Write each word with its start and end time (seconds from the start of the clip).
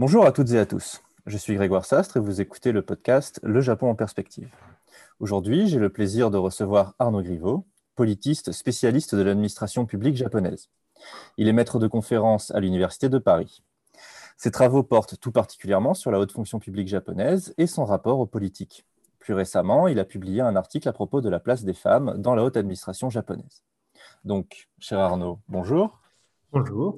Bonjour 0.00 0.24
à 0.24 0.32
toutes 0.32 0.52
et 0.52 0.58
à 0.58 0.64
tous. 0.64 1.02
Je 1.26 1.36
suis 1.36 1.54
Grégoire 1.56 1.84
Sastre 1.84 2.16
et 2.16 2.20
vous 2.20 2.40
écoutez 2.40 2.72
le 2.72 2.80
podcast 2.80 3.38
Le 3.42 3.60
Japon 3.60 3.90
en 3.90 3.94
perspective. 3.94 4.48
Aujourd'hui, 5.18 5.66
j'ai 5.66 5.78
le 5.78 5.90
plaisir 5.90 6.30
de 6.30 6.38
recevoir 6.38 6.94
Arnaud 6.98 7.20
Griveau, 7.20 7.66
politiste 7.96 8.50
spécialiste 8.52 9.14
de 9.14 9.20
l'administration 9.20 9.84
publique 9.84 10.16
japonaise. 10.16 10.70
Il 11.36 11.48
est 11.48 11.52
maître 11.52 11.78
de 11.78 11.86
conférence 11.86 12.50
à 12.52 12.60
l'Université 12.60 13.10
de 13.10 13.18
Paris. 13.18 13.62
Ses 14.38 14.50
travaux 14.50 14.82
portent 14.82 15.20
tout 15.20 15.32
particulièrement 15.32 15.92
sur 15.92 16.10
la 16.10 16.18
haute 16.18 16.32
fonction 16.32 16.60
publique 16.60 16.88
japonaise 16.88 17.52
et 17.58 17.66
son 17.66 17.84
rapport 17.84 18.20
aux 18.20 18.26
politiques. 18.26 18.86
Plus 19.18 19.34
récemment, 19.34 19.86
il 19.86 19.98
a 19.98 20.06
publié 20.06 20.40
un 20.40 20.56
article 20.56 20.88
à 20.88 20.94
propos 20.94 21.20
de 21.20 21.28
la 21.28 21.40
place 21.40 21.62
des 21.62 21.74
femmes 21.74 22.14
dans 22.16 22.34
la 22.34 22.42
haute 22.42 22.56
administration 22.56 23.10
japonaise. 23.10 23.64
Donc, 24.24 24.70
cher 24.78 24.98
Arnaud, 24.98 25.40
bonjour. 25.46 26.00
Bonjour. 26.52 26.96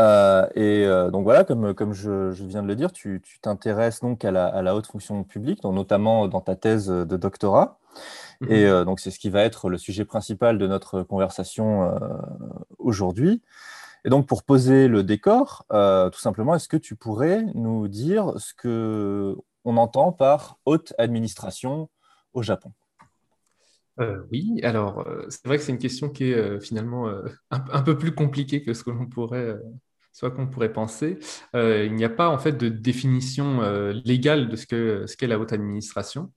Euh, 0.00 0.46
et 0.54 0.84
euh, 0.84 1.10
donc 1.10 1.24
voilà, 1.24 1.44
comme, 1.44 1.74
comme 1.74 1.92
je, 1.92 2.32
viens 2.44 2.62
de 2.62 2.68
le 2.68 2.74
dire, 2.74 2.92
tu 2.92 3.22
t'intéresses 3.40 4.00
donc 4.00 4.24
à 4.24 4.30
la, 4.30 4.74
haute 4.74 4.86
fonction 4.86 5.22
publique, 5.24 5.62
donc 5.62 5.74
notamment 5.74 6.28
dans 6.28 6.40
ta 6.40 6.56
thèse 6.56 6.88
de 6.88 7.16
doctorat. 7.16 7.78
Mhm. 8.40 8.52
Et 8.52 8.64
euh, 8.66 8.84
donc 8.84 9.00
c'est 9.00 9.10
ce 9.10 9.18
qui 9.18 9.30
va 9.30 9.42
être 9.42 9.68
le 9.68 9.78
sujet 9.78 10.04
principal 10.04 10.58
de 10.58 10.66
notre 10.66 11.02
conversation 11.02 11.92
aujourd'hui. 12.78 13.42
Et 14.04 14.10
donc 14.10 14.26
pour 14.26 14.42
poser 14.42 14.88
le 14.88 15.02
décor, 15.02 15.64
tout 15.70 16.20
simplement, 16.20 16.54
est-ce 16.54 16.68
que 16.68 16.76
tu 16.76 16.96
pourrais 16.96 17.42
nous 17.54 17.88
dire 17.88 18.32
ce 18.36 18.52
que 18.54 19.36
on 19.64 19.78
entend 19.78 20.12
par 20.12 20.58
haute 20.66 20.92
administration 20.98 21.88
au 22.34 22.42
Japon? 22.42 22.72
Oui, 24.32 24.60
alors 24.62 25.06
c'est 25.28 25.46
vrai 25.46 25.58
que 25.58 25.62
c'est 25.62 25.72
une 25.72 25.78
question 25.78 26.08
qui 26.08 26.24
est 26.24 26.60
finalement 26.60 27.08
un, 27.50 27.82
peu 27.82 27.96
plus 27.96 28.12
compliquée 28.12 28.62
que 28.62 28.74
ce 28.74 28.82
que 28.82 28.90
l'on 28.90 29.06
pourrait 29.06 29.56
qu'on 30.30 30.46
pourrait 30.46 30.72
penser. 30.72 31.18
Euh, 31.54 31.84
il 31.86 31.94
n'y 31.94 32.04
a 32.04 32.10
pas 32.10 32.28
en 32.28 32.38
fait 32.38 32.52
de 32.52 32.68
définition 32.68 33.62
euh, 33.62 33.92
légale 34.04 34.48
de 34.48 34.56
ce 34.56 34.66
qu'est 34.66 35.06
ce 35.06 35.26
la 35.26 35.38
haute 35.38 35.52
administration. 35.52 36.32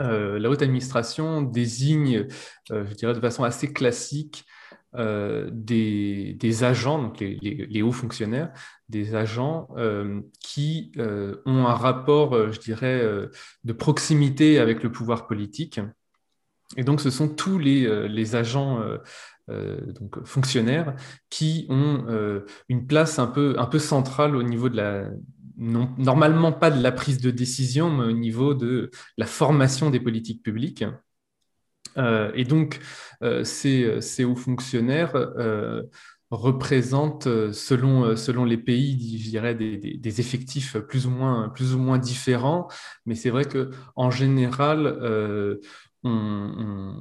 Euh, 0.00 0.38
la 0.38 0.48
haute 0.50 0.62
administration 0.62 1.42
désigne, 1.42 2.26
je 2.70 2.94
dirais 2.94 3.14
de 3.14 3.20
façon 3.20 3.44
assez 3.44 3.72
classique, 3.72 4.44
des, 4.94 6.64
agents, 6.64 7.02
donc 7.02 7.20
les, 7.20 7.82
hauts 7.82 7.92
fonctionnaires, 7.92 8.52
des 8.90 9.14
agents 9.14 9.68
qui 10.40 10.92
ont 10.98 11.66
un 11.66 11.74
rapport, 11.74 12.52
je 12.52 12.60
dirais, 12.60 13.02
de 13.64 13.72
proximité 13.72 14.58
avec 14.58 14.82
le 14.82 14.92
pouvoir 14.92 15.26
politique. 15.26 15.80
Et 16.76 16.84
donc, 16.84 17.00
ce 17.00 17.10
sont 17.10 17.28
tous 17.28 17.58
les, 17.58 18.08
les 18.08 18.34
agents 18.34 18.80
euh, 19.50 19.92
donc 19.92 20.24
fonctionnaires, 20.24 20.94
qui 21.28 21.66
ont 21.68 22.04
euh, 22.08 22.46
une 22.68 22.86
place 22.86 23.18
un 23.18 23.26
peu, 23.26 23.56
un 23.58 23.66
peu 23.66 23.80
centrale 23.80 24.36
au 24.36 24.44
niveau 24.44 24.68
de 24.68 24.76
la, 24.76 25.10
normalement 25.56 26.52
pas 26.52 26.70
de 26.70 26.80
la 26.80 26.92
prise 26.92 27.18
de 27.18 27.32
décision, 27.32 27.90
mais 27.90 28.04
au 28.04 28.12
niveau 28.12 28.54
de 28.54 28.92
la 29.18 29.26
formation 29.26 29.90
des 29.90 29.98
politiques 29.98 30.44
publiques. 30.44 30.84
Euh, 31.98 32.30
et 32.36 32.44
donc, 32.44 32.78
ces, 33.42 34.00
ces, 34.00 34.24
hauts 34.24 34.36
fonctionnaires 34.36 35.12
représentent, 36.30 37.52
selon, 37.52 38.16
selon 38.16 38.44
les 38.44 38.56
pays, 38.58 39.18
je 39.18 39.28
dirais, 39.28 39.54
des, 39.56 39.76
des, 39.76 40.20
effectifs 40.20 40.78
plus 40.78 41.06
ou, 41.06 41.10
moins, 41.10 41.48
plus 41.48 41.74
ou 41.74 41.78
moins 41.78 41.98
différents. 41.98 42.68
Mais 43.06 43.16
c'est 43.16 43.30
vrai 43.30 43.44
qu'en 43.44 44.10
général, 44.10 44.98
on, 46.04 46.94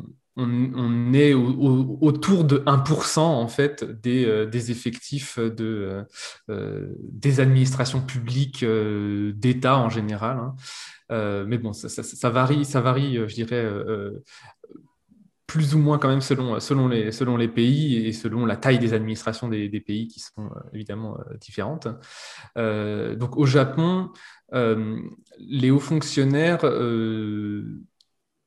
est 1.14 1.34
autour 1.34 2.44
de 2.44 2.60
1% 2.60 3.20
en 3.20 3.48
fait 3.48 3.84
des, 3.84 4.26
euh, 4.26 4.50
effectifs 4.52 5.40
de, 5.40 6.06
euh, 6.50 6.88
des 7.12 7.40
administrations 7.40 8.02
publiques 8.02 8.64
euh, 8.64 9.34
d'État 9.36 9.78
en 9.78 9.90
général. 9.90 10.38
Hein. 10.38 10.56
mais 11.46 11.58
bon, 11.58 11.74
ça, 11.74 12.30
varie, 12.30 12.66
ça 12.66 12.82
varie, 12.82 13.18
je 13.28 13.34
dirais, 13.34 13.68
plus 15.48 15.76
ou 15.76 15.80
moins 15.80 15.98
quand 15.98 16.08
même 16.08 16.22
selon, 16.22 16.62
selon, 16.62 16.88
les, 16.88 17.12
selon 17.12 17.36
les 17.36 17.50
pays 17.50 18.08
et 18.08 18.14
selon 18.14 18.46
la 18.46 18.56
taille 18.56 18.80
des 18.80 18.94
administrations 18.94 19.50
des, 19.50 19.82
pays 19.82 20.08
qui 20.08 20.22
sont 20.22 20.50
évidemment 20.72 21.18
différentes. 21.42 21.90
donc 22.56 23.36
au 23.36 23.46
Japon, 23.46 24.12
les 24.54 25.72
hauts 25.72 25.80
fonctionnaires 25.80 26.64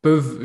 peuvent 0.05 0.45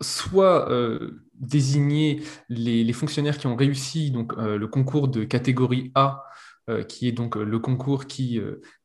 soit 0.00 0.70
euh, 0.70 1.24
désigner 1.34 2.22
les, 2.48 2.92
fonctionnaires 2.92 3.36
qui 3.36 3.48
ont 3.48 3.56
réussi 3.56 4.14
euh, 4.38 4.56
le 4.56 4.68
concours 4.68 5.08
de 5.08 5.24
catégorie 5.24 5.90
A, 5.96 6.22
euh, 6.70 6.84
qui 6.84 7.08
est 7.08 7.12
donc 7.12 7.34
le 7.34 7.58
concours 7.58 8.06
qui 8.06 8.40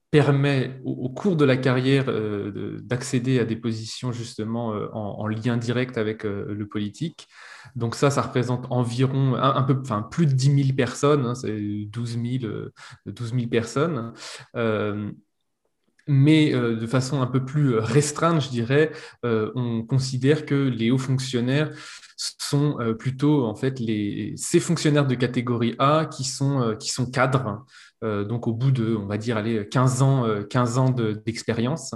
permet 0.10 0.82
au, 0.84 1.10
cours 1.10 1.36
de 1.36 1.46
la 1.46 1.58
carrière 1.58 2.06
d'accéder 2.82 3.40
à 3.40 3.46
des 3.46 3.56
positions 3.56 4.12
justement 4.12 4.70
en, 4.94 5.28
lien 5.28 5.58
direct 5.58 5.98
avec 5.98 6.24
le 6.24 6.68
politique. 6.68 7.28
Donc 7.76 7.96
ça, 7.96 8.10
ça 8.10 8.22
représente 8.22 8.66
environ 8.70 9.36
un, 9.36 9.64
peu, 9.64 9.82
plus 10.10 10.28
de 10.28 10.34
10 10.34 10.64
000 10.66 10.76
personnes, 10.76 11.26
hein, 11.26 11.36
c'est 11.36 11.86
12 11.86 12.20
000, 12.42 12.54
12 13.08 13.34
000 13.34 13.48
personnes 13.48 14.14
mais 16.08 16.54
euh, 16.54 16.76
de 16.76 16.88
façon 16.88 17.22
un 17.22 17.28
peu 17.28 17.46
plus 17.46 17.76
euh, 17.76 17.80
restreinte, 17.80 18.42
je 18.42 18.50
dirais, 18.50 18.92
euh, 19.26 19.52
on 19.56 19.84
considère 19.84 20.46
que 20.46 20.56
les 20.56 20.92
hauts 20.92 20.98
fonctionnaires 20.98 21.72
sont 22.16 22.78
plutôt 23.00 23.46
en 23.46 23.56
fait 23.56 23.80
les, 23.80 24.34
ces 24.38 24.60
fonctionnaires 24.60 25.08
de 25.08 25.16
catégorie 25.16 25.76
A 25.80 26.06
qui 26.06 26.24
sont, 26.24 26.76
qui 26.80 26.90
sont 26.90 27.10
cadres, 27.10 27.66
donc 28.02 28.48
au 28.48 28.54
bout 28.54 28.72
de, 28.72 28.96
on 28.96 29.08
va 29.08 29.18
dire, 29.18 29.36
allez, 29.36 29.68
15 29.68 30.02
ans, 30.04 30.44
15 30.50 30.78
ans 30.78 30.90
d'expérience. 31.26 31.94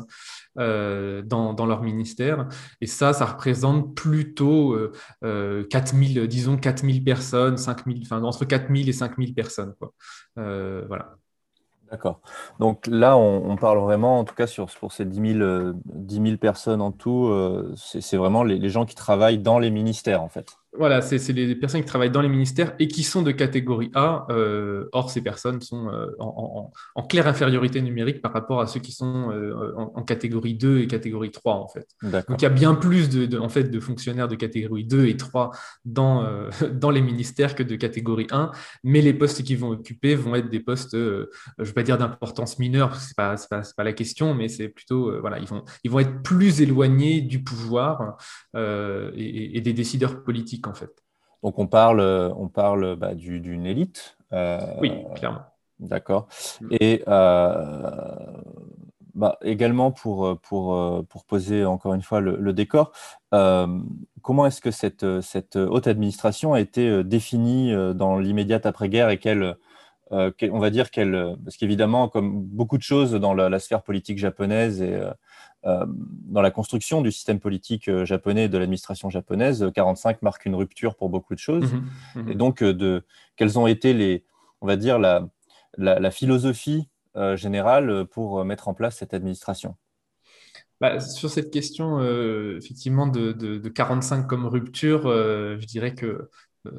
dans, 0.56 1.54
dans, 1.54 1.66
leur 1.66 1.82
ministère. 1.82 2.50
Et 2.82 2.88
ça, 2.88 3.14
ça 3.14 3.26
représente 3.26 3.96
plutôt 3.96 4.76
4000, 5.22 6.28
disons 6.28 6.58
4000 6.58 7.04
personnes, 7.04 7.58
5000, 7.58 8.02
enfin, 8.04 8.22
entre 8.24 8.44
4000 8.44 8.90
et 8.90 8.94
5000 8.94 9.34
personnes. 9.34 9.76
Quoi. 9.80 9.94
voilà. 10.36 11.16
D'accord. 11.92 12.20
Donc 12.60 12.86
là, 12.88 13.18
on, 13.18 13.56
parle 13.56 13.80
vraiment, 13.80 14.20
en 14.20 14.26
tout 14.26 14.36
cas 14.36 14.48
sur, 14.48 14.68
pour 14.68 14.92
ces 14.92 15.06
10 15.06 15.34
000, 15.40 15.40
euh, 15.40 16.38
personnes 16.38 16.82
en 16.82 16.92
tout, 16.92 17.28
euh, 17.28 17.74
c'est 17.78 18.18
vraiment 18.18 18.44
les, 18.44 18.70
gens 18.70 18.86
qui 18.86 18.96
travaillent 18.96 19.40
dans 19.40 19.58
les 19.58 19.72
ministères, 19.72 20.22
en 20.22 20.28
fait. 20.28 20.58
Voilà, 20.78 21.02
c'est 21.02 21.34
les 21.34 21.56
personnes 21.56 21.82
qui 21.82 21.88
travaillent 21.88 22.12
dans 22.12 22.22
les 22.22 22.30
ministères 22.30 22.74
et 22.78 22.88
qui 22.88 23.04
sont 23.04 23.22
de 23.24 23.32
catégorie 23.32 23.90
A. 23.96 24.28
Euh, 24.30 24.88
or, 24.92 25.10
ces 25.10 25.22
personnes 25.22 25.62
sont 25.62 25.90
euh, 25.90 26.12
en, 26.20 26.72
claire 27.10 27.28
infériorité 27.28 27.82
numérique 27.82 28.22
par 28.22 28.34
rapport 28.34 28.62
à 28.62 28.68
ceux 28.68 28.80
qui 28.80 28.92
sont 28.92 29.32
euh, 29.32 29.74
en, 29.76 30.04
catégorie 30.04 30.54
2 30.54 30.80
et 30.80 30.88
catégorie 30.88 31.32
3, 31.32 31.54
en 31.54 31.68
fait. 31.68 31.88
Donc, 32.04 32.42
il 32.42 32.44
y 32.44 32.46
a 32.46 32.50
bien 32.50 32.76
plus 32.76 33.10
de, 33.10 33.40
en 33.40 33.50
fait, 33.50 33.64
de 33.64 33.80
fonctionnaires 33.80 34.28
de 34.28 34.36
catégorie 34.36 34.84
2 34.84 35.08
et 35.08 35.18
3 35.18 35.52
dans, 35.86 36.26
dans 36.74 36.92
les 36.92 37.02
ministères 37.02 37.56
que 37.56 37.64
de 37.64 37.76
catégorie 37.76 38.28
1, 38.30 38.52
mais 38.84 39.02
les 39.02 39.14
postes 39.14 39.44
qu'ils 39.44 39.58
vont 39.58 39.70
occuper 39.70 40.16
vont 40.16 40.36
être 40.36 40.50
des 40.50 40.60
postes, 40.60 40.94
je 40.94 41.26
ne 41.60 41.66
vais 41.66 41.74
pas 41.74 41.84
dire 41.84 41.98
d'importance 41.98 42.60
mineure, 42.60 42.90
parce 42.90 43.02
que 43.02 43.08
ce 43.08 43.22
n'est 43.22 43.62
pas, 43.62 43.62
pas, 43.76 43.84
la 43.84 43.94
question, 43.94 44.36
mais 44.36 44.48
c'est 44.48 44.70
plutôt, 44.70 45.20
voilà, 45.22 45.40
ils 45.40 45.48
vont, 45.48 45.64
ils 45.84 45.92
vont 45.92 46.00
être 46.00 46.22
plus 46.22 46.62
éloignés 46.62 47.22
du 47.22 47.44
pouvoir 47.44 48.18
et 48.56 49.62
des 49.62 49.74
décideurs 49.74 50.24
politiques 50.24 50.67
en 50.68 50.74
fait. 50.74 50.92
Donc 51.44 51.60
on 51.60 51.68
parle, 51.68 52.02
on 52.02 52.48
parle 52.48 52.96
bah, 52.96 53.14
d'une 53.14 53.66
élite. 53.66 54.18
Euh, 54.34 54.60
oui, 54.80 54.92
clairement. 55.16 55.42
D'accord. 55.80 56.28
Mm. 56.62 56.68
Et 56.80 57.04
euh, 57.08 57.92
bah, 59.14 59.38
également 59.42 59.92
pour, 59.92 60.40
pour, 60.42 61.06
pour, 61.08 61.26
poser 61.26 61.66
encore 61.66 61.94
une 61.94 62.02
fois 62.02 62.20
le, 62.20 62.54
décor, 62.54 62.92
euh, 63.34 63.68
comment 64.22 64.46
est-ce 64.46 64.62
que 64.62 64.72
cette, 64.72 65.22
cette, 65.22 65.56
haute 65.56 65.88
administration 65.88 66.54
a 66.54 66.60
été 66.60 67.04
définie 67.04 67.74
dans 67.96 68.18
l'immédiate 68.18 68.66
après-guerre 68.66 69.10
et 69.10 69.18
quelle, 70.38 70.52
on 70.52 70.60
va 70.60 70.70
dire 70.70 70.90
qu'elle, 70.90 71.36
parce 71.44 71.58
qu'évidemment, 71.58 72.08
comme 72.08 72.44
beaucoup 72.44 72.78
de 72.78 72.84
choses 72.84 73.14
dans 73.14 73.34
la, 73.34 73.50
la 73.50 73.60
sphère 73.60 73.84
politique 73.84 74.18
japonaise 74.18 74.82
et 74.82 75.02
euh, 75.66 75.86
dans 75.88 76.42
la 76.42 76.52
construction 76.52 77.02
du 77.02 77.12
système 77.12 77.40
politique 77.40 77.90
euh, 77.90 78.06
japonais 78.06 78.46
et 78.46 78.50
de 78.50 78.58
l'administration 78.58 79.10
japonaise, 79.10 79.70
45 79.74 80.22
marque 80.22 80.46
une 80.46 80.56
rupture 80.56 80.96
pour 80.96 81.10
beaucoup 81.10 81.34
de 81.34 81.40
choses. 81.40 81.74
Mhm, 81.74 81.90
mhm. 82.16 82.32
Et 82.32 82.36
donc, 82.36 82.62
euh, 82.62 82.74
de, 82.74 83.04
quelles 83.36 83.58
ont 83.58 83.66
été 83.66 83.94
les, 83.94 84.24
on 84.62 84.68
va 84.68 84.76
dire, 84.76 85.00
la, 85.00 85.28
la, 85.78 86.12
philosophie 86.12 86.90
générale 87.36 88.06
pour 88.06 88.44
mettre 88.46 88.68
en 88.68 88.74
place 88.74 88.98
cette 88.98 89.14
administration? 89.14 89.76
Bah, 90.80 91.00
sur 91.00 91.30
cette 91.30 91.52
question, 91.52 92.00
effectivement, 92.56 93.08
de, 93.08 93.32
de, 93.32 93.70
45 93.70 94.28
comme 94.28 94.46
rupture, 94.46 95.04
je 95.04 95.66
dirais 95.66 95.94
que 95.94 96.30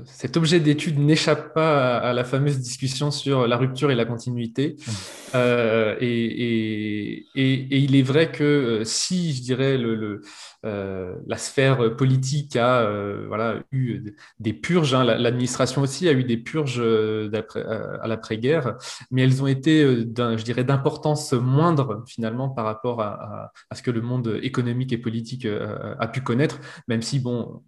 cet 0.05 0.37
objet 0.37 0.61
d'étude 0.61 0.99
n'échappe 0.99 1.55
pas 1.55 1.99
à, 1.99 2.12
la 2.12 2.25
fameuse 2.25 2.58
discussion 2.58 3.11
sur 3.11 3.46
la 3.46 3.56
rupture 3.56 3.90
et 3.90 3.94
la 3.94 4.05
continuité. 4.05 4.76
Mmh. 4.79 4.93
Euh, 5.35 5.96
et, 6.00 7.26
il 7.35 7.96
est 7.96 8.02
vrai 8.02 8.31
que 8.31 8.44
euh, 8.44 8.85
si, 8.85 9.32
je 9.32 9.43
dirais, 9.43 9.79
le, 9.79 10.23
euh, 10.64 11.14
la 11.26 11.37
sphère 11.37 11.96
politique 11.96 12.56
a 12.56 12.88
voilà, 13.26 13.61
eu 13.73 14.14
des 14.40 14.52
purges, 14.52 14.94
hein, 14.94 15.05
l'administration 15.05 15.82
aussi 15.82 16.08
a 16.08 16.12
eu 16.12 16.25
des 16.25 16.37
purges 16.37 16.81
à 16.81 18.08
l'après-guerre, 18.08 18.76
mais 19.11 19.23
elles 19.23 19.43
ont 19.43 19.46
été, 19.46 19.82
je 19.82 20.43
dirais, 20.43 20.64
d'importance 20.64 21.32
moindre 21.32 22.02
finalement 22.06 22.49
par 22.49 22.64
rapport 22.64 23.00
à, 23.00 23.52
à, 23.70 23.75
ce 23.75 23.82
que 23.82 23.91
le 23.91 24.00
monde 24.00 24.38
économique 24.43 24.93
et 24.93 24.99
politique 24.99 25.46
a 25.46 26.08
pu 26.08 26.20
connaître, 26.20 26.61
même 26.88 27.02
si, 27.02 27.20
bon, 27.20 27.62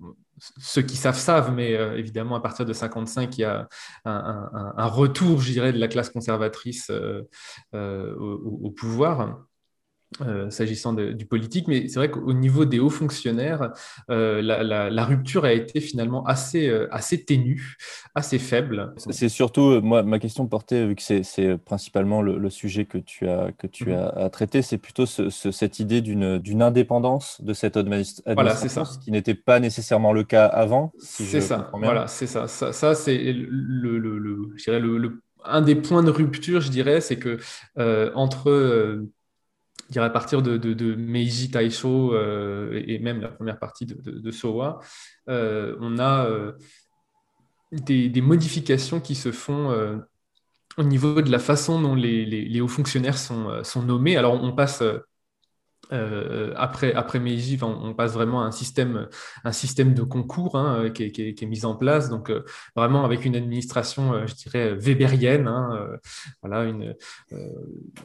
ceux 0.58 0.82
qui 0.82 0.96
savent 0.96 1.18
savent, 1.18 1.52
mais 1.52 1.74
euh, 1.74 1.96
évidemment, 1.96 2.36
à 2.36 2.40
partir 2.40 2.64
de 2.66 2.72
55, 2.72 3.38
il 3.38 3.40
y 3.42 3.44
a 3.44 3.68
un, 4.04 4.86
retour, 4.86 5.40
je 5.40 5.52
dirais, 5.52 5.72
de 5.72 5.78
la 5.78 5.88
classe 5.88 6.10
conservatrice 6.10 6.90
euh, 6.90 7.22
euh, 7.74 8.14
au, 8.16 8.70
pouvoir. 8.70 9.40
Euh, 10.22 10.50
s'agissant 10.50 10.92
du 10.92 11.24
politique, 11.24 11.68
mais 11.68 11.86
c'est 11.86 11.94
vrai 12.00 12.10
qu'au 12.10 12.32
niveau 12.32 12.64
des 12.64 12.80
hauts 12.80 12.90
fonctionnaires, 12.90 13.72
euh, 14.10 14.42
la, 14.42 15.04
rupture 15.04 15.44
a 15.44 15.52
été 15.52 15.80
finalement 15.80 16.26
assez, 16.26 16.68
euh, 16.68 16.88
assez 16.90 17.24
ténue, 17.24 17.76
assez 18.16 18.40
faible. 18.40 18.92
C'est 18.96 19.28
surtout, 19.28 19.80
moi, 19.80 20.02
ma 20.02 20.18
question 20.18 20.48
portait, 20.48 20.84
vu 20.84 20.96
que 20.96 21.02
c'est 21.22 21.56
principalement 21.58 22.22
le, 22.22 22.50
sujet 22.50 22.86
que 22.86 22.98
tu 22.98 23.28
as, 23.28 23.52
que 23.56 23.68
tu 23.68 23.90
mhm. 23.90 24.10
as, 24.16 24.30
traité, 24.30 24.62
c'est 24.62 24.78
plutôt 24.78 25.06
cette 25.06 25.78
idée 25.78 26.00
d'une 26.00 26.62
indépendance 26.62 27.40
de 27.40 27.52
cette 27.52 27.76
administration, 27.76 28.34
voilà, 28.34 28.56
ça. 28.56 28.84
ce 28.84 28.98
qui 28.98 29.12
n'était 29.12 29.34
pas 29.34 29.60
nécessairement 29.60 30.12
le 30.12 30.24
cas 30.24 30.46
avant. 30.46 30.92
c'est 30.98 31.40
ça, 31.40 31.70
voilà, 31.72 32.08
c'est 32.08 32.26
ça. 32.26 32.48
Ça, 32.48 32.94
c'est 32.96 33.16
le, 33.32 33.98
le, 33.98 34.18
le, 34.18 35.22
un 35.44 35.62
des 35.62 35.76
points 35.76 36.02
de 36.02 36.10
rupture, 36.10 36.60
je 36.60 36.70
dirais, 36.70 37.00
c'est 37.00 37.16
que 37.16 37.38
entre 38.16 39.06
dirais 39.90 40.06
à 40.06 40.10
partir 40.10 40.42
de, 40.42 40.56
de, 40.56 40.94
Meiji 40.94 41.50
Taisho 41.50 42.14
euh, 42.14 42.82
et 42.86 42.98
même 42.98 43.20
la 43.20 43.28
première 43.28 43.58
partie 43.58 43.86
de, 43.86 43.94
de 44.10 44.30
Sowa, 44.30 44.80
euh, 45.28 45.76
on 45.80 45.98
a 45.98 46.26
euh, 46.26 46.52
des, 47.72 48.20
modifications 48.20 49.00
qui 49.00 49.14
se 49.14 49.32
font 49.32 50.00
au 50.76 50.82
niveau 50.82 51.22
de 51.22 51.30
la 51.30 51.38
façon 51.38 51.80
dont 51.80 51.94
les, 51.94 52.24
les, 52.24 52.60
hauts 52.60 52.68
fonctionnaires 52.68 53.18
sont, 53.18 53.62
sont, 53.64 53.82
nommés. 53.82 54.16
Alors 54.16 54.42
on 54.42 54.52
passe 54.52 54.82
euh, 55.92 56.52
après, 56.56 56.92
après 56.94 57.18
Meiji, 57.18 57.58
on, 57.62 57.94
passe 57.94 58.12
vraiment 58.12 58.42
à 58.42 58.46
un 58.46 58.50
système, 58.50 59.08
un 59.44 59.52
système 59.52 59.94
de 59.94 60.02
concours 60.02 60.56
hein, 60.56 60.84
euh, 60.84 60.90
qui, 60.90 61.04
est, 61.04 61.46
mis 61.46 61.64
en 61.64 61.74
place, 61.74 62.08
donc 62.08 62.30
euh, 62.30 62.44
vraiment 62.76 63.04
avec 63.04 63.24
une 63.24 63.36
administration, 63.36 64.26
je 64.26 64.34
dirais, 64.34 64.74
weberienne, 64.74 65.48
hein, 65.48 65.88
voilà, 66.42 66.60
un 66.60 66.94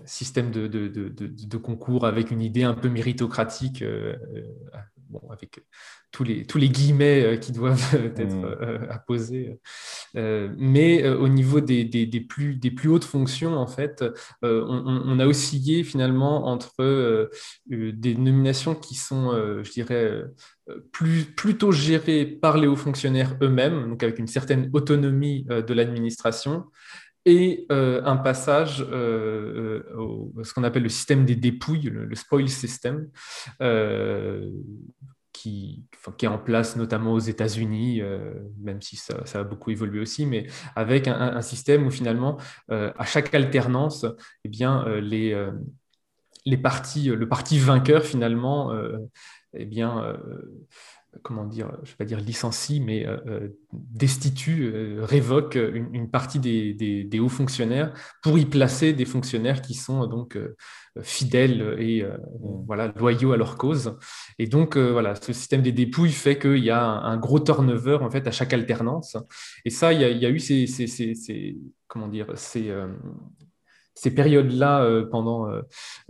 système 0.06 0.52
de, 0.52 0.68
de, 0.68 0.88
de, 0.88 1.10
de, 1.10 1.58
concours 1.58 2.06
avec 2.06 2.32
une 2.32 2.42
idée 2.42 2.64
un 2.64 2.74
peu 2.74 2.90
méritocratique, 2.90 3.84
bon, 5.16 5.30
avec 5.32 5.60
tous 6.12 6.24
les, 6.24 6.46
tous 6.46 6.58
les 6.58 6.70
guillemets 6.70 7.24
euh, 7.24 7.38
qui 7.38 7.52
doivent 7.52 7.96
être 8.18 8.36
mm. 8.36 8.46
euh, 8.46 8.80
apposés. 8.90 9.60
Euh, 10.16 10.50
mais 10.58 11.08
au 11.08 11.28
niveau 11.28 11.60
des, 11.60 11.84
des, 11.84 12.06
des, 12.06 12.22
plus, 12.22 12.56
des 12.56 12.72
plus 12.72 12.90
hautes 12.90 13.04
fonctions, 13.04 13.58
en 13.58 13.68
fait, 13.68 14.04
on, 14.42 15.20
a 15.20 15.26
oscillé 15.26 15.84
finalement 15.84 16.48
entre 16.48 17.30
des 17.68 18.16
nominations 18.16 18.76
qui 18.76 18.96
sont, 18.96 19.32
je 19.64 19.70
dirais, 19.72 20.24
plus, 20.94 21.26
plutôt 21.26 21.72
gérées 21.72 22.26
par 22.26 22.58
les 22.58 22.68
hauts 22.68 22.76
fonctionnaires 22.76 23.36
eux-mêmes, 23.42 23.90
donc 23.90 24.04
avec 24.04 24.20
une 24.20 24.28
certaine 24.28 24.70
autonomie 24.74 25.44
de 25.46 25.74
l'administration, 25.74 26.66
et 27.26 27.66
un 27.70 28.18
passage 28.18 28.82
au 28.82 30.32
ce 30.44 30.54
qu'on 30.54 30.64
appelle 30.64 30.84
le 30.84 30.90
système 30.90 31.26
des 31.26 31.36
dépouilles, 31.36 31.90
le, 31.90 32.06
le 32.06 32.16
spoil 32.16 32.48
system, 32.50 33.08
qui, 35.36 35.84
qui, 36.18 36.26
est 36.26 36.30
en 36.30 36.38
place 36.38 36.76
notamment 36.76 37.14
aux 37.14 37.20
États-Unis, 37.20 38.02
euh, 38.02 38.34
même 38.62 38.82
si 38.82 38.96
ça, 38.96 39.16
a 39.34 39.44
beaucoup 39.44 39.70
évolué 39.70 40.00
aussi, 40.00 40.26
mais 40.26 40.48
avec 40.76 41.08
un, 41.08 41.42
système 41.42 41.86
où 41.86 41.92
finalement, 41.92 42.38
euh, 42.72 42.92
à 42.98 43.06
chaque 43.06 43.34
alternance, 43.36 44.06
eh 44.44 44.50
bien, 44.50 44.88
euh, 44.88 45.02
les, 45.02 45.36
les 46.46 46.58
partis, 46.58 47.08
le 47.08 47.28
parti 47.28 47.60
vainqueur 47.60 48.04
finalement, 48.04 48.72
eh 49.54 49.66
bien, 49.66 50.18
comment 51.24 51.46
dire, 51.46 51.70
je 51.78 51.82
ne 51.82 51.86
vais 51.86 51.98
pas 51.98 52.06
dire 52.06 52.20
licencie, 52.20 52.80
mais 52.80 53.06
destitue, 53.72 55.00
révoque 55.02 55.56
une, 55.56 56.10
partie 56.10 56.40
des, 56.40 57.20
hauts 57.20 57.30
fonctionnaires 57.30 57.94
pour 58.22 58.38
y 58.38 58.46
placer 58.46 58.94
des 58.94 59.06
fonctionnaires 59.06 59.62
qui 59.62 59.74
sont 59.74 60.08
donc 60.08 60.38
fidèles 61.02 61.76
et 61.80 62.02
euh, 62.04 62.18
voilà, 62.66 62.88
loyaux 62.96 63.34
à 63.34 63.38
leur 63.38 63.58
cause. 63.58 63.98
Et 64.40 64.48
donc, 64.48 64.78
euh, 64.78 64.92
voilà, 64.92 65.16
ce 65.16 65.34
système 65.34 65.62
des 65.62 65.72
dépouilles 65.72 66.12
fait 66.12 66.40
qu'il 66.40 66.64
y 66.64 66.70
a 66.70 66.84
un, 66.84 67.18
gros 67.18 67.40
turnover 67.40 68.00
en 68.02 68.10
fait, 68.10 68.28
à 68.28 68.32
chaque 68.32 68.54
alternance. 68.54 69.18
Et 69.66 69.70
ça, 69.70 69.94
il 69.94 70.02
y 70.02 70.26
a, 70.26 70.30
eu 70.30 70.40
ces, 70.40 71.58
comment 71.88 72.08
dire, 72.08 72.28
ces, 72.36 72.70
euh, 72.70 72.88
ces 73.96 74.12
périodes-là 74.12 74.84
euh, 74.84 75.06
pendant 75.10 75.50
euh, 75.50 75.62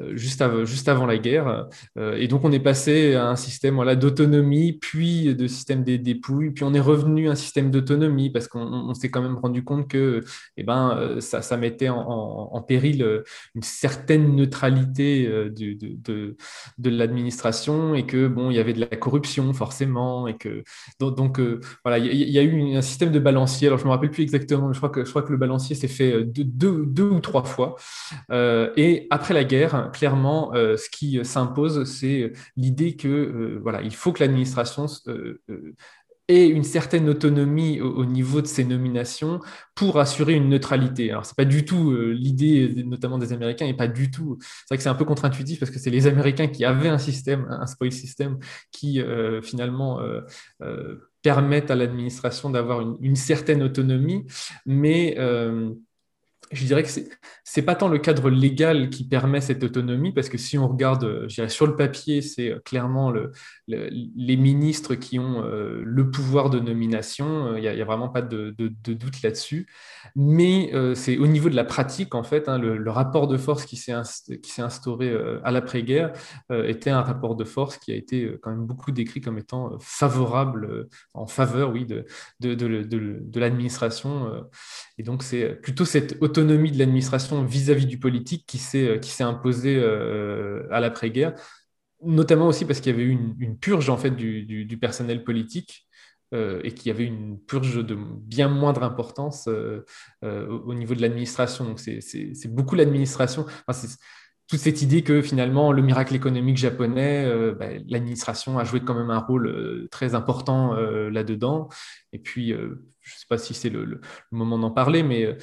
euh, 0.01 0.15
juste, 0.15 0.43
juste, 0.65 0.89
avant 0.89 1.05
la 1.05 1.17
guerre. 1.17 1.67
et 1.97 2.27
donc 2.27 2.43
on 2.43 2.51
est 2.51 2.59
passé 2.59 3.13
à 3.13 3.27
un 3.27 3.35
système 3.35 3.75
voilà, 3.75 3.95
d'autonomie, 3.95 4.73
puis 4.73 5.33
de 5.35 5.47
système 5.47 5.83
des 5.83 5.97
dépouilles, 5.97 6.51
puis 6.51 6.63
on 6.63 6.73
est 6.73 6.79
revenu 6.79 7.29
à 7.29 7.31
un 7.31 7.35
système 7.35 7.71
d'autonomie 7.71 8.29
parce 8.29 8.47
qu'on 8.47 8.93
s'est 8.93 9.09
quand 9.09 9.21
même 9.21 9.37
rendu 9.37 9.63
compte 9.63 9.87
que 9.87 10.23
eh 10.57 10.63
ben, 10.63 11.17
ça, 11.19 11.41
ça 11.41 11.57
mettait 11.57 11.89
en, 11.89 11.97
en, 11.97 12.61
péril 12.61 13.23
une 13.53 13.61
certaine 13.61 14.35
neutralité 14.35 15.27
de, 15.27 15.73
de, 15.73 16.35
de, 16.77 16.89
l'administration 16.89 17.93
et 17.93 18.05
que 18.05 18.27
bon, 18.27 18.49
il 18.49 18.57
y 18.57 18.59
avait 18.59 18.73
de 18.73 18.79
la 18.79 18.97
corruption 18.97 19.53
forcément 19.53 20.27
et 20.27 20.37
que 20.37 20.63
donc, 20.99 21.15
donc 21.15 21.39
voilà, 21.83 21.99
il 21.99 22.29
y, 22.29 22.39
a 22.39 22.43
eu 22.43 22.75
un 22.75 22.81
système 22.81 23.11
de 23.11 23.19
balancier. 23.19 23.67
Alors 23.67 23.79
je 23.79 23.85
me 23.85 23.89
rappelle 23.89 24.11
plus 24.11 24.23
exactement, 24.23 24.71
je 24.73 24.77
crois 24.77 24.89
que 24.89 25.05
je 25.05 25.09
crois 25.09 25.21
que 25.21 25.31
le 25.31 25.37
balancier 25.37 25.75
s'est 25.75 25.87
fait 25.87 26.23
deux, 26.23 26.85
deux 26.85 27.09
ou 27.09 27.19
trois 27.19 27.43
fois. 27.43 27.74
Euh, 28.31 28.71
et 28.75 29.07
après 29.09 29.33
la 29.33 29.43
guerre, 29.43 29.89
clairement, 29.93 30.53
euh, 30.53 30.77
ce 30.77 30.89
qui 30.89 31.23
s'impose, 31.23 31.85
c'est 31.85 32.33
l'idée 32.57 32.95
que 32.95 33.07
euh, 33.07 33.59
voilà, 33.61 33.81
il 33.81 33.95
faut 33.95 34.11
que 34.11 34.23
l'administration 34.23 34.87
ait 36.27 36.47
une 36.47 36.63
certaine 36.63 37.07
autonomie 37.07 37.79
au, 37.81 38.03
niveau 38.03 38.41
de 38.41 38.47
ses 38.47 38.63
nominations 38.63 39.39
pour 39.75 39.99
assurer 39.99 40.33
une 40.33 40.49
neutralité. 40.49 41.11
Alors, 41.11 41.23
c'est 41.23 41.35
pas 41.37 41.45
du 41.45 41.65
tout 41.65 41.95
l'idée, 41.95 42.83
notamment 42.83 43.19
des 43.19 43.31
Américains, 43.31 43.67
et 43.67 43.75
pas 43.75 43.87
du 43.87 44.09
tout. 44.09 44.39
C'est 44.41 44.69
vrai 44.69 44.77
que 44.77 44.83
c'est 44.83 44.89
un 44.89 44.95
peu 44.95 45.05
contre-intuitif 45.05 45.59
parce 45.59 45.69
que 45.69 45.77
c'est 45.77 45.91
les 45.91 46.07
Américains 46.07 46.47
qui 46.47 46.65
avaient 46.65 46.89
un 46.89 46.97
système, 46.97 47.45
un 47.51 47.67
spoil 47.67 47.91
system, 47.91 48.39
qui 48.71 48.99
finalement 49.43 49.99
permettent 51.21 51.69
à 51.69 51.75
l'administration 51.75 52.49
d'avoir 52.49 52.81
une, 52.81 52.97
une, 53.01 53.15
certaine 53.15 53.61
autonomie, 53.61 54.25
mais 54.65 55.15
je 56.51 56.65
dirais 56.65 56.83
que 56.83 56.89
c'est 56.89 57.09
n'est 57.57 57.63
pas 57.65 57.75
tant 57.75 57.87
le 57.87 57.99
cadre 57.99 58.29
légal 58.29 58.89
qui 58.89 59.07
permet 59.07 59.41
cette 59.41 59.63
autonomie, 59.63 60.11
parce 60.11 60.29
que 60.29 60.37
si 60.37 60.57
on 60.57 60.67
regarde, 60.67 61.03
euh, 61.03 61.47
sur 61.47 61.67
le 61.67 61.75
papier, 61.75 62.21
c'est 62.21 62.51
euh, 62.51 62.59
clairement 62.59 63.11
le, 63.11 63.31
les 63.67 64.37
ministres 64.37 64.95
qui 64.95 65.19
ont 65.19 65.43
euh, 65.43 65.81
le 65.83 66.11
pouvoir 66.11 66.49
de 66.49 66.59
nomination. 66.59 67.55
Il 67.55 67.61
n'y 67.61 67.67
a, 67.67 67.85
vraiment 67.85 68.09
pas 68.09 68.21
de, 68.21 68.53
doute 68.57 69.21
là-dessus. 69.21 69.67
Mais 70.15 70.71
c'est 70.95 71.17
au 71.17 71.27
niveau 71.27 71.49
de 71.49 71.55
la 71.55 71.63
pratique, 71.63 72.15
en 72.15 72.23
fait, 72.23 72.49
hein, 72.49 72.57
le, 72.57 72.89
rapport 72.89 73.27
de 73.27 73.37
force 73.37 73.65
qui 73.65 73.77
s'est 73.77 74.61
instauré 74.61 75.15
à 75.43 75.51
l'après-guerre 75.51 76.13
était 76.51 76.89
un 76.89 77.01
rapport 77.01 77.35
de 77.35 77.43
force 77.43 77.77
qui 77.77 77.91
a 77.91 77.95
été 77.95 78.37
quand 78.41 78.51
même 78.51 78.65
beaucoup 78.65 78.91
décrit 78.91 79.21
comme 79.21 79.37
étant 79.37 79.77
favorable, 79.79 80.87
en 81.13 81.27
faveur, 81.27 81.71
oui, 81.71 81.85
de, 81.85 82.05
l'administration. 83.39 84.31
Et 84.97 85.03
donc, 85.03 85.23
c'est 85.23 85.55
plutôt 85.55 85.85
cette 85.85 86.17
autonomie 86.21 86.71
de 86.71 86.79
l'administration 86.79 87.43
vis-à-vis 87.43 87.85
du 87.85 87.99
politique 87.99 88.45
qui 88.47 88.57
s'est 88.57 89.23
imposée 89.23 89.83
à 90.71 90.79
l'après-guerre 90.79 91.35
notamment 92.05 92.47
aussi 92.47 92.65
parce 92.65 92.79
qu'il 92.79 92.91
y 92.91 92.95
avait 92.95 93.03
eu 93.03 93.17
une, 93.39 93.57
purge 93.57 93.89
en 93.89 93.97
fait 93.97 94.11
du, 94.11 94.77
personnel 94.79 95.23
politique 95.23 95.87
euh, 96.33 96.61
et 96.63 96.73
qu'il 96.73 96.87
y 96.87 96.91
avait 96.91 97.05
une 97.05 97.39
purge 97.39 97.83
de 97.83 97.95
bien 97.95 98.47
moindre 98.47 98.83
importance 98.83 99.47
euh, 99.47 99.85
euh, 100.23 100.47
au, 100.47 100.73
niveau 100.73 100.95
de 100.95 101.01
l'administration. 101.01 101.65
Donc 101.65 101.79
c'est 101.79 102.47
beaucoup 102.47 102.75
l'administration. 102.75 103.45
toute 104.47 104.59
cette 104.59 104.81
idée 104.81 105.01
que 105.01 105.21
finalement 105.21 105.71
le 105.71 105.81
miracle 105.81 106.15
économique 106.15 106.57
japonais, 106.57 107.25
bah, 107.57 107.69
l'administration 107.87 108.59
a 108.59 108.63
joué 108.63 108.81
quand 108.81 108.95
même 108.95 109.09
un 109.09 109.19
rôle 109.19 109.87
très 109.89 110.15
important 110.15 110.73
là-dedans. 110.75 111.69
Et 112.13 112.19
puis 112.19 112.53
je 113.05 113.13
ne 113.13 113.19
sais 113.19 113.25
pas 113.29 113.37
si 113.37 113.53
c'est 113.53 113.69
le, 113.69 114.01
moment 114.31 114.57
d'en 114.57 114.71
parler, 114.71 115.03
mais 115.03 115.37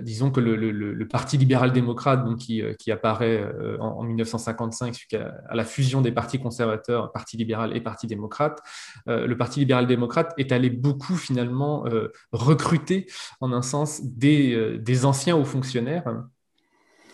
disons 0.00 0.30
que 0.30 0.40
le, 0.40 1.06
Parti 1.06 1.36
libéral-démocrate, 1.36 2.24
donc 2.24 2.38
qui, 2.38 2.90
apparaît 2.90 3.46
en, 3.80 4.02
1955 4.02 4.94
suite 4.94 5.14
à, 5.14 5.54
la 5.54 5.64
fusion 5.64 6.00
des 6.00 6.12
partis 6.12 6.38
conservateurs, 6.38 7.12
Parti 7.12 7.36
libéral 7.36 7.76
et 7.76 7.80
Parti 7.80 8.06
démocrate, 8.06 8.60
le 9.06 9.34
Parti 9.34 9.60
libéral-démocrate 9.60 10.32
est 10.38 10.52
allé 10.52 10.70
beaucoup 10.70 11.16
finalement 11.16 11.84
recruter, 12.32 13.06
en 13.40 13.52
un 13.52 13.62
sens, 13.62 14.02
des, 14.02 15.04
anciens 15.04 15.36
hauts 15.36 15.44
fonctionnaires 15.44 16.04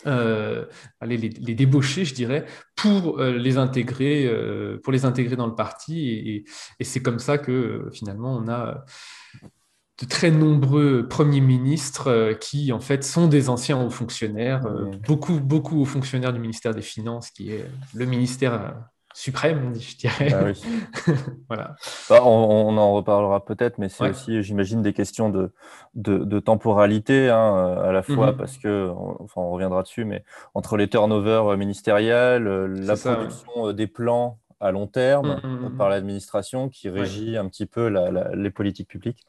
euh, 0.07 0.65
les, 1.01 1.17
débaucher, 1.19 2.05
je 2.05 2.13
dirais, 2.13 2.45
pour 2.75 3.19
euh, 3.19 3.37
les 3.37 3.57
intégrer, 3.57 4.25
euh, 4.25 4.79
pour 4.81 4.93
les 4.93 5.05
intégrer 5.05 5.35
dans 5.35 5.47
le 5.47 5.55
parti. 5.55 6.45
Et, 6.79 6.83
c'est 6.83 7.01
comme 7.01 7.19
ça 7.19 7.37
que 7.37 7.89
finalement 7.91 8.35
on 8.35 8.47
a 8.47 8.85
de 10.01 10.05
très 10.05 10.31
nombreux 10.31 11.07
premiers 11.07 11.41
ministres 11.41 12.33
qui 12.39 12.71
en 12.71 12.79
fait 12.79 13.03
sont 13.03 13.27
des 13.27 13.49
anciens 13.49 13.81
hauts 13.81 13.89
fonctionnaires, 13.89 14.61
beaucoup 15.07 15.39
beaucoup 15.39 15.81
hauts 15.81 15.85
fonctionnaires 15.85 16.33
du 16.33 16.39
ministère 16.39 16.73
des 16.73 16.81
Finances, 16.81 17.31
qui 17.31 17.51
est 17.51 17.65
le 17.93 18.05
ministère 18.05 18.75
suprême, 19.13 19.73
je 19.75 19.97
dirais. 19.97 20.29
Ah 20.33 21.11
voilà. 21.49 21.75
Bah, 22.09 22.23
on, 22.23 22.77
en 22.77 22.93
reparlera 22.93 23.43
peut-être, 23.43 23.77
mais 23.77 23.89
c'est 23.89 24.09
aussi, 24.09 24.43
j'imagine, 24.43 24.81
des 24.81 24.93
questions 24.93 25.29
de, 25.29 25.51
de, 25.95 26.39
temporalité, 26.39 27.29
hein, 27.29 27.55
euh, 27.55 27.89
à 27.89 27.91
la 27.91 28.03
fois 28.03 28.31
mhm. 28.31 28.37
parce 28.37 28.57
que, 28.57 28.91
enfin, 29.19 29.41
on 29.41 29.51
reviendra 29.51 29.83
dessus, 29.83 30.05
mais 30.05 30.23
entre 30.53 30.77
les 30.77 30.87
turnovers 30.87 31.57
ministériels, 31.57 32.47
euh, 32.47 32.67
la 32.67 32.95
production 32.95 33.67
euh, 33.67 33.73
des 33.73 33.87
plans 33.87 34.39
à 34.61 34.71
long 34.71 34.87
terme 34.87 35.39
mhm, 35.43 35.69
mhm, 35.69 35.77
par 35.77 35.89
l'administration 35.89 36.69
qui 36.69 36.89
régit 36.89 37.37
un 37.37 37.47
petit 37.47 37.65
peu 37.65 37.87
les 38.33 38.51
politiques 38.51 38.89
publiques. 38.89 39.25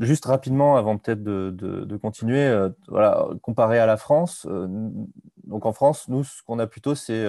Juste 0.00 0.24
rapidement, 0.24 0.76
avant 0.76 0.96
peut-être 0.96 1.22
de, 1.22 1.50
de, 1.50 1.96
continuer, 1.96 2.68
voilà, 2.88 3.28
comparé 3.42 3.78
à 3.78 3.86
la 3.86 3.96
France, 3.96 4.46
donc 5.44 5.66
en 5.66 5.72
France, 5.72 6.08
nous, 6.08 6.24
ce 6.24 6.42
qu'on 6.42 6.58
a 6.58 6.66
plutôt, 6.66 6.94
c'est 6.94 7.26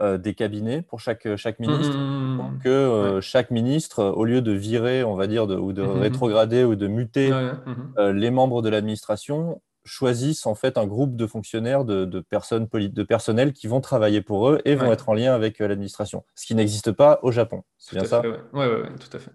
euh, 0.00 0.18
des 0.18 0.34
cabinets 0.34 0.82
pour 0.82 0.98
chaque, 0.98 1.36
chaque 1.36 1.60
ministre. 1.60 1.96
Mmh, 1.96 2.58
que 2.64 2.68
euh, 2.68 3.20
chaque 3.20 3.52
ministre, 3.52 4.02
au 4.02 4.24
lieu 4.24 4.42
de 4.42 4.50
virer, 4.50 5.04
on 5.04 5.14
va 5.14 5.28
dire, 5.28 5.44
ou 5.44 5.72
de 5.72 5.82
rétrograder 5.82 6.64
ou 6.64 6.74
de 6.74 6.88
muter 6.88 7.30
euh, 7.32 8.12
les 8.12 8.32
membres 8.32 8.60
de 8.60 8.68
l'administration, 8.68 9.62
choisissent 9.84 10.46
en 10.46 10.56
fait 10.56 10.78
un 10.78 10.86
groupe 10.86 11.14
de 11.14 11.28
fonctionnaires, 11.28 11.84
de, 11.84 12.06
de 12.06 12.18
personnes 12.18 12.66
de 12.72 13.02
personnel 13.04 13.52
qui 13.52 13.68
vont 13.68 13.80
travailler 13.80 14.20
pour 14.20 14.48
eux 14.48 14.60
et 14.64 14.74
vont 14.74 14.90
être 14.90 15.10
en 15.10 15.14
lien 15.14 15.32
avec 15.32 15.60
l'administration. 15.60 16.24
Ce 16.34 16.44
qui 16.44 16.56
n'existe 16.56 16.90
pas 16.90 17.20
au 17.22 17.30
Japon. 17.30 17.62
C'est 17.78 17.94
bien 17.94 18.04
ça? 18.04 18.20
Oui, 18.52 18.66
tout 18.98 19.16
à 19.16 19.20
fait. 19.20 19.30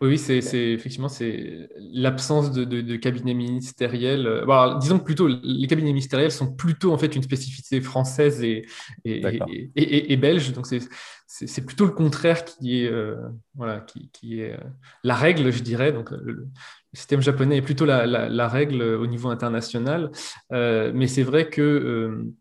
Oui, 0.00 0.18
c'est 0.18 0.38
effectivement 0.38 1.08
c'est 1.08 1.68
l'absence 1.76 2.50
de, 2.52 2.64
de, 2.64 2.96
cabinet 2.96 3.34
ministériel. 3.34 4.26
Euh, 4.26 4.78
disons 4.78 4.98
que 4.98 5.04
plutôt 5.04 5.28
les 5.28 5.66
cabinets 5.66 5.90
ministériels 5.90 6.32
sont 6.32 6.52
plutôt 6.52 6.92
en 6.92 6.98
fait 6.98 7.14
une 7.14 7.22
spécificité 7.22 7.80
française 7.80 8.42
et, 8.42 8.66
et, 9.04 10.16
belge. 10.16 10.52
Donc 10.52 10.66
c'est 10.66 11.64
plutôt 11.64 11.86
le 11.86 11.92
contraire 11.92 12.44
qui 12.44 12.82
est 12.82 12.88
euh, 12.90 13.16
voilà 13.54 13.80
qui, 13.80 14.10
qui 14.12 14.40
est 14.40 14.52
euh, 14.52 14.64
la 15.04 15.14
règle, 15.14 15.50
je 15.50 15.62
dirais. 15.62 15.92
Donc 15.92 16.10
le, 16.10 16.48
système 16.92 17.22
japonais 17.22 17.56
est 17.56 17.62
plutôt 17.62 17.86
la, 17.86 18.06
la, 18.06 18.48
règle 18.48 18.80
au 18.80 19.08
niveau 19.08 19.28
international. 19.28 20.12
mais 20.50 21.08
c'est 21.08 21.24
vrai 21.24 21.48
que 21.48 22.32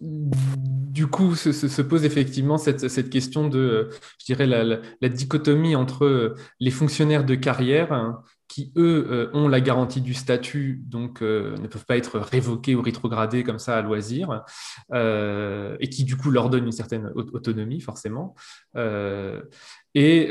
du 0.00 1.06
coup, 1.06 1.34
se, 1.34 1.82
pose 1.82 2.04
effectivement 2.04 2.58
cette, 2.58 3.10
question 3.10 3.48
de, 3.48 3.90
je 4.18 4.26
dirais, 4.26 4.46
la, 4.46 5.08
dichotomie 5.08 5.76
entre 5.76 6.04
euh, 6.04 6.34
les 6.58 6.70
fonctionnaires 6.70 7.24
de 7.24 7.36
carrière 7.36 7.92
hein, 7.92 8.22
qui, 8.48 8.72
eux, 8.76 9.06
euh, 9.10 9.30
ont 9.34 9.46
la 9.46 9.60
garantie 9.60 10.00
du 10.00 10.14
statut, 10.14 10.82
donc 10.86 11.22
euh, 11.22 11.56
ne 11.58 11.68
peuvent 11.68 11.84
pas 11.84 11.96
être 11.96 12.18
révoqués 12.18 12.74
ou 12.74 12.82
rétrogradés 12.82 13.44
comme 13.44 13.60
ça 13.60 13.76
à 13.76 13.82
loisir, 13.82 14.42
et 14.92 15.88
qui, 15.88 16.04
du 16.04 16.16
coup, 16.16 16.30
leur 16.30 16.50
donnent 16.50 16.66
une 16.66 16.72
certaine 16.72 17.12
autonomie, 17.14 17.80
forcément. 17.80 18.34
et 19.94 20.28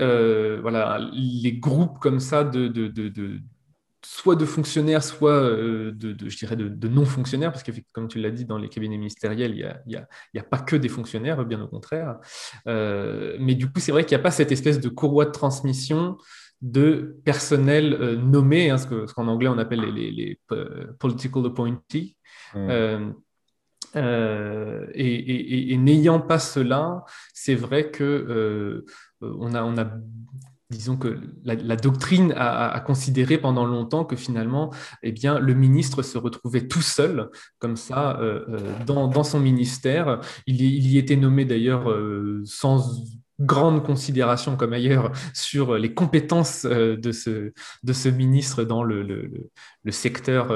voilà, 0.62 1.10
les 1.14 1.54
groupes 1.54 2.00
comme 2.00 2.20
ça 2.20 2.44
de 2.44 2.68
soit 4.18 4.36
de 4.36 4.46
fonctionnaires, 4.46 5.04
soit 5.04 5.30
euh, 5.30 5.92
de, 5.92 6.28
je 6.28 6.38
dirais 6.38 6.56
de, 6.56 6.88
non-fonctionnaires, 6.88 7.52
parce 7.52 7.62
que 7.62 7.72
comme 7.92 8.08
tu 8.08 8.18
l'as 8.18 8.32
dit, 8.32 8.46
dans 8.46 8.58
les 8.58 8.68
cabinets 8.68 8.98
ministériels, 8.98 9.52
il 9.52 9.80
n'y 9.86 9.96
a, 9.96 10.08
a, 10.38 10.44
pas 10.44 10.58
que 10.58 10.76
des 10.76 10.90
fonctionnaires, 10.90 11.46
bien 11.46 11.62
au 11.62 11.68
contraire. 11.68 12.18
Euh, 12.68 13.38
mais 13.40 13.54
du 13.54 13.68
coup, 13.68 13.80
c'est 13.80 13.92
vrai 13.92 14.06
qu'il 14.06 14.18
n'y 14.18 14.22
a 14.22 14.24
pas 14.24 14.32
cette 14.32 14.52
espèce 14.52 14.80
de 14.80 14.90
courroie 14.90 15.26
de 15.26 15.32
transmission 15.32 16.18
de 16.62 17.20
personnel 17.26 17.94
euh, 17.94 18.16
nommé, 18.16 18.72
hein, 18.72 18.80
ce 18.80 18.88
qu'en 18.88 19.28
anglais 19.28 19.50
on 19.50 19.60
appelle 19.60 19.82
les, 19.82 20.10
les, 20.12 20.40
political 20.98 21.46
appointees. 21.46 22.18
Mmh. 22.56 23.14
et, 24.96 25.78
n'ayant 25.78 26.22
pas 26.22 26.40
cela, 26.40 27.06
c'est 27.36 27.54
vrai 27.54 27.92
que 27.92 28.84
on, 29.22 29.54
a, 29.54 29.64
on 29.64 29.78
a 29.78 29.86
disons 30.70 30.98
que 30.98 31.20
la, 31.44 31.76
doctrine 31.76 32.34
a, 32.36 32.80
considéré 32.82 33.38
pendant 33.38 33.66
longtemps 33.66 34.04
que 34.04 34.16
finalement, 34.16 34.74
eh 35.02 35.12
bien, 35.12 35.40
le 35.40 35.54
ministre 35.54 36.02
se 36.02 36.18
retrouvait 36.18 36.68
tout 36.68 36.82
seul, 36.82 37.30
comme 37.60 37.78
ça, 37.78 38.20
euh, 38.20 38.46
euh, 38.50 38.86
dans, 38.86 39.24
son 39.24 39.40
ministère. 39.40 40.20
Il, 40.46 40.62
y 40.62 40.98
était 40.98 41.16
nommé 41.16 41.46
d'ailleurs 41.46 41.90
euh, 41.90 42.42
sans 42.46 43.04
grande 43.40 43.84
considération 43.84 44.56
comme 44.56 44.74
ailleurs 44.74 45.12
sur 45.34 45.78
les 45.78 45.94
compétences 45.94 46.66
de 46.66 47.12
ce, 47.12 47.54
de 47.84 47.94
ce 47.94 48.10
ministre 48.10 48.64
dans 48.64 48.84
le, 48.84 49.04
le, 49.04 49.50
le 49.84 49.92
secteur, 49.92 50.50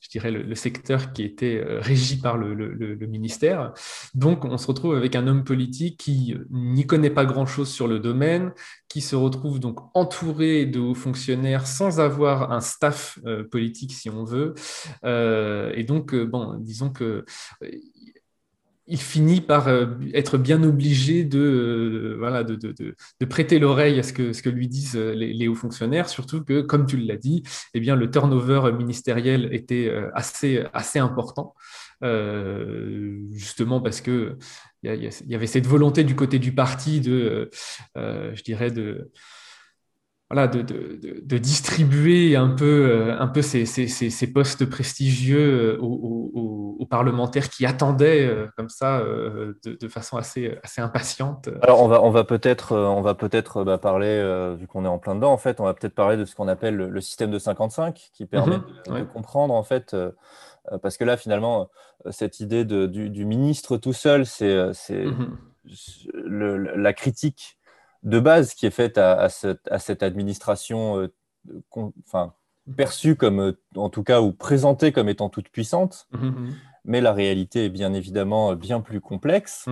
je 0.00 0.08
dirais 0.08 0.30
le, 0.30 0.54
secteur 0.54 1.12
qui 1.12 1.22
était 1.22 1.62
régi 1.80 2.18
par 2.18 2.36
le, 2.36 2.96
ministère. 3.06 3.72
Donc 4.14 4.44
on 4.44 4.58
se 4.58 4.66
retrouve 4.66 4.94
avec 4.94 5.16
un 5.16 5.26
homme 5.26 5.44
politique 5.44 5.98
qui 5.98 6.36
n'y 6.50 6.86
connaît 6.86 7.10
pas 7.10 7.24
grand-chose 7.24 7.68
sur 7.68 7.88
le 7.88 7.98
domaine, 7.98 8.52
qui 8.88 9.00
se 9.00 9.16
retrouve 9.16 9.60
donc 9.60 9.80
entouré 9.94 10.66
de 10.66 10.80
hauts 10.80 10.94
fonctionnaires 10.94 11.66
sans 11.66 12.00
avoir 12.00 12.52
un 12.52 12.60
staff 12.60 13.18
euh, 13.26 13.44
politique, 13.44 13.92
si 13.92 14.10
on 14.10 14.24
veut. 14.24 14.54
Euh, 15.04 15.72
et 15.74 15.84
donc, 15.84 16.14
euh, 16.14 16.24
bon, 16.24 16.54
disons 16.58 16.90
que 16.90 17.24
il 18.88 18.98
finit 18.98 19.40
par 19.40 19.68
être 20.14 20.38
bien 20.38 20.62
obligé 20.62 21.24
de, 21.24 22.16
voilà, 22.18 22.42
de, 22.44 22.56
de, 22.56 23.26
prêter 23.26 23.58
l'oreille 23.58 23.98
à 23.98 24.02
ce 24.02 24.12
que, 24.12 24.32
ce 24.32 24.42
que 24.42 24.50
lui 24.50 24.68
disent 24.68 24.96
les, 24.96 25.48
hauts 25.48 25.54
fonctionnaires, 25.54 26.08
surtout 26.08 26.42
que, 26.42 26.62
comme 26.62 26.86
tu 26.86 26.96
l'as 26.96 27.16
dit, 27.16 27.42
eh 27.74 27.80
bien, 27.80 27.96
le 27.96 28.10
turnover 28.10 28.72
ministériel 28.72 29.48
était 29.52 29.92
assez, 30.14 30.64
assez 30.72 30.98
important. 30.98 31.54
justement 33.32 33.80
parce 33.80 34.00
que 34.00 34.38
il 34.82 35.10
y, 35.26 35.34
avait 35.34 35.46
cette 35.46 35.66
volonté 35.66 36.04
du 36.04 36.14
côté 36.14 36.38
du 36.38 36.52
parti 36.52 37.00
de, 37.00 37.50
euh, 37.96 38.32
je 38.34 38.42
dirais, 38.44 38.70
de, 38.70 39.10
voilà, 40.30 40.46
de, 40.46 40.60
de, 40.62 41.22
de, 41.24 41.38
distribuer 41.38 42.36
un 42.36 42.50
peu, 42.50 42.90
euh, 42.90 43.18
un 43.18 43.28
peu 43.28 43.40
ces, 43.40 43.64
ces, 43.64 43.88
ces 43.88 44.32
postes 44.32 44.66
prestigieux 44.66 45.76
euh, 45.76 45.78
aux, 45.80 46.76
aux, 46.80 46.86
parlementaires 46.86 47.50
qui 47.50 47.66
attendaient 47.66 48.30
comme 48.56 48.70
ça 48.70 49.02
de, 49.02 49.88
façon 49.88 50.16
assez, 50.16 50.56
assez 50.62 50.80
impatiente. 50.80 51.50
Alors 51.60 51.82
on 51.82 51.88
va, 51.88 52.02
on 52.02 52.10
va 52.10 52.24
peut-être 52.24 52.74
on 52.74 53.02
va 53.02 53.14
peut-être 53.14 53.62
bah, 53.62 53.76
parler, 53.76 54.54
vu 54.58 54.66
qu'on 54.66 54.86
est 54.86 54.88
en 54.88 54.98
plein 54.98 55.14
dedans, 55.14 55.30
en 55.30 55.36
fait, 55.36 55.60
on 55.60 55.64
va 55.64 55.74
peut-être 55.74 55.94
parler 55.94 56.16
de 56.16 56.24
ce 56.24 56.34
qu'on 56.34 56.48
appelle 56.48 56.76
le, 56.76 57.00
système 57.02 57.30
de 57.30 57.38
55, 57.38 58.10
qui 58.14 58.24
permet 58.24 58.56
mhm. 58.56 59.00
de, 59.00 59.04
comprendre 59.04 59.52
en 59.52 59.64
fait 59.64 59.94
euh, 60.72 60.78
parce 60.78 60.96
que 60.96 61.04
là, 61.04 61.16
finalement, 61.16 61.70
euh, 62.06 62.10
cette 62.10 62.40
idée 62.40 62.64
du, 62.64 63.24
ministre 63.24 63.76
tout 63.76 63.92
seul, 63.92 64.26
c'est 64.26 64.44
euh, 64.44 64.72
mhm. 64.90 65.38
la 66.76 66.92
critique 66.92 67.57
de 68.02 68.20
base 68.20 68.54
qui 68.54 68.66
est 68.66 68.70
faite 68.70 68.98
à, 68.98 69.28
cette, 69.28 70.02
administration 70.02 71.08
enfin, 72.06 72.32
perçue 72.76 73.16
comme, 73.16 73.54
en 73.76 73.90
tout 73.90 74.02
cas, 74.02 74.20
ou 74.20 74.32
présentée 74.32 74.92
comme 74.92 75.08
étant 75.08 75.28
toute 75.28 75.48
puissante. 75.48 76.06
Mhm, 76.12 76.26
mhm. 76.26 76.54
Mais 76.84 77.00
la 77.00 77.12
réalité 77.12 77.66
est 77.66 77.70
bien 77.70 77.92
évidemment 77.92 78.54
bien 78.54 78.80
plus 78.80 79.00
complexe. 79.00 79.66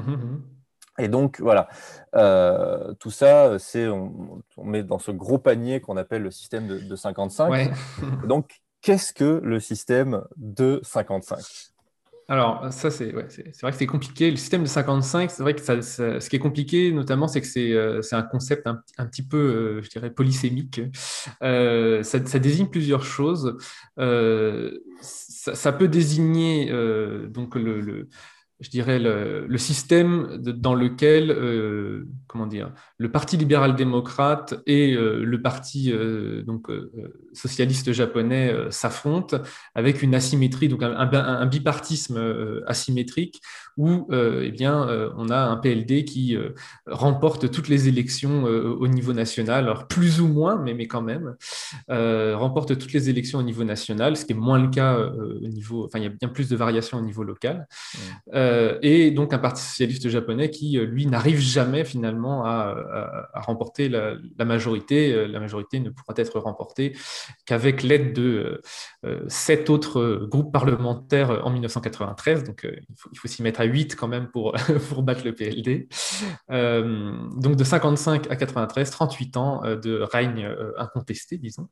Et 0.98 1.08
donc, 1.08 1.40
voilà, 1.40 1.68
tout 2.98 3.10
ça, 3.10 3.58
c'est 3.58 3.86
on, 3.86 4.42
met 4.62 4.82
dans 4.82 4.98
ce 4.98 5.10
gros 5.12 5.38
panier 5.38 5.80
qu'on 5.80 5.96
appelle 5.96 6.22
le 6.22 6.30
système 6.30 6.66
de, 6.66 6.96
55. 6.96 7.72
donc, 8.26 8.60
Qu'est-ce 8.86 9.12
que 9.12 9.40
le 9.42 9.58
système 9.58 10.22
de 10.36 10.78
55 10.84 11.38
alors, 12.28 12.72
ça, 12.72 12.90
c'est 12.90 13.12
vrai 13.12 13.24
que 13.26 13.76
c'est 13.76 13.86
compliqué. 13.86 14.30
Le 14.30 14.36
système 14.36 14.62
de 14.62 14.68
55, 14.68 15.30
c'est 15.30 15.42
vrai 15.44 15.54
que 15.54 15.60
ce 15.62 16.28
qui 16.28 16.34
est 16.34 16.40
compliqué, 16.40 16.90
notamment, 16.90 17.28
c'est 17.28 17.40
que 17.40 17.46
c'est 17.46 17.72
euh, 17.72 18.00
un 18.10 18.22
concept 18.22 18.66
un, 18.66 19.06
petit 19.06 19.22
peu, 19.22 19.36
euh, 19.36 19.82
je 19.82 19.90
dirais, 19.90 20.10
polysémique. 20.10 20.80
Euh, 21.44 22.02
ça, 22.02 22.18
désigne 22.40 22.66
plusieurs 22.66 23.04
choses. 23.04 23.56
Ça, 25.00 25.72
peut 25.72 25.86
désigner 25.86 26.66
donc 27.28 27.54
le, 27.54 28.08
je 28.60 28.70
dirais, 28.70 28.98
le, 28.98 29.58
système 29.58 30.38
dans 30.38 30.74
lequel, 30.74 31.30
euh, 31.30 32.08
comment 32.26 32.46
dire, 32.46 32.72
le 32.96 33.10
Parti 33.10 33.36
libéral-démocrate 33.36 34.54
et 34.66 34.94
euh, 34.94 35.22
le 35.22 35.42
Parti 35.42 35.92
euh, 35.92 36.42
donc, 36.42 36.68
socialiste 37.34 37.92
japonais 37.92 38.54
s'affrontent 38.70 39.38
avec 39.74 40.02
une 40.02 40.14
asymétrie, 40.14 40.68
donc 40.68 40.82
un, 40.82 41.46
bipartisme 41.46 42.62
asymétrique 42.66 43.42
où 43.76 44.08
eh 44.12 44.50
bien, 44.50 44.88
on 45.16 45.28
a 45.28 45.38
un 45.38 45.56
PLD 45.56 46.04
qui 46.04 46.36
remporte 46.86 47.50
toutes 47.50 47.68
les 47.68 47.88
élections 47.88 48.44
au 48.44 48.88
niveau 48.88 49.12
national, 49.12 49.64
alors 49.64 49.86
plus 49.86 50.20
ou 50.20 50.28
moins, 50.28 50.56
mais, 50.56 50.74
mais 50.74 50.86
quand 50.86 51.02
même, 51.02 51.36
remporte 51.88 52.78
toutes 52.78 52.92
les 52.92 53.10
élections 53.10 53.38
au 53.38 53.42
niveau 53.42 53.64
national, 53.64 54.16
ce 54.16 54.24
qui 54.24 54.32
est 54.32 54.36
moins 54.36 54.58
le 54.58 54.68
cas 54.68 54.96
au 54.96 55.48
niveau, 55.48 55.84
enfin, 55.84 55.98
il 55.98 56.04
y 56.04 56.06
a 56.06 56.10
bien 56.10 56.28
plus 56.28 56.48
de 56.48 56.56
variations 56.56 56.98
au 56.98 57.02
niveau 57.02 57.22
local. 57.22 57.66
Euh, 58.34 58.78
et 58.82 59.10
donc 59.10 59.32
un 59.32 59.38
parti 59.38 59.62
socialiste 59.62 60.08
japonais 60.08 60.50
qui, 60.50 60.78
euh, 60.78 60.84
lui, 60.84 61.06
n'arrive 61.06 61.38
jamais 61.38 61.84
finalement 61.84 62.44
à, 62.44 63.28
remporter 63.34 63.88
la, 63.88 64.16
majorité. 64.44 65.12
Euh, 65.12 65.26
la 65.26 65.40
majorité 65.40 65.80
ne 65.80 65.90
pourra 65.90 66.14
être 66.16 66.38
remportée 66.38 66.96
qu'avec 67.44 67.82
l'aide 67.82 68.12
de 68.12 68.60
sept 69.28 69.70
autres 69.70 70.26
groupes 70.28 70.52
parlementaires 70.52 71.46
en 71.46 71.50
1993. 71.50 72.44
Donc 72.44 72.66
il 72.66 73.18
faut, 73.18 73.28
s'y 73.28 73.42
mettre 73.42 73.60
à 73.60 73.65
8 73.66 73.96
quand 73.96 74.08
même 74.08 74.28
pour, 74.28 74.54
pour 74.88 75.02
battre 75.02 75.24
le 75.24 75.34
PLD. 75.34 75.88
donc 76.48 77.56
de 77.56 77.64
55 77.64 78.30
à 78.30 78.36
93, 78.36 78.90
38 78.90 79.36
ans 79.36 79.62
de 79.62 80.00
règne 80.00 80.48
incontesté, 80.78 81.38
disons. 81.38 81.68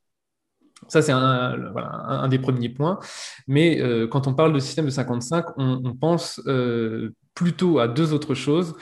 Ça, 0.89 1.03
c'est 1.03 1.13
un, 1.13 2.29
des 2.29 2.39
premiers 2.39 2.69
points. 2.69 2.99
Mais 3.47 3.81
euh, 3.81 4.07
quand 4.07 4.27
on 4.27 4.35
parle 4.35 4.53
de 4.53 4.59
système 4.59 4.85
de 4.85 4.91
55, 4.91 5.47
on, 5.57 5.95
pense 5.95 6.41
euh, 6.47 7.15
plutôt 7.35 7.79
à 7.79 7.89
deux 7.89 8.13
autres 8.13 8.35
choses 8.35 8.75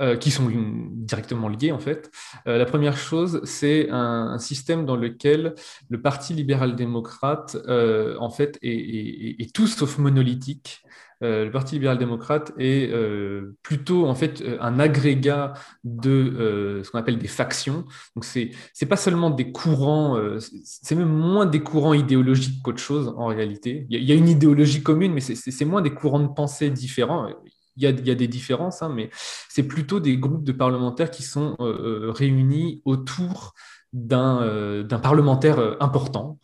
euh, 0.00 0.16
qui 0.16 0.30
sont 0.30 0.50
directement 0.92 1.48
liées, 1.48 1.72
en 1.72 1.78
fait. 1.78 2.10
la 2.46 2.64
première 2.64 2.96
chose, 2.96 3.40
c'est 3.44 3.88
un, 3.90 4.38
système 4.38 4.86
dans 4.86 4.96
lequel 4.96 5.54
le 5.88 6.00
Parti 6.00 6.32
libéral-démocrate, 6.34 7.56
en 7.68 8.30
fait, 8.30 8.58
est, 8.62 9.54
tout 9.54 9.66
sauf 9.66 9.98
monolithique. 9.98 10.82
Euh, 11.22 11.44
le 11.44 11.50
Parti 11.50 11.76
libéral-démocrate 11.76 12.52
est 12.58 12.90
euh, 12.90 13.56
plutôt 13.62 14.06
en 14.06 14.14
fait 14.14 14.40
euh, 14.40 14.56
un 14.60 14.80
agrégat 14.80 15.54
de 15.84 16.82
ce 16.84 16.90
qu'on 16.90 16.98
appelle 16.98 17.18
des 17.18 17.28
factions. 17.28 17.84
Donc 18.16 18.24
c'est 18.24 18.50
c'est 18.72 18.86
pas 18.86 18.96
seulement 18.96 19.30
des 19.30 19.52
courants, 19.52 20.18
c'est 20.64 20.94
même 20.94 21.08
moins 21.08 21.46
des 21.46 21.60
courants 21.60 21.94
idéologiques 21.94 22.62
qu'autre 22.62 22.80
chose 22.80 23.14
en 23.16 23.26
réalité. 23.26 23.86
Il 23.90 24.02
y, 24.02 24.12
a, 24.12 24.14
une 24.14 24.28
idéologie 24.28 24.82
commune, 24.82 25.12
mais 25.12 25.20
c'est 25.20 25.64
moins 25.64 25.82
des 25.82 25.94
courants 25.94 26.20
de 26.20 26.28
pensée 26.28 26.70
différents. 26.70 27.28
Il 27.76 27.82
y, 27.82 27.86
a, 27.86 27.90
il 27.90 28.06
y 28.06 28.10
a, 28.10 28.14
des 28.14 28.28
différences, 28.28 28.82
hein, 28.82 28.92
mais 28.94 29.08
c'est 29.48 29.62
plutôt 29.62 29.98
des 29.98 30.18
groupes 30.18 30.44
de 30.44 30.52
parlementaires 30.52 31.10
qui 31.10 31.22
sont 31.22 31.56
réunis 31.58 32.82
autour 32.84 33.54
d'un 33.92 34.84
parlementaire 35.02 35.76
important 35.80 36.38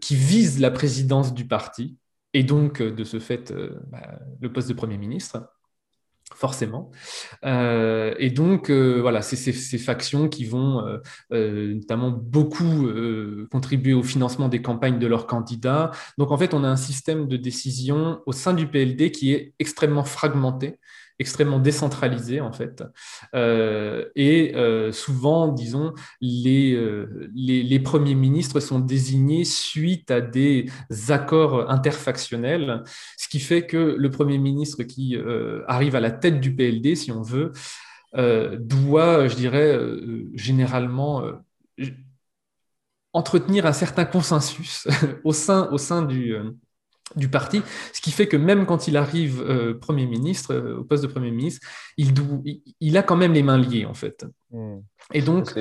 qui 0.00 0.16
vise 0.16 0.60
la 0.60 0.70
présidence 0.70 1.34
du 1.34 1.46
parti 1.46 1.96
et 2.34 2.42
donc 2.42 2.80
euh, 2.80 2.90
de 2.90 3.04
ce 3.04 3.18
fait 3.18 3.50
euh, 3.50 3.80
bah, 3.90 4.18
le 4.40 4.52
poste 4.52 4.68
de 4.68 4.74
Premier 4.74 4.98
ministre 4.98 5.50
forcément. 6.32 6.92
Euh, 7.44 8.14
et 8.20 8.30
donc, 8.30 8.70
voilà, 8.70 9.20
c'est 9.20 9.34
ces, 9.34 9.78
factions 9.78 10.28
qui 10.28 10.44
vont 10.44 10.80
notamment 11.30 12.12
beaucoup 12.12 12.88
contribuer 13.50 13.94
au 13.94 14.04
financement 14.04 14.48
des 14.48 14.62
campagnes 14.62 15.00
de 15.00 15.08
leurs 15.08 15.26
candidats. 15.26 15.90
Donc, 16.18 16.30
en 16.30 16.38
fait, 16.38 16.54
on 16.54 16.62
a 16.62 16.68
un 16.68 16.76
système 16.76 17.26
de 17.26 17.36
décision 17.36 18.20
au 18.26 18.32
sein 18.32 18.54
du 18.54 18.68
PLD 18.68 19.10
qui 19.10 19.32
est 19.32 19.54
extrêmement 19.58 20.04
fragmenté 20.04 20.78
extrêmement 21.20 21.58
décentralisé 21.58 22.40
en 22.40 22.50
fait. 22.50 22.82
Euh, 23.34 24.06
et 24.16 24.56
euh, 24.56 24.90
souvent, 24.90 25.48
disons, 25.48 25.92
les, 26.20 26.72
euh, 26.72 27.30
les, 27.34 27.62
les, 27.62 27.78
premiers 27.78 28.14
ministres 28.14 28.58
sont 28.58 28.80
désignés 28.80 29.44
suite 29.44 30.10
à 30.10 30.22
des 30.22 30.70
accords 31.08 31.70
interfactionnels, 31.70 32.82
ce 33.18 33.28
qui 33.28 33.38
fait 33.38 33.66
que 33.66 33.76
le 33.76 34.10
premier 34.10 34.38
ministre 34.38 34.82
qui 34.82 35.16
arrive 35.66 35.94
à 35.94 36.00
la 36.00 36.10
tête 36.10 36.40
du 36.40 36.54
PLD, 36.54 36.94
si 36.94 37.12
on 37.12 37.22
veut, 37.22 37.52
doit, 38.14 39.28
je 39.28 39.36
dirais, 39.36 39.78
généralement 40.34 41.22
entretenir 43.12 43.66
un 43.66 43.72
certain 43.72 44.04
consensus 44.04 44.88
au 45.24 45.32
sein, 45.32 45.68
au 45.70 45.78
sein 45.78 46.02
du 46.02 46.34
du 47.16 47.28
parti, 47.28 47.62
ce 47.92 48.00
qui 48.00 48.10
fait 48.10 48.28
que 48.28 48.36
même 48.36 48.66
quand 48.66 48.88
il 48.88 48.96
arrive 48.96 49.42
euh, 49.42 49.74
Premier 49.78 50.06
ministre, 50.06 50.54
euh, 50.54 50.78
au 50.78 50.84
poste 50.84 51.02
de 51.02 51.08
Premier 51.08 51.30
ministre, 51.30 51.66
il, 51.96 52.12
il, 52.80 52.96
a 52.96 53.02
quand 53.02 53.16
même 53.16 53.32
les 53.32 53.42
mains 53.42 53.58
liées, 53.58 53.86
en 53.86 53.94
fait. 53.94 54.24
Hmm. 54.50 54.78
Et 55.12 55.22
donc, 55.22 55.52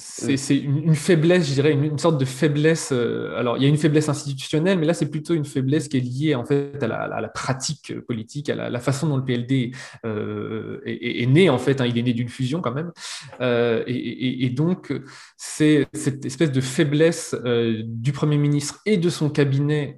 c'est 0.00 0.56
une, 0.56 0.94
faiblesse, 0.94 1.46
je 1.48 1.52
dirais, 1.52 1.72
une, 1.72 1.98
sorte 1.98 2.18
de 2.18 2.24
faiblesse. 2.24 2.90
Euh, 2.92 3.38
alors, 3.38 3.58
il 3.58 3.62
y 3.62 3.66
a 3.66 3.68
une 3.68 3.76
faiblesse 3.76 4.08
institutionnelle, 4.08 4.78
mais 4.78 4.86
là, 4.86 4.94
c'est 4.94 5.10
plutôt 5.10 5.34
une 5.34 5.44
faiblesse 5.44 5.88
qui 5.88 5.98
est 5.98 6.00
liée 6.00 6.34
en 6.34 6.44
fait 6.44 6.82
à 6.82 6.86
la, 6.86 7.28
pratique 7.28 8.00
politique, 8.06 8.48
à 8.48 8.70
la, 8.70 8.80
façon 8.80 9.08
dont 9.08 9.18
le 9.18 9.24
PLD 9.24 9.72
euh, 10.06 10.80
est, 10.86 11.26
né. 11.26 11.50
En 11.50 11.58
fait, 11.58 11.80
hein, 11.80 11.86
il 11.86 11.98
est 11.98 12.02
né 12.02 12.14
d'une 12.14 12.30
fusion 12.30 12.62
quand 12.62 12.72
même, 12.72 12.92
euh, 13.40 13.82
et, 13.86 14.48
donc 14.50 14.92
c'est 15.36 15.86
cette 15.92 16.24
espèce 16.24 16.50
de 16.50 16.60
faiblesse 16.60 17.36
du 17.84 18.12
premier 18.12 18.38
ministre 18.38 18.80
et 18.86 18.96
de 18.96 19.10
son 19.10 19.28
cabinet, 19.30 19.96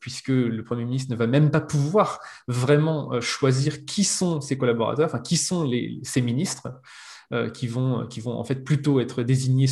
puisque 0.00 0.28
le 0.28 0.62
premier 0.62 0.84
ministre 0.84 1.12
ne 1.12 1.16
va 1.16 1.26
même 1.26 1.50
pas 1.50 1.60
pouvoir 1.60 2.20
vraiment 2.48 3.20
choisir 3.20 3.84
qui 3.84 4.04
sont 4.04 4.40
ses 4.40 4.58
collaborateurs, 4.58 5.06
enfin 5.06 5.20
qui 5.20 5.36
sont 5.36 5.70
ses 6.02 6.20
ministres. 6.20 6.68
Euh, 7.34 7.50
qui, 7.50 7.66
vont, 7.66 8.06
qui 8.06 8.20
vont 8.20 8.38
en 8.38 8.44
fait 8.44 8.62
plutôt 8.62 9.00
être 9.00 9.24
désignés 9.24 9.66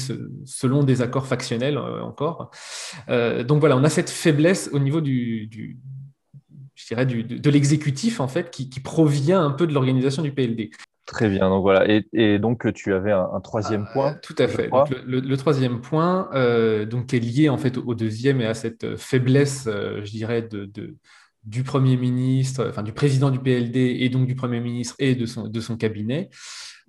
selon 0.45 0.83
des 0.83 1.01
accords 1.01 1.27
factionnels 1.27 1.77
euh, 1.77 2.03
encore. 2.03 2.51
Euh, 3.09 3.45
donc 3.45 3.61
voilà, 3.61 3.77
on 3.77 3.85
a 3.85 3.89
cette 3.89 4.11
faiblesse 4.11 4.69
au 4.73 4.81
niveau 4.81 5.01
du, 5.01 5.79
je 6.75 6.87
dirais 6.89 7.07
du, 7.07 7.23
de, 7.23 7.51
l'exécutif 7.51 8.19
en 8.19 8.27
fait 8.27 8.51
qui, 8.51 8.69
provient 8.81 9.45
un 9.45 9.53
peu 9.53 9.69
de 9.69 9.75
l'organisation 9.75 10.23
du 10.23 10.33
PLD. 10.33 10.71
Très 11.07 11.29
bien, 11.29 11.51
donc 11.51 11.63
voilà. 11.63 11.87
Et, 12.13 12.39
donc 12.41 12.73
tu 12.73 12.93
avais 12.93 13.13
un, 13.13 13.41
troisième 13.41 13.87
point. 13.93 14.15
tout 14.23 14.37
à 14.39 14.49
fait. 14.49 14.69
le, 15.07 15.37
troisième 15.37 15.81
point, 15.81 16.31
donc 16.87 17.15
est 17.15 17.21
lié 17.21 17.49
en 17.49 17.59
fait 17.59 17.79
au 17.79 17.95
deuxième 17.95 18.41
et 18.41 18.47
à 18.47 18.55
cette 18.55 18.97
faiblesse, 18.97 19.69
je 19.69 20.11
dirais, 20.11 20.43
de, 20.43 20.65
de 20.65 20.97
du 21.45 21.65
Premier 21.65 21.97
ministre, 21.97 22.67
enfin 22.69 22.83
du 22.83 22.93
président 22.93 23.31
du 23.31 23.41
PLD 23.41 23.77
et 24.01 24.09
donc 24.09 24.27
du 24.27 24.37
Premier 24.37 24.61
ministre 24.61 24.95
et 25.01 25.17
de 25.17 25.27
son, 25.27 25.49
de 25.49 25.61
son 25.61 25.77
cabinet, 25.77 26.31
euh, 26.31 26.37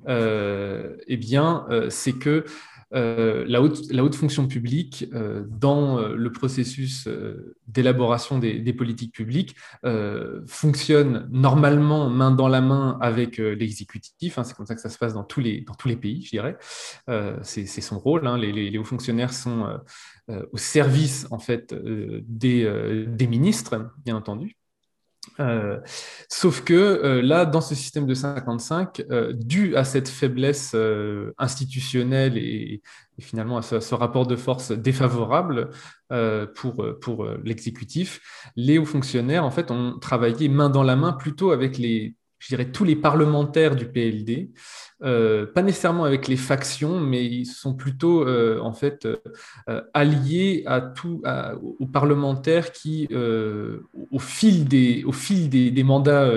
eh 0.08 1.18
bien, 1.18 1.66
euh, 1.70 1.90
c'est 1.90 2.14
que 2.14 2.46
euh, 2.94 3.44
la, 3.48 3.62
haute, 3.64 4.16
fonction 4.16 4.48
publique, 4.48 5.10
dans 5.48 6.08
le 6.10 6.32
processus 6.32 7.08
d'élaboration 7.68 8.38
des, 8.38 8.74
politiques 8.74 9.14
publiques, 9.14 9.56
fonctionne 10.46 11.28
normalement 11.32 12.10
main 12.10 12.30
dans 12.30 12.48
la 12.48 12.62
main 12.62 13.00
avec 13.02 13.38
l'exécutif. 13.38 14.38
Hein, 14.38 14.44
c'est 14.44 14.56
comme 14.56 14.68
ça 14.68 14.76
que 14.76 14.82
ça 14.82 14.90
se 14.90 15.00
passe 15.00 15.16
dans 15.16 15.24
tous 15.24 15.40
les, 15.40 15.66
pays, 16.00 16.24
je 16.24 16.30
dirais. 16.30 16.58
c'est 17.42 17.66
son 17.66 17.98
rôle. 17.98 18.28
Hein. 18.28 18.38
les, 18.38 18.78
hauts 18.78 18.84
fonctionnaires 18.84 19.34
sont 19.34 19.80
au 20.30 20.58
service 20.58 21.26
en 21.32 21.40
fait 21.40 21.74
des 21.74 23.28
ministres, 23.28 23.92
bien 24.06 24.16
entendu. 24.16 24.56
Euh, 25.40 25.80
sauf 26.30 26.64
que 26.64 26.74
euh, 26.74 27.22
là, 27.22 27.46
dans 27.46 27.62
ce 27.62 27.76
système 27.76 28.06
de 28.06 28.14
55, 28.14 29.04
euh, 29.10 29.34
dû 29.34 29.76
à 29.76 29.84
cette 29.84 30.08
faiblesse 30.08 30.76
institutionnelle 31.38 32.38
et, 32.38 32.82
finalement 33.20 33.58
à 33.58 33.62
ce, 33.62 33.96
rapport 33.96 34.26
de 34.26 34.36
force 34.36 34.72
défavorable 34.72 35.70
pour, 36.56 36.86
pour 37.00 37.28
l'exécutif, 37.44 38.22
les 38.56 38.78
hauts 38.78 38.86
fonctionnaires 38.86 39.46
en 39.46 39.52
fait 39.52 39.72
ont 39.72 40.00
travaillé 40.00 40.50
main 40.50 40.70
dans 40.70 40.84
la 40.84 40.96
main 40.96 41.14
plutôt 41.14 41.52
avec 41.52 41.78
les, 41.78 42.16
je 42.40 42.48
dirais, 42.50 42.72
tous 42.72 42.84
les 42.84 42.96
parlementaires 42.96 43.76
du 43.76 43.86
PLD 43.86 44.52
euh, 45.04 45.46
pas 45.46 45.62
nécessairement 45.62 46.06
avec 46.06 46.28
les 46.28 46.38
factions, 46.38 47.00
mais 47.00 47.26
ils 47.26 47.46
sont 47.46 47.74
plutôt 47.74 48.26
euh, 48.26 48.60
en 48.62 48.72
fait 48.72 49.06
euh, 49.06 49.82
alliés 49.94 50.66
aux 51.80 51.88
parlementaires 51.88 52.72
qui, 52.72 53.10
au 53.14 54.20
fil 54.20 54.66
des, 54.66 55.04
au 55.04 55.12
fil 55.12 55.50
des, 55.50 55.84
mandats 55.84 56.32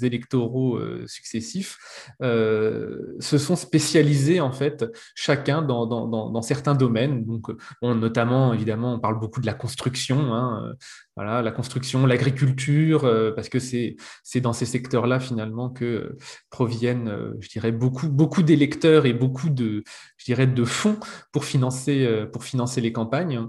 électoraux 0.00 0.78
successifs, 1.06 1.78
se 2.20 3.38
sont 3.38 3.56
spécialisés 3.56 4.40
en 4.40 4.52
fait 4.52 4.84
chacun 5.14 5.62
dans, 5.62 6.42
certains 6.42 6.74
domaines. 6.74 7.24
Donc, 7.24 7.48
notamment 7.82 8.54
évidemment, 8.54 8.94
on 8.94 9.00
parle 9.00 9.18
beaucoup 9.20 9.40
de 9.40 9.46
la 9.46 9.54
construction. 9.54 10.34
Hein, 10.34 10.74
voilà, 11.16 11.42
la 11.42 11.52
construction, 11.52 12.06
l'agriculture, 12.06 13.02
parce 13.36 13.48
que 13.48 13.58
c'est 13.58 13.96
dans 14.40 14.52
ces 14.52 14.66
secteurs-là 14.66 15.20
finalement 15.20 15.70
que 15.70 16.16
proviennent, 16.50 17.34
je 17.40 17.48
dirais, 17.48 17.72
beaucoup, 17.74 18.08
beaucoup 18.08 18.42
d'électeurs 18.42 19.06
et 19.06 19.12
beaucoup 19.12 19.50
de, 19.50 19.84
je 20.16 20.24
dirais, 20.24 20.46
de 20.46 20.64
fonds 20.64 20.98
pour 21.32 21.44
financer, 21.44 22.04
euh, 22.06 22.26
pour 22.26 22.44
financer 22.44 22.80
les 22.80 22.92
campagnes. 22.92 23.46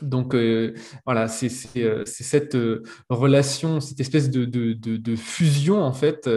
donc 0.00 0.34
voilà, 1.04 1.28
c'est 1.28 1.50
cette 1.50 2.56
relation, 3.10 3.80
cette 3.80 4.00
espèce 4.00 4.30
de, 4.30 5.16
fusion 5.16 5.82
en 5.82 5.92
fait. 5.92 6.30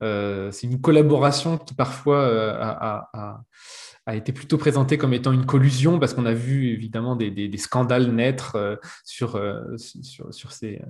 c'est 0.00 0.66
une 0.66 0.80
collaboration 0.80 1.58
qui 1.58 1.74
parfois 1.74 2.20
a, 2.60 3.42
a 4.06 4.16
été 4.16 4.32
plutôt 4.32 4.58
présenté 4.58 4.98
comme 4.98 5.12
étant 5.14 5.32
une 5.32 5.46
collusion 5.46 5.98
parce 5.98 6.14
qu'on 6.14 6.26
a 6.26 6.34
vu 6.34 6.68
évidemment 6.68 7.16
des, 7.16 7.50
scandales 7.56 8.12
naître 8.12 8.56
euh, 8.56 8.76
sur, 9.04 9.36
euh, 9.36 9.76
sur, 9.76 10.32
sur, 10.32 10.52
ces, 10.52 10.76
euh, 10.76 10.86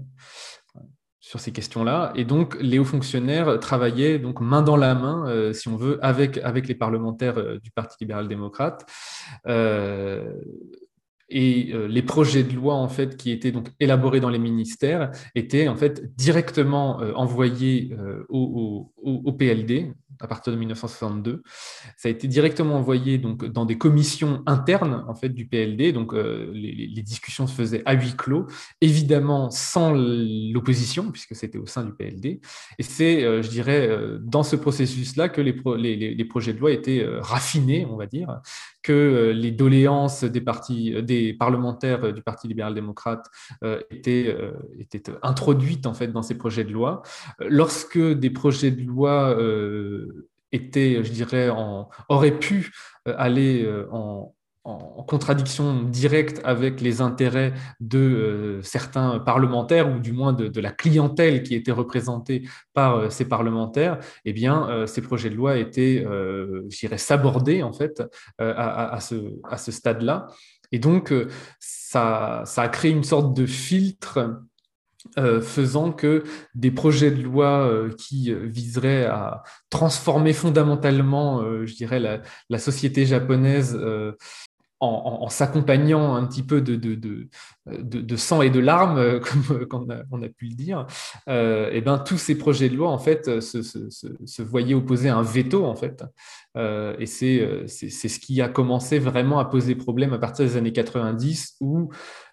sur 1.21 1.39
ces 1.39 1.53
questions-là. 1.53 2.13
Et 2.17 2.25
donc, 2.25 2.57
les 2.61 2.79
hauts 2.79 2.85
fonctionnaires 2.85 3.61
travaillaient 3.61 4.19
donc 4.19 4.41
main 4.41 4.63
dans 4.63 4.77
la 4.77 4.95
main, 4.95 5.53
si 5.53 5.69
on 5.69 5.77
veut, 5.77 5.99
avec, 6.03 6.37
les 6.67 6.75
parlementaires 6.75 7.61
du 7.61 7.71
Parti 7.71 7.97
libéral-démocrate. 8.01 8.87
et 11.33 11.73
les 11.89 12.03
projets 12.03 12.43
de 12.43 12.55
loi 12.55 12.75
en 12.75 12.89
fait 12.89 13.17
qui 13.17 13.31
étaient 13.31 13.53
donc 13.53 13.69
élaborés 13.79 14.21
dans 14.21 14.31
les 14.31 14.39
ministères 14.39 15.13
étaient 15.35 15.69
en 15.69 15.77
fait 15.77 16.17
directement 16.17 16.97
envoyés 17.15 17.95
au, 18.29 19.33
PLD, 19.39 19.93
à 20.21 20.27
partir 20.27 20.53
de 20.53 20.59
1962. 20.59 21.43
Ça 21.97 22.09
a 22.09 22.11
été 22.11 22.29
directement 22.29 22.77
envoyé 22.77 23.19
donc, 23.19 23.45
dans 23.45 23.65
des 23.65 23.79
commissions 23.79 24.43
internes 24.47 25.05
en 25.09 25.15
fait, 25.15 25.31
du 25.31 25.47
PLD. 25.47 25.93
Donc, 25.93 26.13
euh, 26.13 26.51
les, 26.53 27.03
discussions 27.03 27.47
se 27.47 27.55
faisaient 27.55 27.83
à 27.87 27.95
huis 27.95 28.15
clos, 28.17 28.47
évidemment 28.81 29.51
sans 29.51 29.93
l'opposition, 29.93 31.11
puisque 31.11 31.35
c'était 31.35 31.59
au 31.59 31.67
sein 31.67 31.83
du 31.85 31.93
PLD. 31.93 32.41
Et 32.79 32.83
c'est, 32.83 33.25
euh, 33.25 33.43
je 33.43 33.49
dirais, 33.49 33.89
euh, 33.89 34.19
dans 34.21 34.43
ce 34.43 34.55
processus-là 34.55 35.31
que 35.31 35.41
les, 35.41 35.55
les, 36.15 36.25
projets 36.27 36.53
de 36.53 36.59
loi 36.59 36.73
étaient 36.73 37.05
raffinés, 37.21 37.87
on 37.91 37.97
va 37.97 38.07
dire, 38.07 38.41
que 38.83 39.33
les 39.35 39.51
doléances 39.51 40.25
des, 40.25 40.43
des 41.03 41.33
parlementaires 41.35 42.13
du 42.13 42.23
Parti 42.23 42.49
libéral-démocrate 42.49 43.27
étaient, 43.91 44.37
étaient 44.79 45.03
introduites 45.23 45.87
en 45.87 45.95
fait, 45.95 46.09
dans 46.09 46.23
ces 46.23 46.37
projets 46.37 46.65
de 46.65 46.73
loi. 46.73 47.03
Lorsque 47.41 47.99
des 47.99 48.31
projets 48.31 48.71
de 48.71 48.83
loi 48.83 49.37
était, 50.53 51.03
je 51.03 51.13
dirais, 51.13 51.51
en, 51.51 51.89
aurait 52.09 52.39
pu 52.39 52.73
euh, 53.09 53.15
aller 53.17 53.65
euh, 53.65 53.87
en, 54.71 55.03
contradiction 55.03 55.83
directe 55.83 56.41
avec 56.45 56.81
les 56.81 57.01
intérêts 57.01 57.53
de 57.81 57.99
euh, 57.99 58.63
certains 58.63 59.19
parlementaires 59.19 59.91
ou 59.91 59.99
du 59.99 60.13
moins 60.13 60.33
de, 60.33 60.61
la 60.61 60.71
clientèle 60.71 61.43
qui 61.43 61.55
était 61.55 61.73
représentée 61.73 62.49
par 62.75 63.11
ces 63.11 63.25
parlementaires, 63.27 63.99
eh 64.25 64.33
bien, 64.33 64.87
ces 64.87 65.01
projets 65.01 65.31
de 65.31 65.35
loi 65.35 65.57
étaient, 65.57 66.05
je 66.05 66.79
dirais, 66.79 66.99
sabordés 66.99 67.63
en 67.63 67.73
fait 67.73 68.03
à, 68.39 68.99
ce, 69.01 69.15
à 69.49 69.57
ce 69.57 69.73
stade-là. 69.73 70.27
Et 70.71 70.79
donc, 70.79 71.15
ça, 71.59 72.43
ça, 72.45 72.63
a 72.63 72.69
créé 72.69 72.91
une 72.91 73.05
sorte 73.05 73.35
de 73.35 73.47
filtre 73.47 74.43
euh, 75.19 75.41
faisant 75.41 75.93
que 75.93 76.25
des 76.55 76.71
projets 76.71 77.11
de 77.11 77.23
loi 77.23 77.67
euh, 77.67 77.91
qui 77.97 78.31
euh, 78.31 78.47
viseraient 78.47 79.07
à 79.07 79.43
transformer 79.71 80.35
fondamentalement, 80.35 81.43
je 81.65 81.75
dirais, 81.75 81.99
la, 81.99 82.59
société 82.59 83.07
japonaise 83.07 83.79
en, 84.81 85.29
s'accompagnant 85.29 86.15
un 86.15 86.27
petit 86.27 86.43
peu 86.43 86.61
de, 86.63 88.17
sang 88.17 88.43
et 88.43 88.51
de 88.51 88.61
larmes, 88.61 89.21
comme, 89.69 89.87
on, 90.11 90.23
a, 90.23 90.29
pu 90.29 90.47
le 90.47 90.55
dire, 90.55 90.87
et 91.27 91.69
eh 91.73 91.81
ben, 91.81 91.99
tous 91.99 92.19
ces 92.19 92.37
projets 92.37 92.69
de 92.69 92.77
loi 92.77 92.91
en 92.91 92.99
fait, 92.99 93.41
se, 93.41 93.63
se, 93.63 94.43
voyaient 94.43 94.75
opposer 94.75 95.09
un 95.09 95.23
veto. 95.23 95.65
En 95.67 95.77
fait. 95.77 96.05
et 96.57 97.07
c'est 97.07 97.69
ce 97.69 98.19
qui 98.19 98.41
a 98.41 98.49
commencé 98.49 98.99
vraiment 98.99 99.39
à 99.39 99.45
poser 99.45 99.75
problème 99.75 100.13
à 100.13 100.19
partir 100.19 100.45
des 100.45 100.57
années 100.57 100.73
90, 100.73 101.57
où 101.61 101.91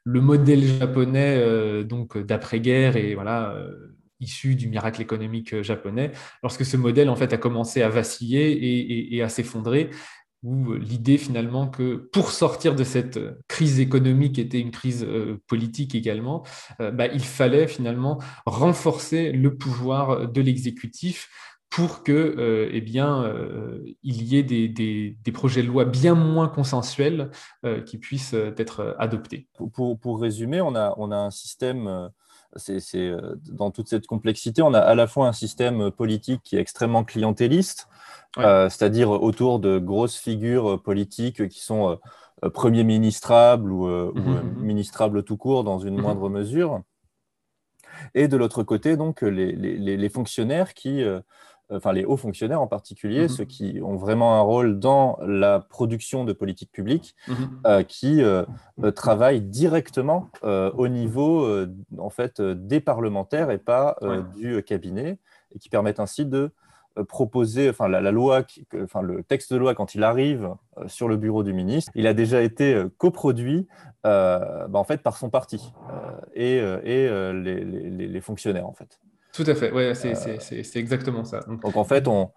le 0.07 0.21
modèle 0.21 0.63
japonais 0.63 1.37
euh, 1.37 1.83
donc 1.83 2.17
d'après-guerre 2.17 2.95
et 2.95 3.13
voilà 3.13 3.51
euh, 3.51 3.93
issu 4.21 4.55
du 4.55 4.69
miracle 4.69 5.01
économique 5.01 5.53
euh, 5.53 5.63
japonais, 5.63 6.13
lorsque 6.41 6.63
ce 6.63 6.77
modèle 6.77 7.09
en 7.09 7.15
fait 7.17 7.33
a 7.33 7.37
commencé 7.37 7.81
à 7.81 7.89
vaciller 7.89 9.13
et, 9.13 9.21
à 9.21 9.27
s'effondrer, 9.27 9.89
où 10.43 10.73
l'idée 10.73 11.17
finalement 11.17 11.67
que 11.67 11.95
pour 11.95 12.31
sortir 12.31 12.75
de 12.75 12.83
cette 12.83 13.19
crise 13.47 13.79
économique 13.79 14.35
qui 14.35 14.41
était 14.41 14.59
une 14.59 14.71
crise 14.71 15.05
politique 15.47 15.95
également, 15.95 16.43
bah, 16.79 17.07
il 17.07 17.23
fallait 17.23 17.67
finalement 17.67 18.21
renforcer 18.45 19.31
le 19.31 19.55
pouvoir 19.57 20.29
de 20.29 20.41
l'exécutif 20.41 21.29
pour 21.69 22.03
que, 22.03 22.11
euh, 22.11 22.69
eh 22.71 22.81
bien, 22.81 23.23
euh, 23.23 23.83
il 24.03 24.23
y 24.23 24.37
ait 24.37 24.43
des, 24.43 25.31
projets 25.33 25.61
de 25.61 25.67
loi 25.67 25.85
bien 25.85 26.15
moins 26.15 26.47
consensuels 26.47 27.29
euh, 27.65 27.81
qui 27.81 27.97
puissent 27.97 28.33
être 28.33 28.95
adoptés. 28.99 29.47
Pour, 29.73 30.19
résumer, 30.19 30.61
on 30.61 30.75
a, 30.75 30.95
on 30.97 31.11
a 31.11 31.17
un 31.17 31.29
système, 31.29 32.09
c'est, 32.55 33.11
dans 33.51 33.71
toute 33.71 33.89
cette 33.89 34.07
complexité, 34.07 34.61
on 34.61 34.73
a 34.73 34.79
à 34.79 34.95
la 34.95 35.07
fois 35.07 35.27
un 35.27 35.33
système 35.33 35.91
politique 35.91 36.41
qui 36.43 36.55
est 36.55 36.59
extrêmement 36.61 37.03
clientéliste, 37.03 37.87
c'est-à-dire 38.37 39.09
autour 39.09 39.59
de 39.59 39.77
grosses 39.79 40.17
figures 40.17 40.81
politiques 40.81 41.47
qui 41.47 41.59
sont 41.59 41.99
premiers 42.53 42.83
ministrables 42.83 43.71
ou, 43.71 43.87
mmh 43.87 44.13
mmh 44.15 44.61
ministrables 44.61 45.23
tout 45.23 45.37
court 45.37 45.63
dans 45.63 45.79
une 45.79 45.97
mmh 45.97 46.01
moindre 46.01 46.29
mesure. 46.29 46.81
Et 48.13 48.27
de 48.27 48.37
l'autre 48.37 48.63
côté, 48.63 48.95
donc, 48.95 49.21
les, 49.21 49.53
les 49.53 50.09
fonctionnaires 50.09 50.73
qui 50.73 51.03
enfin 51.69 51.91
les 51.91 52.05
hauts 52.05 52.17
fonctionnaires 52.17 52.61
en 52.61 52.67
particulier, 52.67 53.23
mhm. 53.23 53.29
ceux 53.29 53.45
qui 53.45 53.79
ont 53.83 53.95
vraiment 53.95 54.35
un 54.35 54.41
rôle 54.41 54.79
dans 54.79 55.17
la 55.21 55.59
production 55.59 56.23
de 56.23 56.33
politiques 56.33 56.71
publiques, 56.71 57.15
mhm. 57.27 57.61
euh, 57.65 57.83
qui 57.83 58.21
euh, 58.21 58.43
euh, 58.83 58.91
travaillent 58.91 59.41
directement 59.41 60.29
au 60.43 60.87
niveau 60.87 61.47
en 61.97 62.09
fait 62.09 62.41
des 62.41 62.79
parlementaires 62.79 63.51
et 63.51 63.57
pas 63.57 63.97
du 64.35 64.61
cabinet, 64.63 65.19
et 65.53 65.59
qui 65.59 65.69
permettent 65.69 65.99
ainsi 65.99 66.25
de 66.25 66.51
proposer, 67.07 67.69
enfin 67.69 67.87
la, 67.87 68.11
loi, 68.11 68.43
enfin 68.81 69.01
le 69.01 69.23
texte 69.23 69.53
de 69.53 69.57
loi 69.57 69.75
quand 69.75 69.95
il 69.95 70.03
arrive 70.03 70.49
sur 70.87 71.07
le 71.07 71.17
bureau 71.17 71.43
du 71.43 71.53
ministre, 71.53 71.91
il 71.95 72.07
a 72.07 72.13
déjà 72.13 72.41
été 72.41 72.83
coproduit 72.97 73.67
bah, 74.03 74.67
en 74.73 74.83
fait 74.83 75.01
par 75.01 75.17
son 75.17 75.29
parti 75.29 75.73
et, 76.33 76.57
et 76.57 77.09
les, 77.33 77.63
les, 78.07 78.21
fonctionnaires 78.21 78.67
en 78.67 78.73
fait. 78.73 78.99
Tout 79.33 79.43
à 79.45 79.55
fait, 79.55 79.71
ouais, 79.71 79.93
c'est 79.93 80.75
exactement 80.75 81.23
ça. 81.23 81.41
Donc, 81.41 81.75
en 81.75 81.83
fait, 81.83 82.07
on, 82.07 82.31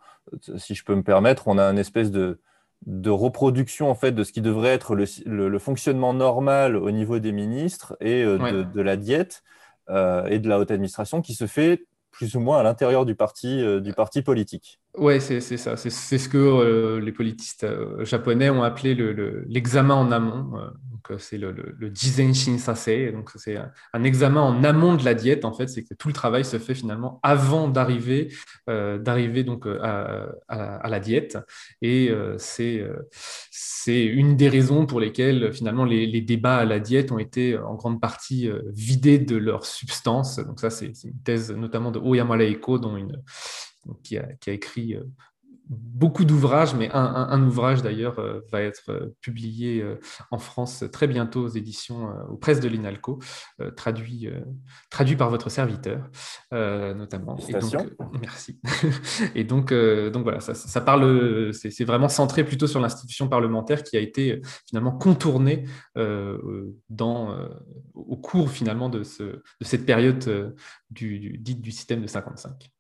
si 0.57 0.75
je 0.75 0.85
peux 0.85 0.95
me 0.95 1.03
permettre, 1.03 1.49
on 1.49 1.59
a 1.59 1.65
une 1.65 1.79
espèce 1.79 2.11
de, 2.11 2.41
de 2.87 3.11
reproduction 3.11 3.91
en 3.91 3.95
fait 3.95 4.13
de 4.13 4.25
ce 4.25 4.33
qui 4.33 4.41
devrait 4.41 4.71
être 4.71 4.95
le, 4.95 5.05
le, 5.49 5.59
fonctionnement 5.59 6.15
normal 6.15 6.77
au 6.77 6.91
niveau 6.91 7.19
des 7.19 7.33
ministres 7.33 7.97
et 8.01 8.23
euh, 8.23 8.39
de, 8.39 8.63
de, 8.63 8.81
la 8.81 8.97
diète 8.97 9.43
euh, 9.91 10.27
et 10.27 10.39
de 10.39 10.49
la 10.49 10.59
haute 10.59 10.71
administration 10.71 11.21
qui 11.21 11.35
se 11.35 11.47
fait 11.47 11.85
plus 12.21 12.37
ou 12.37 12.41
moins 12.41 12.59
à 12.59 12.63
l'intérieur 12.63 13.07
du 13.07 13.15
parti, 13.15 13.63
euh, 13.63 13.81
du 13.81 13.95
parti 13.95 14.21
politique. 14.21 14.79
Oui, 14.99 15.23
c'est 15.23 15.41
ça. 15.41 15.77
C'est 15.79 16.19
ce 16.19 16.29
que 16.29 16.99
les 16.99 17.13
politistes 17.13 17.65
japonais 18.01 18.51
ont 18.51 18.63
appelé 18.63 18.95
l'examen 19.47 19.95
en 19.95 20.11
amont. 20.11 20.51
Euh, 21.11 21.19
c'est 21.19 21.39
le, 21.39 21.53
le, 21.53 21.91
Jizen 21.95 22.35
Shinsase. 22.35 22.91
C'est 23.37 23.57
un, 23.93 24.05
examen 24.05 24.41
en 24.41 24.65
amont 24.65 24.95
de 24.95 25.05
la 25.05 25.15
diète. 25.15 25.45
En 25.45 25.53
fait, 25.53 25.69
c'est 25.69 25.85
que 25.85 25.95
tout 25.95 26.09
le 26.09 26.15
travail 26.15 26.45
se 26.45 26.59
fait 26.59 26.75
finalement 26.75 27.21
avant 27.23 27.69
d'arriver, 27.69 28.33
euh, 28.69 28.99
d'arriver 28.99 29.45
euh, 29.49 30.27
à, 30.49 30.89
la 30.89 31.01
diète. 31.01 31.39
Et 31.83 32.13
c'est 32.39 32.85
c'est 33.51 34.05
une 34.05 34.37
des 34.37 34.49
raisons 34.49 34.87
pour 34.87 35.01
lesquelles 35.01 35.53
finalement 35.53 35.85
les, 35.85 36.21
débats 36.21 36.59
à 36.59 36.65
la 36.65 36.81
diète 36.81 37.13
ont 37.13 37.19
été 37.19 37.57
en 37.57 37.75
grande 37.75 38.01
partie 38.01 38.51
vidés 38.73 39.19
de 39.19 39.37
leur 39.37 39.65
substance. 39.65 40.39
Donc, 40.39 40.61
ça, 40.61 40.71
c'est 40.71 40.93
une 41.05 41.19
thèse 41.25 41.51
notamment 41.53 41.91
de 41.91 41.99
Oyama 42.11 42.37
dont 42.37 42.97
une 42.97 43.23
qui 44.03 44.19
a, 44.19 44.27
qui 44.41 44.51
a, 44.51 44.53
écrit 44.53 44.97
beaucoup 45.71 46.25
d'ouvrages, 46.25 46.75
mais 46.75 46.91
un, 46.93 47.43
ouvrage 47.43 47.81
d'ailleurs 47.83 48.19
euh, 48.19 48.41
va 48.51 48.61
être 48.61 48.91
euh, 48.91 49.15
publié 49.21 49.81
euh, 49.81 50.01
en 50.33 50.39
France 50.39 50.85
très 50.93 51.07
bientôt 51.07 51.45
aux 51.45 51.49
éditions, 51.49 52.09
aux 52.29 52.37
presses 52.37 52.59
de 52.59 52.69
l'INALCO, 52.69 53.21
traduit, 53.77 54.29
traduit 54.91 55.17
par 55.17 55.31
votre 55.31 55.49
serviteur 55.49 56.11
notamment. 56.51 57.37
Et 57.49 57.53
donc, 57.53 57.75
merci. 58.21 58.61
Et 59.35 59.45
donc, 59.45 59.73
donc 59.73 60.23
voilà, 60.25 60.41
ça, 60.41 60.81
parle, 60.81 61.53
c'est 61.55 61.85
vraiment 61.85 62.09
centré 62.09 62.45
plutôt 62.45 62.67
sur 62.67 62.81
l'institution 62.81 63.29
parlementaire 63.29 63.83
qui 63.83 63.97
a 63.97 64.01
été 64.01 64.41
finalement 64.69 64.93
contournée 64.93 65.65
dans, 66.89 67.49
au 67.95 68.17
cours 68.17 68.51
finalement 68.51 68.89
de, 68.89 69.03
ce, 69.03 69.23
de 69.23 69.43
cette 69.63 69.87
période 69.87 70.55
du, 70.91 71.19
du, 71.19 71.39
dite 71.39 71.61
du 71.61 71.71
système 71.71 72.03
de 72.03 72.07
55. 72.07 72.71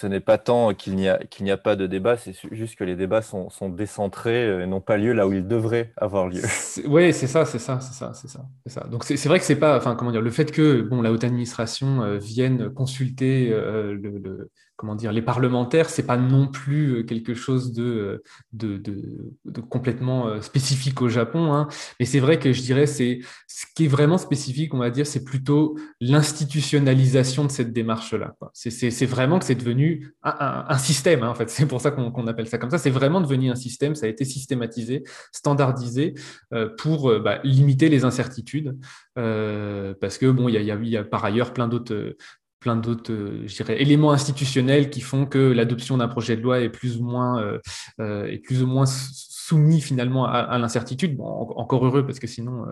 Ce 0.00 0.06
n'est 0.06 0.20
pas 0.20 0.38
tant 0.38 0.74
qu'il 0.74 0.94
n'y 0.94 1.08
a, 1.08 1.18
a 1.18 1.56
pas 1.56 1.74
de 1.74 1.86
débat, 1.88 2.16
c'est 2.16 2.32
juste 2.52 2.76
que 2.76 2.84
les 2.84 2.94
débats 2.94 3.20
sont, 3.20 3.50
sont 3.50 3.68
décentrés 3.68 4.62
et 4.62 4.66
n'ont 4.66 4.80
pas 4.80 4.96
lieu 4.96 5.12
là 5.12 5.26
où 5.26 5.32
ils 5.32 5.46
devraient 5.46 5.92
avoir 5.96 6.28
lieu. 6.28 6.42
Oui, 6.86 7.12
c'est 7.12 7.26
ça, 7.26 7.44
c'est 7.44 7.58
ça, 7.58 7.80
c'est 7.80 7.94
ça, 7.94 8.12
c'est 8.12 8.70
ça. 8.70 8.84
Donc 8.88 9.02
c'est 9.04 9.28
vrai 9.28 9.40
que 9.40 9.44
c'est 9.44 9.56
pas, 9.58 9.76
enfin 9.76 9.96
comment 9.96 10.12
dire, 10.12 10.22
le 10.22 10.30
fait 10.30 10.52
que 10.52 10.82
bon 10.82 11.02
la 11.02 11.10
haute 11.10 11.24
administration 11.24 12.16
vienne 12.18 12.70
consulter 12.70 13.48
le 13.48 14.50
comment 14.78 14.94
dire, 14.94 15.10
les 15.10 15.22
parlementaires, 15.22 15.90
c'est 15.90 16.06
pas 16.06 16.16
non 16.16 16.46
plus 16.46 16.92
euh, 16.92 17.02
quelque 17.02 17.34
chose 17.34 17.72
de, 17.72 18.22
de, 18.52 18.76
de, 18.76 19.60
complètement 19.60 20.28
euh, 20.28 20.40
spécifique 20.40 21.02
au 21.02 21.08
Japon. 21.08 21.52
Hein. 21.52 21.66
Mais 21.98 22.06
c'est 22.06 22.20
vrai 22.20 22.38
que 22.38 22.52
je 22.52 22.62
dirais, 22.62 22.86
c'est 22.86 23.18
ce 23.48 23.66
qui 23.74 23.86
est 23.86 23.88
vraiment 23.88 24.18
spécifique, 24.18 24.72
on 24.74 24.78
va 24.78 24.90
dire, 24.90 25.04
c'est 25.04 25.24
plutôt 25.24 25.76
l'institutionnalisation 26.00 27.44
de 27.44 27.50
cette 27.50 27.72
démarche-là. 27.72 28.36
C'est 28.54 29.06
vraiment 29.06 29.40
que 29.40 29.46
c'est 29.46 29.56
devenu 29.56 30.14
un, 30.22 30.64
un, 30.68 30.78
système, 30.78 31.24
hein, 31.24 31.30
en 31.30 31.34
fait. 31.34 31.50
C'est 31.58 31.66
pour 31.66 31.80
ça 31.80 31.90
qu'on 31.90 32.26
appelle 32.28 32.46
ça 32.46 32.56
comme 32.58 32.70
ça. 32.70 32.78
C'est 32.78 32.88
vraiment 32.88 33.20
devenu 33.20 33.50
un 33.50 33.56
système. 33.56 33.96
Ça 33.96 34.06
a 34.06 34.08
été 34.08 34.24
systématisé, 34.24 35.02
standardisé 35.32 36.14
euh, 36.54 36.68
pour 36.78 37.18
bah, 37.18 37.40
limiter 37.42 37.88
les 37.88 38.04
incertitudes. 38.04 38.78
parce 39.16 40.18
que 40.18 40.30
bon, 40.30 40.48
il 40.48 40.54
y, 40.54 40.88
y, 40.88 40.96
a 40.96 41.02
par 41.02 41.24
ailleurs 41.24 41.52
plein 41.52 41.66
d'autres 41.66 42.14
plein 42.60 42.76
d'autres 42.76 43.12
euh, 43.12 43.46
éléments 43.68 44.12
institutionnels 44.12 44.90
qui 44.90 45.00
font 45.00 45.26
que 45.26 45.38
l'adoption 45.38 45.96
d'un 45.96 46.08
projet 46.08 46.36
de 46.36 46.42
loi 46.42 46.60
est 46.60 46.68
plus 46.68 46.98
ou 46.98 47.04
moins, 47.04 47.40
euh, 47.40 47.58
euh, 48.00 48.26
est 48.26 48.38
plus 48.38 48.62
ou 48.62 48.66
moins 48.66 48.84
soumis 48.86 49.80
finalement 49.80 50.26
à, 50.26 50.58
l'incertitude. 50.58 51.16
Bon, 51.16 51.24
encore 51.24 51.84
heureux 51.86 52.04
parce 52.04 52.18
que 52.18 52.26
sinon 52.26 52.66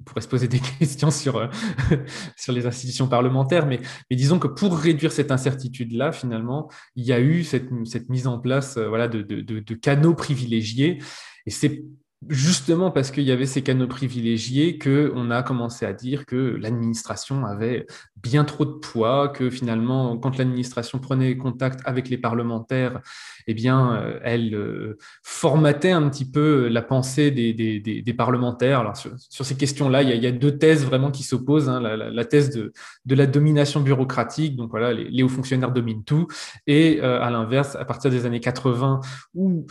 on 0.00 0.04
pourrait 0.04 0.20
se 0.20 0.28
poser 0.28 0.48
des 0.48 0.60
questions 0.78 1.10
sur, 1.10 1.48
sur 2.36 2.52
les 2.52 2.66
institutions 2.66 3.08
parlementaires. 3.08 3.66
Mais, 3.66 3.80
mais, 4.10 4.16
disons 4.16 4.38
que 4.38 4.48
pour 4.48 4.76
réduire 4.76 5.12
cette 5.12 5.30
incertitude-là, 5.30 6.12
finalement, 6.12 6.70
il 6.96 7.06
y 7.06 7.12
a 7.12 7.20
eu 7.20 7.44
cette, 7.44 7.68
cette 7.86 8.10
mise 8.10 8.26
en 8.26 8.38
place 8.38 8.76
voilà, 8.76 9.08
de, 9.08 9.22
de, 9.22 9.40
de, 9.40 9.60
de 9.60 9.74
canaux 9.74 10.14
privilégiés. 10.14 10.98
Et 11.46 11.50
c'est 11.50 11.82
justement 12.26 12.90
parce 12.90 13.10
qu'il 13.10 13.22
y 13.24 13.30
avait 13.30 13.46
ces 13.46 13.62
canaux 13.62 13.86
privilégiés 13.86 14.78
qu'on 14.78 15.30
a 15.30 15.42
commencé 15.42 15.86
à 15.86 15.92
dire 15.92 16.26
que 16.26 16.56
l'administration 16.60 17.46
avait 17.46 17.86
bien 18.16 18.44
trop 18.44 18.64
de 18.64 18.72
poids, 18.72 19.28
que 19.28 19.50
finalement, 19.50 20.18
quand 20.18 20.36
l'administration 20.36 20.98
prenait 20.98 21.36
contact 21.36 21.80
avec 21.84 22.08
les 22.08 22.18
parlementaires, 22.18 23.00
eh 23.48 23.54
bien, 23.54 23.94
euh, 23.94 24.20
elle 24.22 24.54
euh, 24.54 24.98
formatait 25.22 25.90
un 25.90 26.08
petit 26.08 26.30
peu 26.30 26.68
la 26.68 26.82
pensée 26.82 27.30
des, 27.30 28.14
parlementaires. 28.16 28.80
Alors, 28.80 28.96
sur, 28.96 29.44
ces 29.44 29.56
questions-là, 29.56 30.02
il, 30.02 30.22
y 30.22 30.26
a 30.26 30.32
deux 30.32 30.58
thèses 30.58 30.84
vraiment 30.84 31.10
qui 31.10 31.22
s'opposent. 31.22 31.68
Hein. 31.68 31.80
La, 31.80 32.24
thèse 32.24 32.50
de, 32.50 32.72
la 33.14 33.26
domination 33.26 33.80
bureaucratique, 33.80 34.56
donc 34.56 34.70
voilà, 34.70 34.92
les, 34.92 35.22
hauts 35.22 35.28
fonctionnaires 35.28 35.72
dominent 35.72 36.04
tout, 36.04 36.26
et 36.66 37.00
euh, 37.02 37.20
à 37.20 37.30
l'inverse, 37.30 37.76
à 37.76 37.84
partir 37.84 38.10
des 38.10 38.26
années 38.26 38.40
80, 38.40 39.00
où 39.34 39.66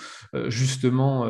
justement 0.48 1.26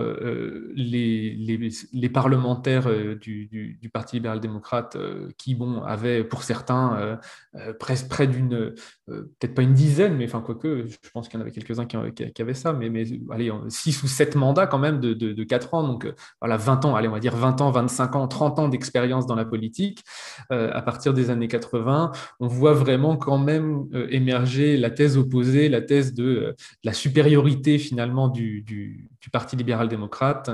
les 0.75 2.09
parlementaires 2.09 2.87
euh, 2.87 3.15
du, 3.15 3.89
Parti 3.93 4.17
libéral-démocrate 4.17 4.95
euh, 4.95 5.29
qui, 5.37 5.55
bon, 5.55 5.81
avaient 5.81 6.23
pour 6.23 6.43
certains 6.43 7.17
euh, 7.55 7.73
près 7.79 8.27
d'une, 8.27 8.75
peut-être 9.07 9.55
pas 9.55 9.61
une 9.61 9.73
dizaine, 9.73 10.15
mais 10.15 10.25
enfin, 10.25 10.41
quoique, 10.41 10.85
je 10.87 11.09
pense 11.13 11.27
qu'il 11.27 11.39
y 11.39 11.41
en 11.41 11.41
avait 11.41 11.51
quelques-uns 11.51 11.85
qui, 11.85 12.41
avaient 12.41 12.53
ça, 12.53 12.73
mais, 12.73 12.89
mais 12.89 13.05
allez, 13.31 13.51
6 13.69 14.03
ou 14.03 14.07
7 14.07 14.35
mandats 14.35 14.67
quand 14.67 14.79
même 14.79 14.99
de, 14.99 15.13
de, 15.13 15.43
4 15.43 15.73
ans, 15.73 15.87
donc 15.87 16.11
voilà, 16.41 16.57
20 16.57 16.85
ans, 16.85 16.95
allez, 16.95 17.07
on 17.07 17.13
va 17.13 17.19
dire 17.19 17.35
20 17.35 17.61
ans, 17.61 17.71
25 17.71 18.15
ans, 18.15 18.27
30 18.27 18.59
ans 18.59 18.67
d'expérience 18.67 19.25
dans 19.25 19.35
la 19.35 19.45
politique. 19.45 20.03
à 20.49 20.81
partir 20.81 21.13
des 21.13 21.29
années 21.29 21.47
80, 21.47 22.11
on 22.39 22.47
voit 22.47 22.73
vraiment 22.73 23.15
quand 23.17 23.37
même 23.37 23.85
émerger 24.09 24.77
la 24.77 24.89
thèse 24.89 25.17
opposée, 25.17 25.69
la 25.69 25.81
thèse 25.81 26.13
de, 26.13 26.55
la 26.83 26.93
supériorité 26.93 27.77
finalement 27.77 28.27
du, 28.27 28.61
du 28.61 29.09
Parti 29.31 29.55
libéral-démocrate 29.55 30.51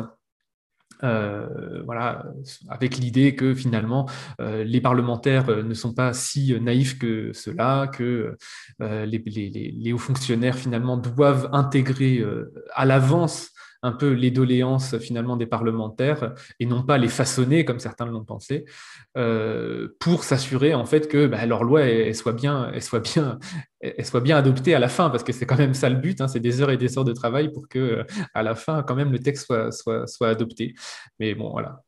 euh, 1.04 1.82
voilà, 1.86 2.26
avec 2.70 2.98
l'idée 2.98 3.36
que 3.36 3.54
finalement 3.54 4.08
euh, 4.40 4.64
les 4.64 4.80
parlementaires 4.80 5.50
euh, 5.50 5.62
ne 5.62 5.74
sont 5.74 5.94
pas 5.94 6.14
si 6.14 6.58
naïfs 6.62 6.98
que 6.98 7.34
cela, 7.34 7.90
que 7.92 8.38
les, 8.80 9.94
hauts 9.94 9.98
fonctionnaires 9.98 10.56
finalement 10.56 10.98
doivent 10.98 11.50
intégrer 11.52 12.24
à 12.74 12.86
l'avance 12.86 13.53
un 13.84 13.92
peu 13.92 14.12
les 14.12 14.32
doléances 14.32 14.98
finalement 14.98 15.38
des 15.38 15.46
parlementaires 15.46 16.34
et 16.60 16.66
non 16.66 16.82
pas 16.84 16.98
les 16.98 17.10
façonner 17.10 17.66
comme 17.66 17.80
certains 17.80 18.06
l'ont 18.06 18.24
pensé 18.24 18.66
euh, 19.18 19.90
pour 20.00 20.24
s'assurer 20.24 20.74
en 20.74 20.86
fait 20.86 21.08
que 21.08 21.28
bah, 21.28 21.46
leur 21.46 21.64
loi 21.64 21.82
elle, 21.82 22.16
soit 22.16 22.34
bien, 22.34 22.72
elle 22.74 22.82
soit 22.82 23.02
bien, 23.02 23.38
elle 23.82 24.06
soit 24.06 24.22
bien 24.22 24.38
adoptée 24.38 24.74
à 24.74 24.80
la 24.80 24.90
fin 24.90 25.10
parce 25.10 25.24
que 25.24 25.34
c'est 25.34 25.46
quand 25.46 25.58
même 25.58 25.74
ça 25.74 25.90
le 25.90 25.98
but, 25.98 26.22
hein, 26.22 26.28
c'est 26.28 26.40
des 26.40 26.62
heures 26.62 26.72
et 26.72 26.78
des 26.78 26.98
heures 26.98 27.06
de 27.06 27.14
travail 27.14 27.52
pour 27.52 27.68
que 27.68 28.06
à 28.34 28.42
la 28.42 28.56
fin 28.56 28.82
quand 28.82 28.96
même 28.96 29.12
le 29.12 29.20
texte 29.20 29.46
soit, 29.46 29.72
soit, 29.72 30.08
soit 30.08 30.30
adopté. 30.30 30.74
Mais 31.20 31.36
bon 31.36 31.52
voilà. 31.52 31.84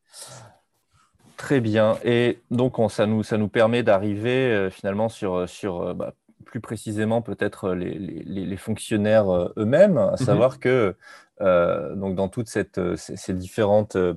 Très 1.37 1.59
bien. 1.59 1.97
Et 2.05 2.39
donc, 2.49 2.79
on, 2.79 2.87
ça, 2.87 3.05
nous, 3.05 3.21
ça 3.21 3.37
nous 3.37 3.49
permet 3.49 3.83
d'arriver 3.83 4.51
euh, 4.51 4.69
finalement 4.69 5.09
sur, 5.09 5.47
sur 5.49 5.81
euh, 5.81 5.93
bah, 5.93 6.13
plus 6.55 6.61
précisément 6.61 7.21
peut-être 7.21 7.73
les, 7.73 7.99
les, 7.99 8.45
les, 8.45 8.57
fonctionnaires 8.57 9.29
eux-mêmes, 9.57 9.97
à 9.97 10.13
mm-hmm. 10.13 10.23
savoir 10.23 10.61
que 10.61 10.95
euh, 11.41 11.95
donc 11.95 12.15
dans 12.15 12.29
toutes 12.29 12.47
cette, 12.47 12.77
euh, 12.77 12.95
ces, 12.95 13.33
différentes 13.33 13.97
euh, 13.97 14.13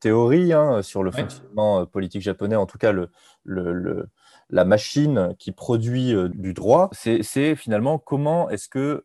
théories 0.00 0.54
hein, 0.54 0.80
sur 0.80 1.02
le 1.02 1.10
fonctionnement 1.10 1.84
politique 1.84 2.22
japonais, 2.22 2.56
en 2.56 2.64
tout 2.64 2.78
cas 2.78 2.92
le, 2.92 3.10
le, 3.44 4.08
la 4.48 4.64
machine 4.64 5.34
qui 5.38 5.52
produit 5.52 6.14
du 6.30 6.54
droit, 6.54 6.88
c'est 6.92 7.56
finalement 7.56 7.98
comment 7.98 8.48
est-ce 8.48 8.70
que 8.70 9.04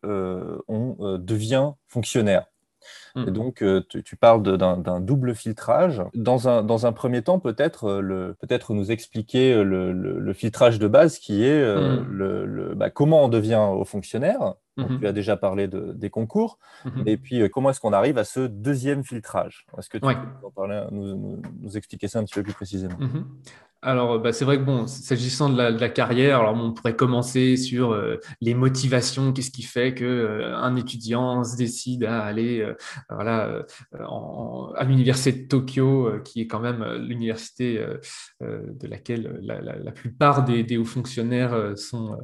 on 0.67 1.17
devient 1.17 1.71
fonctionnaire. 1.87 2.45
Et 3.25 3.31
mmh. 3.31 3.33
donc, 3.33 3.63
tu, 3.89 4.15
parles 4.15 4.43
d'un 4.43 4.99
double 4.99 5.35
filtrage. 5.35 6.03
Dans 6.13 6.47
un, 6.47 6.63
dans 6.63 6.85
un 6.85 6.91
premier 6.91 7.21
temps, 7.21 7.39
peut-être 7.39 8.01
peut 8.47 8.73
nous 8.73 8.91
expliquer 8.91 9.63
le, 9.63 9.91
le, 9.91 10.33
filtrage 10.33 10.79
de 10.79 10.87
base 10.87 11.17
qui 11.19 11.43
est 11.43 11.63
mmh. 11.63 12.05
le, 12.09 12.73
bah, 12.75 12.89
comment 12.89 13.25
on 13.25 13.29
devient 13.29 13.65
au 13.71 13.85
fonctionnaire 13.85 14.55
Mmh 14.77 14.99
tu 14.99 15.07
as 15.07 15.11
déjà 15.11 15.37
parlé 15.37 15.67
de, 15.67 15.93
des 15.93 16.09
concours. 16.09 16.59
Mmh 16.85 17.07
Et 17.07 17.17
puis, 17.17 17.41
euh, 17.41 17.49
comment 17.49 17.71
est-ce 17.71 17.79
qu'on 17.79 17.93
arrive 17.93 18.17
à 18.17 18.23
ce 18.23 18.41
deuxième 18.41 19.03
filtrage? 19.03 19.65
Est-ce 19.77 19.89
que 19.89 19.97
tu 19.97 20.05
peux 20.05 20.91
nous, 20.91 21.41
nous, 21.61 21.77
expliquer 21.77 22.07
ça 22.07 22.19
un 22.19 22.23
petit 22.23 22.35
peu 22.35 22.43
plus 22.43 22.53
précisément? 22.53 22.97
Mmh 22.99 23.23
alors, 23.83 24.19
bah, 24.19 24.33
c'est 24.33 24.43
vrai 24.43 24.57
que 24.57 24.63
bon, 24.63 24.87
s'agissant 24.87 25.49
de, 25.49 25.57
la, 25.57 25.89
carrière, 25.89 26.39
alors 26.39 26.55
on 26.55 26.73
pourrait 26.73 26.95
commencer 26.95 27.57
sur 27.57 27.93
euh, 27.93 28.19
les 28.41 28.55
motivations, 28.55 29.31
qu'est-ce 29.33 29.51
qui 29.51 29.61
fait 29.61 29.93
que 29.93 30.03
euh, 30.03 30.57
un 30.57 30.75
étudiant 30.75 31.43
se 31.43 31.55
décide 31.55 32.03
à 32.03 32.23
aller, 32.23 32.59
euh, 32.59 32.73
voilà, 33.09 33.65
à 34.75 34.83
l'université 34.83 35.31
de 35.31 35.47
Tokyo, 35.47 36.11
qui 36.23 36.41
est 36.41 36.47
quand 36.47 36.59
même 36.59 36.83
l'université 36.99 37.83
de 38.41 38.87
laquelle 38.87 39.39
la, 39.41 39.91
plupart 39.91 40.43
des, 40.43 40.77
hauts 40.77 40.85
fonctionnaires 40.85 41.77
sont, 41.77 42.17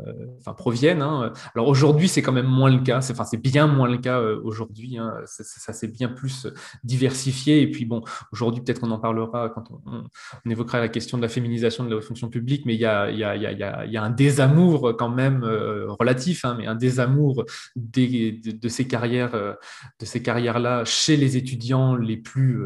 proviennent. 0.58 1.02
Hein. 1.02 1.32
Alors 1.56 1.68
aujourd'hui, 1.68 2.08
c'est 2.08 2.22
quand 2.22 2.32
même 2.32 2.48
moins 2.48 2.70
le 2.70 2.84
cas. 2.84 3.02
C'est, 3.02 3.42
bien 3.42 3.68
moins 3.68 3.90
le 3.90 3.98
cas 3.98 4.22
aujourd'hui. 4.22 4.98
Hein. 4.98 5.14
Ça, 5.26 5.74
s'est 5.74 5.88
bien 5.88 6.10
plus 6.10 6.48
diversifié. 6.84 7.62
Et 7.62 7.72
puis 7.72 7.86
bon, 7.86 8.04
aujourd'hui, 8.32 8.62
peut-être 8.62 8.82
qu'on 8.82 8.92
en 8.92 9.00
parlera 9.00 9.50
quand 9.50 9.72
on, 9.86 10.04
évoquera 10.50 10.80
la 10.80 10.90
question 10.90 11.18
de 11.18 11.24
la 11.24 11.30
féminisation 11.30 11.86
de 11.86 11.96
la 11.96 12.02
fonction 12.02 12.30
publique, 12.30 12.66
mais 12.66 12.76
il 12.76 12.80
y 12.80 12.86
a, 12.86 14.04
un 14.04 14.10
désamour 14.10 14.96
quand 14.98 15.10
même 15.10 15.44
euh, 15.44 15.92
relatif, 16.00 16.46
hein, 16.46 16.56
mais 16.58 16.68
un 16.68 16.76
désamour 16.76 17.46
de, 17.76 18.68
ces 18.68 18.88
carrières, 18.88 19.36
euh, 19.36 19.54
de 20.00 20.06
ces 20.06 20.22
carrières-là 20.22 20.73
chez 20.86 21.18
les 21.18 21.38
étudiants 21.38 21.96
les 21.96 22.18
plus, 22.18 22.60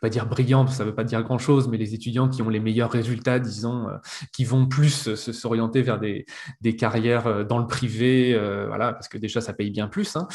euh, 0.00 0.06
pas 0.06 0.08
dire 0.08 0.26
brillantes, 0.26 0.70
ça 0.70 0.84
veut 0.84 0.94
pas 0.94 1.04
dire 1.04 1.22
grand-chose, 1.22 1.68
mais 1.68 1.76
les 1.76 1.94
étudiants 1.94 2.28
qui 2.28 2.42
ont 2.42 2.48
les 2.48 2.60
meilleurs 2.60 2.90
résultats, 2.90 3.38
disons, 3.38 3.88
euh, 3.88 3.96
qui 4.32 4.44
vont 4.44 4.66
plus 4.66 5.14
s'orienter 5.14 5.82
vers 5.82 5.98
des, 6.00 6.26
des, 6.60 6.76
carrières 6.76 7.26
euh, 7.26 7.44
dans 7.44 7.58
le 7.58 7.66
privé, 7.66 8.34
euh, 8.34 8.66
voilà, 8.66 8.92
parce 8.92 9.08
que 9.08 9.18
déjà 9.18 9.40
ça 9.40 9.52
paye 9.52 9.70
bien 9.70 9.88
plus, 9.88 10.16
hein, 10.16 10.26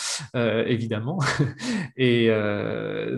évidemment. 0.67 1.19
Et 1.97 2.30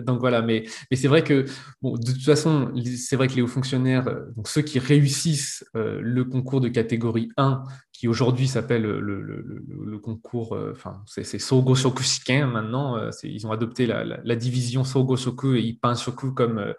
donc 0.06 0.20
voilà, 0.20 0.42
mais, 0.42 0.64
mais 0.90 0.96
c'est 0.96 1.08
vrai 1.08 1.22
que, 1.22 1.44
bon, 1.82 1.96
de 1.96 2.12
toute 2.12 2.24
façon, 2.24 2.72
c'est 2.96 3.16
vrai 3.16 3.28
que 3.28 3.34
les 3.34 3.42
hauts 3.42 3.46
fonctionnaires, 3.46 4.04
donc 4.36 4.48
ceux 4.48 4.62
qui 4.62 4.78
réussissent 4.78 5.64
le 5.74 6.22
concours 6.24 6.60
de 6.60 6.68
catégorie 6.68 7.28
1, 7.36 7.62
qui 7.92 8.06
aujourd'hui 8.08 8.46
s'appelle 8.46 8.82
le, 8.82 9.00
le, 9.00 9.20
le, 9.22 9.98
concours, 9.98 10.56
enfin, 10.70 11.02
c'est 11.06 11.38
Sogo 11.38 11.74
Shokushiken 11.74 12.46
maintenant, 12.46 12.96
ils 13.24 13.46
ont 13.46 13.52
adopté 13.52 13.86
la, 13.86 14.04
la, 14.04 14.20
la 14.22 14.36
division 14.36 14.84
Sogo 14.84 15.16
Shoku 15.16 15.54
et 15.54 15.62
Ippan 15.62 15.94
Shoku 15.94 16.32
comme, 16.38 16.58
euh, 16.58 16.72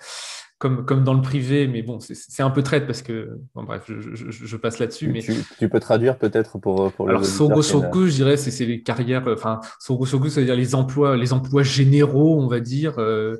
comme, 0.60 0.84
comme 0.84 1.06
dans 1.06 1.13
le 1.13 1.22
privé, 1.22 1.67
mais 1.67 1.82
bon, 1.82 2.00
c'est 2.02 2.43
un 2.43 2.50
peu 2.50 2.62
traite 2.63 2.86
parce 2.86 3.02
que, 3.02 3.39
bon, 3.56 3.63
bref, 3.63 3.84
je, 3.88 4.13
je, 4.13 4.30
je 4.30 4.58
passe 4.58 4.78
là-dessus. 4.80 5.08
Mais... 5.08 5.22
Tu, 5.22 5.69
peux 5.69 5.80
traduire 5.80 6.17
peut-être 6.17 6.58
pour, 6.58 6.91
pour 6.91 7.08
Alors, 7.08 7.24
Sogo 7.24 7.62
Soku, 7.62 8.08
je 8.08 8.15
dirais, 8.15 8.36
c'est 8.36 8.65
les 8.65 8.84
carrières, 8.84 9.24
enfin, 9.28 9.62
Sogo 9.80 10.06
Soku, 10.06 10.28
c'est-à-dire 10.28 10.58
les 10.58 10.76
emplois, 10.76 11.15
les 11.15 11.32
emplois 11.32 11.63
généraux, 11.63 12.41
on 12.41 12.48
va 12.48 12.60
dire, 12.60 12.95
euh, 12.98 13.38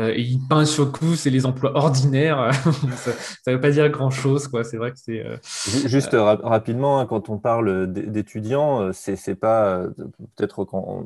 euh, 0.00 0.14
et 0.16 0.22
Ipin 0.22 0.64
Shoku, 0.64 1.14
c'est 1.14 1.28
les 1.28 1.44
emplois 1.44 1.76
ordinaires. 1.76 2.50
ça 2.96 3.12
ne 3.48 3.56
veut 3.56 3.60
pas 3.60 3.70
dire 3.70 3.90
grand-chose, 3.90 4.48
quoi. 4.48 4.64
C'est 4.64 4.78
vrai 4.78 4.92
que 4.92 4.98
c'est. 4.98 5.20
Euh, 5.20 5.36
juste 5.84 6.16
rapidement, 6.16 7.00
hein, 7.00 7.06
quand 7.06 7.28
on 7.28 7.36
parle 7.36 7.92
d'étudiants, 7.92 8.92
c'est 8.94 9.34
pas 9.34 9.82
peut-être 10.36 10.64
quand 10.64 11.04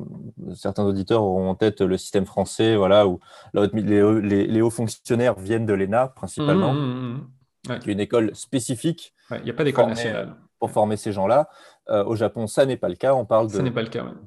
certains 0.55 0.85
auditeurs 0.85 1.23
auront 1.23 1.49
en 1.49 1.55
tête 1.55 1.81
le 1.81 1.97
système 1.97 2.25
français, 2.25 2.77
voilà, 2.77 3.05
où 3.05 3.19
les, 3.53 4.47
les, 4.47 4.61
hauts 4.61 4.69
fonctionnaires 4.69 5.37
viennent 5.37 5.56
de 5.65 5.73
l'ENA 5.73 6.07
principalement, 6.07 6.73
mmh, 6.73 6.77
mmh, 6.77 7.27
mmh. 7.69 7.79
qui 7.79 7.89
est 7.89 7.93
une 7.93 7.99
école 7.99 8.35
spécifique. 8.35 9.13
Il 9.31 9.43
n'y 9.43 9.49
a 9.49 9.53
pas 9.53 9.63
d'école 9.63 9.87
nationale. 9.87 10.35
Pour 10.59 10.71
former 10.71 10.97
ces 10.97 11.11
gens-là. 11.11 11.49
Euh, 11.89 12.03
au 12.03 12.15
Japon, 12.15 12.47
ça 12.47 12.65
n'est 12.65 12.77
pas 12.77 12.89
le 12.89 12.95
cas. 12.95 13.13
On 13.13 13.25
parle 13.25 13.47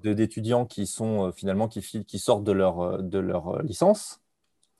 d'étudiants 0.02 0.64
qui 0.64 0.86
sont 0.86 1.26
euh, 1.26 1.32
finalement 1.32 1.66
qui, 1.66 1.80
qui, 1.80 2.18
sortent 2.20 2.44
de 2.44 2.52
leur, 2.52 2.80
euh, 2.80 2.98
de 3.02 3.18
leur 3.18 3.62
licence 3.64 4.20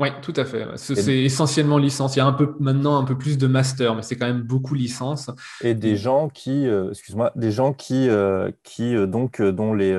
oui, 0.01 0.09
tout 0.23 0.33
à 0.37 0.47
fait. 0.47 0.67
C'est 0.77 1.19
essentiellement 1.19 1.77
licence. 1.77 2.17
Il 2.17 2.21
y 2.21 2.23
a 2.23 2.27
un 2.27 2.33
peu 2.33 2.55
maintenant 2.59 2.97
un 2.97 3.05
peu 3.05 3.19
plus 3.19 3.37
de 3.37 3.47
master, 3.47 3.95
mais 3.95 4.01
c'est 4.01 4.17
quand 4.17 4.27
même 4.27 4.41
beaucoup 4.41 4.75
licence. 4.75 5.31
Et 5.61 5.75
des 5.75 5.95
gens 5.95 6.31
qui, 6.31 6.67
euh, 6.67 6.89
excuse-moi, 6.89 7.33
des 7.37 7.51
gens 7.51 7.75
qui, 7.75 8.09
euh, 8.09 8.51
qui 8.63 8.97
euh, 8.97 9.07
donc 9.07 9.43
dont 9.43 9.75
les, 9.75 9.95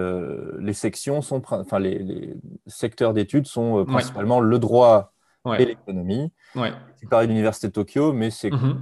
les 0.57 0.73
sections 0.73 1.21
sont, 1.21 1.43
enfin 1.51 1.77
les, 1.77 2.35
secteurs 2.65 3.13
d'études 3.13 3.45
sont 3.45 3.85
principalement 3.85 4.39
le 4.39 4.57
droit 4.57 5.13
et 5.57 5.65
l'économie. 5.65 6.31
Ouais. 6.55 6.71
Tu 6.99 7.07
parlais 7.07 7.27
de 7.27 7.31
l'université 7.31 7.67
de 7.67 7.73
Tokyo, 7.73 8.13
mais 8.13 8.29
c'est 8.29 8.49
mm-hmm 8.49 8.75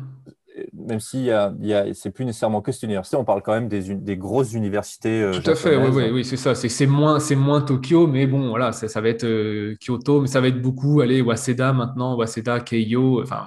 même 0.73 0.99
si 0.99 1.25
y 1.25 1.31
a, 1.31 1.53
c'est 1.93 2.11
plus 2.11 2.25
nécessairement 2.25 2.61
que 2.61 2.71
cette 2.71 2.83
université, 2.83 3.17
on 3.17 3.25
parle 3.25 3.41
quand 3.41 3.53
même 3.53 3.67
des, 3.67 3.95
des 3.95 4.17
grosses 4.17 4.53
universités. 4.53 5.21
Euh, 5.23 5.39
Tout 5.39 5.49
à 5.49 5.55
fait, 5.55 5.77
oui, 5.77 5.89
oui, 5.91 6.09
oui 6.11 6.25
c'est 6.25 6.37
ça. 6.37 6.55
C'est 6.55 6.85
moins, 6.85 7.19
moins 7.35 7.61
Tokyo, 7.61 8.07
mais 8.07 8.27
bon, 8.27 8.49
voilà, 8.49 8.71
ça, 8.71 8.87
ça 8.87 9.01
va 9.01 9.09
être 9.09 9.25
euh, 9.25 9.75
Kyoto, 9.79 10.21
mais 10.21 10.27
ça 10.27 10.41
va 10.41 10.47
être 10.47 10.61
beaucoup, 10.61 11.01
allez, 11.01 11.21
Waseda 11.21 11.73
maintenant, 11.73 12.15
Waseda, 12.15 12.59
Keio, 12.59 13.21
enfin, 13.21 13.43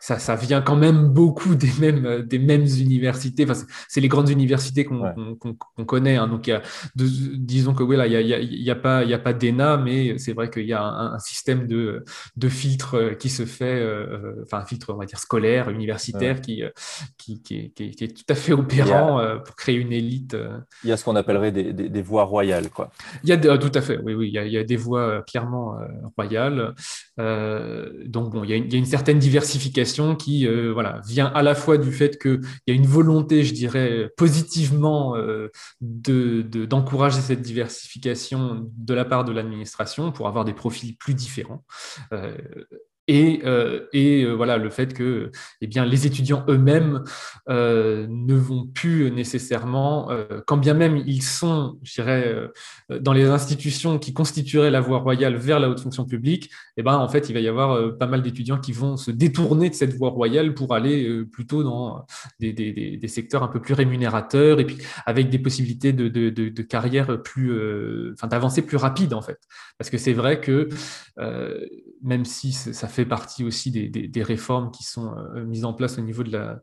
ça, 0.00 0.18
ça 0.18 0.36
vient 0.36 0.62
quand 0.62 0.76
même 0.76 1.08
beaucoup 1.08 1.54
des 1.54 1.70
mêmes, 1.80 2.22
des 2.22 2.38
mêmes 2.38 2.66
universités. 2.66 3.44
Enfin, 3.44 3.60
c'est 3.88 4.00
les 4.00 4.08
grandes 4.08 4.28
universités 4.28 4.84
qu'on 4.84 5.36
connaît. 5.86 6.16
Hein. 6.16 6.28
donc, 6.28 6.46
y 6.46 6.52
a 6.52 6.62
disons 6.94 7.74
que 7.74 7.82
oui, 7.82 7.96
là, 7.96 8.06
il 8.06 8.26
n'y 8.26 8.32
a, 8.32 8.40
y 8.40 8.70
a, 8.70 8.76
pas, 8.76 9.04
y 9.04 9.14
a 9.14 9.18
pas 9.18 9.32
d'ENA, 9.32 9.76
mais 9.76 10.18
c'est 10.18 10.32
vrai 10.32 10.50
qu'il 10.50 10.66
y 10.66 10.72
a 10.72 10.82
un, 10.82 11.18
système 11.18 11.66
de, 11.66 12.04
de 12.36 12.48
filtre 12.48 12.96
euh, 12.96 13.14
qui 13.14 13.28
se 13.28 13.44
fait, 13.44 13.84
enfin, 14.42 14.58
un 14.58 14.64
filtre, 14.64 14.92
on 14.92 14.96
va 14.96 15.06
dire, 15.06 15.18
scolaire, 15.18 15.70
universitaire 15.70 16.23
euh, 16.30 16.70
qui, 17.18 17.42
qui, 17.42 17.72
est, 17.78 18.16
tout 18.16 18.24
à 18.28 18.34
fait 18.34 18.52
opérant 18.52 19.18
euh, 19.18 19.36
pour 19.36 19.56
créer 19.56 19.76
une 19.76 19.92
élite. 19.92 20.34
Euh. 20.34 20.58
Il 20.82 20.90
y 20.90 20.92
a 20.92 20.96
ce 20.96 21.04
qu'on 21.04 21.16
appellerait 21.16 21.52
des, 21.52 22.02
voies 22.02 22.24
royales. 22.24 22.70
Quoi. 22.70 22.90
Il 23.22 23.30
y 23.30 23.32
a 23.32 23.58
tout 23.58 23.72
à 23.74 23.80
fait, 23.80 23.98
oui, 23.98 24.14
oui, 24.14 24.30
il 24.32 24.52
y 24.52 24.58
a, 24.58 24.64
des 24.64 24.76
voies 24.76 25.22
clairement 25.22 25.78
royales. 26.16 26.74
donc, 27.18 28.32
bon, 28.32 28.44
il 28.44 28.50
y, 28.50 28.52
a 28.52 28.78
une, 28.78 28.84
certaine 28.84 29.18
diversification 29.18 30.16
qui 30.16 30.46
voilà, 30.72 31.00
vient 31.06 31.26
à 31.26 31.42
la 31.42 31.54
fois 31.54 31.78
du 31.78 31.92
fait 31.92 32.18
qu'il 32.20 32.40
y 32.66 32.72
a 32.72 32.74
une 32.74 32.86
volonté, 32.86 33.44
je 33.44 33.54
dirais, 33.54 34.10
positivement 34.16 35.14
d'encourager 35.80 37.18
de, 37.18 37.22
cette 37.22 37.42
diversification 37.42 38.70
de 38.76 38.94
la 38.94 39.04
part 39.04 39.24
de 39.24 39.32
l'administration 39.32 40.12
pour 40.12 40.28
avoir 40.28 40.44
des 40.44 40.54
profils 40.54 40.96
plus 40.96 41.14
différents. 41.14 41.64
Et, 43.06 43.42
euh, 43.44 43.86
euh, 43.94 44.34
voilà 44.34 44.56
le 44.56 44.70
fait 44.70 44.94
que 44.94 45.30
eh 45.60 45.66
bien, 45.66 45.84
les 45.84 46.06
étudiants 46.06 46.44
eux-mêmes 46.48 47.04
euh, 47.50 48.06
ne 48.08 48.34
vont 48.34 48.66
plus 48.66 49.10
nécessairement, 49.10 50.10
quand 50.46 50.56
bien 50.56 50.74
même 50.74 50.96
ils 51.06 51.22
sont, 51.22 51.78
je 51.82 51.94
dirais, 51.94 52.34
dans 53.00 53.12
les 53.12 53.26
institutions 53.26 53.98
qui 53.98 54.12
constitueraient 54.14 54.70
la 54.70 54.80
voie 54.80 54.98
royale 54.98 55.36
vers 55.36 55.60
la 55.60 55.68
haute 55.68 55.80
fonction 55.80 56.04
publique, 56.04 56.50
eh 56.76 56.82
ben, 56.82 56.96
en 56.96 57.08
fait, 57.08 57.28
il 57.28 57.34
va 57.34 57.40
y 57.40 57.48
avoir 57.48 57.96
pas 57.98 58.06
mal 58.06 58.22
d'étudiants 58.22 58.58
qui 58.58 58.72
vont 58.72 58.96
se 58.96 59.10
détourner 59.10 59.70
de 59.70 59.74
cette 59.74 59.94
voie 59.94 60.10
royale 60.10 60.54
pour 60.54 60.74
aller 60.74 61.24
plutôt 61.24 61.62
dans 61.62 62.06
des, 62.40 63.00
secteurs 63.08 63.42
un 63.42 63.48
peu 63.48 63.60
plus 63.60 63.74
rémunérateurs 63.74 64.60
et 64.60 64.64
puis 64.64 64.78
avec 65.06 65.28
des 65.28 65.38
possibilités 65.38 65.92
de 65.92 66.62
carrière 66.62 67.22
plus, 67.22 67.52
enfin, 68.12 68.28
d'avancée 68.28 68.62
plus 68.62 68.76
rapide 68.76 69.14
en 69.14 69.22
fait. 69.22 69.38
Parce 69.78 69.90
que 69.90 69.98
c'est 69.98 70.14
vrai 70.14 70.40
que 70.40 70.68
même 72.02 72.24
si 72.24 72.52
ça 72.52 72.88
fait 72.88 72.93
partie 73.02 73.44
aussi 73.44 73.70
des, 73.70 74.22
réformes 74.22 74.70
qui 74.70 74.84
sont 74.84 75.14
euh, 75.16 75.44
mises 75.44 75.64
en 75.64 75.72
place 75.72 75.98
au 75.98 76.02
niveau 76.02 76.22
de 76.22 76.32
la, 76.32 76.60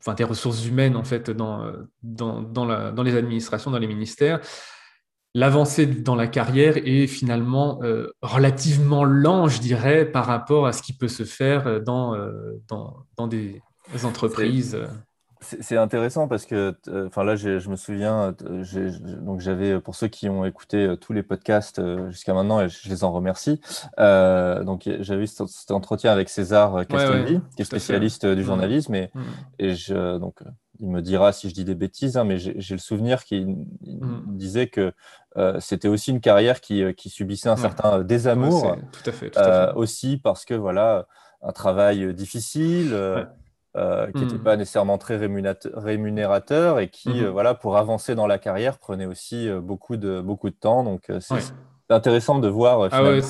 enfin, 0.00 0.14
des 0.14 0.24
ressources 0.24 0.64
humaines 0.66 0.96
en 0.96 1.04
fait 1.04 1.30
dans, 1.30 1.64
euh, 1.64 1.72
dans, 2.02 2.42
dans, 2.42 2.64
la, 2.64 2.92
dans 2.92 3.02
les 3.02 3.16
administrations, 3.16 3.70
dans 3.70 3.78
les 3.78 3.86
ministères. 3.86 4.40
L'avancée 5.34 5.86
dans 5.86 6.16
la 6.16 6.26
carrière 6.26 6.76
est 6.76 7.06
finalement 7.06 7.80
euh, 7.82 8.08
relativement 8.22 9.04
lent, 9.04 9.48
je 9.48 9.60
dirais, 9.60 10.04
par 10.04 10.26
rapport 10.26 10.66
à 10.66 10.72
ce 10.72 10.82
qui 10.82 10.92
peut 10.92 11.08
se 11.08 11.24
faire 11.24 11.80
dans, 11.82 12.16
dans, 12.66 13.06
dans 13.16 13.26
des 13.28 13.62
entreprises. 14.02 14.76
C'est 15.42 15.78
intéressant 15.78 16.28
parce 16.28 16.44
que, 16.44 16.76
euh, 16.88 17.06
enfin 17.06 17.24
là, 17.24 17.34
je 17.34 17.68
me 17.70 17.76
souviens, 17.76 18.34
euh, 18.44 18.90
donc 19.22 19.40
j'avais, 19.40 19.80
pour 19.80 19.94
ceux 19.94 20.08
qui 20.08 20.28
ont 20.28 20.44
écouté 20.44 20.86
euh, 20.86 20.96
tous 20.96 21.14
les 21.14 21.22
podcasts 21.22 21.80
jusqu'à 22.10 22.34
maintenant, 22.34 22.60
et 22.60 22.68
je 22.68 22.90
les 22.90 23.04
en 23.04 23.12
remercie. 23.12 23.58
donc 23.96 24.88
j'avais 25.00 25.22
eu 25.22 25.26
cet, 25.26 25.70
entretien 25.70 26.12
avec 26.12 26.28
César 26.28 26.86
Castaldi, 26.86 27.40
qui 27.56 27.62
est 27.62 27.64
spécialiste 27.64 28.26
du 28.26 28.44
journalisme, 28.44 28.94
et, 28.94 29.10
mm. 29.14 29.22
et 29.60 29.74
je, 29.74 30.18
donc 30.18 30.40
il 30.78 30.90
me 30.90 31.00
dira 31.00 31.32
si 31.32 31.48
je 31.48 31.54
dis 31.54 31.64
des 31.64 31.74
bêtises, 31.74 32.18
hein, 32.18 32.24
mais 32.24 32.38
j'ai 32.38 32.74
le 32.74 32.80
souvenir 32.80 33.24
qu'il 33.24 33.46
mm. 33.46 34.22
disait 34.26 34.66
que 34.66 34.92
c'était 35.58 35.88
aussi 35.88 36.10
une 36.10 36.20
carrière 36.20 36.60
qui, 36.60 36.84
qui 36.94 37.08
subissait 37.08 37.48
un 37.48 37.56
certain 37.56 38.00
désamour, 38.00 38.76
tout 38.92 39.08
à 39.08 39.12
fait, 39.12 39.30
tout 39.30 39.38
à 39.38 39.68
fait. 39.68 39.74
aussi 39.74 40.18
parce 40.18 40.44
que 40.44 40.54
voilà, 40.54 41.06
un 41.40 41.52
travail 41.52 42.12
difficile. 42.12 42.94
Euh, 43.76 44.10
qui 44.10 44.22
n'était 44.22 44.34
hmm. 44.34 44.42
pas 44.42 44.56
nécessairement 44.56 44.98
très 44.98 45.16
rémunérateur 45.16 46.80
et 46.80 46.88
qui, 46.88 47.08
hmm. 47.08 47.26
euh, 47.26 47.30
voilà, 47.30 47.54
pour 47.54 47.76
avancer 47.76 48.16
dans 48.16 48.26
la 48.26 48.38
carrière, 48.38 48.78
prenait 48.78 49.06
aussi 49.06 49.48
euh, 49.48 49.60
beaucoup, 49.60 49.96
de, 49.96 50.20
beaucoup 50.20 50.50
de 50.50 50.56
temps. 50.56 50.82
Donc, 50.82 51.08
c'est 51.20 51.52
intéressant 51.88 52.40
de 52.40 52.48
voir. 52.48 52.88
Ah 52.90 53.04
ouais, 53.04 53.20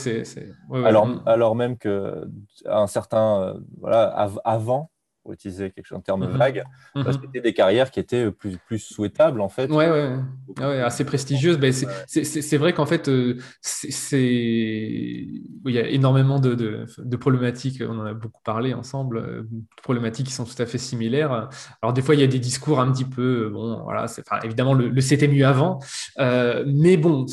hmm. 0.70 1.22
alors 1.26 1.54
même 1.56 1.76
que 1.76 2.26
un 2.64 2.86
certain, 2.86 3.54
voilà, 3.82 4.04
avant, 4.44 4.90
pour 5.22 5.32
utiliser 5.32 5.70
quelque 5.70 5.86
chose 5.86 5.98
en 5.98 6.02
termes 6.02 6.26
mhm. 6.26 6.36
vagues, 6.36 6.64
mhm. 6.94 7.12
c'était 7.12 7.40
des 7.40 7.52
carrières 7.52 7.90
qui 7.90 8.00
étaient 8.00 8.30
plus, 8.30 8.56
plus 8.58 8.78
souhaitables 8.78 9.40
en 9.40 9.48
fait. 9.48 9.70
Ouais, 9.70 9.90
ouais, 9.90 10.16
ouais 10.58 10.80
assez 10.80 11.04
prestigieuses. 11.04 11.58
Ben, 11.58 11.72
c'est 11.72 12.56
vrai 12.56 12.72
qu'en 12.72 12.86
fait, 12.86 13.08
euh, 13.08 13.36
c'est 13.60 14.20
il 14.20 15.44
y 15.66 15.78
a 15.78 15.86
énormément 15.88 16.40
de, 16.40 16.54
de, 16.54 16.86
de, 16.98 17.16
problématiques, 17.16 17.82
on 17.86 17.98
en 17.98 18.06
a 18.06 18.14
beaucoup 18.14 18.40
parlé 18.44 18.74
ensemble, 18.74 19.18
euh, 19.18 19.42
problématiques 19.82 20.26
qui 20.26 20.32
sont 20.32 20.44
tout 20.44 20.60
à 20.60 20.66
fait 20.66 20.78
similaires. 20.78 21.48
Alors 21.82 21.92
des 21.92 22.02
fois, 22.02 22.14
il 22.14 22.20
y 22.20 22.24
a 22.24 22.26
des 22.26 22.38
discours 22.38 22.80
un 22.80 22.90
petit 22.90 23.04
peu, 23.04 23.50
bon, 23.52 23.82
voilà, 23.84 24.04
enfin, 24.04 24.40
évidemment, 24.42 24.74
le, 24.74 24.88
le 24.88 25.00
c'était 25.00 25.28
mieux 25.28 25.46
avant, 25.46 25.80
euh, 26.18 26.64
mais 26.66 26.96
bon, 26.96 27.26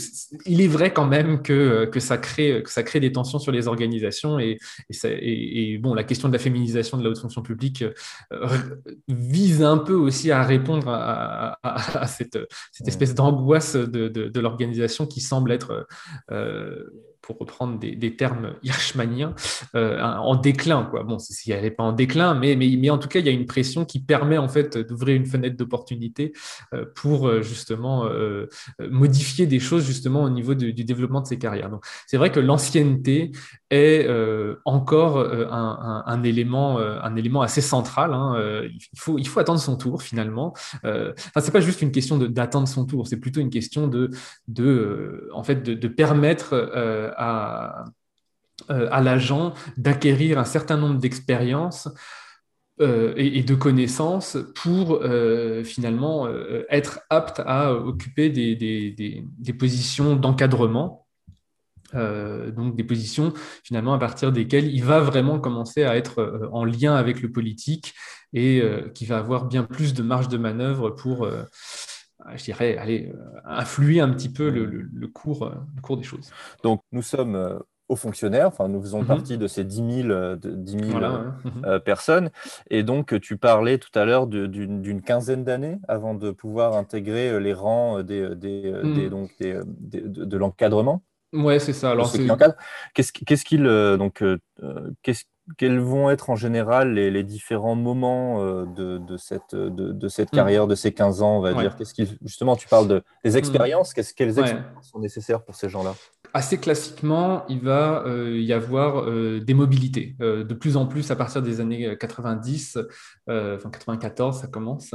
il 0.45 0.61
est 0.61 0.67
vrai 0.67 0.91
quand 0.91 1.05
même 1.05 1.41
que, 1.41 1.85
que, 1.85 1.99
ça 1.99 2.17
crée, 2.17 2.61
que 2.63 2.69
ça 2.69 2.83
crée 2.83 2.99
des 2.99 3.11
tensions 3.11 3.39
sur 3.39 3.51
les 3.51 3.67
organisations 3.67 4.39
et, 4.39 4.57
et, 5.03 5.73
et 5.73 5.77
bon, 5.77 5.93
la 5.93 6.03
question 6.03 6.27
de 6.27 6.33
la 6.33 6.39
féminisation 6.39 6.97
de 6.97 7.03
la 7.03 7.09
haute 7.09 7.19
fonction 7.19 7.41
publique 7.41 7.76
euh, 7.83 8.47
vise 9.07 9.63
un 9.63 9.77
peu 9.77 9.93
aussi 9.93 10.31
à 10.31 10.43
répondre 10.43 10.87
à, 10.89 12.07
cette, 12.07 12.37
espèce 12.85 13.15
d'angoisse 13.15 13.75
de, 13.75 14.39
l'organisation 14.39 15.05
qui 15.05 15.21
semble 15.21 15.51
être 15.51 15.87
euh, 16.31 16.83
pour 17.27 17.39
reprendre 17.39 17.77
des, 17.77 18.15
termes 18.15 18.53
hirschmaniens, 18.63 19.35
euh, 19.75 20.01
en 20.01 20.35
déclin. 20.37 20.83
Quoi. 20.85 21.03
Bon, 21.03 21.19
si 21.19 21.51
elle 21.51 21.63
n'est 21.63 21.71
pas 21.71 21.83
en 21.83 21.91
déclin, 21.91 22.33
mais, 22.33 22.55
mais, 22.55 22.89
en 22.89 22.97
tout 22.97 23.09
cas, 23.09 23.19
il 23.19 23.25
y 23.25 23.29
a 23.29 23.33
une 23.33 23.45
pression 23.45 23.83
qui 23.83 23.99
permet 23.99 24.37
en 24.37 24.47
fait 24.47 24.77
d'ouvrir 24.77 25.17
une 25.17 25.25
fenêtre 25.25 25.57
d'opportunité 25.57 26.31
euh, 26.73 26.85
pour 26.95 27.27
euh, 27.27 27.41
justement 27.41 28.05
modifier 28.89 29.45
des 29.45 29.59
choses 29.59 29.85
justement 29.85 30.23
au 30.23 30.29
niveau 30.29 30.53
du, 30.53 30.71
développement 30.73 31.19
de 31.19 31.27
ces 31.27 31.37
carrières. 31.37 31.69
Donc, 31.69 31.83
c'est 32.05 32.15
vrai 32.15 32.31
que 32.31 32.39
l'ancienneté 32.39 33.31
est 33.69 34.07
encore 34.63 35.19
un, 35.19 36.23
élément, 36.23 36.79
un 36.79 37.15
élément 37.15 37.41
assez 37.41 37.61
central. 37.61 38.13
Hein. 38.13 38.35
il, 38.63 38.99
faut, 38.99 39.17
il 39.17 39.27
faut 39.27 39.39
attendre 39.39 39.59
son 39.59 39.75
tour 39.75 40.01
finalement. 40.01 40.53
Enfin, 40.83 41.41
c'est 41.41 41.51
pas 41.51 41.59
juste 41.59 41.81
une 41.81 41.91
question 41.91 42.17
d'attendre 42.17 42.67
son 42.67 42.85
tour, 42.85 43.07
c'est 43.07 43.17
plutôt 43.17 43.41
une 43.41 43.49
question 43.49 43.87
de, 43.87 44.11
de 44.47 45.29
en 45.33 45.43
fait, 45.43 45.63
de, 45.63 45.73
de 45.73 45.87
permettre 45.87 46.53
à, 47.17 47.85
euh, 48.71 48.87
à 48.91 49.01
l'agent 49.01 49.53
d'acquérir 49.77 50.39
un 50.39 50.43
certain 50.43 50.77
nombre 50.77 50.99
d'expériences 50.99 51.89
euh, 52.81 53.13
et, 53.15 53.43
de 53.43 53.53
connaissances 53.53 54.37
pour 54.55 54.99
euh, 55.03 55.63
finalement 55.63 56.27
être 56.69 57.01
apte 57.11 57.39
à 57.45 57.73
occuper 57.73 58.29
des, 58.29 58.55
des, 58.55 59.23
des, 59.37 59.53
positions 59.53 60.15
d'encadrement 60.15 61.05
donc 61.93 62.75
des 62.75 62.83
positions 62.83 63.31
finalement 63.63 63.93
à 63.93 63.97
partir 63.97 64.33
desquelles 64.33 64.67
il 64.73 64.83
va 64.83 64.99
vraiment 64.99 65.39
commencer 65.39 65.85
à 65.85 65.95
être 65.95 66.49
en 66.51 66.65
lien 66.65 66.95
avec 66.95 67.21
le 67.21 67.31
politique 67.31 67.93
et 68.33 68.61
qui 68.93 69.05
va 69.05 69.19
avoir 69.19 69.45
bien 69.45 69.63
plus 69.63 69.93
de 69.93 70.03
marge 70.03 70.27
de 70.27 70.37
manœuvre 70.37 70.89
pour 70.89 71.29
je 72.35 72.43
dirais, 72.43 72.77
aller 72.77 73.13
influer 73.45 73.99
un 73.99 74.09
petit 74.09 74.29
peu 74.29 74.49
le, 74.49 75.07
cours, 75.07 75.51
le 75.75 75.81
cours 75.81 75.97
des 75.97 76.03
choses. 76.03 76.31
Donc, 76.63 76.81
nous 76.91 77.01
sommes 77.01 77.59
aux 77.89 77.95
fonctionnaires. 77.95 78.47
Enfin, 78.47 78.67
nous 78.67 78.81
faisons 78.81 79.01
mhm. 79.01 79.07
partie 79.07 79.37
de 79.37 79.47
ces 79.47 79.63
10 79.63 79.75
000, 80.03 80.09
euh, 80.09 80.37
euh, 80.43 81.31
mhm. 81.43 81.65
euh, 81.65 81.79
personnes. 81.79 82.29
Et 82.69 82.83
donc, 82.83 83.19
tu 83.19 83.37
parlais 83.37 83.77
tout 83.77 83.97
à 83.97 84.05
l'heure 84.05 84.27
d'une 84.27 85.01
quinzaine 85.01 85.43
d'années 85.43 85.79
avant 85.87 86.13
de 86.13 86.31
pouvoir 86.31 86.75
intégrer 86.75 87.39
les 87.39 87.53
rangs 87.53 88.03
des, 88.03 88.35
des, 88.35 88.71
mhm. 88.71 89.09
donc 89.09 89.31
de, 89.39 90.37
l'encadrement. 90.37 91.03
Ouais, 91.33 91.59
c'est 91.59 91.73
ça. 91.73 91.91
Alors, 91.91 92.11
qu'est-ce 92.93 93.45
qu'il 93.45 93.63
donc 93.63 94.23
qu'est-ce 95.03 95.23
quels 95.57 95.79
vont 95.79 96.09
être 96.09 96.29
en 96.29 96.35
général 96.35 96.93
les, 96.93 97.23
différents 97.23 97.75
moments 97.75 98.65
de, 98.65 99.17
cette, 99.17 99.55
de, 99.55 100.07
cette 100.07 100.31
carrière, 100.31 100.67
de 100.67 100.75
ces 100.75 100.93
15 100.93 101.21
ans, 101.21 101.37
on 101.37 101.41
va 101.41 101.53
dire? 101.53 101.75
Qu'est-ce 101.75 101.93
Justement, 102.21 102.55
tu 102.55 102.67
parles 102.67 102.87
de, 102.87 103.03
des 103.23 103.37
expériences. 103.37 103.93
Qu'est-ce, 103.93 104.13
quelles 104.13 104.37
expériences 104.39 104.89
sont 104.91 104.99
nécessaires 104.99 105.43
pour 105.43 105.55
ces 105.55 105.69
gens-là? 105.69 105.93
Assez 106.33 106.57
classiquement, 106.59 107.45
il 107.47 107.61
va 107.61 108.03
euh, 108.05 108.37
y 108.37 108.51
avoir 108.51 109.03
euh, 109.03 109.39
des 109.39 109.53
mobilités. 109.53 110.15
Euh, 110.21 110.43
de 110.43 110.53
plus 110.53 110.75
en 110.75 110.85
plus, 110.85 111.09
à 111.09 111.15
partir 111.15 111.41
des 111.41 111.61
années 111.61 111.95
90, 111.97 112.77
enfin 113.27 113.69
94, 113.69 114.41
ça 114.41 114.47
commence. 114.47 114.93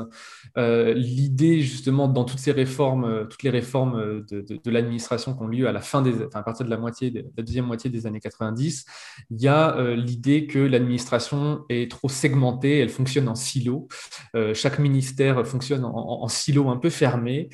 L'idée, 0.56 1.60
justement, 1.60 2.08
dans 2.08 2.24
toutes 2.24 2.38
ces 2.38 2.52
réformes, 2.52 3.26
toutes 3.28 3.42
les 3.42 3.50
réformes 3.50 4.24
de, 4.30 4.70
l'administration 4.70 5.34
qui 5.34 5.42
ont 5.42 5.48
lieu 5.48 5.66
à 5.66 5.72
la 5.72 5.80
fin 5.80 6.02
des, 6.02 6.12
à 6.34 6.42
partir 6.42 6.64
de 6.64 6.70
la 6.70 6.76
moitié, 6.76 7.10
la 7.36 7.42
deuxième 7.42 7.66
moitié 7.66 7.90
des 7.90 8.06
années 8.06 8.20
90, 8.20 8.84
il 9.30 9.40
y 9.40 9.48
a 9.48 9.94
l'idée 9.94 10.41
que 10.46 10.58
l'administration 10.58 11.64
est 11.68 11.90
trop 11.90 12.08
segmentée, 12.08 12.78
elle 12.78 12.88
fonctionne 12.88 13.28
en 13.28 13.34
silo. 13.34 13.88
chaque 14.54 14.78
ministère 14.78 15.46
fonctionne 15.46 15.84
en, 15.84 16.22
en 16.22 16.28
silo 16.28 16.68
un 16.70 16.76
peu 16.76 16.90
fermé. 16.90 17.48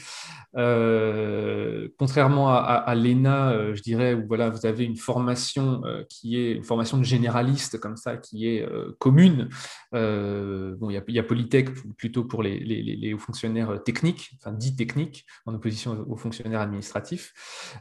Euh, 0.57 1.89
contrairement 1.99 2.49
à, 2.51 2.95
l'ENA, 2.95 3.53
euh, 3.53 3.75
je 3.75 3.83
dirais, 3.83 4.15
où 4.15 4.27
voilà, 4.27 4.49
vous 4.49 4.65
avez 4.67 4.85
une 4.85 4.97
formation 4.97 5.83
euh, 5.85 6.05
qui 6.09 6.39
est 6.39 6.53
une 6.53 6.65
formation 6.65 6.97
de 6.97 7.05
généraliste 7.05 7.79
comme 7.79 7.97
ça, 7.97 8.17
qui 8.17 8.49
est 8.49 8.67
commune. 8.99 9.49
bon, 9.93 10.91
il 10.91 11.03
y, 11.09 11.19
a 11.19 11.23
Polytech 11.23 11.71
plutôt 11.97 12.25
pour 12.25 12.43
les, 12.43 13.13
hauts 13.15 13.19
fonctionnaires 13.19 13.83
techniques, 13.85 14.31
enfin 14.37 14.53
dits 14.53 14.75
techniques, 14.75 15.27
en 15.47 15.55
opposition 15.55 16.05
aux 16.09 16.17
fonctionnaires 16.17 16.61
administratifs. 16.61 17.33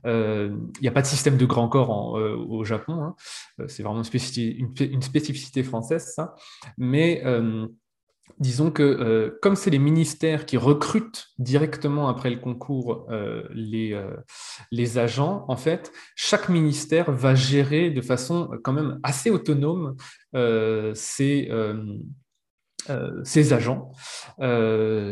Il 0.06 0.82
n'y 0.82 0.88
a 0.88 0.92
pas 0.92 1.02
de 1.02 1.08
système 1.08 1.38
de 1.38 1.46
grand 1.46 1.70
corps 1.70 1.90
au 1.90 2.64
Japon. 2.64 3.02
Hein. 3.02 3.16
C'est 3.68 3.84
vraiment 3.84 4.04
une, 4.04 4.97
spécificité, 5.02 5.64
française, 5.64 6.14
ça. 6.16 6.36
Mais 6.78 7.24
disons 8.40 8.72
que 8.72 8.84
euh, 8.84 9.38
comme 9.42 9.56
c'est 9.56 9.70
les 9.70 9.80
ministères 9.80 10.46
qui 10.46 10.58
recrutent 10.58 11.28
directement 11.40 12.08
après 12.08 12.30
le 12.30 12.38
concours 12.38 13.08
euh, 13.10 13.44
les, 13.52 13.94
euh, 13.94 14.16
les, 14.72 14.98
agents, 14.98 15.46
en 15.48 15.56
fait, 15.56 15.92
chaque 16.16 16.50
ministère 16.50 17.12
va 17.12 17.36
gérer 17.36 17.90
de 17.90 18.02
façon 18.02 18.50
quand 18.64 18.74
même 18.74 19.00
assez 19.04 19.30
autonome 19.30 19.96
ses, 23.24 23.44
ses, 23.44 23.54
agents. 23.54 23.92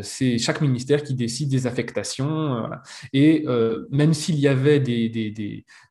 c'est 0.02 0.38
chaque 0.38 0.60
ministère 0.60 1.02
qui 1.02 1.14
décide 1.14 1.50
des 1.50 1.66
affectations. 1.66 2.68
Et 3.12 3.44
même 3.90 4.14
s'il 4.14 4.38
y 4.38 4.48
avait 4.48 4.80
des, 4.80 5.08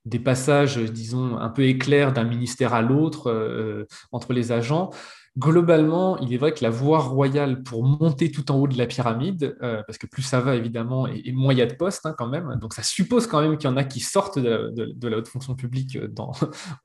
des, 0.05 0.19
passages, 0.19 0.77
disons, 0.77 1.37
un 1.37 1.49
peu 1.49 1.63
éclairs 1.63 2.13
d'un 2.13 2.23
ministère 2.23 2.73
à 2.73 2.81
l'autre 2.81 3.87
entre 4.11 4.33
les 4.33 4.51
agents, 4.51 4.91
Globalement, 5.37 6.17
il 6.19 6.33
est 6.33 6.37
vrai 6.37 6.53
que 6.53 6.63
la 6.63 6.69
voie 6.69 6.99
royale 6.99 7.61
pour 7.61 7.83
monter 7.83 8.31
tout 8.31 8.49
en 8.51 8.55
haut 8.55 8.69
de 8.69 8.77
la 8.77 8.87
pyramide, 8.87 9.57
euh, 9.61 9.83
parce 9.85 9.97
que 9.97 10.07
plus 10.07 10.21
ça 10.21 10.39
va 10.39 10.55
évidemment, 10.55 11.07
et, 11.07 11.29
moins 11.33 11.51
il 11.51 11.59
y 11.59 11.61
a 11.61 11.65
de 11.65 11.73
postes 11.73 12.05
hein, 12.05 12.15
quand 12.17 12.27
même, 12.27 12.55
donc 12.61 12.73
ça 12.73 12.83
suppose 12.83 13.27
quand 13.27 13.41
même 13.41 13.57
qu'il 13.57 13.69
y 13.69 13.73
en 13.73 13.75
a 13.75 13.83
qui 13.83 13.99
sortent 13.99 14.39
de 14.39 15.09
la, 15.09 15.17
haute 15.17 15.27
fonction 15.27 15.53
publique 15.55 15.97
dans, 16.13 16.31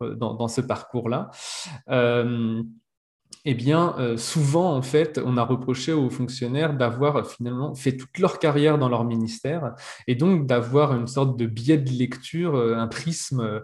dans, 0.01 0.49
ce 0.49 0.61
parcours-là. 0.61 1.31
Euh, 1.91 2.61
eh 3.45 3.55
bien, 3.55 3.95
euh, 3.99 4.17
souvent, 4.19 4.75
en 4.75 4.83
fait, 4.83 5.19
on 5.25 5.37
a 5.39 5.43
reproché 5.43 5.93
aux 5.93 6.11
fonctionnaires 6.11 6.75
d'avoir 6.77 7.17
euh, 7.17 7.25
finalement 7.25 7.75
fait 7.75 7.97
toute 7.97 8.19
leur 8.19 8.39
carrière 8.39 8.77
dans 8.79 8.89
leur 8.89 9.05
ministère 9.05 9.75
et 10.07 10.15
donc 10.15 10.47
d'avoir 10.47 10.95
une 10.95 11.07
sorte 11.07 11.39
de 11.39 11.47
biais 11.47 11.79
de 11.79 11.91
lecture, 11.91 12.55
euh, 12.55 12.77
un 12.77 12.87
prisme 12.87 13.63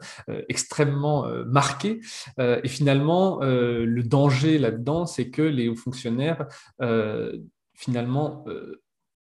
extrêmement 0.49 1.27
marqué. 1.47 2.01
et 2.39 2.69
finalement, 2.69 3.41
le 3.43 4.03
danger 4.03 4.59
là-dedans, 4.59 5.07
c'est 5.07 5.31
que 5.31 5.43
les 5.43 5.69
hauts 5.69 5.77
fonctionnaires, 5.77 6.47
finalement, 7.75 8.45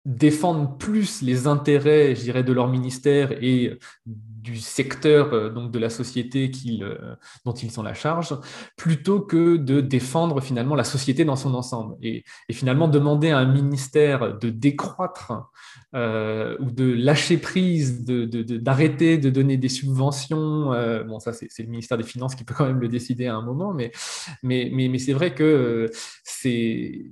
défendent 0.07 0.78
plus 0.78 1.20
les 1.20 1.48
intérêts, 1.48 2.14
je 2.14 2.22
dirais, 2.22 2.44
de 2.44 2.52
leur 2.52 2.68
ministère 2.68 3.32
et 3.42 3.76
du 4.07 4.57
secteur 4.59 5.32
euh, 5.32 5.50
donc 5.50 5.72
de 5.72 5.78
la 5.80 5.90
société 5.90 6.50
euh, 6.80 7.16
dont 7.44 7.52
ils 7.52 7.72
sont 7.72 7.82
la 7.82 7.94
charge, 7.94 8.36
plutôt 8.76 9.20
que 9.20 9.57
de 9.57 9.80
défendre 9.80 10.40
finalement 10.40 10.76
la 10.76 10.84
société 10.84 11.24
dans 11.24 11.34
son 11.34 11.54
ensemble. 11.54 11.96
Et, 12.02 12.24
finalement, 12.52 12.86
demander 12.86 13.30
à 13.30 13.38
un 13.38 13.52
ministère 13.52 14.38
de 14.38 14.48
décroître 14.48 15.32
euh, 15.96 16.57
ou 16.61 16.70
de 16.70 16.84
lâcher 16.84 17.38
prise, 17.38 18.04
d'arrêter 18.04 19.18
de, 19.18 19.24
de, 19.24 19.30
donner 19.30 19.57
des 19.57 19.68
subventions, 19.68 20.70
bon, 21.07 21.18
ça 21.18 21.32
c'est 21.32 21.62
le 21.62 21.68
ministère 21.68 21.98
des 21.98 22.04
Finances 22.04 22.36
qui 22.36 22.44
peut 22.44 22.54
quand 22.57 22.66
même 22.66 22.80
le 22.80 22.88
décider 22.88 23.26
à 23.26 23.34
un 23.34 23.42
moment, 23.42 23.74
mais, 23.74 23.90
mais, 24.44 24.70
mais 24.72 24.98
c'est 24.98 25.12
vrai 25.12 25.34
que 25.34 25.90
c'est 26.22 27.11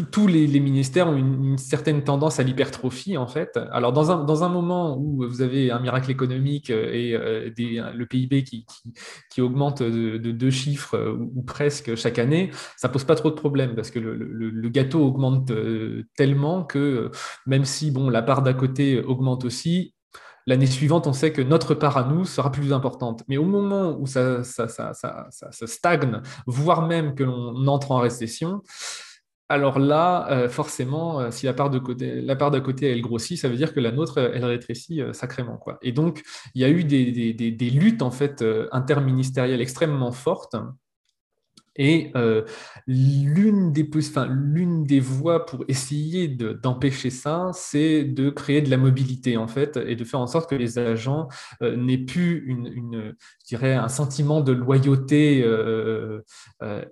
tous 0.00 0.26
les, 0.26 0.60
ministères 0.60 1.08
ont 1.08 1.16
une, 1.16 1.58
certaine 1.58 2.02
tendance 2.04 2.40
à 2.40 2.42
l'hypertrophie, 2.42 3.16
en 3.16 3.26
fait. 3.26 3.58
Alors, 3.70 3.92
dans 3.92 4.10
un, 4.10 4.24
dans 4.24 4.44
un, 4.44 4.48
moment 4.48 4.96
où 4.98 5.26
vous 5.28 5.42
avez 5.42 5.70
un 5.70 5.80
miracle 5.80 6.10
économique 6.10 6.70
et 6.70 7.14
euh, 7.14 7.50
le 7.56 8.06
PIB 8.06 8.44
qui, 8.44 8.66
qui, 9.30 9.40
augmente 9.40 9.82
de, 9.82 10.16
deux 10.16 10.50
chiffres 10.50 10.96
euh, 10.96 11.16
ou, 11.34 11.42
presque 11.42 11.94
chaque 11.94 12.18
année, 12.18 12.50
ça 12.76 12.88
pose 12.88 13.04
pas 13.04 13.14
trop 13.14 13.30
de 13.30 13.34
problèmes 13.34 13.74
parce 13.74 13.90
que 13.90 13.98
le, 13.98 14.68
gâteau 14.68 15.04
augmente 15.04 15.50
euh, 15.50 16.04
tellement 16.16 16.64
que 16.64 17.10
même 17.46 17.64
si 17.64 17.90
bon, 17.90 18.08
la 18.08 18.22
part 18.22 18.42
d'à 18.42 18.54
côté 18.54 19.00
augmente 19.00 19.44
aussi, 19.44 19.94
l'année 20.46 20.66
suivante, 20.66 21.06
on 21.06 21.12
sait 21.12 21.32
que 21.32 21.42
notre 21.42 21.74
part 21.74 21.98
à 21.98 22.04
nous 22.04 22.24
sera 22.24 22.50
plus 22.50 22.72
importante. 22.72 23.22
Mais 23.28 23.36
au 23.36 23.44
moment 23.44 23.96
où 23.98 24.06
ça, 24.06 24.42
ça, 24.44 24.68
ça, 24.68 24.92
ça 25.30 25.66
stagne, 25.66 26.22
voire 26.46 26.86
même 26.86 27.14
que 27.14 27.24
l'on 27.24 27.66
entre 27.66 27.92
en 27.92 27.98
récession, 27.98 28.62
alors 29.52 29.78
là, 29.78 30.26
euh, 30.30 30.48
forcément, 30.48 31.20
euh, 31.20 31.30
si 31.30 31.44
la 31.44 31.52
part, 31.52 31.68
de 31.68 31.78
côté, 31.78 32.22
la 32.22 32.36
part 32.36 32.50
d'à 32.50 32.60
côté, 32.60 32.90
elle 32.90 33.02
grossit, 33.02 33.38
ça 33.38 33.50
veut 33.50 33.56
dire 33.56 33.74
que 33.74 33.80
la 33.80 33.92
nôtre, 33.92 34.16
elle 34.16 34.46
rétrécit 34.46 35.02
euh, 35.02 35.12
sacrément. 35.12 35.58
Quoi. 35.58 35.76
Et 35.82 35.92
donc, 35.92 36.22
il 36.54 36.62
y 36.62 36.64
a 36.64 36.70
eu 36.70 36.84
des, 36.84 37.34
des 37.34 37.70
luttes 37.70 38.00
en 38.00 38.10
fait, 38.10 38.42
interministérielles 38.72 39.60
extrêmement 39.60 40.10
fortes 40.10 40.56
et 41.76 42.12
euh, 42.16 42.42
l'une 42.86 43.72
des, 43.72 43.88
enfin, 43.96 44.28
des 44.84 45.00
voies 45.00 45.46
pour 45.46 45.64
essayer 45.68 46.28
d'empêcher 46.28 47.10
ça, 47.10 47.50
c'est 47.54 48.04
de 48.04 48.30
créer 48.30 48.60
de 48.60 48.70
la 48.70 48.76
mobilité 48.76 49.36
en 49.36 49.48
fait 49.48 49.78
et 49.78 49.96
de 49.96 50.04
faire 50.04 50.20
en 50.20 50.26
sorte 50.26 50.50
que 50.50 50.54
les 50.54 50.78
agents 50.78 51.28
euh, 51.62 51.76
n'aient 51.76 51.96
plus 51.96 52.44
une, 52.46 53.14
je 53.40 53.46
dirais, 53.46 53.74
un 53.74 53.88
sentiment 53.88 54.40
de 54.40 54.52
loyauté 54.52 55.42
euh, 55.44 56.20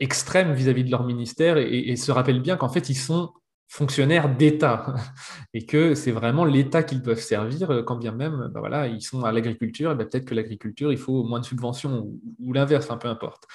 extrême 0.00 0.52
vis-à-vis 0.54 0.84
de 0.84 0.90
leur 0.90 1.04
ministère. 1.04 1.58
Et, 1.58 1.96
se 2.00 2.12
rappellent 2.12 2.40
bien 2.40 2.56
qu'en 2.56 2.68
fait 2.70 2.88
ils 2.88 2.94
sont 2.94 3.30
fonctionnaires 3.70 4.34
d'État 4.34 4.94
et 5.54 5.64
que 5.64 5.94
c'est 5.94 6.10
vraiment 6.10 6.44
l'État 6.44 6.82
qu'ils 6.82 7.02
peuvent 7.02 7.20
servir 7.20 7.84
quand 7.86 7.96
bien 7.96 8.12
même 8.12 8.50
ben 8.52 8.60
voilà, 8.60 8.88
ils 8.88 9.00
sont 9.00 9.24
à 9.24 9.32
l'agriculture, 9.32 9.92
et 9.92 9.94
ben 9.94 10.06
peut-être 10.06 10.26
que 10.26 10.34
l'agriculture, 10.34 10.92
il 10.92 10.98
faut 10.98 11.22
moins 11.22 11.40
de 11.40 11.44
subventions 11.44 12.10
ou, 12.40 12.52
l'inverse, 12.52 12.88
peu 13.00 13.08
importe. 13.08 13.46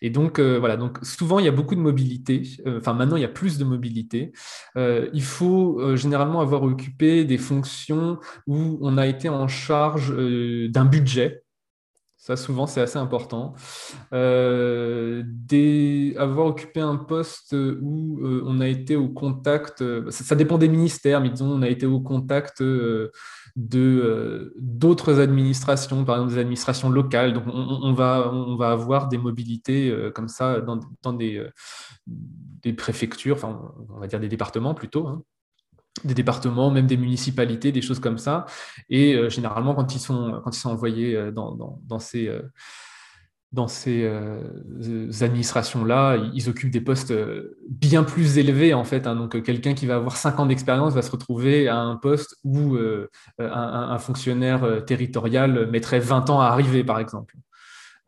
Et 0.00 0.10
donc, 0.10 0.38
euh, 0.38 0.58
voilà, 0.58 0.76
donc 0.76 0.98
souvent, 1.02 1.38
il 1.38 1.44
y 1.44 1.48
a 1.48 1.52
beaucoup 1.52 1.74
de 1.74 1.80
mobilité. 1.80 2.42
Euh, 2.66 2.78
enfin, 2.78 2.92
maintenant, 2.92 3.16
il 3.16 3.22
y 3.22 3.24
a 3.24 3.28
plus 3.28 3.56
de 3.56 3.64
mobilité. 3.64 4.32
Euh, 4.76 5.08
il 5.12 5.22
faut 5.22 5.96
généralement 5.96 6.40
avoir 6.40 6.62
occupé 6.64 7.24
des 7.24 7.38
fonctions 7.38 8.18
où 8.46 8.78
on 8.82 8.98
a 8.98 9.06
été 9.06 9.28
en 9.28 9.48
charge 9.48 10.12
d'un 10.14 10.84
budget. 10.84 11.41
Ça, 12.24 12.36
souvent, 12.36 12.68
c'est 12.68 12.80
assez 12.80 12.98
important. 12.98 13.54
Des, 14.12 16.14
avoir 16.16 16.46
occupé 16.46 16.80
un 16.80 16.94
poste 16.94 17.52
où 17.52 18.20
on 18.22 18.60
a 18.60 18.68
été 18.68 18.94
au 18.94 19.08
contact, 19.08 19.82
ça, 20.10 20.22
ça, 20.22 20.36
dépend 20.36 20.56
des 20.56 20.68
ministères, 20.68 21.20
mais 21.20 21.30
disons, 21.30 21.50
on 21.50 21.62
a 21.62 21.68
été 21.68 21.84
au 21.84 21.98
contact 21.98 22.62
euh, 23.74 24.52
d'autres 24.56 25.20
administrations, 25.20 26.04
par 26.04 26.16
exemple 26.16 26.32
des 26.32 26.40
administrations 26.40 26.90
locales. 26.90 27.32
Donc 27.32 27.44
on, 27.46 27.92
va, 27.92 28.30
on 28.32 28.56
va 28.56 28.70
avoir 28.70 29.08
des 29.08 29.18
mobilités 29.18 29.90
euh, 29.90 30.10
comme 30.10 30.28
ça 30.28 30.60
dans, 30.60 31.12
des, 31.12 31.38
euh, 31.38 31.50
des 32.06 32.72
préfectures, 32.72 33.36
enfin 33.36 33.72
on 33.90 33.98
va 33.98 34.06
dire 34.06 34.20
des 34.20 34.28
départements 34.28 34.74
plutôt. 34.74 35.06
Hein. 35.06 35.22
Des 36.04 36.14
départements, 36.14 36.70
même 36.70 36.86
des 36.86 36.96
municipalités, 36.96 37.72
des 37.72 37.82
choses 37.82 38.00
comme 38.00 38.18
ça. 38.18 38.46
Et 38.88 39.28
généralement, 39.28 39.74
quand 39.74 39.94
ils 39.94 40.00
sont, 40.00 40.42
envoyés 40.64 41.30
dans, 41.32 41.78
dans 43.52 43.68
ces 43.68 44.04
euh, 44.04 45.10
administrations-là, 45.20 46.16
ils 46.32 46.48
occupent 46.48 46.70
des 46.70 46.80
postes 46.80 47.10
euh, 47.10 47.58
bien 47.68 48.02
plus 48.02 48.38
élevés 48.38 48.72
en 48.72 48.84
fait. 48.84 49.06
Hein. 49.06 49.14
Donc 49.14 49.36
euh, 49.36 49.40
quelqu'un 49.42 49.74
qui 49.74 49.86
va 49.86 49.96
avoir 49.96 50.16
5 50.16 50.40
ans 50.40 50.46
d'expérience 50.46 50.94
va 50.94 51.02
se 51.02 51.10
retrouver 51.10 51.68
à 51.68 51.78
un 51.78 51.96
poste 51.96 52.36
où 52.44 52.76
un, 53.38 53.98
fonctionnaire 53.98 54.84
territorial 54.86 55.70
mettrait 55.70 56.00
20 56.00 56.30
ans 56.30 56.40
à 56.40 56.46
arriver, 56.46 56.82
par 56.82 56.98
exemple. 56.98 57.36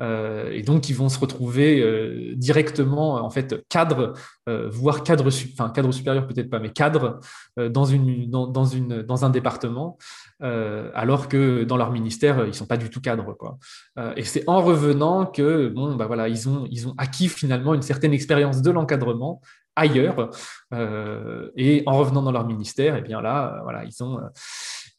Euh, 0.03 0.51
et 0.51 0.62
donc, 0.62 0.88
ils 0.88 0.97
vont 0.97 1.09
se 1.09 1.18
retrouver 1.18 1.80
euh, 1.80 2.34
directement, 2.36 3.14
en 3.14 3.30
fait, 3.30 3.66
cadre, 3.68 4.14
euh, 4.49 4.68
voire 4.68 5.03
cadre, 5.03 5.28
enfin, 5.28 5.70
cadre 5.70 5.92
supérieur 5.92 6.26
peut-être 6.26 6.51
pas, 6.51 6.59
mais 6.59 6.70
cadre 6.70 7.20
dans, 7.57 7.84
une, 7.84 8.30
dans, 8.30 8.47
dans 8.47 9.24
un 9.24 9.30
département, 9.30 9.99
alors 10.40 11.28
que 11.28 11.64
dans 11.64 11.76
leur 11.76 11.90
ministère, 11.90 12.47
ils 12.47 12.55
sont 12.55 12.66
pas 12.66 12.76
du 12.76 12.90
tout 12.90 13.01
cadres. 13.01 13.34
Quoi. 13.34 13.59
et 14.16 14.24
c'est 14.24 14.45
en 14.49 14.61
revenant 14.61 15.26
que, 15.26 15.68
bon, 15.68 15.95
bah 15.95 16.07
voilà, 16.07 16.28
ils 16.28 16.49
ont, 16.49 16.66
ils 16.70 16.86
ont 16.88 16.95
acquis 16.99 17.28
finalement 17.28 17.74
une 17.74 17.82
certaine 17.82 18.12
expérience 18.12 18.61
de 18.61 18.70
l'encadrement 18.70 19.40
ailleurs. 19.76 20.30
et 21.57 21.82
en 21.86 21.97
revenant 21.97 22.22
dans 22.22 22.32
leur 22.32 22.47
ministère, 22.47 22.97
et 22.97 22.99
eh 22.99 23.03
bien 23.03 23.20
là, 23.20 23.61
voilà, 23.62 23.84
ils 23.84 24.03
ont 24.03 24.18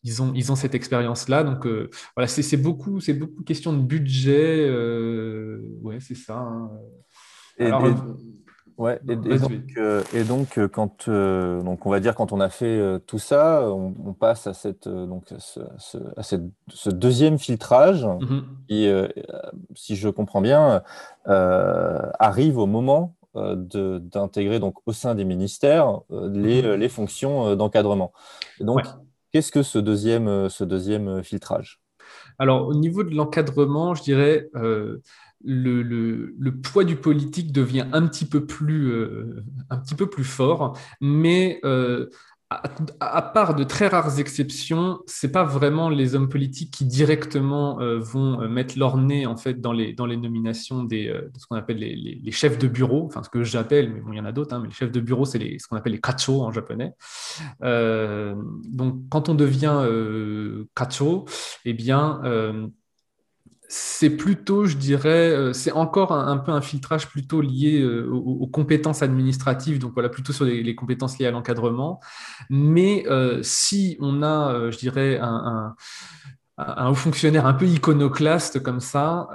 ils 0.06 0.22
ont, 0.22 0.32
ils 0.36 0.52
ont 0.52 0.56
cette 0.56 0.76
expérience-là. 0.76 1.44
Donc, 1.44 1.66
euh, 1.66 1.90
voilà, 2.16 2.28
c'est 2.28 2.58
beaucoup, 2.58 3.00
c'est 3.00 3.16
beaucoup 3.16 3.44
question 3.44 3.74
de 3.74 3.82
budget. 3.82 4.66
Euh, 4.70 5.60
ouais, 5.82 5.98
c'est 6.00 6.16
ça. 6.16 6.38
Hein. 6.38 6.70
Et, 7.58 7.66
Alors, 7.66 7.84
ouais, 8.78 9.00
et, 9.10 9.16
donc, 9.16 9.52
euh, 9.78 10.04
et, 10.14 10.24
donc, 10.24 10.60
quand, 10.68 11.10
donc, 11.10 11.86
on 11.88 11.90
va 11.90 12.00
dire, 12.00 12.14
quand 12.14 12.32
on 12.32 12.40
a 12.40 12.50
fait 12.50 13.00
tout 13.08 13.18
ça, 13.18 13.68
on, 13.68 14.14
passe 14.14 14.46
à, 14.46 14.54
cette, 14.54 14.88
donc, 14.88 15.24
ce, 15.40 15.60
à 16.16 16.22
ce 16.22 16.90
deuxième 16.92 17.40
filtrage 17.40 18.06
mm-hmm. 18.06 18.44
qui, 18.68 18.88
si 19.74 19.96
je 19.96 20.10
comprends 20.10 20.42
bien, 20.42 20.84
arrive 21.26 22.60
au 22.60 22.68
moment 22.68 23.16
d'intégrer 23.34 24.60
donc 24.60 24.76
au 24.86 24.94
sein 24.94 25.14
des 25.14 25.26
ministères 25.26 26.00
les, 26.10 26.62
mm-hmm. 26.62 26.74
les 26.76 26.90
fonctions 26.90 27.56
d'encadrement. 27.56 28.14
Donc, 28.60 28.84
Qu'est-ce 29.36 29.52
que 29.52 29.64
ce 29.64 29.80
deuxième, 29.80 30.30
euh, 30.30 30.48
ce 30.48 30.64
deuxième 30.64 31.10
euh, 31.10 31.22
filtrage? 31.22 31.82
Alors, 32.40 32.70
au 32.70 32.74
niveau 32.74 33.04
de 33.04 33.14
l'encadrement, 33.14 33.94
je 33.94 34.02
dirais, 34.02 34.48
euh, 34.56 35.02
le, 35.44 35.82
le, 35.82 36.62
poids 36.62 36.86
du 36.86 36.96
politique 36.96 37.52
devient 37.52 37.86
un 37.92 38.08
petit 38.08 38.24
peu 38.24 38.46
plus, 38.46 38.94
un 39.70 39.78
petit 39.78 39.96
peu 39.96 40.10
plus 40.10 40.24
fort, 40.24 40.80
mais 41.02 41.60
à, 42.50 43.22
part 43.22 43.56
de 43.56 43.64
très 43.64 43.88
rares 43.88 44.20
exceptions, 44.20 45.00
c'est 45.08 45.32
pas 45.32 45.44
vraiment 45.44 45.90
les 45.90 46.14
hommes 46.14 46.30
politiques 46.30 46.72
qui 46.72 46.86
directement 46.86 47.82
euh, 47.82 48.00
vont 48.00 48.42
euh, 48.42 48.48
mettre 48.48 48.78
leur 48.78 48.98
nez 48.98 49.26
en 49.26 49.36
fait 49.36 49.60
dans 49.60 49.74
les, 49.74 49.94
dans 49.94 50.06
les 50.06 50.18
nominations 50.18 50.84
des, 50.84 51.08
euh, 51.08 51.22
de 51.34 51.40
ce 51.40 51.48
qu'on 51.48 51.56
appelle 51.56 51.78
les, 51.78 51.96
les, 51.96 52.32
chefs 52.32 52.60
de 52.60 52.68
bureau, 52.68 53.06
enfin 53.06 53.24
ce 53.24 53.30
que 53.30 53.44
j'appelle, 53.44 53.92
mais 53.92 54.00
bon, 54.00 54.12
il 54.14 54.18
y 54.18 54.20
en 54.20 54.26
a 54.26 54.32
d'autres, 54.32 54.54
hein, 54.54 54.60
mais 54.60 54.68
les 54.68 54.74
chefs 54.74 54.92
de 54.92 55.00
bureau, 55.00 55.26
c'est 55.26 55.40
ce 55.40 55.68
qu'on 55.68 55.76
appelle 55.76 55.94
les 55.94 56.02
kacho 56.02 56.44
en 56.44 56.52
japonais. 56.52 56.94
donc 57.62 59.10
quand 59.10 59.30
on 59.30 59.36
devient 59.36 59.84
kacho, 60.76 61.26
eh 61.66 61.74
bien 61.74 62.22
c'est 63.68 64.10
plutôt, 64.10 64.66
je 64.66 64.78
dirais, 64.78 65.30
euh, 65.32 65.54
c'est 65.54 65.72
encore 65.72 66.12
un, 66.12 66.38
peu 66.38 66.52
un 66.52 66.62
filtrage 66.62 67.08
plutôt 67.08 67.42
lié 67.42 67.82
euh, 67.82 68.08
aux, 68.10 68.48
compétences 68.48 69.02
administratives, 69.02 69.80
donc 69.80 69.94
voilà, 69.94 70.10
plutôt 70.10 70.34
sur 70.34 70.46
les, 70.46 70.76
compétences 70.76 71.18
liées 71.18 71.26
à 71.26 71.32
l'encadrement. 71.32 72.00
Mais 72.50 73.06
euh, 73.08 73.40
si 73.42 73.98
on 74.00 74.24
a, 74.24 74.70
je 74.70 74.78
dirais, 74.78 75.20
un, 75.22 75.76
haut 76.58 76.96
fonctionnaire 76.96 77.46
un 77.46 77.54
peu 77.54 77.66
iconoclaste 77.66 78.62
comme 78.62 78.80
ça, 78.80 79.28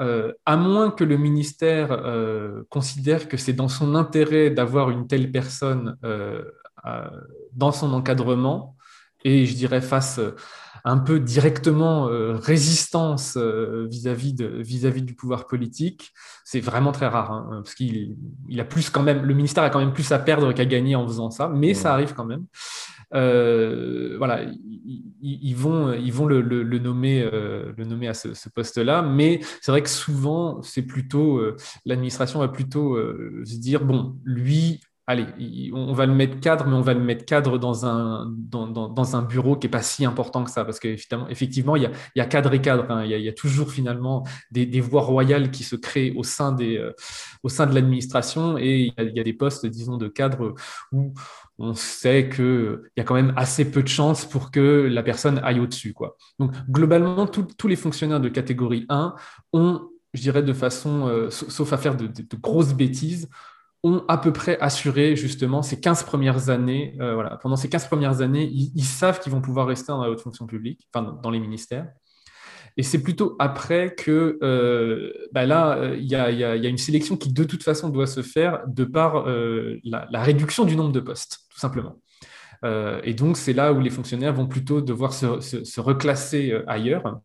à 0.46 0.56
moins 0.56 0.90
que 0.90 1.04
le 1.04 1.18
ministère 1.18 2.02
considère 2.70 3.28
que 3.28 3.36
c'est 3.36 3.52
dans 3.52 3.68
son 3.68 3.94
intérêt 3.94 4.50
d'avoir 4.50 4.90
une 4.90 5.06
telle 5.06 5.30
personne 5.30 5.98
dans 7.52 7.72
son 7.72 7.92
encadrement, 7.92 8.76
et 9.22 9.44
je 9.44 9.54
dirais 9.54 9.82
face 9.82 10.18
un 10.84 10.98
peu 10.98 11.20
directement 11.20 12.08
euh, 12.08 12.36
résistance 12.36 13.36
euh, 13.36 13.86
vis-à-vis 13.90 14.34
vis-à-vis 14.40 15.02
du 15.02 15.14
pouvoir 15.14 15.46
politique, 15.46 16.12
c'est 16.44 16.60
vraiment 16.60 16.92
très 16.92 17.06
rare, 17.06 17.32
hein, 17.32 17.60
parce 17.62 17.74
qu'il 17.74 18.16
il 18.48 18.60
a 18.60 18.64
plus 18.64 18.90
quand 18.90 19.02
même, 19.02 19.22
le 19.22 19.34
ministère 19.34 19.64
a 19.64 19.70
quand 19.70 19.80
même 19.80 19.92
plus 19.92 20.10
à 20.12 20.18
perdre 20.18 20.52
qu'à 20.52 20.64
gagner 20.64 20.94
en 20.94 21.06
faisant 21.06 21.30
ça, 21.30 21.48
mais 21.48 21.74
ça 21.74 21.92
arrive 21.92 22.14
quand 22.14 22.24
même. 22.24 22.46
Euh, 23.12 24.14
voilà, 24.18 24.42
ils, 25.20 25.54
vont, 25.54 25.92
ils 25.92 26.12
vont 26.12 26.26
le, 26.26 26.40
le, 26.40 26.78
nommer, 26.78 27.28
le 27.32 27.84
nommer 27.84 28.06
à 28.06 28.14
ce, 28.14 28.34
ce 28.34 28.48
poste-là, 28.48 29.02
mais 29.02 29.40
c'est 29.60 29.72
vrai 29.72 29.82
que 29.82 29.88
souvent, 29.88 30.62
c'est 30.62 30.82
plutôt 30.82 31.40
l'administration 31.84 32.38
va 32.38 32.48
plutôt 32.48 32.96
se 33.44 33.56
dire 33.56 33.84
bon, 33.84 34.16
lui, 34.24 34.80
allez, 35.10 35.70
on 35.74 35.92
va 35.92 36.06
le 36.06 36.14
mettre 36.14 36.40
cadre, 36.40 36.66
mais 36.66 36.74
on 36.74 36.80
va 36.80 36.94
le 36.94 37.00
mettre 37.00 37.24
cadre 37.24 37.58
dans 37.58 37.84
un, 37.84 38.32
dans, 38.32 39.16
un 39.16 39.22
bureau 39.22 39.56
qui 39.56 39.66
n'est 39.66 39.70
pas 39.70 39.82
si 39.82 40.04
important 40.04 40.44
que 40.44 40.50
ça, 40.50 40.64
parce 40.64 40.78
qu'effectivement, 40.78 41.76
il, 41.76 41.90
y 42.14 42.20
a, 42.20 42.26
cadre 42.26 42.54
et 42.54 42.60
cadre. 42.60 42.86
Hein. 42.90 43.04
il, 43.04 43.10
y 43.10 43.28
a, 43.28 43.32
toujours 43.32 43.72
finalement 43.72 44.24
des, 44.50 44.80
voies 44.80 45.02
royales 45.02 45.50
qui 45.50 45.64
se 45.64 45.76
créent 45.76 46.12
au 46.16 46.22
sein, 46.22 46.52
des, 46.52 46.76
euh, 46.76 46.92
au 47.42 47.48
sein 47.48 47.66
de 47.66 47.74
l'administration, 47.74 48.56
et 48.56 48.92
il 48.96 49.12
y, 49.14 49.20
a, 49.20 49.24
des 49.24 49.32
postes, 49.32 49.66
disons, 49.66 49.96
de 49.96 50.08
cadre 50.08 50.54
où 50.92 51.12
on 51.58 51.74
sait 51.74 52.28
qu'il 52.28 52.80
y 52.96 53.00
a 53.00 53.04
quand 53.04 53.14
même 53.14 53.34
assez 53.36 53.70
peu 53.70 53.82
de 53.82 53.88
chances 53.88 54.24
pour 54.24 54.50
que 54.50 54.88
la 54.90 55.02
personne 55.02 55.40
aille 55.42 55.60
au-dessus. 55.60 55.94
Donc, 56.38 56.52
globalement, 56.70 57.26
tous 57.26 57.68
les 57.68 57.76
fonctionnaires 57.76 58.20
de 58.20 58.28
catégorie 58.28 58.86
1 58.88 59.14
ont, 59.52 59.88
je 60.14 60.22
dirais 60.22 60.42
de 60.42 60.52
façon, 60.52 61.08
euh, 61.08 61.30
sauf 61.30 61.72
à 61.72 61.78
faire 61.78 61.96
de 61.96 62.36
grosses 62.40 62.74
bêtises, 62.74 63.28
ont 63.82 64.04
à 64.08 64.18
peu 64.18 64.32
près 64.32 64.58
assuré 64.60 65.16
justement 65.16 65.62
ces 65.62 65.80
15 65.80 66.04
premières 66.04 66.50
années. 66.50 66.96
Euh, 67.00 67.14
voilà, 67.14 67.36
pendant 67.36 67.56
ces 67.56 67.68
15 67.68 67.86
premières 67.86 68.20
années, 68.20 68.50
ils, 68.52 68.84
savent 68.84 69.20
qu'ils 69.20 69.32
vont 69.32 69.40
pouvoir 69.40 69.66
rester 69.66 69.88
dans 69.88 70.02
la 70.02 70.10
haute 70.10 70.20
fonction 70.20 70.46
publique, 70.46 70.86
enfin 70.92 71.18
dans 71.22 71.30
les 71.30 71.40
ministères. 71.40 71.88
Et 72.76 72.82
c'est 72.82 73.02
plutôt 73.02 73.36
après 73.38 73.94
que 73.94 74.38
euh, 74.42 75.12
bah 75.32 75.44
là, 75.44 75.76
euh, 75.78 75.96
il 75.98 76.06
y, 76.06 76.14
a, 76.14 76.54
une 76.54 76.78
sélection 76.78 77.16
qui 77.16 77.32
de 77.32 77.44
toute 77.44 77.62
façon 77.62 77.88
doit 77.88 78.06
se 78.06 78.22
faire 78.22 78.60
de 78.66 78.84
par 78.84 79.26
la, 79.26 80.22
réduction 80.22 80.64
du 80.64 80.76
nombre 80.76 80.92
de 80.92 81.00
postes, 81.00 81.40
tout 81.50 81.58
simplement. 81.58 82.00
et 82.64 83.14
donc 83.14 83.36
c'est 83.36 83.54
là 83.54 83.72
où 83.72 83.80
les 83.80 83.90
fonctionnaires 83.90 84.34
vont 84.34 84.46
plutôt 84.46 84.80
devoir 84.80 85.12
se 85.14 85.80
reclasser 85.80 86.54
ailleurs. 86.66 87.20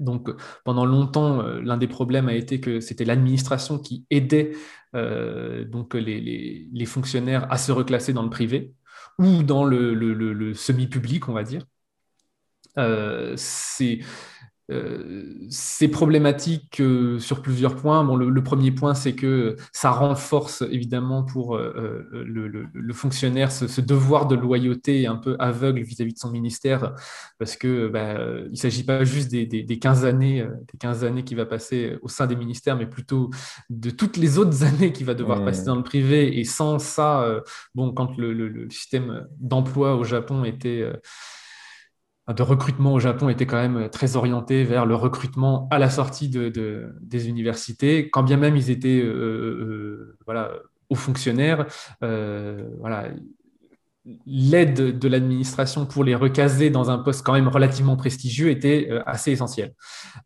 Donc, 0.00 0.30
pendant 0.64 0.84
longtemps, 0.84 1.40
euh, 1.40 1.60
l'un 1.60 1.76
des 1.76 1.86
problèmes 1.86 2.28
a 2.28 2.34
été 2.34 2.60
que 2.60 2.80
c'était 2.80 3.04
l'administration 3.04 3.78
qui 3.78 4.06
aidait 4.10 4.52
euh, 4.94 5.64
donc 5.64 5.94
les, 5.94 6.86
fonctionnaires 6.86 7.50
à 7.50 7.58
se 7.58 7.72
reclasser 7.72 8.12
dans 8.12 8.22
le 8.22 8.30
privé 8.30 8.74
ou 9.18 9.42
dans 9.42 9.64
le, 9.64 10.54
semi-public, 10.54 11.28
on 11.28 11.32
va 11.32 11.44
dire. 11.44 11.64
Euh, 12.78 13.34
euh, 14.70 15.34
c'est 15.50 15.88
problématique 15.88 16.80
euh, 16.80 17.18
sur 17.18 17.42
plusieurs 17.42 17.76
points. 17.76 18.02
Bon, 18.02 18.16
le, 18.16 18.42
premier 18.42 18.70
point, 18.70 18.94
c'est 18.94 19.14
que 19.14 19.56
ça 19.72 19.90
renforce 19.90 20.62
évidemment 20.70 21.22
pour 21.22 21.56
euh, 21.56 22.08
le, 22.12 22.92
fonctionnaire 22.94 23.52
ce, 23.52 23.80
devoir 23.82 24.26
de 24.26 24.36
loyauté 24.36 25.06
un 25.06 25.16
peu 25.16 25.36
aveugle 25.38 25.82
vis-à-vis 25.82 26.14
de 26.14 26.18
son 26.18 26.30
ministère, 26.30 26.94
parce 27.38 27.56
que 27.56 27.88
bah, 27.88 28.14
il 28.46 28.52
ne 28.52 28.56
s'agit 28.56 28.84
pas 28.84 29.04
juste 29.04 29.30
des, 29.30 29.78
15 29.78 30.06
années, 30.06 30.46
des 30.72 30.78
15 30.78 31.04
années 31.04 31.24
qu'il 31.24 31.36
va 31.36 31.44
passer 31.44 31.98
au 32.00 32.08
sein 32.08 32.26
des 32.26 32.36
ministères, 32.36 32.76
mais 32.76 32.86
plutôt 32.86 33.30
de 33.68 33.90
toutes 33.90 34.16
les 34.16 34.38
autres 34.38 34.64
années 34.64 34.92
qu'il 34.92 35.04
va 35.04 35.14
devoir 35.14 35.44
passer 35.44 35.64
dans 35.64 35.76
le 35.76 35.82
privé. 35.82 36.38
Et 36.38 36.44
sans 36.44 36.78
ça, 36.78 37.42
bon, 37.74 37.92
quand 37.92 38.16
le 38.16 38.70
système 38.70 39.26
d'emploi 39.38 39.96
au 39.96 40.04
Japon 40.04 40.44
était 40.44 40.90
de 42.32 42.42
recrutement 42.42 42.94
au 42.94 43.00
Japon 43.00 43.28
était 43.28 43.46
quand 43.46 43.60
même 43.60 43.90
très 43.90 44.16
orienté 44.16 44.64
vers 44.64 44.86
le 44.86 44.94
recrutement 44.94 45.68
à 45.70 45.78
la 45.78 45.90
sortie 45.90 46.28
de, 46.28 46.94
des 47.02 47.28
universités, 47.28 48.08
quand 48.08 48.22
bien 48.22 48.38
même 48.38 48.56
ils 48.56 48.70
étaient 48.70 49.00
euh, 49.02 49.12
euh, 49.12 49.64
euh, 49.64 50.18
voilà, 50.24 50.52
aux 50.88 50.94
fonctionnaires. 50.94 51.66
voilà, 52.00 53.08
l'aide 54.26 54.98
de 54.98 55.08
l'administration 55.08 55.86
pour 55.86 56.04
les 56.04 56.14
recaser 56.14 56.68
dans 56.68 56.90
un 56.90 56.98
poste 56.98 57.24
quand 57.24 57.32
même 57.32 57.48
relativement 57.48 57.96
prestigieux 57.96 58.50
était 58.50 58.88
euh, 58.90 59.02
assez 59.06 59.32
essentielle. 59.32 59.74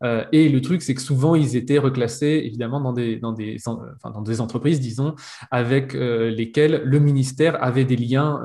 Euh, 0.03 0.25
et 0.33 0.49
le 0.49 0.59
truc, 0.59 0.81
c'est 0.81 0.93
que 0.93 1.01
souvent, 1.01 1.33
ils 1.33 1.55
étaient 1.55 1.77
reclassés, 1.77 2.41
évidemment, 2.43 2.81
dans 2.81 2.91
des, 2.91 3.15
dans 3.15 3.31
des, 3.31 3.57
enfin, 3.65 4.11
dans 4.11 4.21
des 4.21 4.41
entreprises, 4.41 4.81
disons, 4.81 5.15
avec 5.49 5.95
euh, 5.95 6.29
lesquelles 6.29 6.81
le 6.83 6.99
ministère 6.99 7.61
avait 7.63 7.85
des 7.85 7.95
liens 7.95 8.41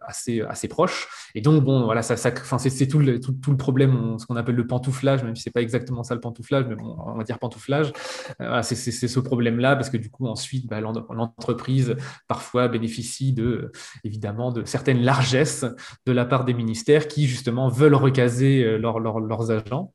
assez, 0.00 0.40
assez 0.42 0.68
proches. 0.68 1.08
Et 1.34 1.40
donc, 1.40 1.64
bon, 1.64 1.84
voilà, 1.84 2.02
ça, 2.02 2.16
ça 2.16 2.30
enfin, 2.30 2.58
c'est 2.58 2.86
tout 2.86 2.98
le, 2.98 3.20
tout, 3.20 3.32
tout, 3.32 3.50
le 3.50 3.56
problème, 3.56 4.16
ce 4.18 4.26
qu'on 4.26 4.36
appelle 4.36 4.54
le 4.54 4.66
pantouflage, 4.66 5.24
même 5.24 5.34
si 5.34 5.42
c'est 5.42 5.50
pas 5.50 5.62
exactement 5.62 6.02
ça 6.02 6.14
le 6.14 6.20
pantouflage, 6.20 6.66
mais 6.68 6.76
bon, 6.76 6.96
on 7.04 7.16
va 7.16 7.24
dire 7.24 7.38
pantouflage. 7.38 7.92
c'est 8.62 8.92
ce 8.92 9.20
problème-là, 9.20 9.74
parce 9.74 9.90
que 9.90 9.96
du 9.96 10.10
coup, 10.10 10.26
ensuite, 10.26 10.68
bah, 10.68 10.80
l'entreprise, 10.80 11.96
parfois, 12.28 12.68
bénéficie 12.68 13.32
de, 13.32 13.72
évidemment, 14.04 14.35
de 14.52 14.64
certaines 14.64 15.02
largesses 15.02 15.64
de 16.06 16.12
la 16.12 16.24
part 16.24 16.44
des 16.44 16.54
ministères 16.54 17.08
qui 17.08 17.26
justement 17.26 17.68
veulent 17.68 17.94
recaser 17.94 18.78
leurs 18.78 19.50
agents. 19.50 19.92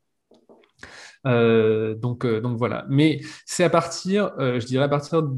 donc, 1.24 2.26
donc 2.26 2.58
voilà. 2.58 2.84
Mais 2.88 3.20
c'est 3.46 3.64
à 3.64 3.70
partir, 3.70 4.32
je 4.38 4.64
dirais 4.66 4.84
à 4.84 4.88
partir 4.88 5.22
de 5.22 5.32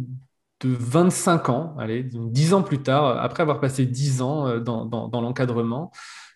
25 0.63 1.49
ans, 1.51 1.77
allez, 1.79 2.03
10 2.05 2.55
ans 2.55 2.63
plus 2.63 2.83
tard, 2.83 3.19
après 3.23 3.43
avoir 3.43 3.61
passé 3.61 3.87
10 3.87 4.23
ans 4.23 4.59
dans, 4.59 4.87
dans 4.87 5.21
l'encadrement, 5.21 5.93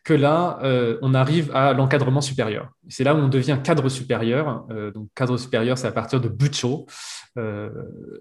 que 0.09 0.15
là, 0.15 0.59
euh, 0.63 0.97
on 1.03 1.13
arrive 1.13 1.55
à 1.55 1.75
l'encadrement 1.75 2.23
supérieur. 2.23 2.73
C'est 2.89 3.05
là 3.05 3.15
où 3.15 3.19
on 3.19 3.29
devient 3.29 3.59
cadre 3.63 3.91
supérieur. 3.91 4.65
Euh, 4.71 4.91
donc, 4.91 5.11
cadre 5.15 5.37
supérieur, 5.37 5.77
c'est 5.77 5.87
à 5.87 5.93
partir 5.93 6.19
de 6.19 6.31
Bucho. 6.31 6.87
Euh, 7.37 7.69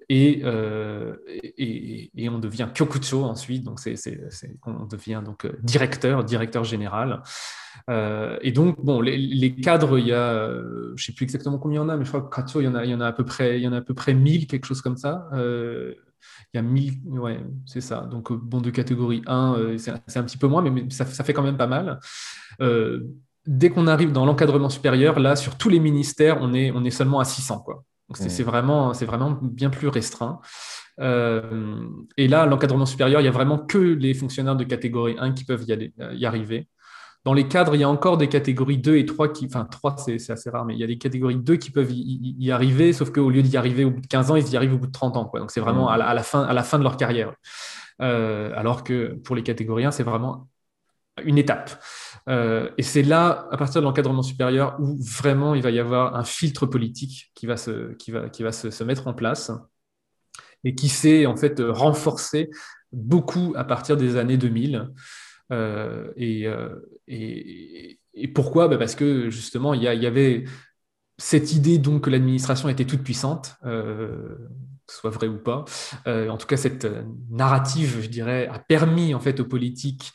et, 0.09 0.43
on 2.29 2.39
devient 2.39 2.67
Kyokucho 2.75 3.23
ensuite. 3.23 3.63
Donc, 3.63 3.79
c'est, 3.79 3.95
on 4.65 4.83
devient 4.85 5.21
donc 5.23 5.47
directeur, 5.63 6.25
directeur 6.25 6.65
général. 6.65 7.23
et 7.89 8.51
donc, 8.51 8.83
bon, 8.83 8.99
les, 8.99 9.55
cadres, 9.55 9.97
il 9.97 10.07
y 10.07 10.13
a, 10.13 10.45
je 10.49 10.91
ne 10.91 10.97
sais 10.97 11.13
plus 11.13 11.23
exactement 11.23 11.57
combien 11.57 11.79
il 11.79 11.83
y 11.83 11.85
en 11.85 11.89
a, 11.89 11.95
mais 11.95 12.03
je 12.03 12.09
crois 12.09 12.21
que 12.21 12.59
il 12.59 12.65
y 12.65 12.67
en 12.67 12.75
a, 12.75 12.83
il 12.83 12.91
y 12.91 12.95
en 12.95 12.99
a 12.99 13.07
à 13.07 13.13
peu 13.13 13.23
près, 13.23 13.59
il 13.59 13.63
y 13.63 13.67
en 13.69 13.71
a 13.71 13.77
à 13.77 13.81
peu 13.81 13.93
près 13.93 14.13
1000, 14.13 14.45
quelque 14.47 14.65
chose 14.65 14.81
comme 14.81 14.97
ça. 14.97 15.29
Il 16.53 16.57
y 16.57 16.59
a 16.59 16.61
1000, 16.61 16.93
ouais, 17.05 17.39
c'est 17.65 17.81
ça. 17.81 18.01
Donc, 18.01 18.31
euh, 18.31 18.37
bon, 18.41 18.61
de 18.61 18.69
catégorie 18.69 19.21
1, 19.27 19.55
euh, 19.57 19.77
c'est 19.77 20.17
un 20.17 20.23
petit 20.23 20.37
peu 20.37 20.47
moins, 20.47 20.61
mais, 20.61 20.89
ça, 20.89 21.05
fait 21.05 21.33
quand 21.33 21.43
même 21.43 21.57
pas 21.57 21.67
mal. 21.67 21.99
Euh, 22.61 23.03
dès 23.45 23.69
qu'on 23.69 23.87
arrive 23.87 24.11
dans 24.11 24.25
l'encadrement 24.25 24.69
supérieur, 24.69 25.19
là, 25.19 25.35
sur 25.35 25.57
tous 25.57 25.69
les 25.69 25.79
ministères, 25.79 26.37
on 26.41 26.53
est, 26.53 26.71
on 26.71 26.83
est 26.83 26.91
seulement 26.91 27.19
à 27.19 27.25
600. 27.25 27.59
Quoi. 27.59 27.83
Donc, 28.09 28.17
c'est 28.17 28.43
mmh. 28.43 28.45
vraiment, 28.45 28.91
vraiment 28.91 29.37
bien 29.41 29.69
plus 29.69 29.87
restreint. 29.87 30.39
et 30.99 32.27
là, 32.27 32.45
l'encadrement 32.45 32.85
supérieur, 32.85 33.19
il 33.19 33.23
n'y 33.23 33.29
a 33.29 33.33
vraiment 33.33 33.59
que 33.59 33.77
les 33.77 34.13
fonctionnaires 34.13 34.55
de 34.55 34.63
catégorie 34.63 35.15
1 35.19 35.33
qui 35.33 35.43
peuvent 35.43 35.65
y, 35.67 35.93
y 36.13 36.25
arriver. 36.25 36.67
Dans 37.23 37.33
les 37.33 37.47
cadres, 37.47 37.75
il 37.75 37.81
y 37.81 37.83
a 37.83 37.89
encore 37.89 38.17
des 38.17 38.29
catégories 38.29 38.77
2 38.77 38.95
et 38.97 39.05
3 39.05 39.33
qui, 39.33 39.47
enfin 39.47 39.65
3 39.65 39.97
c'est 39.97 40.31
assez 40.31 40.49
rare, 40.49 40.65
mais 40.65 40.75
il 40.75 40.79
y 40.79 40.83
a 40.83 40.87
des 40.87 40.97
catégories 40.97 41.35
2 41.35 41.55
qui 41.57 41.71
peuvent 41.71 41.91
y, 41.91 42.51
arriver, 42.51 42.93
sauf 42.93 43.11
qu'au 43.11 43.29
lieu 43.29 43.41
d'y 43.41 43.57
arriver 43.57 43.83
au 43.83 43.91
bout 43.91 44.01
de 44.01 44.07
15 44.07 44.31
ans, 44.31 44.35
ils 44.35 44.49
y 44.49 44.55
arrivent 44.55 44.75
au 44.75 44.77
bout 44.77 44.87
de 44.87 44.91
30 44.91 45.17
ans. 45.17 45.25
Quoi. 45.25 45.39
Donc 45.39 45.51
c'est 45.51 45.59
vraiment 45.59 45.89
à 45.89 45.97
la, 45.97 46.23
fin, 46.23 46.43
à 46.43 46.53
la 46.53 46.63
fin 46.63 46.77
de 46.77 46.83
leur 46.83 46.95
carrière. 46.95 47.33
Euh, 48.01 48.51
alors 48.55 48.83
que 48.83 49.15
pour 49.23 49.35
les 49.35 49.43
catégories 49.43 49.85
1, 49.85 49.91
c'est 49.91 50.03
vraiment 50.03 50.47
une 51.23 51.37
étape. 51.37 51.83
Euh, 52.29 52.69
et 52.77 52.83
c'est 52.83 53.03
là, 53.03 53.47
à 53.51 53.57
partir 53.57 53.81
de 53.81 53.85
l'encadrement 53.85 54.21
supérieur, 54.21 54.77
où 54.79 54.97
vraiment 55.01 55.55
il 55.55 55.61
va 55.61 55.71
y 55.71 55.79
avoir 55.79 56.15
un 56.15 56.23
filtre 56.23 56.65
politique 56.65 57.31
qui 57.33 57.45
va 57.45 57.57
se, 57.57 57.93
qui 57.95 58.11
va, 58.11 58.29
qui 58.29 58.43
va 58.43 58.51
se, 58.51 58.69
se 58.69 58.83
mettre 58.83 59.07
en 59.07 59.13
place 59.13 59.51
et 60.63 60.75
qui 60.75 60.89
s'est 60.89 61.25
en 61.25 61.35
fait 61.35 61.59
renforcé 61.59 62.49
beaucoup 62.91 63.53
à 63.55 63.63
partir 63.63 63.97
des 63.97 64.17
années 64.17 64.37
2000. 64.37 64.89
Euh, 65.51 66.11
euh, 66.19 66.79
et, 67.07 67.99
pourquoi? 68.33 68.67
Bah, 68.67 68.77
Parce 68.77 68.95
que 68.95 69.29
justement, 69.29 69.73
il 69.73 69.81
y, 69.81 69.85
y, 69.85 70.05
avait 70.05 70.45
cette 71.17 71.53
idée 71.53 71.77
donc 71.77 72.05
que 72.05 72.09
l'administration 72.09 72.69
était 72.69 72.85
toute 72.85 73.03
puissante, 73.03 73.55
euh, 73.65 74.37
soit 74.89 75.09
vrai 75.09 75.27
ou 75.27 75.37
pas. 75.37 75.65
en 76.05 76.37
tout 76.37 76.47
cas, 76.47 76.57
cette 76.57 76.87
narrative, 77.29 77.99
je 78.01 78.07
dirais, 78.07 78.47
a 78.47 78.59
permis 78.59 79.13
en 79.13 79.19
fait 79.19 79.39
aux 79.39 79.45
politiques 79.45 80.11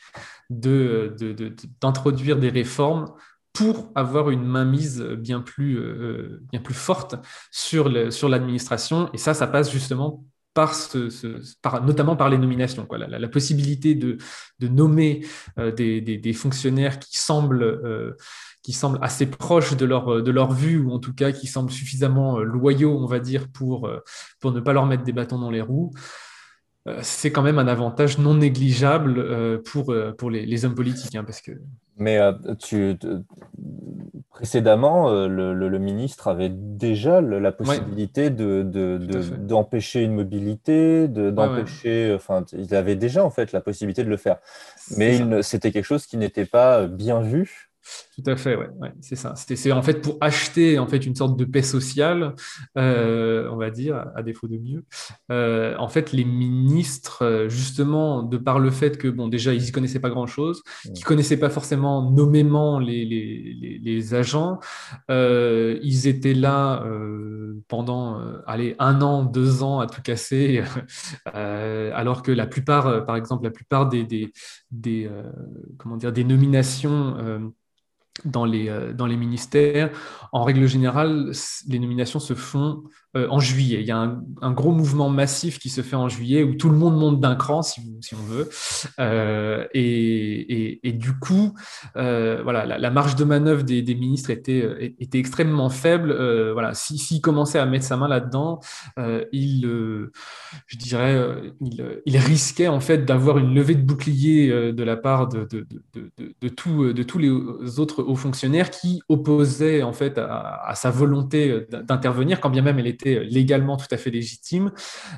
d'introduire 0.49 2.35
de, 2.35 2.41
de, 2.41 2.47
des 2.47 2.49
réformes 2.49 3.13
pour 3.53 3.91
avoir 3.95 4.31
une 4.31 4.43
mainmise 4.43 5.01
bien 5.01 5.41
plus, 5.41 5.79
bien 6.51 6.59
plus 6.59 6.73
forte 6.73 7.15
sur 7.51 7.89
l'administration. 7.89 9.09
et 9.13 9.17
ça, 9.17 9.33
ça 9.33 9.47
passe 9.47 9.71
justement 9.71 10.25
par 10.53 10.75
ce, 10.75 11.09
par, 11.61 11.83
notamment 11.83 12.15
par 12.15 12.29
les 12.29 12.37
nominations. 12.37 12.87
La, 12.91 13.27
possibilité 13.27 13.95
de, 13.95 14.17
de 14.59 14.67
nommer 14.67 15.25
euh, 15.57 15.71
des, 15.71 16.01
des, 16.01 16.33
fonctionnaires 16.33 16.99
qui 16.99 17.17
semblent, 17.17 17.63
euh, 17.63 18.15
qui 18.61 18.71
semblent 18.71 18.99
assez 19.01 19.25
proches 19.25 19.75
de 19.75 19.85
leur, 19.85 20.21
de 20.21 20.31
leur 20.31 20.51
vue, 20.51 20.79
ou 20.79 20.91
en 20.91 20.99
tout 20.99 21.13
cas 21.13 21.31
qui 21.31 21.47
semblent 21.47 21.71
suffisamment 21.71 22.39
euh, 22.39 22.43
loyaux, 22.43 22.97
on 22.97 23.07
va 23.07 23.19
dire, 23.19 23.47
pour, 23.51 23.89
pour 24.39 24.51
ne 24.51 24.59
pas 24.59 24.73
leur 24.73 24.85
mettre 24.85 25.03
des 25.03 25.13
bâtons 25.13 25.39
dans 25.39 25.51
les 25.51 25.61
roues. 25.61 25.91
C'est 27.01 27.31
quand 27.31 27.43
même 27.43 27.59
un 27.59 27.67
avantage 27.67 28.17
non 28.17 28.33
négligeable 28.33 29.61
pour, 29.63 29.95
pour 30.17 30.29
les, 30.29 30.45
les 30.45 30.65
hommes 30.65 30.75
politiques. 30.75 31.15
Hein, 31.15 31.23
parce 31.23 31.39
que... 31.39 31.53
Mais 31.95 32.19
tu, 32.59 32.97
Précédemment, 34.33 35.09
euh, 35.09 35.27
le, 35.27 35.79
ministre 35.79 36.27
avait 36.27 36.49
déjà 36.49 37.21
la 37.21 37.51
possibilité 37.51 38.31
d'empêcher 38.31 40.01
une 40.01 40.15
mobilité, 40.15 41.07
d'empêcher. 41.07 42.11
enfin, 42.15 42.43
il 42.51 42.73
avait 42.73 42.95
déjà 42.95 43.23
en 43.23 43.29
fait 43.29 43.51
la 43.51 43.61
possibilité 43.61 44.03
de 44.03 44.09
le 44.09 44.17
faire. 44.17 44.37
Mais 44.97 45.43
c'était 45.43 45.71
quelque 45.71 45.85
chose 45.85 46.07
qui 46.07 46.17
n'était 46.17 46.45
pas 46.45 46.87
bien 46.87 47.21
vu 47.21 47.72
tout 48.15 48.29
à 48.29 48.35
fait, 48.35 48.55
ouais, 48.55 48.69
c'est 49.01 49.15
ça. 49.15 49.33
C'est 49.35 49.71
en 49.71 49.81
fait 49.81 50.01
pour 50.01 50.17
acheter 50.21 50.77
en 50.77 50.87
fait 50.87 51.05
une 51.05 51.15
sorte 51.15 51.37
de 51.37 51.45
paix 51.45 51.63
sociale, 51.63 52.35
euh, 52.77 53.49
on 53.51 53.55
va 53.55 53.71
dire, 53.71 54.05
à 54.15 54.21
défaut 54.21 54.47
de 54.47 54.57
mieux. 54.57 54.83
Euh, 55.31 55.75
en 55.79 55.87
fait, 55.87 56.11
les 56.11 56.23
ministres, 56.23 57.23
euh, 57.23 57.49
justement, 57.49 58.21
de 58.21 58.37
par 58.37 58.59
le 58.59 58.69
fait 58.69 58.99
que 58.99 59.07
bon, 59.07 59.27
déjà 59.27 59.53
ils 59.53 59.67
y 59.67 59.71
connaissaient 59.71 59.99
pas 59.99 60.11
grand 60.11 60.27
chose, 60.27 60.61
qu'ils 60.93 61.03
connaissaient 61.03 61.39
pas 61.39 61.49
forcément 61.49 62.11
nommément 62.11 62.77
les, 62.77 63.03
les, 63.03 63.79
les, 63.81 64.13
agents, 64.13 64.59
ils 65.09 66.07
étaient 66.07 66.33
là 66.35 66.85
pendant, 67.67 68.21
allez, 68.45 68.75
un 68.79 69.01
an, 69.01 69.23
deux 69.23 69.63
ans 69.63 69.79
à 69.79 69.87
tout 69.87 70.01
casser, 70.01 70.61
alors 71.25 72.21
que 72.21 72.31
la 72.31 72.45
plupart, 72.45 73.05
par 73.05 73.15
exemple, 73.15 73.43
la 73.43 73.51
plupart 73.51 73.89
des, 73.89 74.03
des, 74.03 74.31
des 74.71 75.09
comment 75.77 75.97
dire, 75.97 76.13
des 76.13 76.23
nominations 76.23 77.53
dans 78.25 78.45
les, 78.45 78.69
euh, 78.69 78.93
dans 78.93 79.05
les 79.05 79.17
ministères. 79.17 79.91
En 80.31 80.43
règle 80.43 80.67
générale, 80.67 81.31
les 81.67 81.79
nominations 81.79 82.19
se 82.19 82.33
font 82.33 82.83
euh, 83.15 83.27
en 83.29 83.39
juillet. 83.39 83.77
Il 83.79 83.85
y 83.85 83.91
a 83.91 84.11
un, 84.41 84.51
gros 84.53 84.71
mouvement 84.71 85.07
massif 85.07 85.59
qui 85.59 85.69
se 85.69 85.81
fait 85.81 85.95
en 85.95 86.09
juillet 86.09 86.41
où 86.41 86.55
tout 86.55 86.69
le 86.69 86.75
monde 86.75 86.97
monte 86.97 87.19
d'un 87.19 87.35
cran, 87.35 87.61
si, 87.61 87.79
on 88.13 88.23
veut. 88.23 88.49
Euh, 88.99 89.67
et, 89.75 90.91
du 90.93 91.13
coup, 91.19 91.53
voilà, 91.93 92.65
la, 92.65 92.89
marge 92.89 93.15
de 93.15 93.23
manœuvre 93.23 93.61
des, 93.61 93.83
ministres 93.95 94.31
était, 94.31 94.95
était 94.99 95.19
extrêmement 95.19 95.69
faible. 95.69 96.11
voilà, 96.53 96.73
s'il 96.73 96.99
si, 96.99 97.21
commençait 97.21 97.59
à 97.59 97.67
mettre 97.67 97.85
sa 97.85 97.97
main 97.97 98.07
là-dedans, 98.07 98.59
il, 99.31 99.61
je 100.65 100.77
dirais, 100.77 101.53
il, 102.05 102.17
risquait 102.17 102.67
en 102.67 102.79
fait 102.79 103.05
d'avoir 103.05 103.37
une 103.37 103.53
levée 103.53 103.75
de 103.75 103.83
bouclier 103.83 104.73
de 104.73 104.83
la 104.83 104.97
part 104.97 105.27
de, 105.27 105.47
de, 105.51 105.67
de, 105.93 106.11
de, 106.17 106.91
de 106.91 107.03
tous 107.03 107.19
les 107.19 107.29
autres 107.79 108.01
aux 108.01 108.15
fonctionnaires 108.15 108.71
qui 108.71 109.01
opposait 109.07 109.83
en 109.83 109.93
fait 109.93 110.17
à, 110.17 110.73
sa 110.75 110.89
volonté 110.89 111.65
d'intervenir, 111.69 112.39
quand 112.39 112.49
bien 112.49 112.63
même 112.63 112.79
elle 112.79 112.87
était 112.87 113.02
légalement 113.05 113.77
tout 113.77 113.87
à 113.91 113.97
fait 113.97 114.09
légitime. 114.09 114.71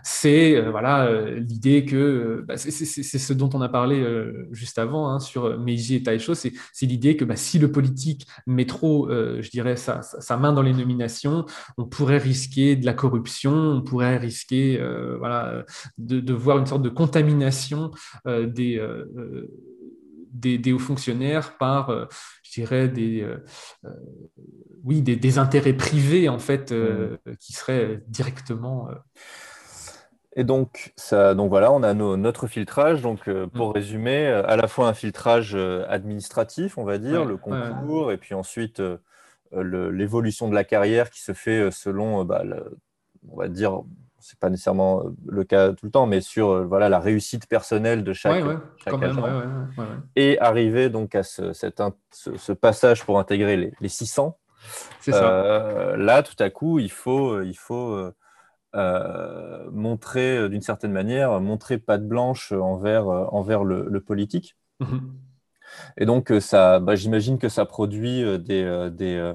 C'est 0.04 0.56
euh, 0.56 0.72
voilà 0.72 1.06
euh, 1.06 1.40
l'idée 1.40 1.86
que 1.86 1.96
euh, 1.96 2.46
bah, 2.48 2.58
c'est 2.58 2.72
ce 2.72 3.34
dont 3.34 3.50
on 3.54 3.62
a 3.62 3.70
parlé 3.70 4.06
juste 4.52 4.80
avant 4.80 5.10
hein, 5.10 5.20
sur 5.20 5.58
Meiji 5.60 5.96
et 5.96 6.04
Taisho, 6.04 6.34
c'est 6.36 6.54
l'idée 6.82 7.18
que 7.18 7.26
bah, 7.26 7.36
si 7.36 7.60
le 7.60 7.72
politique 7.72 8.28
met 8.48 8.66
trop, 8.66 9.10
je 9.10 9.50
dirais, 9.50 9.76
sa, 9.76 10.02
main 10.38 10.54
dans 10.54 10.62
les 10.62 10.74
nominations, 10.74 11.46
on 11.78 11.86
pourrait 11.86 12.18
risquer 12.18 12.76
de 12.76 12.86
la 12.86 12.94
corruption, 12.94 13.54
on 13.54 13.82
pourrait 13.82 14.18
risquer 14.18 14.80
voilà 15.20 15.64
de, 15.98 16.34
voir 16.34 16.58
une 16.58 16.66
sorte 16.66 16.82
de 16.82 16.90
contamination 16.90 17.92
des 18.26 18.80
des, 20.36 20.74
hauts 20.74 20.80
fonctionnaires 20.80 21.58
par, 21.58 21.90
euh, 21.90 22.06
dirais, 22.62 22.88
des, 22.88 23.22
euh, 23.22 23.44
euh, 23.86 23.90
oui, 24.84 25.02
des, 25.02 25.38
intérêts 25.38 25.74
privés, 25.74 26.30
en 26.30 26.40
fait, 26.40 26.72
mmh. 26.72 27.18
qui 27.40 27.54
seraient 27.54 28.02
directement... 28.08 28.90
Et 30.38 30.44
donc, 30.44 30.92
ça, 30.98 31.34
donc 31.34 31.50
voilà, 31.50 31.72
on 31.72 31.82
a 31.82 31.94
notre 31.94 32.48
filtrage. 32.48 33.02
Donc, 33.02 33.30
pour 33.54 33.70
mmh. 33.70 33.72
résumer, 33.72 34.28
à 34.28 34.58
la 34.58 34.68
fois 34.68 34.90
un 34.90 34.94
filtrage 34.94 35.56
administratif, 35.56 36.78
on 36.78 36.84
va 36.84 36.98
dire, 36.98 37.24
le 37.24 37.38
concours, 37.38 38.12
et 38.12 38.18
puis 38.18 38.36
ensuite 38.36 38.82
l'évolution 39.54 40.50
de 40.50 40.56
la 40.56 40.66
carrière 40.66 41.10
qui 41.10 41.22
se 41.22 41.32
fait 41.32 41.72
selon, 41.72 42.26
bah, 42.26 42.44
on 43.30 43.38
va 43.38 43.48
dire, 43.48 43.82
c'est 44.26 44.40
pas 44.40 44.50
nécessairement 44.50 45.06
euh, 45.06 45.10
le 45.28 45.44
cas 45.44 45.74
tout 45.74 45.86
le 45.86 45.92
temps, 45.92 46.08
mais 46.08 46.20
sur 46.20 46.50
euh, 46.50 46.66
voilà, 46.66 46.90
la 46.90 47.00
réussite 47.00 47.48
personnelle 47.48 48.04
de 48.04 48.12
chaque, 48.12 48.44
agent. 48.88 49.22
et 50.16 50.40
arriver 50.40 50.90
donc 50.90 51.14
à 51.14 51.22
ce, 51.22 51.54
ce, 51.54 52.52
passage 52.52 53.06
pour 53.06 53.20
intégrer 53.20 53.56
les, 53.56 53.74
les 53.80 53.88
600. 53.88 54.36
C'est 55.00 55.12
ça. 55.12 55.30
Euh, 55.30 55.96
là, 55.96 56.24
tout 56.24 56.36
à 56.40 56.50
coup, 56.50 56.80
il 56.80 56.92
faut, 56.92 57.40
il 57.44 57.56
faut 57.56 58.12
montrer, 58.74 60.50
d'une 60.50 60.62
certaine 60.62 60.92
manière, 60.92 61.40
montrer 61.40 61.78
patte 61.78 62.08
blanche 62.08 62.52
envers, 62.52 63.08
envers 63.08 63.64
le, 63.64 64.00
politique. 64.00 64.56
Mhm. 64.80 65.14
Et 65.98 66.06
donc, 66.08 66.34
ça, 66.40 66.80
bah, 66.80 66.96
j'imagine 66.96 67.38
que 67.38 67.48
ça 67.48 67.66
produit 67.66 68.24
des, 68.40 68.90
des 68.92 69.34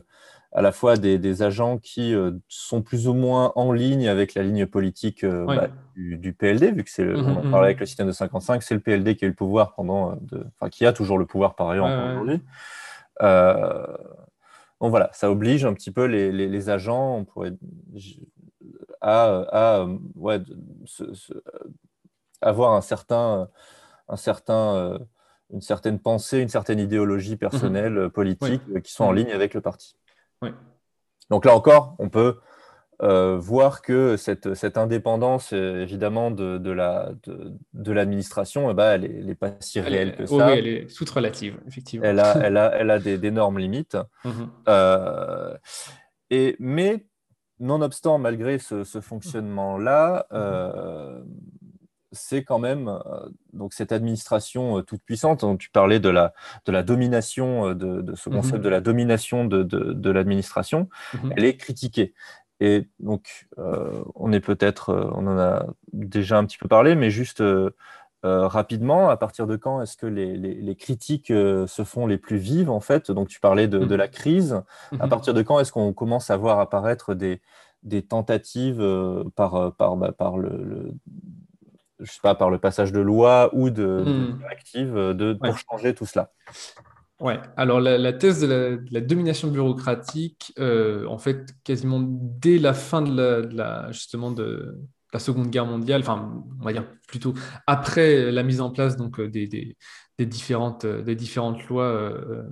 à 0.53 0.62
la 0.62 0.72
fois 0.72 0.96
des, 0.96 1.42
agents 1.42 1.78
qui 1.78 2.14
sont 2.48 2.82
plus 2.82 3.07
ou 3.07 3.14
moins 3.14 3.53
en 3.55 3.72
ligne 3.72 4.09
avec 4.09 4.34
la 4.34 4.42
ligne 4.42 4.66
politique 4.66 5.24
bah, 5.24 5.68
du, 5.94 6.32
PLD, 6.32 6.72
vu 6.72 6.82
que 6.82 6.90
c'est, 6.90 7.05
mmh, 7.05 7.16
on 7.16 7.36
en 7.36 7.44
mmh, 7.44 7.51
parlait 7.51 7.66
avec 7.66 7.80
le 7.80 7.86
système 7.86 8.09
de 8.09 8.12
55, 8.12 8.62
c'est 8.62 8.74
le 8.74 8.80
PLD 8.80 9.16
qui 9.16 9.24
a 9.24 9.28
eu 9.28 9.30
le 9.30 9.36
pouvoir 9.36 9.74
pendant, 9.74 10.16
de, 10.20 10.44
enfin 10.57 10.68
qui 10.68 10.84
a 10.86 10.92
toujours 10.92 11.18
le 11.18 11.26
pouvoir 11.26 11.55
par 11.55 11.70
ailleurs 11.70 11.86
aujourd'hui. 11.86 12.42
donc 13.20 14.90
voilà, 14.90 15.11
ça 15.12 15.30
oblige 15.30 15.64
un 15.64 15.72
petit 15.72 15.92
peu 15.92 16.07
les, 16.07 16.68
agents, 16.68 17.16
on 17.18 17.24
pourrait 17.24 17.53
à, 19.01 19.86
ouais, 20.16 20.40
avoir 22.40 22.72
un 22.72 22.80
certain, 22.80 23.48
un 24.09 24.16
certain, 24.16 24.74
euh, 24.76 24.98
une 25.53 25.61
certaine 25.61 25.98
pensée, 25.98 26.38
une 26.38 26.48
certaine 26.48 26.78
idéologie 26.78 27.36
personnelle, 27.36 28.11
politique, 28.11 28.62
euh, 28.74 28.80
qui 28.80 28.92
sont 28.92 29.05
en 29.05 29.12
ligne 29.12 29.32
avec 29.32 29.55
le 29.55 29.61
parti. 29.61 29.96
Donc 31.30 31.45
là 31.45 31.55
encore, 31.55 31.95
on 31.99 32.09
peut 32.09 32.38
euh, 33.03 33.38
voir 33.38 33.82
que 33.82 34.16
cette, 34.16 34.55
cette 34.55 34.76
indépendance, 34.76 35.53
évidemment, 35.53 36.30
de, 36.30 36.59
de 36.59 37.93
l'administration, 37.93 38.62
la, 38.62 38.68
de, 38.68 38.72
eh 38.72 38.74
ben, 38.74 38.91
elle 38.91 39.26
n'est 39.26 39.34
pas 39.34 39.53
si 39.61 39.80
réelle 39.80 40.16
que 40.16 40.26
ça. 40.26 40.34
Oui, 40.34 40.53
elle 40.57 40.66
est 40.66 40.95
toute 40.95 41.11
relative, 41.11 41.59
effectivement. 41.66 42.05
Elle 42.09 42.18
a, 42.20 42.36
elle 42.43 42.57
a, 42.57 42.74
elle 42.76 42.91
a 42.91 42.99
d'énormes 42.99 43.59
limites. 43.59 43.97
Mhm. 44.24 44.51
et, 46.30 46.57
mais 46.59 47.07
nonobstant, 47.61 48.18
malgré 48.18 48.59
ce, 48.59 48.84
fonctionnement-là, 48.84 50.26
euh, 50.32 51.22
c'est 52.12 52.44
quand 52.44 52.58
même 52.58 52.88
euh, 52.88 53.28
donc 53.52 53.72
cette 53.72 53.92
administration 53.92 54.78
euh, 54.78 54.82
toute 54.82 55.02
puissante. 55.02 55.40
Dont 55.40 55.56
tu 55.56 55.70
parlais 55.70 56.00
de 56.00 56.08
la, 56.08 56.32
de 56.66 56.72
la 56.72 56.82
domination, 56.82 57.74
de, 57.74 58.14
ce 58.14 58.30
concept 58.30 58.58
mhm. 58.58 58.62
de 58.62 58.68
la 58.68 58.80
domination 58.80 59.44
de, 59.44 60.11
l'administration. 60.11 60.88
Mhm. 61.14 61.34
Elle 61.36 61.44
est 61.44 61.56
critiquée. 61.56 62.14
Et 62.62 62.90
donc, 62.98 63.48
on 63.56 64.32
est 64.32 64.40
peut-être, 64.40 65.11
on 65.14 65.26
en 65.26 65.38
a 65.38 65.64
déjà 65.94 66.36
un 66.36 66.44
petit 66.44 66.58
peu 66.58 66.68
parlé, 66.68 66.94
mais 66.94 67.08
juste 67.08 67.42
euh, 68.26 68.46
rapidement, 68.48 69.08
à 69.08 69.16
partir 69.16 69.46
de 69.46 69.56
quand 69.56 69.80
est-ce 69.80 69.96
que 69.96 70.06
les, 70.06 70.76
critiques 70.76 71.30
euh, 71.30 71.66
se 71.66 71.84
font 71.84 72.06
les 72.06 72.18
plus 72.18 72.36
vives 72.36 72.70
en 72.70 72.80
fait? 72.80 73.11
Donc 73.11 73.28
tu 73.28 73.40
parlais 73.40 73.66
de, 73.66 73.78
mmh. 73.78 73.94
la 73.94 74.08
crise. 74.08 74.62
À 74.98 75.08
partir 75.08 75.32
de 75.32 75.40
quand 75.42 75.58
est-ce 75.58 75.72
qu'on 75.72 75.92
commence 75.94 76.30
à 76.30 76.36
voir 76.36 76.61
apparaître 76.61 77.14
des, 77.14 77.40
tentatives 78.08 78.80
euh, 78.80 79.24
par, 79.36 79.74
par, 79.74 79.96
bah, 79.96 80.12
par 80.12 80.36
le, 80.36 80.92
je 82.01 82.11
sais 82.11 82.20
pas, 82.22 82.34
par 82.34 82.51
le 82.51 82.59
passage 82.59 82.92
de 82.92 83.01
loi 83.01 83.51
ou 83.53 83.70
de, 83.70 83.86
mmh. 84.74 85.14
de, 85.14 85.32
pour 85.34 85.59
changer 85.59 85.94
tout 85.94 86.07
cela. 86.07 86.32
Ouais, 87.20 87.38
alors 87.57 87.80
la, 87.80 88.12
thèse 88.14 88.40
de 88.40 88.82
la, 88.90 89.01
domination 89.01 89.48
bureaucratique, 89.48 90.55
en 90.59 91.18
fait, 91.18 91.55
quasiment 91.64 92.01
dès 92.03 92.59
la 92.59 92.74
fin 92.74 93.03
de 93.03 93.48
la 93.53 93.92
justement 93.92 94.30
de, 94.30 94.78
la 95.12 95.18
Seconde 95.18 95.51
Guerre 95.51 95.66
mondiale, 95.66 96.03
enfin, 96.03 96.44
on 96.61 96.64
va 96.64 96.72
dire 96.72 96.86
plutôt 97.09 97.34
après 97.66 98.30
la 98.30 98.42
mise 98.42 98.61
en 98.61 98.70
place 98.70 98.96
donc, 98.96 99.18
euh, 99.18 99.28
des, 99.28 99.46
des, 99.46 100.26
différentes, 100.26 100.84
euh, 100.84 101.03
des 101.03 101.16
différentes 101.16 101.66
lois, 101.68 101.84
euh, 101.84 102.44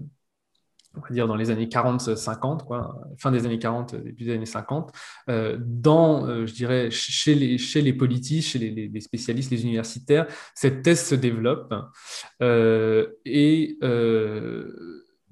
on 0.98 1.08
va 1.08 1.14
dire 1.14 1.26
dans 1.26 1.36
les 1.36 1.50
années 1.50 1.66
40-50, 1.66 2.64
quoi, 2.64 3.00
fin 3.18 3.30
des 3.30 3.46
années 3.46 3.58
40, 3.58 3.94
début 3.96 4.24
des 4.24 4.34
années 4.34 4.46
50, 4.46 4.92
dans, 5.58 6.46
je 6.46 6.52
dirais, 6.52 6.90
chez 6.90 7.34
les, 7.34 7.58
chez 7.58 7.82
les 7.82 7.92
politistes, 7.92 8.50
chez 8.50 8.58
les, 8.58 9.00
spécialistes, 9.00 9.50
les 9.50 9.62
universitaires, 9.62 10.26
cette 10.54 10.82
thèse 10.82 11.04
se 11.04 11.14
développe. 11.14 11.74
et 12.40 13.78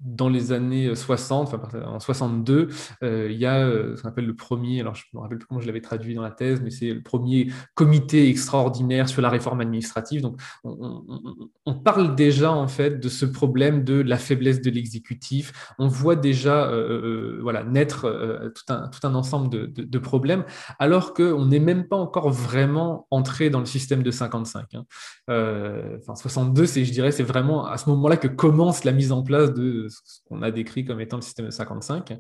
dans 0.07 0.29
les 0.29 0.53
années 0.53 0.95
60, 0.95 1.53
enfin, 1.53 1.61
en 1.85 1.99
62, 1.99 2.69
euh, 3.03 3.29
il 3.31 3.37
y 3.37 3.45
a 3.45 3.59
euh, 3.59 3.97
ce 3.97 4.03
qu'on 4.03 4.09
appelle 4.09 4.27
le 4.27 4.37
premier, 4.37 4.81
alors 4.81 4.95
je 4.95 5.05
ne 5.13 5.19
me 5.19 5.23
rappelle 5.23 5.39
plus 5.39 5.47
comment 5.47 5.61
je 5.61 5.67
l'avais 5.67 5.81
traduit 5.81 6.15
dans 6.15 6.23
la 6.23 6.31
thèse, 6.31 6.61
mais 6.63 6.71
c'est 6.71 6.93
le 6.93 7.03
premier 7.03 7.51
comité 7.75 8.29
extraordinaire 8.29 9.09
sur 9.09 9.21
la 9.21 9.29
réforme 9.29 9.61
administrative. 9.61 10.23
Donc, 10.23 10.41
on, 10.65 11.75
parle 11.85 12.17
déjà 12.17 12.51
en 12.51 12.69
fait 12.69 13.01
de 13.01 13.09
ce 13.09 13.27
problème 13.27 13.85
de 13.85 14.01
la 14.01 14.17
faiblesse 14.17 14.61
de 14.61 14.71
l'exécutif. 14.71 15.75
On 15.79 15.89
voit 15.89 16.17
déjà 16.17 16.67
euh, 16.67 17.39
voilà, 17.43 17.65
naître 17.65 18.53
tout, 18.55 18.73
un, 18.73 18.89
tout 18.89 19.07
un 19.07 19.15
ensemble 19.15 19.49
de, 19.51 19.67
de, 19.67 19.99
problèmes, 19.99 20.45
alors 20.79 21.15
qu'on 21.15 21.47
n'est 21.47 21.61
même 21.61 21.87
pas 21.87 21.97
encore 21.97 22.31
vraiment 22.31 23.07
entré 23.11 23.51
dans 23.51 23.61
le 23.61 23.67
système 23.67 24.03
de 24.03 24.11
55. 24.11 24.75
Hein. 24.75 24.85
enfin, 25.29 26.15
62, 26.15 26.67
c'est, 26.67 26.85
je 26.85 26.93
dirais, 26.93 27.13
c'est 27.13 27.23
vraiment 27.23 27.67
à 27.67 27.77
ce 27.77 27.89
moment-là 27.91 28.17
que 28.17 28.29
commence 28.29 28.85
la 28.85 28.93
mise 28.93 29.13
en 29.13 29.23
place 29.23 29.53
de 29.53 29.89
ce 30.05 30.21
qu'on 30.29 30.43
a 30.43 30.51
décrit 30.51 30.85
comme 30.85 31.01
étant 31.01 31.17
le 31.17 31.23
système 31.23 31.47
de 31.47 31.51
55. 31.51 32.19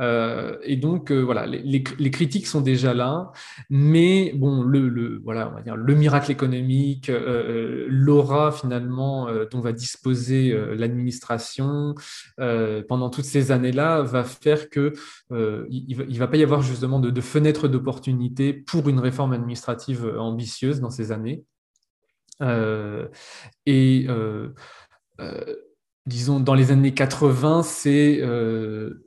Euh, 0.00 0.56
et 0.62 0.76
donc, 0.76 1.10
euh, 1.10 1.20
voilà, 1.20 1.46
les, 1.46 1.82
critiques 1.82 2.46
sont 2.46 2.60
déjà 2.60 2.94
là, 2.94 3.32
mais 3.68 4.32
bon, 4.36 4.62
le, 4.62 5.20
voilà, 5.24 5.48
on 5.50 5.54
va 5.54 5.62
dire, 5.62 5.76
le 5.76 5.94
miracle 5.94 6.30
économique, 6.30 7.08
euh, 7.08 7.86
l'aura 7.88 8.52
finalement 8.52 9.28
dont 9.50 9.60
va 9.60 9.72
disposer 9.72 10.56
l'administration 10.76 11.94
pendant 12.88 13.10
toutes 13.10 13.24
ces 13.24 13.52
années-là 13.52 14.02
va 14.02 14.24
faire 14.24 14.70
que 14.70 14.92
il 15.30 15.96
ne 15.96 16.18
va, 16.18 16.28
pas 16.28 16.36
y 16.36 16.42
avoir 16.42 16.62
justement 16.62 17.00
de, 17.00 17.10
de 17.10 17.20
fenêtre 17.20 17.68
d'opportunité 17.68 18.52
pour 18.52 18.88
une 18.88 18.98
réforme 18.98 19.32
administrative 19.32 20.14
ambitieuse 20.18 20.80
dans 20.80 20.90
ces 20.90 21.12
années. 21.12 21.44
et 23.66 24.06
disons, 26.06 26.40
dans 26.40 26.54
les 26.54 26.70
années 26.72 26.94
80, 26.94 27.62
c'est 27.62 28.18
euh, 28.22 29.04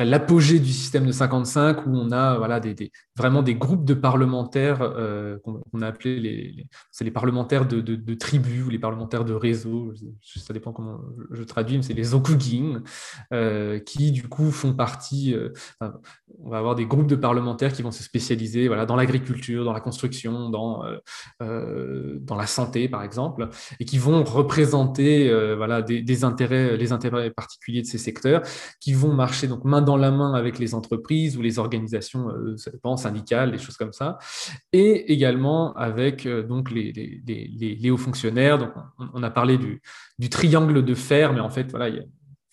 l'apogée 0.00 0.60
du 0.60 0.72
système 0.72 1.06
de 1.06 1.12
55 1.12 1.86
où 1.86 1.90
on 1.90 2.10
a 2.10 2.36
voilà, 2.38 2.60
des, 2.60 2.90
vraiment 3.16 3.42
des 3.42 3.54
groupes 3.54 3.84
de 3.84 3.94
parlementaires 3.94 4.82
euh, 4.82 5.38
qu'on 5.40 5.82
a 5.82 5.86
appelés 5.86 6.18
les, 6.18 6.66
c'est 6.90 7.04
les 7.04 7.10
parlementaires 7.10 7.66
de, 7.66 7.80
de, 7.80 8.14
tribus 8.14 8.64
ou 8.64 8.70
les 8.70 8.78
parlementaires 8.78 9.24
de 9.24 9.34
réseau, 9.34 9.92
ça 10.22 10.52
dépend 10.52 10.72
comment 10.72 11.00
je 11.30 11.42
traduis, 11.42 11.76
mais 11.76 11.82
c'est 11.82 11.94
les 11.94 12.14
okugin, 12.14 12.82
euh, 13.32 13.78
qui 13.78 14.12
du 14.12 14.28
coup 14.28 14.50
font 14.50 14.72
partie, 14.72 15.34
euh, 15.34 15.50
on 16.42 16.50
va 16.50 16.58
avoir 16.58 16.74
des 16.74 16.86
groupes 16.86 17.06
de 17.06 17.16
parlementaires 17.16 17.72
qui 17.72 17.82
vont 17.82 17.90
se 17.90 18.02
spécialiser 18.02 18.68
voilà, 18.68 18.86
dans 18.86 18.96
l'agriculture, 18.96 19.64
dans 19.64 19.72
la 19.72 19.80
construction, 19.80 20.50
dans, 20.50 20.84
dans 21.40 22.36
la 22.36 22.46
santé 22.46 22.88
par 22.88 23.02
exemple, 23.02 23.48
et 23.80 23.84
qui 23.84 23.98
vont 23.98 24.24
représenter 24.24 25.32
voilà, 25.56 25.82
des, 25.82 26.24
intérêts, 26.24 26.76
les 26.76 26.92
intérêts 26.92 27.30
particuliers 27.30 27.82
de 27.82 27.86
ces 27.86 27.98
secteurs, 27.98 28.42
qui 28.80 28.92
vont 28.92 29.12
marcher. 29.12 29.46
Donc 29.48 29.64
dans 29.80 29.96
la 29.96 30.10
main 30.10 30.34
avec 30.34 30.58
les 30.58 30.74
entreprises 30.74 31.36
ou 31.36 31.42
les 31.42 31.58
organisations, 31.58 32.28
ça 32.56 32.70
dépend, 32.70 32.96
syndicales, 32.96 33.52
des 33.52 33.58
choses 33.58 33.76
comme 33.76 33.92
ça, 33.92 34.18
et 34.72 35.12
également 35.12 35.74
avec 35.74 36.26
euh, 36.26 36.42
donc 36.42 36.70
les, 36.70 37.90
hauts 37.90 37.96
fonctionnaires. 37.96 38.58
Donc, 38.58 38.70
on, 39.12 39.22
a 39.22 39.30
parlé 39.30 39.58
du, 39.58 39.80
du, 40.18 40.30
triangle 40.30 40.84
de 40.84 40.94
fer, 40.94 41.32
mais 41.32 41.40
en 41.40 41.50
fait, 41.50 41.70
voilà, 41.70 41.88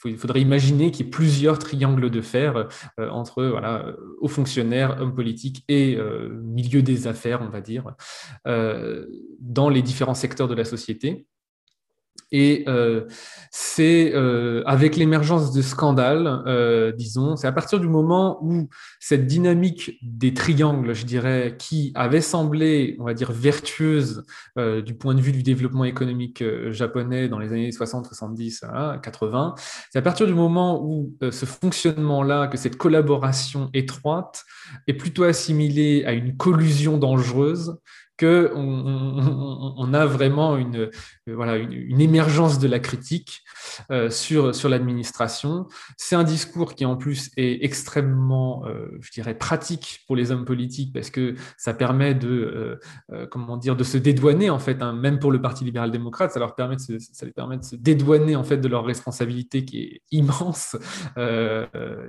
il 0.05 0.17
faudrait 0.17 0.41
imaginer 0.41 0.91
qu'il 0.91 1.05
y 1.05 1.07
ait 1.07 1.11
plusieurs 1.11 1.59
triangles 1.59 2.09
de 2.09 2.21
fer 2.21 2.67
euh, 2.99 3.09
entre 3.09 3.43
voilà, 3.45 3.85
hauts 4.19 4.27
fonctionnaires, 4.27 4.97
hommes 4.99 5.15
politiques 5.15 5.63
et 5.67 5.95
euh, 5.95 6.29
milieu 6.43 6.81
des 6.81 7.07
affaires, 7.07 7.41
on 7.41 7.49
va 7.49 7.61
dire, 7.61 7.93
dans 9.39 9.69
les 9.69 9.81
différents 9.81 10.13
secteurs 10.15 10.47
de 10.47 10.55
la 10.55 10.65
société. 10.65 11.27
Et 12.31 12.63
euh, 12.67 13.07
c'est 13.51 14.13
euh, 14.15 14.63
avec 14.65 14.95
l'émergence 14.95 15.51
de 15.51 15.61
scandales, 15.61 16.43
euh, 16.47 16.93
disons, 16.93 17.35
c'est 17.35 17.47
à 17.47 17.51
partir 17.51 17.79
du 17.79 17.89
moment 17.89 18.39
où 18.41 18.69
cette 19.01 19.27
dynamique 19.27 19.99
des 20.01 20.33
triangles, 20.33 20.93
je 20.93 21.05
dirais, 21.05 21.55
qui 21.59 21.91
avait 21.93 22.21
semblé, 22.21 22.95
on 22.99 23.03
va 23.03 23.13
dire, 23.13 23.31
vertueuse 23.31 24.23
du 24.57 24.93
point 24.95 25.15
de 25.15 25.21
vue 25.21 25.31
du 25.31 25.43
développement 25.43 25.85
économique 25.85 26.43
japonais 26.69 27.27
dans 27.27 27.39
les 27.39 27.49
années 27.49 27.71
60, 27.71 28.05
70, 28.05 28.63
80, 29.01 29.55
c'est 29.91 29.99
à 29.99 30.01
partir 30.01 30.27
du 30.27 30.33
moment 30.33 30.83
où 30.83 31.15
ce 31.21 31.45
fonctionnement-là, 31.45 32.47
que 32.47 32.57
cette 32.57 32.77
collaboration 32.77 33.69
étroite 33.73 34.43
est 34.87 34.93
plutôt 34.93 35.23
assimilée 35.23 36.03
à 36.05 36.13
une 36.13 36.37
collusion 36.37 36.97
dangereuse 36.97 37.77
qu'on 38.21 39.73
on, 39.77 39.93
a 39.93 40.05
vraiment 40.05 40.55
une, 40.57 40.89
voilà, 41.27 41.57
une, 41.57 41.99
émergence 41.99 42.59
de 42.59 42.67
la 42.67 42.79
critique 42.79 43.43
euh, 43.91 44.09
sur, 44.09 44.53
sur 44.55 44.69
l'administration. 44.69 45.67
C'est 45.97 46.15
un 46.15 46.23
discours 46.23 46.75
qui 46.75 46.85
en 46.85 46.95
plus 46.95 47.31
est 47.37 47.63
extrêmement, 47.63 48.65
euh, 48.65 48.97
je 49.01 49.11
dirais, 49.11 49.33
pratique 49.33 50.03
pour 50.07 50.15
les 50.15 50.31
hommes 50.31 50.45
politiques 50.45 50.93
parce 50.93 51.09
que 51.09 51.35
ça 51.57 51.73
permet 51.73 52.13
de, 52.15 52.79
euh, 53.11 53.27
comment 53.27 53.57
dire, 53.57 53.75
de 53.75 53.83
se 53.83 53.97
dédouaner 53.97 54.49
en 54.49 54.59
fait, 54.59 54.81
hein, 54.81 54.93
même 54.93 55.19
pour 55.19 55.31
le 55.31 55.41
Parti 55.41 55.63
libéral-démocrate, 55.63 56.31
ça 56.31 56.39
leur 56.39 56.55
permet 56.55 56.75
de 56.75 56.81
se, 56.81 56.99
ça 56.99 57.25
les 57.25 57.31
permet 57.31 57.57
de 57.57 57.63
se 57.63 57.75
dédouaner 57.75 58.35
en 58.35 58.43
fait 58.43 58.57
de 58.57 58.67
leur 58.67 58.85
responsabilité 58.85 59.65
qui 59.65 59.79
est 59.81 60.01
immense, 60.11 60.77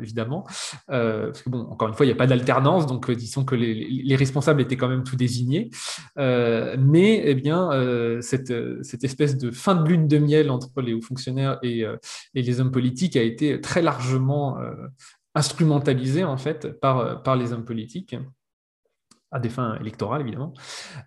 évidemment. 0.01 0.45
parce 0.87 1.43
que 1.43 1.51
bon, 1.51 1.67
encore 1.71 1.89
une 1.89 1.95
fois, 1.95 2.07
il 2.07 2.11
n'y 2.11 2.15
a 2.15 2.17
pas 2.17 2.27
d'alternance, 2.27 2.87
donc 2.87 3.11
disons 3.11 3.45
que 3.45 3.55
les, 3.55 3.75
les 3.75 4.17
responsables 4.17 4.61
étaient 4.61 4.77
quand 4.77 4.89
même 4.89 5.05
tout 5.05 5.17
désignés. 5.17 5.71
mais 6.17 7.23
eh 7.25 7.35
bien, 7.35 7.71
cette, 8.21 8.53
cette, 8.83 9.05
espèce 9.05 9.39
de 9.39 9.51
fin 9.51 9.75
de 9.75 9.89
lune 9.89 10.09
de 10.09 10.19
miel 10.19 10.51
entre 10.51 10.81
les 10.81 10.95
hauts 10.95 11.03
fonctionnaires 11.03 11.42
et, 11.63 11.85
et 12.35 12.43
les 12.43 12.61
hommes 12.61 12.73
politiques 12.73 13.17
a 13.17 13.23
été 13.23 13.61
très 13.61 13.83
largement 13.83 14.59
instrumentalisée 15.35 16.25
en 16.25 16.37
fait 16.37 16.81
par, 16.81 17.23
par 17.23 17.37
les 17.37 17.53
hommes 17.53 17.65
politiques 17.65 18.17
à 19.33 19.41
des 19.41 19.49
fins 19.49 19.77
électorales 19.81 20.21
évidemment, 20.21 20.53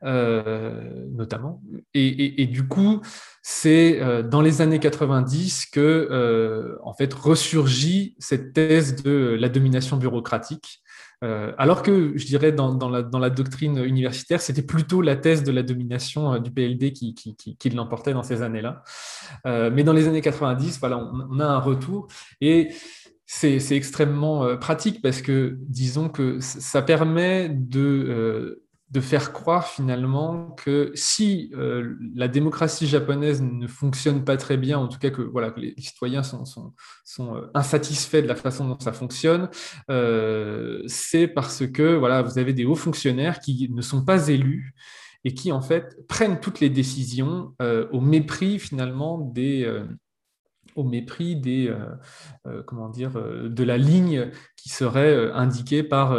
euh, 0.03 1.05
notamment. 1.11 1.61
Et, 1.93 2.47
du 2.47 2.67
coup, 2.67 3.01
c'est 3.41 4.01
euh, 4.01 4.23
dans 4.23 4.41
les 4.41 4.61
années 4.61 4.79
90 4.79 5.67
que, 5.67 5.79
euh, 5.79 6.77
en 6.83 6.93
fait, 6.93 7.13
ressurgit 7.13 8.15
cette 8.19 8.53
thèse 8.53 9.01
de 9.03 9.37
la 9.39 9.47
domination 9.47 9.95
bureaucratique. 9.97 10.81
Alors 11.21 11.81
que, 11.81 12.13
je 12.15 12.25
dirais, 12.25 12.51
dans, 12.51 12.89
la, 12.89 13.29
doctrine 13.29 13.83
universitaire, 13.83 14.41
c'était 14.41 14.61
plutôt 14.61 15.01
la 15.01 15.15
thèse 15.15 15.43
de 15.43 15.51
la 15.51 15.63
domination 15.63 16.37
du 16.39 16.51
PLD 16.51 16.93
qui, 16.93 17.69
l'emportait 17.73 18.13
dans 18.13 18.23
ces 18.23 18.41
années-là. 18.41 18.83
mais 19.45 19.83
dans 19.83 19.93
les 19.93 20.07
années 20.07 20.21
90, 20.21 20.79
voilà, 20.79 20.97
on, 20.97 21.27
on 21.31 21.39
a 21.39 21.45
un 21.45 21.59
retour. 21.59 22.07
Et 22.41 22.69
c'est 23.27 23.75
extrêmement 23.75 24.45
euh, 24.45 24.55
pratique 24.55 25.01
parce 25.01 25.21
que, 25.21 25.57
disons 25.61 26.09
que 26.09 26.39
ça 26.39 26.81
permet 26.81 27.49
de, 27.49 27.79
euh, 27.79 28.64
de 28.91 28.99
faire 28.99 29.33
croire 29.33 29.67
finalement 29.67 30.51
que 30.51 30.91
si 30.93 31.51
euh, 31.55 31.95
la 32.13 32.27
démocratie 32.27 32.87
japonaise 32.87 33.41
ne 33.41 33.67
fonctionne 33.67 34.23
pas 34.23 34.37
très 34.37 34.57
bien, 34.57 34.77
en 34.77 34.87
tout 34.87 34.99
cas 34.99 35.09
que, 35.09 35.21
voilà, 35.21 35.53
les 35.57 35.73
citoyens 35.79 36.23
sont, 36.23 36.73
sont 37.03 37.41
insatisfaits 37.53 38.21
de 38.21 38.27
la 38.27 38.35
façon 38.35 38.67
dont 38.67 38.79
ça 38.79 38.93
fonctionne, 38.93 39.49
c'est 40.87 41.27
parce 41.27 41.65
que 41.67 41.95
voilà, 41.95 42.21
vous 42.21 42.37
avez 42.37 42.53
des 42.53 42.65
hauts 42.65 42.75
fonctionnaires 42.75 43.39
qui 43.39 43.69
ne 43.71 43.81
sont 43.81 44.05
pas 44.05 44.27
élus 44.27 44.73
et 45.23 45.33
qui 45.33 45.51
en 45.51 45.61
fait 45.61 45.97
prennent 46.07 46.39
toutes 46.39 46.59
les 46.59 46.69
décisions 46.69 47.53
au 47.91 48.01
mépris 48.01 48.59
finalement 48.59 49.17
des 49.17 49.65
euh, 50.77 51.95
euh, 52.47 52.63
comment 52.63 52.89
dire, 52.89 53.17
euh, 53.17 53.49
de 53.49 53.63
la 53.63 53.77
ligne 53.77 54.31
qui 54.57 54.69
serait 54.69 55.31
indiquée 55.31 55.83
par, 55.83 56.17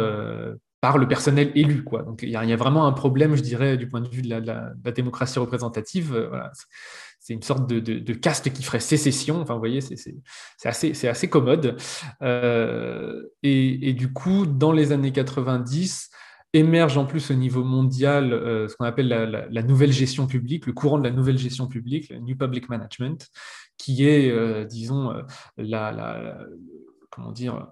par 0.81 0.97
le 0.97 1.07
personnel 1.07 1.51
élu. 1.55 1.83
Quoi. 1.83 2.03
Donc 2.03 2.21
il 2.23 2.29
y, 2.29 2.35
a 2.35 2.55
vraiment 2.55 2.85
un 2.85 2.91
problème, 2.91 3.35
je 3.35 3.41
dirais, 3.41 3.77
du 3.77 3.87
point 3.87 4.01
de 4.01 4.09
vue 4.09 4.21
de 4.21 4.29
la, 4.29 4.91
démocratie 4.91 5.39
représentative. 5.39 6.29
C'est 7.19 7.33
une 7.33 7.41
sorte 7.41 7.67
de, 7.67 8.13
caste 8.13 8.53
qui 8.53 8.63
ferait 8.63 8.79
sécession. 8.79 9.41
Enfin, 9.41 9.53
vous 9.53 9.59
voyez, 9.59 9.81
c'est 9.81 10.15
assez, 10.63 11.07
assez 11.07 11.29
commode. 11.29 11.77
et, 12.21 13.93
du 13.93 14.13
coup, 14.13 14.45
dans 14.45 14.71
les 14.71 14.91
années 14.91 15.11
90, 15.11 16.09
émerge 16.53 16.97
en 16.97 17.05
plus 17.05 17.31
au 17.31 17.33
niveau 17.33 17.63
mondial 17.63 18.29
ce 18.31 18.75
qu'on 18.75 18.85
appelle 18.85 19.07
la, 19.07 19.25
la, 19.25 19.63
nouvelle 19.63 19.91
gestion 19.91 20.27
publique, 20.27 20.65
le 20.65 20.73
courant 20.73 20.97
de 20.97 21.03
la 21.03 21.11
nouvelle 21.11 21.37
gestion 21.37 21.67
publique, 21.67 22.09
le 22.09 22.19
New 22.19 22.37
Public 22.37 22.69
Management, 22.69 23.29
qui 23.77 24.07
est, 24.07 24.29
euh, 24.31 24.65
disons, 24.65 25.11
euh, 25.11 25.21
la, 25.57 26.37
comment 27.09 27.31
dire, 27.31 27.71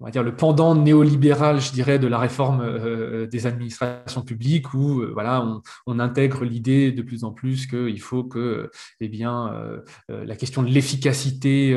on 0.00 0.04
va 0.06 0.10
dire 0.10 0.22
le 0.22 0.34
pendant 0.34 0.74
néolibéral, 0.74 1.60
je 1.60 1.72
dirais, 1.72 1.98
de 1.98 2.06
la 2.06 2.18
réforme 2.18 2.60
euh, 2.62 3.26
des 3.26 3.46
administrations 3.46 4.22
publiques, 4.22 4.74
où 4.74 5.02
voilà, 5.12 5.46
on, 5.86 5.98
intègre 5.98 6.44
l'idée 6.44 6.92
de 6.92 7.02
plus 7.02 7.24
en 7.24 7.32
plus 7.32 7.66
qu'il 7.66 8.00
faut 8.00 8.24
que, 8.24 8.70
eh 9.00 9.08
bien, 9.08 9.54
la 10.08 10.34
question 10.36 10.62
de 10.62 10.68
l'efficacité 10.68 11.72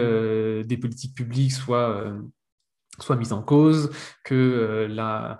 des 0.66 0.78
politiques 0.78 1.16
publiques 1.16 1.52
soit 1.52 2.04
soit 3.00 3.16
mise 3.16 3.32
en 3.32 3.44
cause, 3.44 3.92
que, 4.24 4.88
la, 4.90 5.40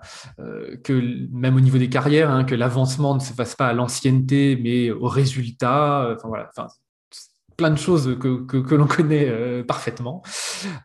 que 0.84 1.26
même 1.32 1.56
au 1.56 1.60
niveau 1.60 1.78
des 1.78 1.88
carrières, 1.88 2.30
hein, 2.30 2.44
que 2.44 2.54
l'avancement 2.54 3.16
ne 3.16 3.20
se 3.20 3.32
fasse 3.32 3.56
pas 3.56 3.68
à 3.68 3.72
l'ancienneté, 3.72 4.58
mais 4.62 4.92
au 4.92 5.08
résultat. 5.08 6.14
Enfin 6.16 6.28
voilà, 6.28 6.48
enfin, 6.56 6.68
plein 7.58 7.70
de 7.70 7.78
choses 7.78 8.16
que, 8.18 8.46
que, 8.46 8.74
l'on 8.74 8.86
connaît 8.96 9.28
euh, 9.28 9.62
parfaitement. 9.64 10.22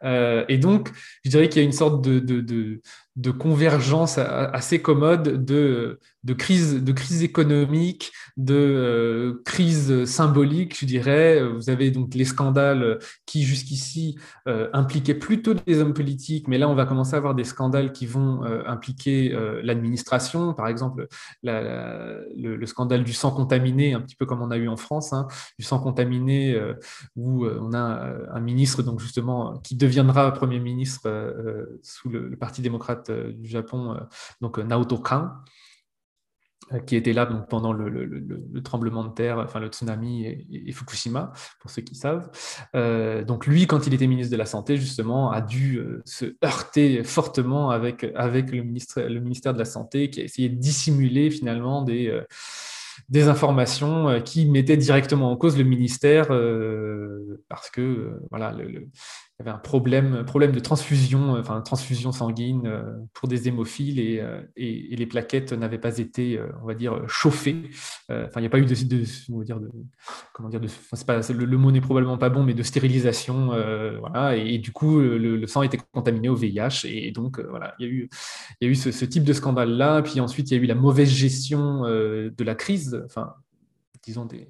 Euh, 0.03 0.43
et 0.49 0.57
donc, 0.57 0.91
je 1.23 1.29
dirais 1.29 1.47
qu'il 1.47 1.61
y 1.61 1.63
a 1.63 1.65
une 1.65 1.71
sorte 1.71 2.03
de, 2.03 2.81
de 3.15 3.29
convergence 3.29 4.17
assez 4.17 4.81
commode 4.81 5.45
de, 5.45 5.99
de, 6.23 6.33
crise, 6.33 6.83
de 6.83 6.91
crise 6.91 7.21
économique, 7.21 8.11
de 8.37 8.55
euh, 8.55 9.41
crise 9.45 10.05
symbolique, 10.05 10.79
je 10.79 10.85
dirais. 10.85 11.47
Vous 11.47 11.69
avez 11.69 11.91
donc 11.91 12.15
les 12.15 12.25
scandales 12.25 12.97
qui 13.27 13.43
jusqu'ici 13.43 14.17
euh, 14.47 14.67
impliquaient 14.73 15.13
plutôt 15.13 15.53
des 15.53 15.79
hommes 15.79 15.93
politiques, 15.93 16.47
mais 16.47 16.57
là 16.57 16.67
on 16.67 16.73
va 16.73 16.85
commencer 16.85 17.13
à 17.13 17.17
avoir 17.17 17.35
des 17.35 17.43
scandales 17.43 17.91
qui 17.91 18.07
vont 18.07 18.43
euh, 18.45 18.63
impliquer 18.65 19.35
l'administration, 19.61 20.53
par 20.53 20.67
exemple 20.67 21.07
le, 21.43 22.65
scandale 22.65 23.03
du 23.03 23.13
sang 23.13 23.31
contaminé, 23.31 23.93
un 23.93 24.01
petit 24.01 24.15
peu 24.15 24.25
comme 24.25 24.41
on 24.41 24.49
a 24.49 24.57
eu 24.57 24.67
en 24.67 24.77
France, 24.77 25.13
hein, 25.13 25.27
du 25.59 25.65
sang 25.65 25.79
contaminé, 25.79 26.59
où 27.15 27.45
on 27.45 27.73
a 27.73 28.13
un 28.31 28.39
ministre 28.39 28.81
donc 28.81 28.99
justement 28.99 29.57
qui 29.59 29.75
deviendra 29.75 30.31
premier 30.33 30.59
ministre 30.59 31.09
sous 31.83 32.09
le 32.09 32.35
Parti 32.35 32.61
démocrate 32.61 33.02
euh, 33.09 33.31
du 33.33 33.49
Japon, 33.49 33.93
euh, 33.93 33.99
donc 34.41 34.59
euh, 34.59 34.63
Naoto 34.63 34.97
Kan, 34.97 35.31
qui 36.87 36.95
était 36.95 37.13
là 37.13 37.25
donc, 37.25 37.49
pendant 37.49 37.73
le, 37.73 38.61
tremblement 38.63 39.03
de 39.03 39.13
terre, 39.13 39.37
enfin 39.37 39.59
le 39.59 39.67
tsunami 39.67 40.25
et, 40.25 40.71
Fukushima, 40.71 41.33
pour 41.59 41.69
ceux 41.69 41.81
qui 41.81 41.93
savent. 41.93 42.31
donc 43.25 43.45
lui, 43.45 43.67
quand 43.67 43.85
il 43.85 43.93
était 43.93 44.07
ministre 44.07 44.31
de 44.31 44.37
la 44.37 44.45
Santé, 44.45 44.77
justement, 44.77 45.29
a 45.29 45.41
dû 45.41 45.81
se 46.05 46.37
heurter 46.43 47.03
fortement 47.03 47.69
avec, 47.69 48.05
avec 48.15 48.49
le, 48.49 48.63
ministre, 48.63 49.01
le 49.01 49.19
ministère 49.19 49.53
de 49.53 49.59
la 49.59 49.65
Santé, 49.65 50.09
qui 50.09 50.21
a 50.21 50.23
essayé 50.23 50.49
de 50.49 50.55
dissimuler 50.55 51.29
finalement 51.29 51.83
des, 51.83 52.23
des 53.09 53.27
informations 53.27 54.21
qui 54.21 54.49
mettaient 54.49 54.77
directement 54.77 55.31
en 55.31 55.35
cause 55.35 55.57
le 55.57 55.65
ministère, 55.65 56.29
parce 57.49 57.69
que 57.71 58.19
voilà, 58.31 58.55
avait 59.43 59.55
un 59.55 59.59
problème, 59.59 60.23
problème 60.25 60.51
de 60.51 60.59
transfusion, 60.59 61.35
euh, 61.35 61.41
enfin 61.41 61.61
transfusion 61.61 62.11
sanguine 62.11 62.63
euh, 62.65 62.81
pour 63.13 63.27
des 63.27 63.47
hémophiles 63.47 63.99
et, 63.99 64.19
euh, 64.19 64.41
et, 64.55 64.95
les 64.95 65.05
plaquettes 65.05 65.53
n'avaient 65.53 65.79
pas 65.79 65.97
été, 65.97 66.39
on 66.61 66.65
va 66.65 66.75
dire, 66.75 67.07
chauffées. 67.07 67.69
Enfin, 68.09 68.37
il 68.37 68.41
n'y 68.41 68.47
a 68.47 68.49
pas 68.49 68.59
eu 68.59 68.65
de, 68.65 69.03
comment 70.33 70.49
dire, 70.49 70.59
le, 70.59 71.57
mot 71.57 71.71
n'est 71.71 71.81
probablement 71.81 72.17
pas 72.17 72.29
bon, 72.29 72.43
mais 72.43 72.53
de 72.53 72.63
stérilisation, 72.63 73.47
voilà. 73.99 74.37
Et, 74.37 74.59
du 74.59 74.71
coup, 74.71 74.99
le, 74.99 75.45
sang 75.47 75.63
était 75.63 75.79
contaminé 75.91 76.29
au 76.29 76.35
VIH 76.35 76.85
et 76.85 77.11
donc 77.11 77.39
voilà, 77.39 77.75
il 77.79 77.85
y 77.85 77.89
a 77.89 77.91
eu, 77.91 78.09
il 78.61 78.65
y 78.65 78.67
a 78.67 78.71
eu 78.71 78.75
ce, 78.75 78.91
ce 78.91 79.05
type 79.05 79.23
de 79.23 79.33
scandale 79.33 79.71
là. 79.71 80.01
Puis 80.01 80.19
ensuite, 80.19 80.51
il 80.51 80.57
y 80.57 80.59
a 80.59 80.63
eu 80.63 80.67
la 80.67 80.75
mauvaise 80.75 81.09
gestion 81.09 81.81
de 81.81 82.43
la 82.43 82.55
crise, 82.55 83.01
enfin, 83.05 83.33
disons 84.03 84.25
des 84.25 84.47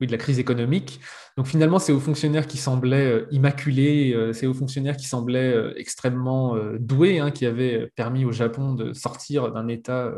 oui, 0.00 0.06
de 0.06 0.12
la 0.12 0.18
crise 0.18 0.38
économique. 0.38 1.00
Donc 1.36 1.46
finalement, 1.46 1.78
ces 1.78 1.92
hauts 1.92 2.00
fonctionnaires 2.00 2.48
qui 2.48 2.56
semblaient 2.56 3.06
euh, 3.06 3.26
immaculés, 3.30 4.12
euh, 4.12 4.32
ces 4.32 4.46
hauts 4.46 4.54
fonctionnaires 4.54 4.96
qui 4.96 5.06
semblaient 5.06 5.54
euh, 5.54 5.72
extrêmement 5.76 6.56
doués, 6.80 7.20
hein, 7.20 7.30
qui 7.30 7.46
avaient 7.46 7.90
permis 7.94 8.24
au 8.24 8.32
Japon 8.32 8.74
de 8.74 8.92
sortir 8.92 9.52
d'un 9.52 9.68
état, 9.68 10.12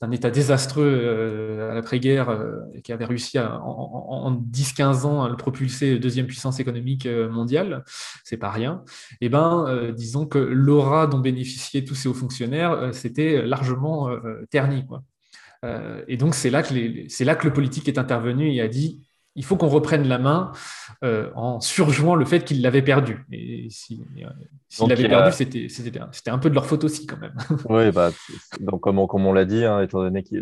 d'un 0.00 0.10
état 0.10 0.30
désastreux 0.30 1.68
à 1.70 1.74
l'après-guerre, 1.74 2.30
et 2.74 2.82
qui 2.82 2.92
avaient 2.92 3.04
réussi 3.04 3.36
à, 3.38 3.60
en, 3.60 4.32
10-15 4.32 5.04
ans 5.04 5.24
à 5.24 5.28
le 5.28 5.36
propulser 5.36 5.98
deuxième 5.98 6.26
puissance 6.26 6.58
économique 6.60 7.06
mondiale, 7.06 7.84
c'est 8.24 8.36
pas 8.36 8.50
rien. 8.50 8.82
Et 9.20 9.26
eh 9.26 9.28
ben, 9.28 9.92
disons 9.94 10.26
que 10.26 10.38
l'aura 10.38 11.06
dont 11.06 11.18
bénéficiaient 11.18 11.84
tous 11.84 11.94
ces 11.94 12.08
hauts 12.08 12.14
fonctionnaires, 12.14 12.90
c'était 12.92 13.42
largement 13.42 14.10
terni, 14.50 14.86
quoi. 14.86 15.02
Euh, 15.64 16.02
et 16.08 16.16
donc, 16.16 16.34
c'est 16.34 16.50
là, 16.50 16.62
que 16.62 17.24
là 17.24 17.34
que 17.34 17.46
le 17.46 17.52
politique 17.52 17.88
est 17.88 17.98
intervenu 17.98 18.52
et 18.52 18.60
a 18.60 18.68
dit 18.68 19.06
il 19.36 19.44
faut 19.44 19.56
qu'on 19.56 19.68
reprenne 19.68 20.08
la 20.08 20.18
main 20.18 20.50
euh, 21.04 21.30
en 21.36 21.60
surjouant 21.60 22.16
le 22.16 22.24
fait 22.24 22.44
qu'il 22.44 22.62
l'avait 22.62 22.82
perdu. 22.82 23.24
Et 23.30 23.68
s'il 23.70 24.00
l'avait 24.88 25.08
perdu, 25.08 25.32
c'était 25.32 26.30
un 26.30 26.38
peu 26.38 26.50
de 26.50 26.54
leur 26.54 26.66
faute 26.66 26.82
aussi, 26.82 27.06
quand 27.06 27.18
même. 27.18 27.34
oui, 27.68 27.92
bah, 27.92 28.10
donc, 28.58 28.80
comme 28.80 28.98
on, 28.98 29.06
comme 29.06 29.26
on 29.26 29.32
l'a 29.32 29.44
dit, 29.44 29.64
hein, 29.64 29.80
étant 29.82 30.02
donné 30.02 30.24
que 30.24 30.34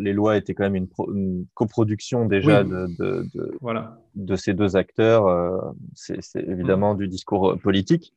les 0.00 0.12
lois 0.12 0.36
étaient 0.38 0.54
quand 0.54 0.64
même 0.70 0.74
une, 0.74 1.46
coproduction 1.54 2.24
déjà 2.24 2.64
de, 2.64 2.86
de, 2.98 3.56
voilà. 3.60 4.00
de, 4.14 4.36
ces 4.36 4.54
deux 4.54 4.74
acteurs, 4.74 5.26
euh, 5.26 5.58
c'est 5.94 6.18
évidemment 6.36 6.94
mm. 6.94 6.98
du 6.98 7.08
discours 7.08 7.58
politique 7.58 8.14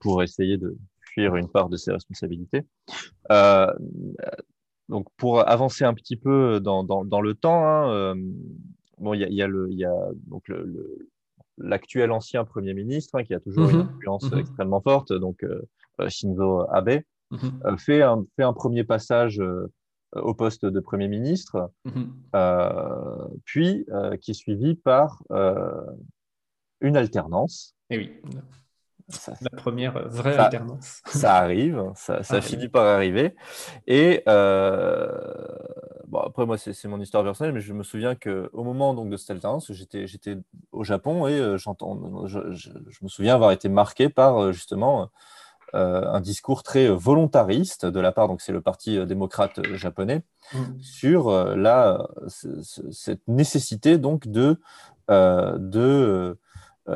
pour 0.00 0.24
essayer 0.24 0.56
de 0.58 0.76
fuir 1.00 1.36
une 1.36 1.48
part 1.48 1.68
de 1.68 1.76
ses 1.76 1.92
responsabilités 1.92 2.64
donc 4.88 5.06
pour 5.16 5.46
avancer 5.46 5.84
un 5.84 5.94
petit 5.94 6.16
peu 6.16 6.60
dans, 6.60 6.82
dans, 6.84 7.04
dans 7.04 7.20
le 7.20 7.34
temps, 7.34 7.66
hein, 7.66 7.92
euh, 7.92 8.14
bon, 8.98 9.14
il 9.14 9.20
y 9.20 9.24
a, 9.24 9.28
y 9.28 9.42
a, 9.42 9.46
le, 9.46 9.70
y 9.70 9.84
a 9.84 9.94
donc 10.26 10.48
le, 10.48 11.08
l'actuel 11.58 12.10
ancien 12.10 12.44
Premier 12.44 12.74
ministre 12.74 13.18
hein, 13.18 13.24
qui 13.24 13.34
a 13.34 13.40
toujours 13.40 13.68
une 13.68 13.78
mhm. 13.78 13.88
influence 13.88 14.30
mhm. 14.30 14.38
extrêmement 14.38 14.80
forte, 14.80 15.12
donc 15.12 15.42
euh, 15.44 15.62
euh, 16.00 16.08
Shinzo 16.08 16.66
Abe, 16.70 17.00
mhm. 17.30 17.78
fait, 17.78 18.02
un, 18.02 18.24
fait 18.36 18.44
un 18.44 18.52
premier 18.52 18.84
passage 18.84 19.42
au 20.14 20.32
poste 20.32 20.64
de 20.64 20.80
Premier 20.80 21.08
ministre, 21.08 21.70
puis 23.44 23.84
qui 24.22 24.30
est 24.30 24.34
suivi 24.34 24.74
par 24.74 25.22
une 26.80 26.96
alternance. 26.96 27.74
Et 27.90 27.96
eh 27.96 28.28
oui. 29.08 29.34
la 29.40 29.50
première 29.50 30.08
vraie 30.08 30.36
alternance. 30.36 31.02
Ça 31.06 31.36
arrive, 31.36 31.84
ça, 31.94 32.22
finit 32.40 32.68
par 32.68 32.84
arriver. 32.86 33.34
Et 33.86 34.22
bon, 34.26 36.18
après, 36.18 36.46
moi, 36.46 36.58
c'est 36.58 36.88
mon 36.88 37.00
histoire 37.00 37.24
personnelle, 37.24 37.54
mais 37.54 37.60
je 37.60 37.72
me 37.72 37.82
souviens 37.82 38.14
qu'au 38.14 38.64
moment 38.64 38.94
donc, 38.94 39.10
de 39.10 39.16
cette 39.16 39.30
alternance, 39.30 39.72
j'étais 39.72 40.38
au 40.72 40.84
Japon 40.84 41.26
et 41.26 41.56
j'entends, 41.58 42.26
je, 42.26 42.40
me 43.02 43.08
souviens 43.08 43.34
avoir 43.34 43.52
été 43.52 43.68
marqué 43.68 44.08
par 44.08 44.52
justement 44.52 45.10
euh, 45.74 46.10
un 46.10 46.20
discours 46.20 46.62
très 46.62 46.88
volontariste 46.88 47.84
de 47.84 48.00
la 48.00 48.10
part, 48.10 48.26
donc 48.26 48.40
c'est 48.40 48.52
le 48.52 48.62
Parti 48.62 48.96
euh, 48.96 49.04
démocrate 49.04 49.60
japonais, 49.74 50.22
mm. 50.54 50.80
sur 50.80 51.28
euh, 51.28 51.56
la, 51.56 52.08
cette 52.26 53.20
nécessité 53.28 53.98
donc 53.98 54.28
de, 54.28 54.58
de, 55.10 56.38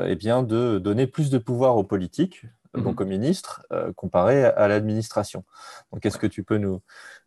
eh 0.06 0.16
bien, 0.16 0.42
de 0.42 0.78
donner 0.78 1.06
plus 1.06 1.30
de 1.30 1.38
pouvoir 1.38 1.76
aux 1.76 1.84
politiques, 1.84 2.44
mm-hmm. 2.74 2.82
donc 2.82 3.00
aux 3.00 3.04
ministres, 3.04 3.66
comparé 3.96 4.44
à, 4.44 4.68
l'administration. 4.68 5.44
Donc, 5.92 6.06
est-ce 6.06 6.18
que 6.18 6.26
tu 6.26 6.42
peux 6.42 6.58
nous, 6.58 6.80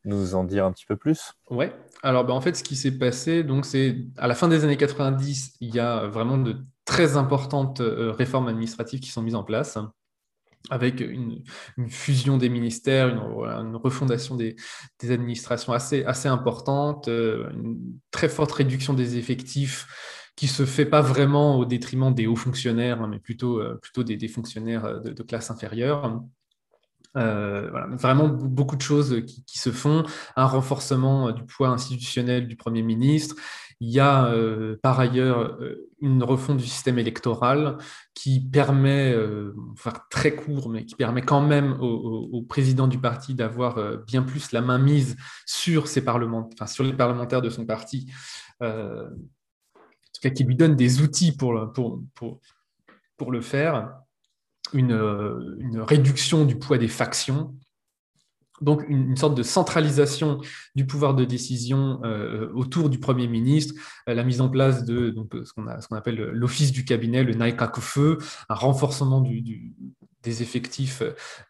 nous 0.03 0.35
en 0.35 0.43
dire 0.43 0.65
un 0.65 0.71
petit 0.71 0.85
peu 0.85 0.95
plus? 0.95 1.33
Ouais. 1.49 1.75
Alors, 2.03 2.25
ben, 2.25 2.33
en 2.33 2.41
fait, 2.41 2.55
ce 2.55 2.63
qui 2.63 2.75
s'est 2.75 2.97
passé, 2.97 3.43
donc, 3.43 3.65
c'est 3.65 3.97
à 4.17 4.27
la 4.27 4.35
fin 4.35 4.47
des 4.47 4.63
années 4.63 4.77
90, 4.77 5.55
il 5.61 5.73
y 5.73 5.79
a 5.79 6.07
vraiment 6.07 6.37
de 6.37 6.57
très 6.85 7.17
importantes 7.17 7.81
réformes 7.81 8.47
administratives 8.47 8.99
qui 8.99 9.09
sont 9.09 9.21
mises 9.21 9.35
en 9.35 9.43
place 9.43 9.77
avec 10.69 10.99
une, 10.99 11.43
fusion 11.89 12.37
des 12.37 12.49
ministères, 12.49 13.09
une, 13.09 13.75
refondation 13.75 14.35
des, 14.35 14.55
administrations 15.03 15.73
assez, 15.73 16.03
assez 16.05 16.27
importante, 16.27 17.07
euh, 17.07 17.49
une 17.51 17.77
très 18.11 18.29
forte 18.29 18.51
réduction 18.51 18.93
des 18.93 19.17
effectifs 19.17 19.87
qui 20.35 20.47
se 20.47 20.65
fait 20.65 20.85
pas 20.85 21.01
vraiment 21.01 21.57
au 21.57 21.65
détriment 21.65 22.13
des 22.13 22.27
hauts 22.27 22.35
fonctionnaires, 22.35 23.01
hein, 23.01 23.07
mais 23.09 23.19
plutôt, 23.19 23.59
euh, 23.59 23.79
plutôt 23.81 24.03
des, 24.03 24.27
fonctionnaires 24.27 25.01
de, 25.01 25.23
classe 25.23 25.51
inférieure. 25.51 26.21
Euh, 27.17 27.69
vraiment 27.97 28.27
beaucoup 28.27 28.75
de 28.75 28.81
choses 28.81 29.23
qui, 29.25 29.57
se 29.57 29.71
font, 29.71 30.03
un 30.35 30.45
renforcement 30.45 31.31
du 31.31 31.43
poids 31.45 31.69
institutionnel 31.69 32.47
du 32.47 32.57
Premier 32.57 32.81
ministre, 32.81 33.35
il 33.81 33.89
y 33.89 33.99
a 33.99 34.27
euh, 34.27 34.77
par 34.81 34.99
ailleurs 34.99 35.39
euh, 35.61 35.89
une 35.99 36.23
refonte 36.23 36.57
du 36.57 36.65
système 36.65 36.97
électoral 36.97 37.77
qui 38.13 38.39
permet, 38.39 39.11
euh, 39.11 39.53
faire 39.75 40.07
très 40.09 40.35
court, 40.35 40.69
mais 40.69 40.85
qui 40.85 40.95
permet 40.95 41.21
quand 41.21 41.41
même 41.41 41.77
au, 41.81 42.41
président 42.47 42.87
du 42.87 42.99
parti 42.99 43.33
d'avoir 43.33 43.79
bien 44.05 44.21
plus 44.23 44.51
la 44.51 44.61
main 44.61 44.77
mise 44.77 45.17
sur, 45.45 45.87
ses 45.87 46.07
enfin, 46.07 46.67
sur 46.67 46.83
les 46.83 46.93
parlementaires 46.93 47.41
de 47.41 47.49
son 47.49 47.65
parti, 47.65 48.11
tout 48.59 48.65
qui 50.33 50.43
lui 50.43 50.55
donne 50.55 50.75
des 50.75 51.01
outils 51.01 51.35
pour, 51.35 51.71
pour, 51.73 52.01
pour, 52.13 52.39
pour 53.17 53.31
le 53.31 53.41
faire. 53.41 53.99
Une, 54.73 54.91
une, 55.59 55.79
réduction 55.79 56.43
du 56.43 56.57
poids 56.57 56.79
des 56.79 56.87
factions 56.87 57.55
donc 58.61 58.83
une, 58.87 59.15
sorte 59.17 59.35
de 59.35 59.43
centralisation 59.43 60.39
du 60.75 60.85
pouvoir 60.85 61.13
de 61.13 61.25
décision 61.25 61.99
euh, 62.03 62.49
autour 62.53 62.89
du 62.89 62.99
Premier 62.99 63.27
ministre, 63.27 63.73
euh, 64.07 64.13
la 64.13 64.23
mise 64.23 64.41
en 64.41 64.49
place 64.49 64.85
de 64.85 65.09
donc, 65.09 65.33
ce 65.43 65.53
qu'on 65.53 65.67
appelle 65.95 66.15
l'office 66.15 66.71
du 66.71 66.85
cabinet, 66.85 67.23
le 67.23 67.33
Naikakufe, 67.33 67.97
un 68.49 68.55
renforcement 68.55 69.21
des 70.25 70.41
effectifs 70.41 71.03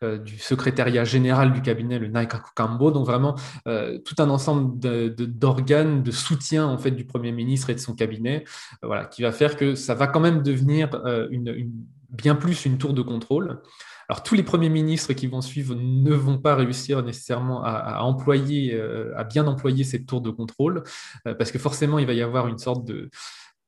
euh, 0.03 0.17
du 0.17 0.37
secrétariat 0.37 1.03
général 1.03 1.53
du 1.53 1.61
cabinet, 1.61 1.97
le 1.97 2.07
Naikakukambo, 2.07 2.91
donc 2.91 3.05
vraiment 3.05 3.35
tout 3.65 4.15
un 4.19 4.29
ensemble 4.29 4.79
d'organes 4.79 6.03
de, 6.03 6.11
soutien 6.11 6.65
en 6.65 6.77
fait 6.77 6.91
du 6.91 7.05
Premier 7.05 7.31
ministre 7.31 7.69
et 7.69 7.75
de 7.75 7.79
son 7.79 7.95
cabinet, 7.95 8.43
voilà, 8.83 9.05
qui 9.05 9.21
va 9.21 9.31
faire 9.31 9.55
que 9.55 9.75
ça 9.75 9.95
va 9.95 10.07
quand 10.07 10.19
même 10.19 10.43
devenir 10.43 10.89
une, 11.31 11.71
bien 12.09 12.35
plus 12.35 12.65
une 12.65 12.77
tour 12.77 12.93
de 12.93 13.01
contrôle. 13.01 13.61
Alors, 14.07 14.21
tous 14.21 14.35
les 14.35 14.43
premiers 14.43 14.69
ministres 14.69 15.13
qui 15.13 15.27
vont 15.27 15.41
suivre 15.41 15.75
ne 15.75 16.13
vont 16.13 16.37
pas 16.37 16.55
réussir 16.55 17.01
nécessairement 17.03 17.63
à, 17.63 18.01
employer, 18.01 18.73
euh, 18.73 19.11
à 19.17 19.23
bien 19.23 19.47
employer 19.47 19.83
cette 19.83 20.05
tour 20.05 20.21
de 20.21 20.29
contrôle, 20.29 20.83
euh, 21.27 21.33
parce 21.33 21.51
que 21.51 21.57
forcément, 21.57 21.97
il 21.97 22.05
va 22.05 22.13
y 22.13 22.21
avoir 22.21 22.47
une 22.47 22.59
sorte 22.59 22.85
de, 22.85 23.09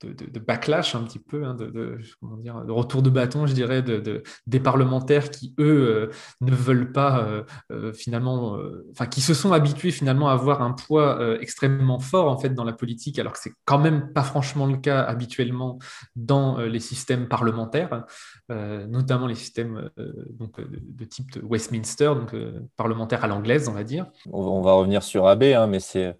de, 0.01 0.39
backlash 0.39 0.95
un 0.95 1.03
petit 1.03 1.19
peu, 1.19 1.43
hein, 1.43 1.53
de, 1.53 1.97
dire, 2.39 2.63
de, 2.63 2.71
retour 2.71 3.01
de 3.01 3.09
bâton, 3.09 3.47
je 3.47 3.53
dirais, 3.53 3.81
de, 3.81 4.23
des 4.45 4.59
parlementaires 4.59 5.29
qui, 5.29 5.53
eux, 5.59 5.87
euh, 5.87 6.11
ne 6.41 6.51
veulent 6.51 6.91
pas 6.91 7.19
euh, 7.19 7.43
euh, 7.71 7.93
finalement, 7.93 8.57
enfin, 8.91 9.07
qui 9.07 9.21
se 9.21 9.33
sont 9.33 9.53
habitués 9.53 9.91
finalement 9.91 10.29
à 10.29 10.33
avoir 10.33 10.61
un 10.61 10.71
poids 10.71 11.19
extrêmement 11.41 11.99
fort 11.99 12.29
en 12.29 12.37
fait 12.37 12.49
dans 12.49 12.63
la 12.63 12.73
politique, 12.73 13.19
alors 13.19 13.33
que 13.33 13.39
c'est 13.39 13.53
quand 13.65 13.79
même 13.79 14.13
pas 14.13 14.23
franchement 14.23 14.65
le 14.65 14.77
cas 14.77 15.01
habituellement 15.01 15.79
dans 16.15 16.57
les 16.59 16.79
systèmes 16.79 17.27
parlementaires, 17.27 18.05
notamment 18.49 19.27
les 19.27 19.35
systèmes 19.35 19.89
donc, 20.31 20.59
de, 20.59 21.05
type 21.05 21.37
Westminster, 21.43 22.13
donc 22.15 22.35
parlementaire 22.75 23.23
à 23.23 23.27
l'anglaise, 23.27 23.67
on 23.67 23.73
va 23.73 23.83
dire. 23.83 24.07
On, 24.31 24.61
va 24.61 24.73
revenir 24.73 25.03
sur 25.03 25.27
AB, 25.27 25.43
hein, 25.43 25.67
mais 25.67 25.79
c'est 25.79 26.17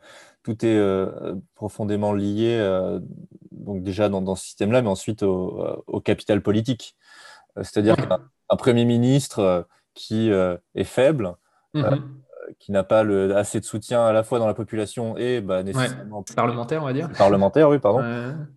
tout 0.48 0.66
est 0.66 0.80
profondément 1.56 2.14
lié 2.14 2.58
donc 3.68 3.84
déjà 3.84 4.10
dans, 4.10 4.36
ce 4.36 4.46
système-là, 4.46 4.82
mais 4.82 4.90
ensuite 4.90 5.24
au, 5.24 5.84
euh, 5.94 6.00
capital 6.00 6.42
politique. 6.42 6.96
Euh, 7.58 7.64
c'est-à-dire 7.64 7.96
qu'un 7.98 8.56
Premier 8.58 8.86
ministre 8.86 9.40
euh, 9.40 9.62
qui 9.94 10.30
est 10.30 10.84
faible, 10.84 11.36
mm-hmm 11.74 12.02
qui 12.60 12.72
n'a 12.72 12.84
pas 12.84 13.04
le, 13.04 13.36
assez 13.36 13.60
de 13.60 13.66
soutien 13.66 14.06
à 14.06 14.12
la 14.12 14.24
fois 14.24 14.40
dans 14.40 14.48
la 14.48 14.54
population 14.54 15.18
et 15.18 15.42
bah, 15.42 15.64
nécessairement 15.64 16.24
parlementaire, 16.36 16.82
on 16.82 16.86
va 16.86 16.94
dire. 16.94 17.10
Parlementaire, 17.18 17.70
oui, 17.70 17.80
pardon, 17.80 18.02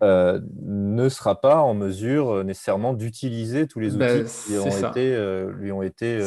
euh, 0.03 0.39
ne 0.61 1.09
sera 1.09 1.39
pas 1.39 1.57
en 1.61 1.73
mesure 1.73 2.29
euh, 2.29 2.43
nécessairement 2.43 2.93
d'utiliser 2.93 3.67
tous 3.67 3.79
les 3.79 3.91
bah, 3.91 4.15
outils 4.15 4.31
qui 4.47 4.57
ont 4.57 4.89
été, 4.89 5.15
euh, 5.15 5.51
lui 5.57 5.71
ont 5.71 5.81
été 5.81 6.19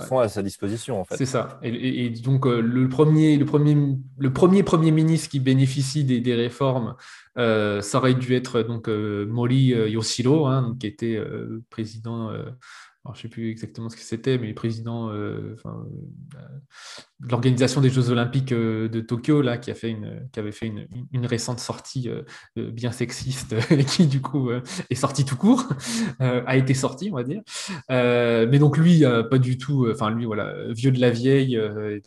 sont 0.00 0.18
à 0.18 0.28
sa 0.28 0.42
disposition 0.42 1.00
en 1.00 1.04
fait. 1.04 1.16
C'est 1.16 1.26
ça. 1.26 1.58
Et, 1.62 2.10
donc 2.10 2.46
le 2.46 2.88
premier, 2.88 3.36
le 3.36 3.44
premier, 3.44 3.76
le 4.18 4.32
premier 4.32 4.62
premier 4.62 4.90
ministre 4.90 5.28
qui 5.28 5.40
bénéficie 5.40 6.04
des, 6.04 6.20
des 6.20 6.34
réformes, 6.34 6.94
ça 7.36 7.98
aurait 7.98 8.14
dû 8.14 8.34
être 8.34 8.62
donc 8.62 8.88
Mori 8.88 9.68
Yoshiro, 9.68 10.46
hein, 10.46 10.76
qui 10.78 10.86
était 10.86 11.20
président 11.70 12.30
je 13.06 13.10
ne 13.10 13.22
sais 13.22 13.28
plus 13.28 13.50
exactement 13.50 13.88
ce 13.88 13.96
que 13.96 14.02
c'était, 14.02 14.38
mais 14.38 14.52
président 14.52 15.10
euh, 15.10 15.56
euh, 15.64 15.70
de 17.20 17.28
l'organisation 17.30 17.80
des 17.80 17.90
Jeux 17.90 18.10
Olympiques 18.10 18.52
euh, 18.52 18.88
de 18.88 19.00
Tokyo, 19.00 19.40
là, 19.40 19.56
qui, 19.56 19.70
a 19.70 19.74
fait 19.74 19.90
une, 19.90 20.28
qui 20.32 20.40
avait 20.40 20.52
fait 20.52 20.66
une, 20.66 21.26
récente 21.26 21.58
sortie 21.60 22.08
bien 22.56 22.92
sexiste, 22.92 23.54
qui 23.86 24.06
du 24.06 24.20
coup 24.20 24.50
est 24.50 24.94
sortie 24.94 25.24
tout 25.24 25.36
court, 25.36 25.68
a 26.20 26.56
été 26.56 26.74
sortie, 26.74 27.10
on 27.12 27.16
va 27.16 27.24
dire. 27.24 27.42
mais 27.88 28.58
donc 28.58 28.76
lui, 28.76 29.04
pas 29.30 29.38
du 29.38 29.58
tout, 29.58 29.88
enfin 29.90 30.10
lui, 30.10 30.24
voilà, 30.24 30.54
vieux 30.72 30.90
de 30.90 31.00
la 31.00 31.10
vieille, 31.10 31.60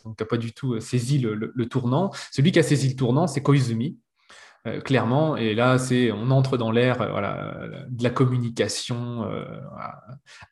donc 0.04 0.18
n'a 0.18 0.26
pas 0.26 0.38
du 0.38 0.52
tout 0.52 0.80
saisi 0.80 1.18
le, 1.18 1.66
tournant. 1.66 2.10
Celui 2.32 2.52
qui 2.52 2.58
a 2.58 2.62
saisi 2.62 2.88
le 2.88 2.96
tournant, 2.96 3.26
c'est 3.26 3.42
Koizumi, 3.42 3.98
euh, 4.68 4.80
clairement. 4.80 5.36
Et 5.36 5.54
là, 5.54 5.76
c'est, 5.76 6.12
on 6.12 6.30
entre 6.30 6.56
dans 6.56 6.70
l'ère 6.70 7.02
euh, 7.02 7.10
voilà, 7.10 7.56
de 7.88 8.02
la 8.04 8.10
communication 8.10 9.24
euh, 9.24 9.44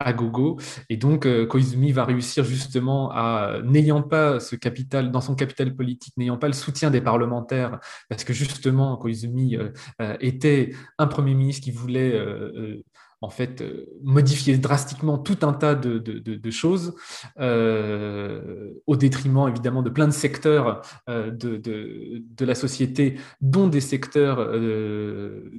à, 0.01 0.13
gogo. 0.13 0.59
Et 0.89 0.97
donc, 0.97 1.29
Koizumi 1.47 1.93
va 1.93 2.05
réussir 2.05 2.43
justement 2.43 3.13
à, 3.13 3.61
n'ayant 3.65 4.03
pas 4.03 4.41
ce 4.41 4.57
capital, 4.57 5.13
dans 5.13 5.21
son 5.21 5.37
capital 5.37 5.77
politique, 5.77 6.15
n'ayant 6.17 6.39
pas 6.39 6.49
le 6.49 6.55
soutien 6.55 6.91
des 6.91 7.01
parlementaires, 7.01 7.79
parce 8.09 8.25
que 8.25 8.33
justement, 8.33 8.97
Koizumi 8.97 9.57
était 10.21 10.73
un 10.99 11.07
Premier 11.07 11.35
ministre 11.35 11.63
qui 11.63 11.71
voulait 11.71 12.21
en 13.23 13.29
fait 13.29 13.61
euh, 13.61 13.87
modifier 14.03 14.57
drastiquement 14.57 15.19
tout 15.19 15.39
un 15.43 15.53
tas 15.53 15.75
de, 15.75 16.51
choses 16.51 16.95
euh, 17.39 18.73
au 18.87 18.97
détriment 18.97 19.47
évidemment 19.49 19.83
de 19.83 19.91
plein 19.91 20.07
de 20.07 20.13
secteurs 20.13 20.83
euh, 21.09 21.31
de, 21.31 22.45
la 22.45 22.55
société, 22.55 23.17
dont 23.41 23.69
des 23.69 23.81
secteurs 23.81 24.51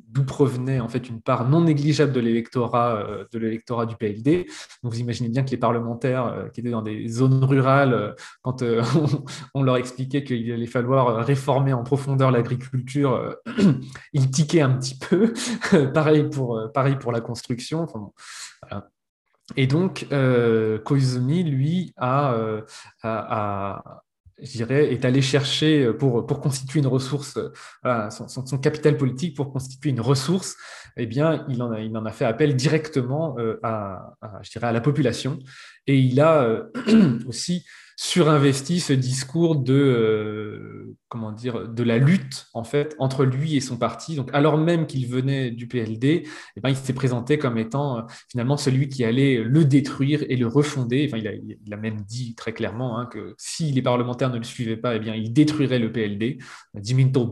d'où 0.09 0.24
provenait 0.26 0.80
en 0.80 0.89
fait 0.89 1.07
une 1.07 1.22
part 1.22 1.47
non 1.47 1.62
négligeable 1.62 2.12
de 2.12 2.20
l'électorat 2.20 3.86
du 3.86 3.95
PLD. 3.95 4.47
Donc 4.84 4.93
vous 4.93 4.99
imaginez 4.99 5.30
bien 5.30 5.43
que 5.43 5.51
les 5.51 5.57
parlementaires 5.57 6.49
qui 6.53 6.59
étaient 6.59 6.72
dans 6.72 6.82
des 6.82 7.07
zones 7.07 7.43
rurales, 7.43 8.16
quand 8.41 8.64
on, 9.53 9.64
leur 9.64 9.78
expliquait 9.78 10.24
qu'il 10.24 10.51
allait 10.51 10.66
falloir 10.66 11.24
réformer 11.24 11.72
en 11.72 11.84
profondeur 11.84 12.32
l'agriculture, 12.32 13.36
ils 14.14 14.32
tiquaient 14.32 14.62
un 14.62 14.72
petit 14.72 14.97
peu. 14.97 15.34
pareil 15.93 16.28
pour 16.30 17.12
la 17.12 17.22
construction 17.22 17.51
et 19.56 19.68
donc, 19.68 20.08
euh, 20.12 20.80
Koizumi, 20.80 21.43
lui, 21.43 21.93
a, 21.97 22.34
euh, 22.34 22.62
je 24.41 24.52
dirais, 24.52 24.93
est 24.93 25.06
allé 25.06 25.22
chercher 25.22 25.91
pour, 25.93 26.26
constituer 26.26 26.80
une 26.80 26.88
ressource, 26.88 27.38
son, 28.10 28.58
capital 28.60 28.97
politique 28.97 29.36
pour 29.36 29.52
constituer 29.52 29.89
une 29.89 30.02
ressource, 30.02 30.56
eh 30.97 31.06
bien, 31.06 31.45
il 31.49 31.62
en 31.62 31.72
a, 31.72 31.80
il 31.80 31.95
en 31.95 32.06
a 32.06 32.12
fait 32.12 32.26
appel 32.26 32.56
directement 32.56 33.38
euh, 33.39 33.60
à, 33.64 34.14
je 34.41 34.52
dirais, 34.52 34.68
à 34.68 34.72
la 34.72 34.82
population. 34.82 35.39
Et 35.88 35.97
il 35.97 36.20
a 36.22 36.64
aussi 37.28 37.66
surinvesti 38.02 38.80
ce 38.80 38.93
discours 38.93 39.58
de 39.58 39.76
euh, 39.76 40.97
comment 41.08 41.32
dire 41.32 41.68
de 41.68 41.84
la 41.84 41.99
lutte 41.99 42.47
en 42.56 42.64
fait 42.64 42.95
entre 42.97 43.26
lui 43.26 43.56
et 43.56 43.62
son 43.62 43.78
parti. 43.78 44.16
Donc 44.16 44.32
alors 44.34 44.58
même 44.58 44.88
qu'il 44.88 45.06
venait 45.06 45.52
du 45.52 45.68
PLD, 45.68 46.28
eh 46.56 46.62
ben, 46.62 46.70
il 46.70 46.76
s'est 46.76 46.93
présenté 46.93 47.38
comme 47.38 47.60
étant 47.60 47.99
euh, 47.99 48.02
finalement 48.28 48.58
celui 48.58 48.89
qui 48.89 49.06
allait 49.06 49.43
le 49.43 49.66
détruire 49.66 50.24
et 50.30 50.36
le 50.36 50.47
refonder. 50.47 51.08
Enfin, 51.08 51.20
il, 51.20 51.74
a, 51.74 51.78
même 51.78 52.02
dit 52.02 52.34
très 52.34 52.54
clairement 52.54 52.97
hein, 52.97 53.06
que 53.06 53.36
si 53.38 53.72
les 53.72 53.84
parlementaires 53.84 54.32
ne 54.32 54.39
le 54.39 54.45
suivaient 54.45 54.78
pas, 54.78 54.95
eh 54.95 54.99
bien 54.99 55.14
il 55.14 55.32
détruirait 55.32 55.78
le 55.78 55.91
PLD. 55.91 56.39
Diminto 56.74 57.30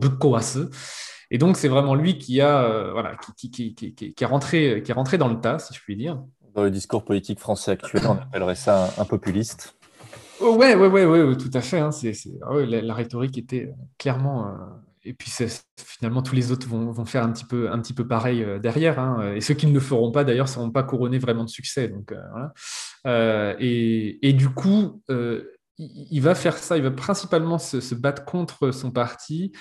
Et 1.32 1.38
donc 1.38 1.56
c'est 1.56 1.66
vraiment 1.66 1.96
lui 1.96 2.16
qui 2.16 2.40
a 2.40 2.62
euh, 2.62 2.92
voilà 2.92 3.16
qui, 3.36 3.50
qui, 3.50 3.74
qui, 3.74 3.94
qui, 3.96 4.14
est 4.16 4.24
rentré 4.24 4.84
qui 4.84 4.92
est 4.92 4.94
rentré 4.94 5.18
dans 5.18 5.28
le 5.28 5.40
tas, 5.40 5.58
si 5.58 5.74
je 5.74 5.80
puis 5.80 5.96
dire. 5.96 6.22
Dans 6.54 6.62
le 6.62 6.70
discours 6.70 7.04
politique 7.04 7.40
français 7.40 7.72
actuel, 7.72 8.04
on 8.06 8.12
appellerait 8.12 8.54
ça 8.54 8.94
un 8.98 9.04
populiste. 9.04 9.79
Oh, 10.40 10.56
ouais, 10.56 10.74
ouais, 10.74 10.88
ouais, 10.88 11.04
ouais, 11.04 11.36
tout 11.36 11.50
à 11.52 11.60
fait. 11.60 11.78
Hein. 11.78 11.90
C'est, 11.92 12.14
ah 12.42 12.54
la, 12.54 12.94
rhétorique 12.94 13.36
était 13.36 13.66
euh, 13.66 13.72
clairement. 13.98 14.46
Euh, 14.46 14.52
et 15.04 15.12
puis 15.12 15.30
finalement, 15.76 16.22
tous 16.22 16.34
les 16.34 16.50
autres 16.50 16.66
vont, 16.66 16.90
vont, 16.92 17.04
faire 17.04 17.24
un 17.24 17.32
petit 17.32 17.44
peu, 17.44 17.70
un 17.70 17.78
petit 17.78 17.92
peu 17.92 18.06
pareil 18.06 18.42
euh, 18.42 18.58
derrière. 18.58 18.98
Hein. 18.98 19.34
Et 19.34 19.40
ceux 19.40 19.54
qui 19.54 19.66
ne 19.66 19.74
le 19.74 19.80
feront 19.80 20.12
pas, 20.12 20.24
d'ailleurs, 20.24 20.46
ne 20.46 20.50
seront 20.50 20.70
pas 20.70 20.82
couronnés 20.82 21.18
vraiment 21.18 21.44
de 21.44 21.50
succès. 21.50 21.88
Donc, 21.88 22.14
voilà. 22.32 23.56
et, 23.60 24.26
et, 24.26 24.32
du 24.32 24.48
coup, 24.48 25.02
il 25.80 26.20
va 26.20 26.34
faire 26.34 26.58
ça, 26.58 26.76
il 26.76 26.82
va 26.82 26.90
principalement 26.90 27.58
se, 27.58 27.94
battre 27.94 28.24
contre 28.24 28.70
son 28.70 28.90
parti, 28.90 29.52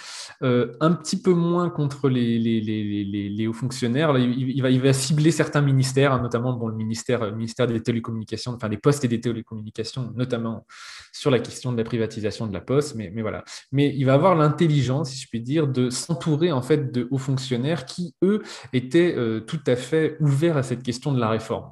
euh, 0.44 0.74
un 0.82 0.92
petit 0.92 1.22
peu 1.22 1.34
moins 1.34 1.70
contre 1.70 2.10
les, 2.10 2.38
les, 2.40 3.48
hauts 3.48 3.54
fonctionnaires. 3.54 4.18
Il, 4.18 4.80
va, 4.82 4.94
cibler 4.94 5.32
certains 5.32 5.62
ministères, 5.62 6.14
hein, 6.14 6.22
notamment 6.22 6.58
le 6.68 6.76
ministère, 6.76 7.32
des 7.68 7.82
télécommunications, 7.82 8.54
enfin 8.54 8.70
des 8.70 8.78
postes 8.78 9.06
et 9.06 9.08
des 9.08 9.22
télécommunications, 9.22 10.12
notamment 10.16 10.66
sur 11.14 11.32
la 11.32 11.40
question 11.40 11.72
de 11.72 11.78
la 11.78 11.84
privatisation 11.84 12.48
de 12.48 12.54
la 12.54 12.62
poste. 12.62 12.96
Mais, 12.96 13.12
mais 13.14 13.22
voilà. 13.22 13.44
Mais 13.72 13.94
il 13.96 14.06
va 14.06 14.14
avoir 14.14 14.36
l'intelligence, 14.36 15.12
si 15.12 15.22
je 15.24 15.28
puis 15.30 15.42
dire, 15.42 15.68
de 15.68 15.90
s'entourer 15.90 16.52
en 16.52 16.62
fait 16.62 16.92
de 16.92 17.08
hauts 17.12 17.18
fonctionnaires 17.18 17.86
qui, 17.86 18.16
eux, 18.24 18.42
étaient 18.74 19.16
euh, 19.16 19.40
tout 19.40 19.62
à 19.68 19.76
fait 19.76 20.18
ouverts 20.20 20.58
à 20.58 20.64
cette 20.64 20.84
question 20.84 21.14
de 21.14 21.20
la 21.20 21.30
réforme. 21.30 21.70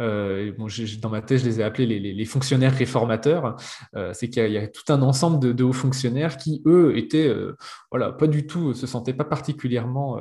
Euh, 0.00 0.52
dans 1.00 1.10
ma 1.10 1.22
tête, 1.22 1.40
je 1.40 1.44
les 1.44 1.60
ai 1.60 1.62
appelés 1.62 1.86
les, 1.86 2.24
fonctionnaires 2.24 2.74
réformateurs. 2.74 3.56
Euh, 3.96 4.12
c'est 4.12 4.28
qu'il 4.28 4.50
y, 4.50 4.58
a 4.58 4.68
tout 4.68 4.92
un 4.92 5.02
ensemble 5.02 5.54
de, 5.54 5.64
hauts 5.64 5.72
fonctionnaires 5.72 6.36
qui, 6.36 6.62
eux, 6.66 6.96
étaient 6.96 7.28
euh, 7.28 7.56
voilà, 7.90 8.12
pas 8.12 8.26
du 8.26 8.46
tout, 8.46 8.74
se 8.74 8.86
sentaient 8.86 9.14
pas 9.14 9.24
particulièrement 9.24 10.18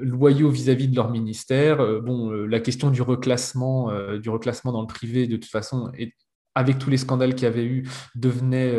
loyaux 0.00 0.50
vis-à-vis 0.50 0.88
de 0.88 0.96
leur 0.96 1.10
ministère. 1.10 1.78
bon, 2.02 2.30
la 2.30 2.60
question 2.60 2.90
du 2.90 3.02
reclassement, 3.02 3.90
du 4.18 4.28
reclassement 4.28 4.72
dans 4.72 4.80
le 4.80 4.86
privé, 4.86 5.26
de 5.26 5.36
toute 5.36 5.50
façon, 5.50 5.90
avec 6.54 6.78
tous 6.78 6.90
les 6.90 6.96
scandales 6.96 7.34
qu'il 7.34 7.44
y 7.44 7.46
avait 7.46 7.64
eu, 7.64 7.88
devenait, 8.14 8.74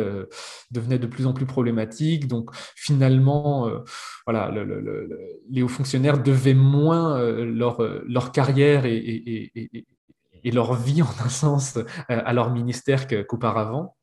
devenait 0.70 0.98
de 0.98 1.06
plus 1.06 1.26
en 1.26 1.32
plus 1.32 1.46
problématique. 1.46 2.28
Donc 2.28 2.50
finalement, 2.76 3.70
voilà, 4.26 4.52
les 5.50 5.62
hauts 5.62 5.68
fonctionnaires 5.68 6.22
devaient 6.22 6.54
moins 6.54 7.20
leur, 7.42 7.82
leur 8.06 8.32
carrière 8.32 8.84
et 8.86 9.52
leur 10.44 10.74
vie, 10.74 11.02
en 11.02 11.24
un 11.24 11.28
sens, 11.28 11.76
euh, 11.76 11.84
à 12.08 12.32
leur 12.32 12.50
ministère 12.50 13.06
qu'auparavant. 13.06 13.96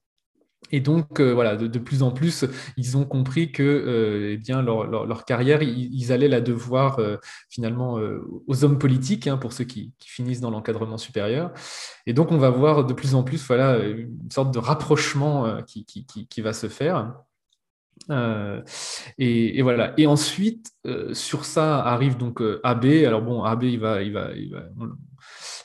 Et 0.72 0.82
donc, 0.82 1.22
euh, 1.22 1.34
voilà, 1.34 1.56
de, 1.56 1.80
plus 1.80 2.04
en 2.04 2.12
plus, 2.12 2.44
ils 2.76 2.98
ont 2.98 3.06
compris 3.06 3.52
que 3.52 3.64
euh, 3.64 4.34
eh 4.34 4.38
bien, 4.38 4.62
leur, 4.62 5.24
carrière, 5.24 5.62
ils, 5.62 6.12
allaient 6.12 6.28
la 6.28 6.42
devoir 6.42 7.00
finalement 7.50 8.00
aux 8.48 8.64
hommes 8.66 8.80
politiques, 8.80 9.28
hein, 9.28 9.38
pour 9.38 9.54
ceux 9.54 9.64
qui, 9.64 9.94
finissent 10.04 10.42
dans 10.42 10.52
l'encadrement 10.52 10.98
supérieur. 10.98 11.54
Et 12.06 12.14
donc, 12.14 12.32
on 12.32 12.38
va 12.38 12.50
voir 12.50 12.86
de 12.86 12.94
plus 12.94 13.16
en 13.16 13.24
plus 13.24 13.46
voilà, 13.48 13.78
une 13.78 14.32
sorte 14.32 14.54
de 14.54 14.60
rapprochement 14.60 15.62
qui, 15.64 15.86
qui, 15.86 16.42
va 16.42 16.52
se 16.52 16.68
faire. 16.68 17.14
Et, 19.18 19.62
voilà. 19.62 19.94
Et 19.98 20.08
ensuite, 20.08 20.72
sur 21.14 21.46
ça 21.46 21.80
arrive 21.80 22.18
donc 22.18 22.42
AB. 22.64 22.86
Alors 23.06 23.22
bon, 23.22 23.44
AB, 23.44 23.64
il 23.64 23.80
va, 23.80 24.02
il 24.02 24.12
va 24.12 24.32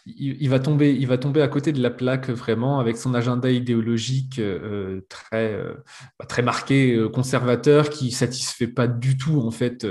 il, 0.05 0.49
va 0.49 0.59
tomber, 0.59 0.95
il 0.95 1.07
va 1.07 1.17
tomber 1.17 1.43
à 1.43 1.49
côté 1.49 1.73
de 1.73 1.81
la 1.81 1.91
plaque 1.91 2.29
vraiment 2.29 2.81
avec 2.81 2.97
son 2.97 3.15
agenda 3.15 3.51
idéologique 3.51 4.41
euh, 4.41 5.01
très, 5.09 5.53
euh, 5.53 5.75
bah, 6.19 6.27
très 6.27 6.43
marqué, 6.43 6.95
euh, 6.97 7.09
conservateur, 7.09 7.89
qui 7.89 8.11
satisfait 8.11 8.67
pas 8.67 8.89
du 8.89 9.17
tout 9.17 9.41
en 9.41 9.53
fait 9.53 9.87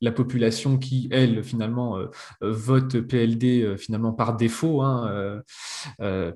la 0.00 0.12
population 0.12 0.78
qui, 0.78 1.08
elle, 1.12 1.44
finalement, 1.44 1.98
vote 2.40 3.00
PLD 3.00 3.76
finalement 3.76 4.12
par 4.12 4.36
défaut, 4.36 4.82
hein, 4.82 5.42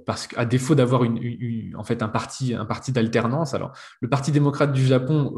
parce 0.06 0.26
qu'à 0.26 0.44
défaut 0.44 0.74
d'avoir 0.74 1.04
une, 1.04 1.74
en 1.76 1.84
fait 1.84 2.02
un 2.02 2.08
parti, 2.08 2.54
un 2.54 2.64
parti 2.64 2.92
d'alternance. 2.92 3.54
Alors, 3.54 3.72
le 4.00 4.08
Parti 4.08 4.32
démocrate 4.32 4.72
du 4.72 4.84
Japon 4.84 5.34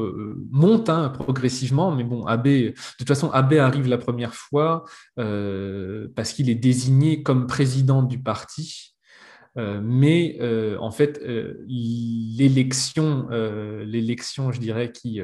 monte 0.51 0.89
hein, 0.89 1.09
progressivement, 1.11 1.95
mais 1.95 2.05
bon, 2.05 2.25
Abe, 2.27 2.45
de 2.45 2.75
toute 2.99 3.09
façon, 3.09 3.31
Abe 3.31 3.55
arrive 3.55 3.89
la 3.89 3.99
première 3.99 4.35
fois 4.35 4.85
parce 5.17 6.33
qu'il 6.33 6.51
est 6.51 6.55
désigné 6.55 7.23
comme 7.23 7.47
président 7.55 8.03
du 8.03 8.19
parti, 8.19 8.97
euh, 9.57 9.81
mais 9.81 10.37
euh, 10.41 10.77
en 10.81 10.91
fait, 10.91 11.21
euh, 11.23 11.65
l'élection, 11.69 13.29
l'élection, 13.87 14.51
je 14.51 14.59
dirais, 14.59 14.91
qui, 14.91 15.21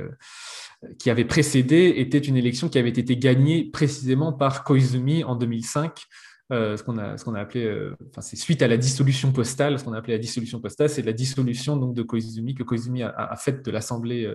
qui 1.01 1.11
avait 1.11 1.24
précédé 1.24 1.95
était 1.97 2.18
une 2.18 2.37
élection 2.37 2.68
qui 2.68 2.78
avait 2.78 2.91
été 2.91 3.16
gagnée 3.16 3.64
précisément 3.64 4.33
par 4.33 4.62
Koizumi 4.62 5.24
en 5.24 5.35
2005. 5.35 6.05
ce 6.51 6.83
qu'on 6.85 6.99
a, 6.99 7.16
ce 7.16 7.28
a 7.31 7.41
appelé, 7.41 7.91
enfin, 8.11 8.20
c'est 8.20 8.37
suite 8.37 8.62
à 8.62 8.68
la 8.68 8.76
dissolution 8.76 9.33
postale, 9.33 9.76
ce 9.76 9.85
qu'on 9.85 9.93
a 9.93 9.99
appelé 9.99 10.12
la 10.12 10.20
dissolution 10.20 10.61
postale, 10.61 10.89
c'est 10.89 11.03
la 11.03 11.12
dissolution 11.12 11.76
donc 11.76 11.95
de 11.97 12.03
Koizumi 12.03 12.55
que 12.55 12.62
Koizumi 12.62 13.03
a, 13.03 13.11
a 13.11 13.37
faite 13.37 13.64
de 13.64 13.72
l'Assemblée 13.72 14.33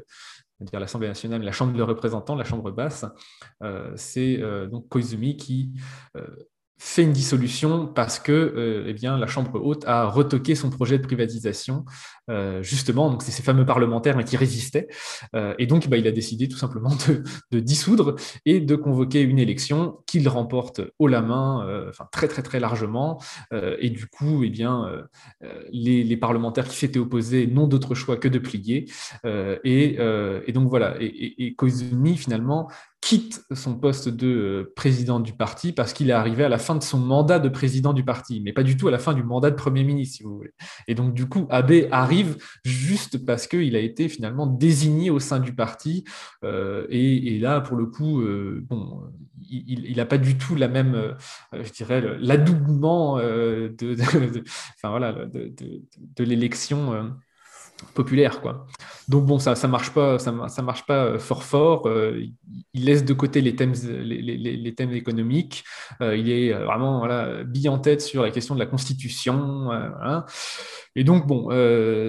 dire 0.59 0.79
l'Assemblée 0.81 1.07
nationale, 1.07 1.41
la 1.43 1.51
Chambre 1.53 1.73
de 1.73 1.83
représentants, 1.83 2.35
la 2.35 2.45
Chambre 2.45 2.71
basse, 2.71 3.05
c'est 3.95 4.41
donc 4.69 4.89
Koizumi 4.89 5.37
qui 5.37 5.71
fait 6.77 7.03
une 7.03 7.13
dissolution 7.13 7.87
parce 7.87 8.19
que 8.19 8.31
euh, 8.31 8.85
eh 8.87 8.93
bien, 8.93 9.17
la 9.17 9.27
Chambre 9.27 9.61
haute 9.63 9.85
a 9.85 10.05
retoqué 10.05 10.55
son 10.55 10.69
projet 10.69 10.97
de 10.97 11.03
privatisation, 11.03 11.85
euh, 12.29 12.61
justement, 12.63 13.09
donc 13.09 13.23
c'est 13.23 13.31
ces 13.31 13.43
fameux 13.43 13.65
parlementaires 13.65 14.21
qui 14.25 14.35
résistaient, 14.35 14.87
euh, 15.35 15.53
et 15.57 15.67
donc 15.67 15.87
bah, 15.87 15.97
il 15.97 16.05
a 16.05 16.11
décidé 16.11 16.49
tout 16.49 16.57
simplement 16.57 16.91
de, 17.51 17.59
dissoudre 17.59 18.15
et 18.45 18.59
de 18.59 18.75
convoquer 18.75 19.21
une 19.21 19.39
élection 19.39 19.99
qu'il 20.05 20.27
remporte 20.27 20.81
haut 20.99 21.07
la 21.07 21.21
main, 21.21 21.85
enfin 21.89 22.07
très 22.11 22.27
très 22.27 22.41
très 22.41 22.59
largement, 22.59 23.21
et 23.79 23.89
du 23.89 24.07
coup, 24.07 24.43
eh 24.43 24.49
bien, 24.49 24.85
les, 25.71 26.17
parlementaires 26.17 26.67
qui 26.67 26.77
s'étaient 26.77 26.99
opposés 26.99 27.47
n'ont 27.47 27.67
d'autre 27.67 27.95
choix 27.95 28.17
que 28.17 28.27
de 28.27 28.39
plier, 28.39 28.89
et, 29.63 29.97
et, 30.47 30.51
donc 30.51 30.69
voilà, 30.69 30.95
et, 30.99 31.05
et, 31.05 31.45
et 31.45 31.55
Koizumi 31.55 32.17
finalement 32.17 32.69
quitte 33.05 33.43
son 33.53 33.75
poste 33.75 34.09
de 34.09 34.27
euh, 34.27 34.73
président 34.75 35.19
du 35.19 35.33
parti 35.33 35.73
parce 35.73 35.93
qu'il 35.93 36.09
est 36.09 36.13
arrivé 36.13 36.43
à 36.43 36.49
la 36.49 36.57
fin 36.57 36.73
de 36.73 36.81
son 36.81 36.97
mandat 36.97 37.37
de 37.37 37.49
président 37.49 37.93
du 37.93 38.03
parti, 38.03 38.41
mais 38.43 38.51
pas 38.51 38.63
du 38.63 38.77
tout 38.77 38.87
à 38.87 38.91
la 38.91 38.97
fin 38.97 39.13
du 39.13 39.21
mandat 39.21 39.51
de 39.51 39.55
Premier 39.55 39.83
ministre, 39.83 40.17
si 40.17 40.23
vous 40.23 40.37
voulez. 40.37 40.53
Et 40.87 40.95
donc, 40.95 41.13
du 41.13 41.27
coup, 41.27 41.45
Abe 41.51 41.85
arrive 41.91 42.37
juste 42.63 43.23
parce 43.23 43.45
qu'il 43.45 43.75
a 43.75 43.79
été 43.79 44.09
finalement 44.09 44.47
désigné 44.47 45.11
au 45.11 45.19
sein 45.19 45.39
du 45.39 45.53
parti. 45.53 46.03
Euh, 46.43 46.87
et, 46.89 47.37
là, 47.37 47.61
pour 47.61 47.77
le 47.77 47.85
coup, 47.85 48.21
euh, 48.21 48.65
bon, 48.67 49.03
il 49.47 49.97
n'a 49.97 50.07
pas 50.07 50.17
du 50.17 50.39
tout 50.39 50.55
la 50.55 50.67
même, 50.67 51.15
je 51.53 51.71
dirais, 51.73 52.03
l'adoubement 52.19 53.19
de, 53.19 53.71
de, 53.77 54.43
de 56.15 56.23
l'élection 56.23 57.13
populaire 57.93 58.41
quoi. 58.41 58.65
Donc 59.07 59.25
bon 59.25 59.37
ça 59.39 59.55
ça 59.55 59.67
marche 59.67 59.91
pas 59.91 60.17
ça, 60.17 60.33
ça 60.47 60.61
marche 60.61 60.85
pas 60.85 61.05
euh, 61.05 61.19
fort 61.19 61.43
fort. 61.43 61.87
Euh, 61.87 62.23
il 62.73 62.85
laisse 62.85 63.05
de 63.05 63.13
côté 63.13 63.41
les 63.41 63.55
thèmes 63.55 63.73
les, 63.83 64.21
les, 64.21 64.37
les 64.37 64.75
thèmes 64.75 64.91
économiques. 64.91 65.63
Euh, 66.01 66.15
il 66.15 66.31
est 66.31 66.53
vraiment 66.53 66.99
voilà 66.99 67.43
bille 67.43 67.69
en 67.69 67.77
tête 67.77 68.01
sur 68.01 68.23
la 68.23 68.31
question 68.31 68.55
de 68.55 68.59
la 68.59 68.65
constitution. 68.65 69.69
Et 70.95 71.03
donc 71.03 71.27
bon 71.27 71.49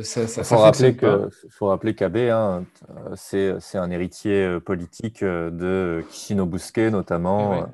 ça, 0.02 0.26
ça, 0.26 0.44
faut 0.44 0.56
rappeler 0.56 0.96
que 0.96 1.28
faut 1.50 1.66
rappeler 1.66 1.94
qu'Abe 1.94 2.16
hein, 2.16 2.64
c'est 3.14 3.52
un 3.74 3.90
héritier 3.90 4.58
politique 4.64 5.22
de 5.22 6.02
Kishinobusque 6.10 6.78
notamment. 6.78 7.68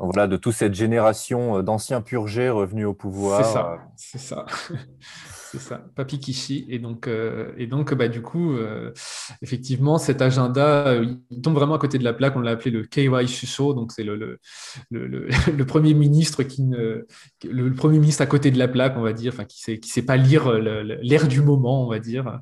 Voilà, 0.00 0.28
de 0.28 0.36
toute 0.36 0.54
cette 0.54 0.74
génération 0.74 1.60
d'anciens 1.60 2.00
purgés 2.00 2.50
revenus 2.50 2.86
au 2.86 2.94
pouvoir. 2.94 3.44
C'est 3.44 3.52
ça, 3.52 3.78
c'est 3.96 4.18
ça. 4.18 4.46
C'est 5.58 5.70
ça, 5.70 5.84
Papi 5.96 6.20
Kishi. 6.20 6.66
Et 6.68 6.78
donc, 6.78 7.08
euh, 7.08 7.52
bah, 7.96 8.08
du 8.08 8.22
coup, 8.22 8.52
euh, 8.52 8.92
effectivement, 9.42 9.98
cet 9.98 10.22
agenda, 10.22 10.88
euh, 10.88 11.14
il 11.30 11.40
tombe 11.42 11.54
vraiment 11.54 11.74
à 11.74 11.78
côté 11.78 11.98
de 11.98 12.04
la 12.04 12.12
plaque. 12.12 12.36
On 12.36 12.40
l'a 12.40 12.52
appelé 12.52 12.70
le 12.70 12.84
KY 12.84 13.26
Shusho. 13.26 13.74
Donc, 13.74 13.92
c'est 13.92 14.04
le, 14.90 15.66
premier 15.66 15.94
ministre 15.94 16.44
qui 16.44 16.62
ne, 16.62 17.06
le, 17.44 17.74
premier 17.74 17.98
ministre 17.98 18.22
à 18.22 18.26
côté 18.26 18.50
de 18.50 18.58
la 18.58 18.68
plaque, 18.68 18.96
on 18.96 19.02
va 19.02 19.12
dire, 19.12 19.32
enfin, 19.34 19.44
qui 19.44 19.60
ne 19.60 19.74
sait, 19.74 19.80
qui 19.80 19.90
sait 19.90 20.02
pas 20.02 20.16
lire 20.16 20.52
l'air 20.52 21.26
du 21.26 21.42
moment, 21.42 21.84
on 21.84 21.90
va 21.90 21.98
dire. 21.98 22.40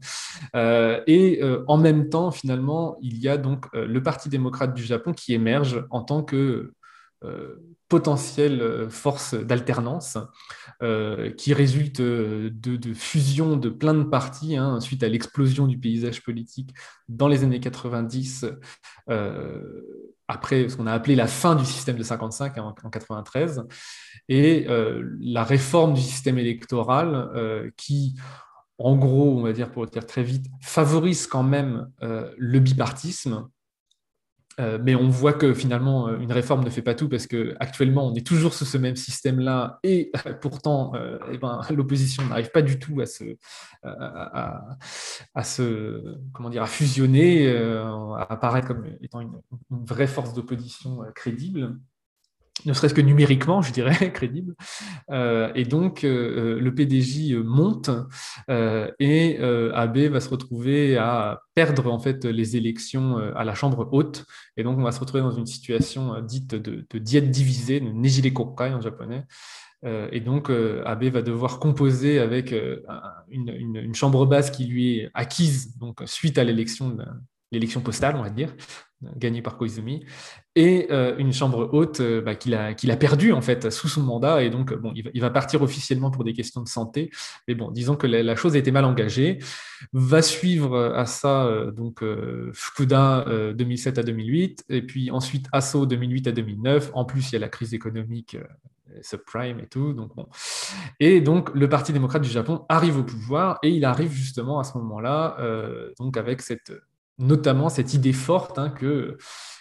et 0.54 1.40
en 1.66 1.78
même 1.78 2.08
temps, 2.08 2.30
finalement, 2.30 2.96
il 3.00 3.18
y 3.18 3.28
a 3.28 3.38
donc 3.38 3.66
le 3.72 4.02
Parti 4.02 4.28
démocrate 4.28 4.74
du 4.74 4.82
Japon 4.82 5.12
qui 5.12 5.32
émerge 5.32 5.84
en 5.90 6.02
tant 6.02 6.22
que 6.22 6.72
potentielle 7.88 8.88
force 8.90 9.34
d'alternance 9.34 10.18
qui 11.36 11.54
résulte 11.54 12.00
de, 12.00 12.94
fusion 12.94 13.56
de 13.56 13.68
plein 13.68 13.94
de 13.94 14.04
partis 14.04 14.56
hein, 14.56 14.80
suite 14.80 15.02
à 15.02 15.08
l'explosion 15.08 15.66
du 15.66 15.78
paysage 15.78 16.22
politique 16.22 16.74
dans 17.08 17.28
les 17.28 17.42
années 17.44 17.60
90 17.60 18.46
après 20.28 20.68
ce 20.68 20.76
qu'on 20.76 20.86
a 20.86 20.92
appelé 20.92 21.14
la 21.14 21.26
fin 21.26 21.54
du 21.54 21.64
système 21.64 21.96
de 21.96 22.02
55 22.02 22.58
en, 22.58 22.72
93 22.72 23.64
et 24.28 24.66
la 25.20 25.44
réforme 25.44 25.94
du 25.94 26.02
système 26.02 26.38
électoral 26.38 27.72
qui 27.76 28.16
en 28.78 28.94
gros, 28.94 29.38
on 29.38 29.42
va 29.42 29.52
dire 29.52 29.70
pour 29.70 29.84
le 29.84 29.90
dire 29.90 30.06
très 30.06 30.22
vite, 30.22 30.46
favorise 30.60 31.26
quand 31.26 31.42
même 31.42 31.88
le 32.00 32.58
bipartisme 32.58 33.48
euh, 34.59 34.78
mais 34.82 34.94
on 34.94 35.09
voit 35.09 35.34
que 35.34 35.52
finalement, 35.52 36.09
euh, 36.09 36.18
une 36.18 36.32
réforme 36.32 36.64
ne 36.64 36.70
fait 36.70 36.82
pas 36.82 36.94
tout 36.94 37.09
parce 37.09 37.26
qu'actuellement, 37.26 38.07
on 38.07 38.14
est 38.14 38.26
toujours 38.26 38.54
sous 38.54 38.64
ce 38.64 38.78
même 38.78 38.96
système-là 38.96 39.78
et 39.82 40.11
pourtant, 40.40 40.94
euh, 40.94 41.18
eh 41.30 41.38
ben, 41.38 41.61
l'opposition 41.70 42.24
n'arrive 42.24 42.50
pas 42.50 42.62
du 42.62 42.78
tout 42.78 43.00
à 43.00 43.07
se, 43.07 43.36
à, 43.82 45.44
se, 45.44 46.18
comment 46.32 46.48
dire, 46.48 46.62
à 46.62 46.66
fusionner, 46.66 47.54
à 47.54 48.26
apparaître 48.30 48.68
comme 48.68 48.86
étant 49.02 49.20
une 49.20 49.40
vraie 49.70 50.07
force 50.07 50.32
d'opposition 50.32 51.00
crédible 51.14 51.76
ne 52.64 52.72
serait-ce 52.72 52.94
que 52.94 53.00
numériquement, 53.00 53.61
je 53.61 53.72
dirais, 53.72 54.11
crédible. 54.12 54.54
Euh, 55.11 55.52
et 55.55 55.64
donc, 55.64 56.05
euh, 56.05 56.59
le 56.59 56.74
PDJ 56.74 57.35
monte 57.35 57.90
euh, 58.51 58.90
et 58.98 59.39
AB 59.39 59.98
va 59.98 60.20
se 60.20 60.28
retrouver 60.28 60.97
à 60.97 61.43
perdre 61.55 61.93
en 61.93 61.98
fait 61.98 62.24
les 62.24 62.56
élections 62.56 63.18
à 63.18 63.44
la 63.44 63.55
Chambre 63.55 63.89
haute. 63.93 64.24
Et 64.56 64.62
donc, 64.62 64.78
on 64.78 64.82
va 64.82 64.93
se 64.93 65.01
retrouver 65.01 65.22
dans 65.22 65.31
une 65.31 65.47
situation 65.47 66.20
dite 66.22 66.55
de, 66.55 66.98
diète 66.98 67.31
divisée, 67.31 67.81
de 67.81 67.90
nejile 67.90 68.32
kokai 68.32 68.72
en 68.72 68.81
japonais. 68.81 69.24
et 69.85 70.20
donc, 70.20 70.51
AB 70.51 71.05
va 71.05 71.22
devoir 71.22 71.59
composer 71.59 72.18
avec 72.18 72.55
une, 73.31 73.48
une, 73.48 73.94
chambre 73.94 74.26
basse 74.26 74.51
qui 74.51 74.64
lui 74.66 74.98
est 74.98 75.10
acquise 75.14 75.76
donc, 75.78 76.02
suite 76.06 76.39
à 76.39 76.44
l'élection 76.44 76.97
l'élection 77.57 77.81
postale, 77.81 78.16
on 78.16 78.23
va 78.23 78.31
dire, 78.31 78.55
gagnée 79.16 79.43
par 79.43 79.57
Koizumi, 79.59 80.05
et 80.55 80.87
euh, 80.91 81.16
une 81.19 81.33
chambre 81.33 81.69
haute 81.73 82.01
euh, 82.01 82.23
bah, 82.23 82.35
qu'il 82.35 82.55
a, 82.55 82.69
a 82.69 82.97
perdue 82.97 83.33
en 83.33 83.43
fait 83.43 83.70
sous 83.70 83.89
son 83.89 84.03
mandat, 84.03 84.43
et 84.43 84.51
donc 84.51 84.73
bon, 84.74 84.93
il 84.95 85.20
va, 85.20 85.31
partir 85.31 85.62
officiellement 85.62 86.11
pour 86.11 86.24
des 86.24 86.33
questions 86.33 86.62
de 86.62 86.69
santé, 86.69 87.11
mais 87.47 87.55
bon, 87.55 87.70
disons 87.70 87.97
que 87.97 88.07
la, 88.07 88.37
chose 88.37 88.55
a 88.55 88.59
été 88.59 88.70
mal 88.70 88.85
engagée. 88.85 89.39
Va 89.93 90.23
suivre 90.23 90.74
euh, 90.74 90.95
à 90.95 91.05
ça 91.05 91.51
donc 91.77 92.03
Fukuda 92.53 93.53
2007 93.55 93.99
à 93.99 94.03
2008, 94.03 94.65
et 94.70 94.83
puis 94.83 95.11
ensuite 95.11 95.47
Asso 95.53 95.87
2008 95.87 96.28
à 96.28 96.33
2009. 96.33 96.91
En 96.95 97.05
plus, 97.05 97.31
il 97.31 97.33
y 97.35 97.37
a 97.37 97.41
la 97.41 97.49
crise 97.49 97.74
économique 97.74 98.37
subprime 99.03 99.61
et 99.61 99.66
tout. 99.66 99.93
Donc 99.93 100.15
bon. 100.16 100.27
Et 101.01 101.20
donc, 101.20 101.55
le 101.55 101.69
Parti 101.69 101.93
démocrate 101.93 102.23
du 102.23 102.31
Japon 102.31 102.65
arrive 102.69 102.99
au 102.99 103.05
pouvoir 103.05 103.59
et 103.62 103.70
il 103.70 103.85
arrive 103.85 104.12
justement 104.12 104.59
à 104.59 104.65
ce 104.65 104.78
moment-là, 104.78 105.37
donc 105.99 106.16
avec 106.16 106.41
cette 106.41 106.73
notamment 107.18 107.68
cette 107.68 107.94
idée 107.94 108.12
forte 108.12 108.59
hein, 108.59 108.70
que 108.70 109.16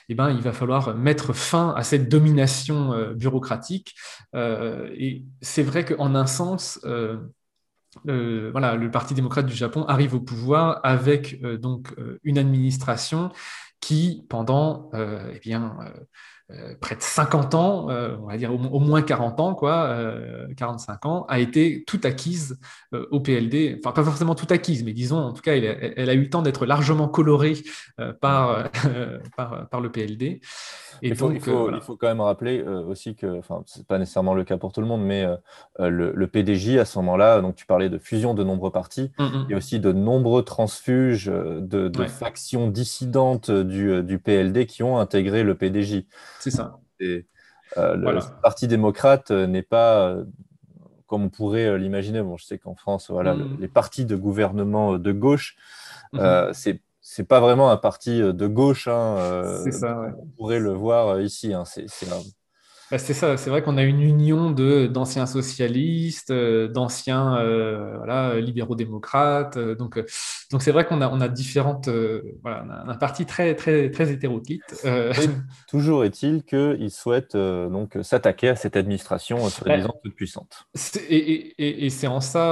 eh 0.10 0.16
ben, 0.16 0.30
il 0.30 0.42
va 0.42 0.54
falloir 0.54 0.96
mettre 0.96 1.34
fin 1.34 1.74
à 1.76 1.84
cette 1.84 2.10
domination 2.10 2.94
euh, 2.94 3.14
bureaucratique. 3.14 3.96
Euh, 4.36 4.90
et 4.96 5.26
c'est 5.42 5.64
vrai 5.64 5.84
qu'en 5.84 6.14
un 6.16 6.28
sens, 6.28 6.80
euh, 6.86 7.18
voilà, 8.52 8.76
le 8.76 8.92
Parti 8.92 9.14
démocrate 9.14 9.46
du 9.46 9.56
Japon 9.56 9.84
arrive 9.86 10.14
au 10.14 10.20
pouvoir 10.20 10.80
avec 10.84 11.42
donc 11.42 11.96
une 12.24 12.38
administration 12.38 13.32
qui, 13.80 14.26
pendant 14.28 14.92
eh 14.94 15.40
bien, 15.40 15.78
près 16.80 16.96
de 16.96 17.02
50 17.02 17.56
ans, 17.56 17.90
euh, 17.90 18.16
on 18.22 18.28
va 18.28 18.38
dire 18.38 18.54
au, 18.54 18.80
moins 18.80 19.02
40 19.02 19.40
ans, 19.40 19.56
quoi, 19.56 19.98
45 20.56 20.94
euh, 20.94 21.10
ans, 21.10 21.26
a 21.28 21.40
été 21.40 21.84
tout 21.88 22.00
acquise 22.04 22.60
au 22.92 23.20
PLD. 23.20 23.80
Enfin, 23.80 23.92
pas 23.92 24.04
forcément 24.04 24.36
tout 24.36 24.46
acquise, 24.52 24.84
mais 24.84 24.94
disons, 24.94 25.18
en 25.18 25.34
tout 25.34 25.42
cas, 25.42 25.56
elle, 25.56 26.10
a 26.10 26.14
eu 26.14 26.22
le 26.22 26.30
temps 26.30 26.44
d'être 26.44 26.68
largement 26.68 27.08
colorée 27.08 27.56
par, 28.22 28.70
par, 29.36 29.82
le 29.82 29.92
PLD. 29.92 30.42
Et 31.02 31.10
il, 31.10 31.16
faut, 31.16 31.32
il, 31.32 31.42
faut, 31.42 31.98
quand 31.98 32.08
même 32.08 32.22
rappeler 32.22 32.62
aussi 32.62 33.16
que, 33.16 33.40
enfin, 33.40 33.64
c'est 33.66 33.86
pas 33.86 33.98
nécessairement 33.98 34.34
le 34.34 34.44
cas 34.44 34.58
pour 34.58 34.72
tout 34.72 34.82
le 34.82 34.88
monde, 34.88 35.04
mais 35.04 35.26
le, 35.80 36.26
PDJ 36.28 36.78
à 36.78 36.86
ce 36.86 37.00
moment-là, 37.00 37.42
donc 37.42 37.56
tu 37.56 37.66
parlais 37.66 37.90
de 37.90 37.98
fusion 37.98 38.34
de 38.34 38.44
nombreux 38.44 38.72
partis, 38.72 39.12
et 39.20 39.24
mm, 39.24 39.48
mm. 39.50 39.54
aussi 39.56 39.80
de 39.80 39.92
nombreux 39.92 40.44
transfuges 40.44 41.26
de, 41.26 41.92
factions 42.08 42.70
dissidentes 42.70 43.50
du, 43.50 44.04
du, 44.04 44.20
PLD 44.20 44.68
qui 44.68 44.84
ont 44.84 45.00
intégré 45.00 45.44
le 45.44 45.56
PDJ. 45.56 46.06
C'est 46.40 46.52
ça. 46.52 46.80
Et, 47.00 47.26
euh, 47.78 47.96
le 47.96 48.42
Parti 48.42 48.68
démocrate 48.68 49.32
euh, 49.32 49.48
n'est 49.48 49.64
pas 49.64 50.08
euh, 50.08 50.26
comme 51.08 51.24
on 51.24 51.30
pourrait 51.30 51.78
l'imaginer. 51.78 52.22
Bon, 52.22 52.38
je 52.38 52.46
sais 52.46 52.58
qu'en 52.58 52.76
France, 52.76 53.10
voilà, 53.10 53.36
mm. 53.36 53.58
les 53.60 53.68
partis 53.68 54.06
de 54.06 54.16
gouvernement 54.16 54.98
de 54.98 55.12
gauche, 55.12 55.56
mm-hmm. 56.14 56.54
c'est 56.54 56.82
c'est 57.02 57.28
pas 57.28 57.40
vraiment 57.40 57.70
un 57.70 57.78
parti 57.78 58.20
de 58.20 58.48
gauche. 58.48 58.88
Hein, 58.88 59.62
c'est 59.64 59.72
ça. 59.72 60.08
On 60.18 60.26
pourrait 60.38 60.60
le 60.60 60.72
voir 60.72 61.22
ici. 61.22 61.54
Hein, 61.54 61.64
c'est 61.66 61.88
bah, 62.92 63.00
c'est 63.00 63.16
ça, 63.16 63.36
c'est 63.36 63.50
vrai 63.50 63.64
qu'on 63.64 63.78
a 63.78 63.84
une 63.84 64.02
union 64.02 64.52
de, 64.52 64.86
d'anciens 64.86 65.26
socialistes, 65.26 66.30
euh, 66.30 66.68
d'anciens 66.68 67.38
euh, 67.38 67.98
voilà, 67.98 68.40
libéraux-démocrates. 68.40 69.58
Euh, 69.58 69.76
donc, 69.76 70.00
donc 70.52 70.62
c'est 70.62 70.72
vrai 70.72 70.86
qu'on 70.86 71.02
a, 71.02 71.10
on 71.10 71.20
a 71.20 71.28
différentes. 71.28 71.90
voilà, 72.44 72.64
on 72.66 72.90
a 72.90 72.94
un 72.94 72.96
parti 72.96 73.26
très, 73.26 73.56
très, 73.56 73.90
très 73.90 74.12
hétéroclite. 74.12 74.86
toujours 75.68 76.06
est-il 76.06 76.44
qu'ils 76.44 76.92
souhaitent 76.92 77.36
donc 77.36 77.98
s'attaquer 78.04 78.50
à 78.50 78.56
cette 78.56 78.76
administration 78.76 79.50
soi-disant 79.50 79.96
toute 80.04 80.16
puissante. 80.16 80.66
Et, 81.10 81.16
et, 81.16 81.86
et, 81.86 81.90
c'est 81.90 82.08
en 82.08 82.22
ça, 82.22 82.52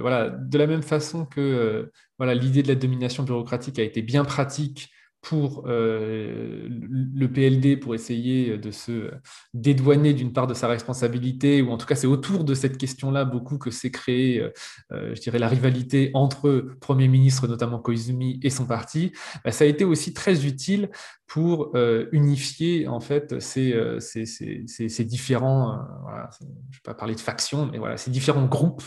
voilà, 0.00 0.30
de 0.30 0.58
la 0.58 0.66
même 0.68 0.82
façon 0.82 1.24
que 1.24 1.90
voilà, 2.18 2.34
l'idée 2.34 2.62
de 2.62 2.68
la 2.68 2.76
domination 2.76 3.24
bureaucratique 3.24 3.78
a 3.80 3.82
été 3.82 4.02
bien 4.02 4.24
pratique 4.24 4.93
pour 5.24 5.64
euh, 5.66 6.68
le 6.68 7.32
PLD 7.32 7.78
pour 7.78 7.94
essayer 7.94 8.58
de 8.58 8.70
se 8.70 9.10
dédouaner 9.54 10.12
d'une 10.12 10.34
part 10.34 10.46
de 10.46 10.52
sa 10.52 10.68
responsabilité, 10.68 11.62
ou 11.62 11.70
en 11.70 11.78
tout 11.78 11.86
cas 11.86 11.94
c'est 11.94 12.06
autour 12.06 12.44
de 12.44 12.52
cette 12.52 12.76
question-là 12.76 13.24
beaucoup 13.24 13.56
que 13.56 13.70
s'est 13.70 13.90
créée, 13.90 14.38
euh, 14.38 14.50
euh, 14.92 15.14
je 15.14 15.22
dirais, 15.22 15.38
la 15.38 15.48
rivalité 15.48 16.10
entre 16.12 16.66
Premier 16.78 17.08
ministre, 17.08 17.48
notamment 17.48 17.78
Koizumi, 17.78 18.38
et 18.42 18.50
son 18.50 18.66
parti, 18.66 19.12
bah, 19.46 19.50
ça 19.50 19.64
a 19.64 19.66
été 19.66 19.84
aussi 19.84 20.12
très 20.12 20.44
utile 20.44 20.90
pour 21.26 21.74
unifier 22.12 22.86
en 22.86 23.00
fait 23.00 23.40
ces, 23.40 23.74
ces, 23.98 24.24
ces, 24.24 24.66
ces 24.66 25.04
différents, 25.04 25.80
voilà, 26.02 26.30
je 26.38 26.44
ne 26.44 26.50
vais 26.50 26.80
pas 26.84 26.94
parler 26.94 27.14
de 27.14 27.20
factions, 27.20 27.68
mais 27.72 27.78
voilà, 27.78 27.96
ces 27.96 28.10
différents 28.12 28.44
groupes 28.44 28.84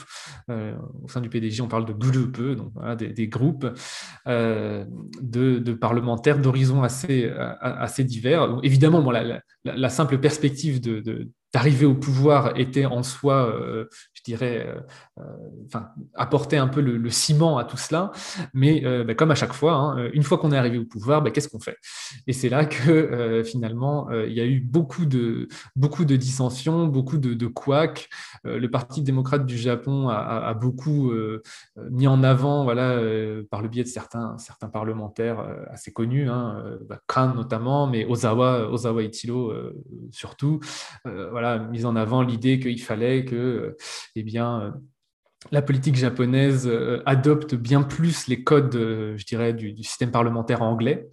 au 0.47 1.07
sein 1.09 1.19
du 1.19 1.29
PDG, 1.29 1.61
on 1.61 1.67
parle 1.67 1.85
de 1.85 1.93
GLUPE, 1.93 2.55
donc 2.55 2.71
des, 2.97 3.09
des, 3.11 3.27
groupes 3.27 3.67
de, 4.25 4.85
de, 5.19 5.73
parlementaires 5.73 6.26
d'horizons 6.35 6.83
assez, 6.83 7.31
assez 7.61 8.03
divers. 8.03 8.59
Évidemment, 8.63 9.01
bon, 9.01 9.11
la, 9.11 9.89
simple 9.89 10.17
perspective 10.19 10.81
de 10.81 11.29
d'arriver 11.53 11.85
au 11.85 11.95
pouvoir 11.95 12.57
était 12.59 12.85
en 12.85 13.03
soi, 13.03 13.47
euh, 13.47 13.85
je 14.13 14.21
dirais, 14.23 14.67
euh, 14.67 14.81
euh, 15.19 15.79
apporter 16.13 16.57
un 16.57 16.67
peu 16.67 16.81
le, 16.81 17.09
ciment 17.09 17.57
à 17.57 17.63
tout 17.63 17.77
cela. 17.77 18.11
Mais 18.53 18.81
bah, 19.05 19.15
comme 19.15 19.31
à 19.31 19.35
chaque 19.35 19.53
fois, 19.53 19.73
hein, 19.73 20.09
une 20.13 20.23
fois 20.23 20.37
qu'on 20.37 20.51
est 20.51 20.57
arrivé 20.57 20.77
au 20.77 20.85
pouvoir, 20.85 21.21
bah, 21.21 21.31
qu'est-ce 21.31 21.47
qu'on 21.47 21.59
fait? 21.59 21.77
Et 22.27 22.33
c'est 22.33 22.49
là 22.49 22.65
que 22.65 23.43
finalement, 23.45 24.09
il 24.11 24.33
y 24.33 24.41
a 24.41 24.45
eu 24.45 24.59
beaucoup 24.59 25.05
de, 25.05 25.47
beaucoup 25.75 26.05
de 26.05 26.15
dissensions, 26.15 26.85
beaucoup 26.87 27.17
de, 27.17 27.33
de 27.33 27.47
couacs. 27.47 28.09
le 28.43 28.67
Parti 28.67 29.01
démocrate 29.01 29.45
du 29.45 29.57
Japon 29.57 30.09
a, 30.09 30.53
beaucoup 30.53 31.13
mis 31.89 32.07
en 32.07 32.23
avant, 32.23 32.63
voilà, 32.63 32.99
par 33.49 33.61
le 33.61 33.69
biais 33.69 33.83
de 33.83 33.89
certains, 33.89 34.37
certains 34.37 34.69
parlementaires 34.69 35.39
assez 35.69 35.91
connus, 35.91 36.29
hein, 36.29 36.77
bah, 36.87 36.99
Khan 37.07 37.33
notamment, 37.35 37.87
mais 37.87 38.05
Ozawa, 38.05 38.69
Ozawa 38.69 39.03
Ichiro 39.03 39.53
surtout 40.11 40.59
voilà, 41.39 41.59
mise 41.59 41.85
en 41.85 41.95
avant 41.95 42.23
l'idée 42.23 42.59
qu'il 42.59 42.81
fallait 42.81 43.23
que 43.23 43.77
eh 44.15 44.23
bien, 44.23 44.59
euh, 44.59 44.71
la 45.51 45.61
politique 45.61 45.95
japonaise 45.95 46.65
euh, 46.65 47.03
adopte 47.05 47.53
bien 47.53 47.83
plus 47.83 48.25
les 48.25 48.43
codes, 48.43 48.75
euh, 48.75 49.15
je 49.17 49.23
dirais, 49.23 49.53
du, 49.53 49.75
système 49.83 50.09
parlementaire 50.09 50.63
anglais. 50.63 51.07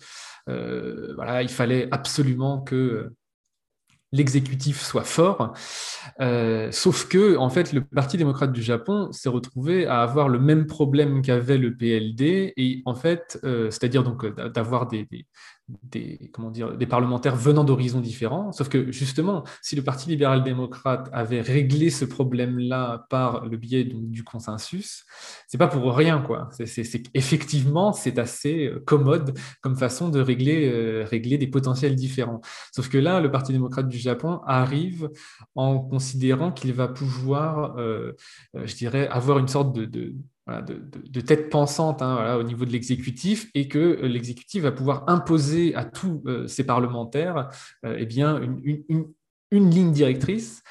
il 0.48 1.48
fallait 1.50 1.88
absolument 1.90 2.62
que 2.62 3.12
l'exécutif 4.12 4.80
soit 4.80 5.04
fort. 5.04 5.52
sauf 6.70 7.06
que, 7.06 7.36
en 7.36 7.50
fait, 7.50 7.74
le 7.74 7.82
Parti 7.84 8.16
démocrate 8.16 8.52
du 8.52 8.62
Japon 8.62 9.12
s'est 9.12 9.28
retrouvé 9.28 9.86
à 9.86 10.00
avoir 10.00 10.30
le 10.30 10.38
même 10.38 10.66
problème 10.66 11.20
qu'avait 11.20 11.58
le 11.58 11.76
PLD, 11.76 12.54
et 12.56 12.82
en 12.86 12.94
fait, 12.94 13.38
c'est-à-dire 13.42 14.04
donc 14.04 14.24
d'avoir 14.54 14.86
des, 14.86 15.06
comment 16.32 16.50
dire, 16.50 16.76
des 16.76 16.86
parlementaires 16.86 17.36
venant 17.36 17.64
d'horizons 17.64 18.00
différents. 18.00 18.52
Sauf 18.52 18.68
que 18.68 18.92
justement, 18.92 19.44
si 19.62 19.76
le 19.76 19.82
Parti 19.82 20.10
libéral-démocrate 20.10 21.08
avait 21.12 21.40
réglé 21.40 21.90
ce 21.90 22.04
problème-là 22.04 23.06
par 23.08 23.46
le 23.46 23.56
biais 23.56 23.84
du 23.84 24.24
consensus, 24.24 25.04
c'est 25.48 25.58
pas 25.58 25.68
pour 25.68 25.96
rien. 25.96 26.20
quoi. 26.20 26.48
C'est, 26.52 27.08
effectivement, 27.14 27.92
c'est 27.92 28.18
assez 28.18 28.66
euh, 28.66 28.82
commode 28.84 29.38
comme 29.62 29.76
façon 29.76 30.08
de 30.10 30.20
régler, 30.20 30.68
euh, 30.68 31.04
régler 31.04 31.38
des 31.38 31.46
potentiels 31.46 31.96
différents. 31.96 32.40
Sauf 32.74 32.88
que 32.88 32.98
là, 32.98 33.20
le 33.20 33.30
Parti 33.30 33.52
démocrate 33.52 33.88
du 33.88 33.98
Japon 33.98 34.40
arrive 34.46 35.08
en 35.54 35.78
considérant 35.78 36.52
qu'il 36.52 36.72
va 36.72 36.88
pouvoir, 36.88 37.78
euh, 37.78 38.12
je 38.54 38.74
dirais, 38.74 39.08
avoir 39.08 39.38
une 39.38 39.48
sorte 39.48 39.74
de 39.74 40.14
de, 40.46 41.20
tête 41.20 41.48
pensante 41.48 42.02
hein, 42.02 42.36
au 42.36 42.42
niveau 42.42 42.66
de 42.66 42.70
l'exécutif 42.70 43.50
et 43.54 43.66
que 43.66 43.78
euh, 43.78 44.08
l'exécutif 44.08 44.62
va 44.62 44.72
pouvoir 44.72 45.04
imposer 45.06 45.74
à 45.74 45.84
tous 45.84 46.22
euh, 46.26 46.46
ses 46.46 46.64
parlementaires 46.64 47.48
euh, 47.86 47.96
eh 47.98 48.04
bien, 48.04 48.40
une, 48.40 49.14
ligne 49.50 49.92
directrice 49.92 50.64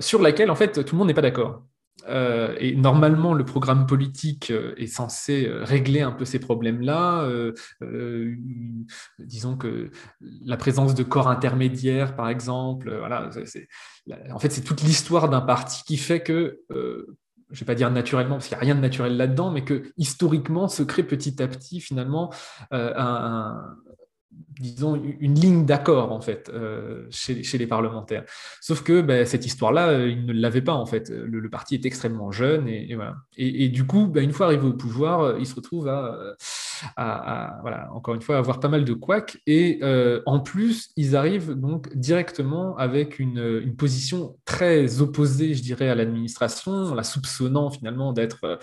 sur 0.00 0.20
laquelle 0.20 0.50
en 0.50 0.56
fait 0.56 0.84
tout 0.84 0.96
le 0.96 0.98
monde 0.98 1.06
n'est 1.06 1.14
pas 1.14 1.22
d'accord. 1.22 1.62
et 2.08 2.74
normalement, 2.74 3.34
le 3.34 3.44
programme 3.44 3.86
politique 3.86 4.52
est 4.76 4.88
censé 4.88 5.48
régler 5.48 6.00
un 6.00 6.10
peu 6.10 6.24
ces 6.24 6.40
problèmes-là. 6.40 7.28
disons 9.20 9.56
que 9.56 9.92
la 10.44 10.56
présence 10.56 10.96
de 10.96 11.04
corps 11.04 11.28
intermédiaires, 11.28 12.16
par 12.16 12.28
exemple, 12.28 12.92
voilà, 12.98 13.30
en 14.32 14.40
fait, 14.40 14.50
c'est 14.50 14.62
toute 14.62 14.82
l'histoire 14.82 15.28
d'un 15.28 15.40
parti 15.40 15.84
qui 15.84 15.96
fait 15.96 16.20
que 16.20 16.64
je 17.50 17.54
ne 17.54 17.60
vais 17.60 17.66
pas 17.66 17.74
dire 17.74 17.90
naturellement, 17.90 18.36
parce 18.36 18.48
qu'il 18.48 18.56
n'y 18.56 18.62
a 18.62 18.64
rien 18.64 18.74
de 18.74 18.80
naturel 18.80 19.16
là-dedans, 19.16 19.50
mais 19.50 19.64
que 19.64 19.92
historiquement 19.96 20.68
se 20.68 20.82
crée 20.82 21.04
petit 21.04 21.40
à 21.42 21.48
petit 21.48 21.80
finalement 21.80 22.32
euh, 22.72 22.92
un, 22.96 23.76
disons, 24.58 25.00
une 25.20 25.34
ligne 25.34 25.66
d'accord, 25.66 26.12
en 26.12 26.20
fait, 26.20 26.50
euh, 26.52 27.06
chez, 27.10 27.58
les 27.58 27.66
parlementaires. 27.66 28.24
Sauf 28.60 28.82
que 28.82 29.00
ben, 29.00 29.26
cette 29.26 29.46
histoire-là, 29.46 29.88
euh, 29.88 30.08
ils 30.08 30.24
ne 30.24 30.32
l'avaient 30.32 30.62
pas, 30.62 30.74
en 30.74 30.86
fait. 30.86 31.10
Le, 31.10 31.46
parti 31.50 31.74
est 31.74 31.86
extrêmement 31.86 32.32
jeune, 32.32 32.68
et, 32.68 32.94
voilà. 32.94 33.16
Et, 33.36 33.68
du 33.68 33.86
coup, 33.86 34.06
ben, 34.06 34.24
une 34.24 34.32
fois 34.32 34.46
arrivé 34.46 34.66
au 34.66 34.72
pouvoir, 34.72 35.20
euh, 35.20 35.36
ils 35.38 35.46
se 35.46 35.54
retrouvent 35.54 35.88
à, 35.88 37.58
voilà, 37.62 37.88
encore 37.92 38.14
une 38.14 38.22
fois, 38.22 38.36
avoir 38.36 38.60
pas 38.60 38.68
mal 38.68 38.84
de 38.84 38.92
couacs, 38.92 39.38
et 39.46 39.80
en 40.26 40.40
plus, 40.40 40.90
ils 40.96 41.16
arrivent 41.16 41.52
donc 41.52 41.94
directement 41.94 42.76
avec 42.76 43.18
une, 43.18 43.74
position 43.76 44.36
très 44.44 45.02
opposée, 45.02 45.54
je 45.54 45.62
dirais, 45.62 45.88
à 45.88 45.94
l'administration, 45.94 46.94
la 46.94 47.02
soupçonnant 47.02 47.70
finalement 47.70 48.12
d'être 48.12 48.58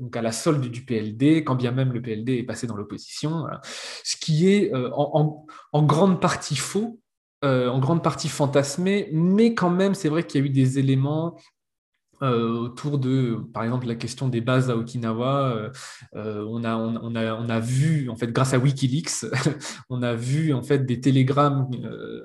donc 0.00 0.16
à 0.16 0.22
la 0.22 0.32
solde 0.32 0.66
du 0.66 0.84
PLD, 0.84 1.42
quand 1.44 1.54
bien 1.54 1.72
même 1.72 1.92
le 1.92 2.02
PLD 2.02 2.38
est 2.38 2.42
passé 2.42 2.66
dans 2.66 2.76
l'opposition, 2.76 3.46
ce 4.04 4.16
qui 4.16 4.48
est 4.48 4.72
en, 4.74 5.05
grande 5.82 6.20
partie 6.20 6.56
faux, 6.56 7.00
euh, 7.44 7.68
en 7.68 7.78
grande 7.78 8.02
partie 8.02 8.28
fantasmé, 8.28 9.08
mais 9.12 9.54
quand 9.54 9.70
même, 9.70 9.94
c'est 9.94 10.08
vrai 10.08 10.26
qu'il 10.26 10.40
y 10.40 10.44
a 10.44 10.46
eu 10.46 10.50
des 10.50 10.78
éléments 10.78 11.36
autour 12.22 12.98
de, 12.98 13.38
par 13.52 13.64
exemple, 13.64 13.86
la 13.86 13.94
question 13.94 14.28
des 14.28 14.40
bases 14.40 14.70
à 14.70 14.76
Okinawa. 14.76 15.70
Euh, 16.14 16.44
on, 16.48 16.64
a, 16.64 16.76
on, 16.76 17.14
a, 17.14 17.34
on, 17.34 17.48
a, 17.48 17.60
vu, 17.60 18.08
en 18.08 18.16
fait, 18.16 18.32
grâce 18.32 18.54
à 18.54 18.58
Wikileaks, 18.58 19.26
on 19.90 20.02
a 20.02 20.14
vu 20.14 20.52
en 20.52 20.62
fait 20.62 20.86
des 20.86 21.00
télégrammes 21.00 21.68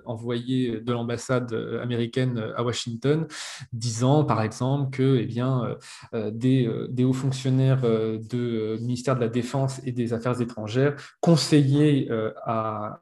envoyés 0.06 0.80
de 0.80 0.92
l'ambassade 0.92 1.54
américaine 1.82 2.44
à 2.56 2.64
Washington, 2.64 3.28
disant, 3.74 4.24
par 4.24 4.42
exemple, 4.42 4.92
que 4.92 5.18
eh 5.20 5.26
bien, 5.26 5.76
des, 6.14 6.70
des, 6.90 7.04
hauts 7.04 7.14
fonctionnaires 7.14 7.82
du 8.20 8.78
ministère 8.80 9.16
de 9.16 9.22
la 9.22 9.30
Défense 9.30 9.82
et 9.86 9.92
des 9.92 10.14
Affaires 10.14 10.40
étrangères 10.42 10.96
conseillaient 11.20 12.08
à 12.46 13.00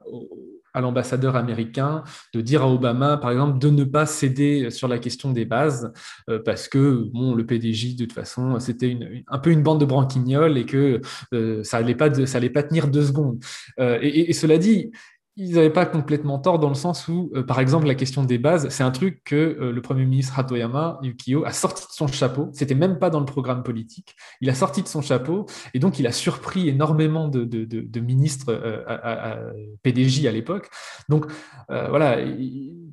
à 0.74 0.80
l'ambassadeur 0.80 1.36
américain 1.36 2.02
de 2.34 2.40
dire 2.40 2.62
à 2.62 2.72
Obama, 2.72 3.16
par 3.16 3.30
exemple, 3.30 3.58
de 3.58 3.70
ne 3.70 3.84
pas 3.84 4.06
céder 4.06 4.70
sur 4.70 4.88
la 4.88 4.98
question 4.98 5.32
des 5.32 5.44
bases, 5.44 5.92
euh, 6.28 6.40
parce 6.44 6.68
que 6.68 7.04
bon, 7.12 7.34
le 7.34 7.44
PDJ, 7.46 7.96
de 7.96 8.04
toute 8.04 8.12
façon, 8.12 8.58
c'était 8.60 8.98
un 9.28 9.38
peu 9.38 9.50
une 9.50 9.62
bande 9.62 9.80
de 9.80 9.84
branquignoles 9.84 10.58
et 10.58 10.66
que 10.66 11.00
euh, 11.34 11.62
ça 11.64 11.80
n'allait 11.80 11.94
pas, 11.94 12.10
pas 12.10 12.62
tenir 12.62 12.88
deux 12.88 13.04
secondes. 13.04 13.42
Euh, 13.78 13.98
et, 14.02 14.32
cela 14.32 14.58
dit, 14.58 14.90
ils 15.36 15.54
n'avaient 15.54 15.70
pas 15.70 15.86
complètement 15.86 16.38
tort 16.38 16.58
dans 16.58 16.68
le 16.68 16.74
sens 16.74 17.08
où, 17.08 17.30
euh, 17.34 17.42
par 17.42 17.60
exemple, 17.60 17.86
la 17.86 17.94
question 17.94 18.24
des 18.24 18.38
bases, 18.38 18.68
c'est 18.68 18.82
un 18.82 18.90
truc 18.90 19.22
que 19.24 19.36
euh, 19.36 19.72
le 19.72 19.80
Premier 19.80 20.04
ministre 20.04 20.38
Hatoyama 20.38 20.98
Yukio 21.02 21.44
a 21.44 21.52
sorti 21.52 21.86
de 21.86 21.92
son 21.92 22.08
chapeau. 22.08 22.50
C'était 22.52 22.74
même 22.74 22.98
pas 22.98 23.10
dans 23.10 23.20
le 23.20 23.26
programme 23.26 23.62
politique. 23.62 24.16
Il 24.40 24.50
a 24.50 24.54
sorti 24.54 24.82
de 24.82 24.88
son 24.88 25.02
chapeau 25.02 25.46
et 25.72 25.78
donc 25.78 25.98
il 25.98 26.06
a 26.06 26.12
surpris 26.12 26.68
énormément 26.68 27.28
de, 27.28 28.00
ministres 28.00 28.50
euh, 28.50 28.82
à, 28.86 29.38
PDJ 29.82 30.26
à 30.26 30.32
l'époque. 30.32 30.68
Donc 31.08 31.26
voilà, 31.68 32.18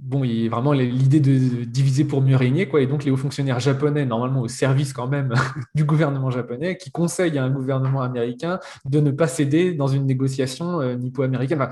bon, 0.07 0.23
il 0.23 0.43
y 0.43 0.47
a 0.47 0.49
vraiment 0.49 0.73
l'idée 0.73 1.19
de 1.19 1.63
diviser 1.63 2.05
pour 2.05 2.21
mieux 2.21 2.35
régner, 2.35 2.67
quoi. 2.67 2.81
Et 2.81 2.87
donc 2.87 3.03
les 3.03 3.11
hauts 3.11 3.17
fonctionnaires 3.17 3.59
japonais, 3.59 4.05
normalement 4.05 4.41
au 4.41 4.47
service 4.47 4.93
quand 4.93 5.07
même 5.07 5.33
du 5.75 5.83
gouvernement 5.83 6.29
japonais, 6.31 6.77
qui 6.77 6.91
conseillent 6.91 7.37
à 7.37 7.43
un 7.43 7.49
gouvernement 7.49 8.01
américain 8.01 8.59
de 8.85 8.99
ne 8.99 9.11
pas 9.11 9.27
céder 9.27 9.73
dans 9.73 9.87
une 9.87 10.05
négociation 10.05 10.95
nippo-américaine. 10.95 11.67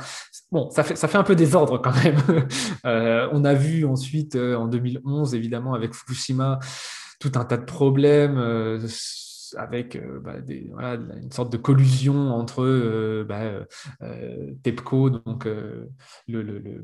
bon, 0.51 0.69
ça 0.69 0.83
fait, 0.83 0.95
ça 0.95 1.07
fait 1.07 1.17
un 1.17 1.23
peu 1.23 1.35
désordre 1.35 1.81
quand 1.81 1.93
même. 2.03 2.17
Euh, 2.85 3.27
on 3.31 3.45
a 3.45 3.53
vu 3.53 3.85
ensuite, 3.85 4.35
euh, 4.35 4.55
en 4.55 4.67
2011, 4.67 5.33
évidemment, 5.33 5.73
avec 5.73 5.93
Fukushima, 5.93 6.59
tout 7.19 7.31
un 7.35 7.45
tas 7.45 7.57
de 7.57 7.65
problèmes. 7.65 8.37
Euh, 8.37 8.79
avec 9.57 9.97
bah, 10.23 10.33
une 10.47 11.31
sorte 11.31 11.51
de 11.51 11.57
collusion 11.57 12.33
entre 12.33 13.23
bah, 13.23 13.65
TEPCO, 14.63 15.11
donc 15.11 15.47
le, 16.27 16.83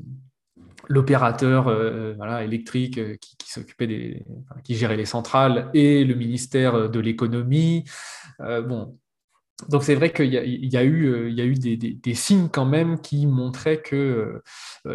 l'opérateur 0.87 1.63
voilà, 2.15 2.43
électrique 2.43 2.99
qui, 3.19 3.51
s'occupait 3.51 3.87
des, 3.87 4.25
qui 4.63 4.75
gérait 4.75 4.97
les 4.97 5.05
centrales 5.05 5.69
et 5.73 6.03
le 6.03 6.15
ministère 6.15 6.89
de 6.89 6.99
l'économie. 6.99 7.85
bon, 8.39 8.97
donc 9.69 9.83
c'est 9.83 9.95
vrai 9.95 10.11
qu'il 10.11 10.25
y, 10.25 10.77
a 10.77 10.83
eu, 10.83 11.05
euh, 11.05 11.29
il 11.29 11.35
y 11.35 11.41
a 11.41 11.45
eu 11.45 11.55
des, 11.55 12.13
signes 12.15 12.49
quand 12.49 12.65
même 12.65 12.99
qui 12.99 13.27
montraient 13.27 13.81
que 13.81 13.95
euh, 13.95 14.41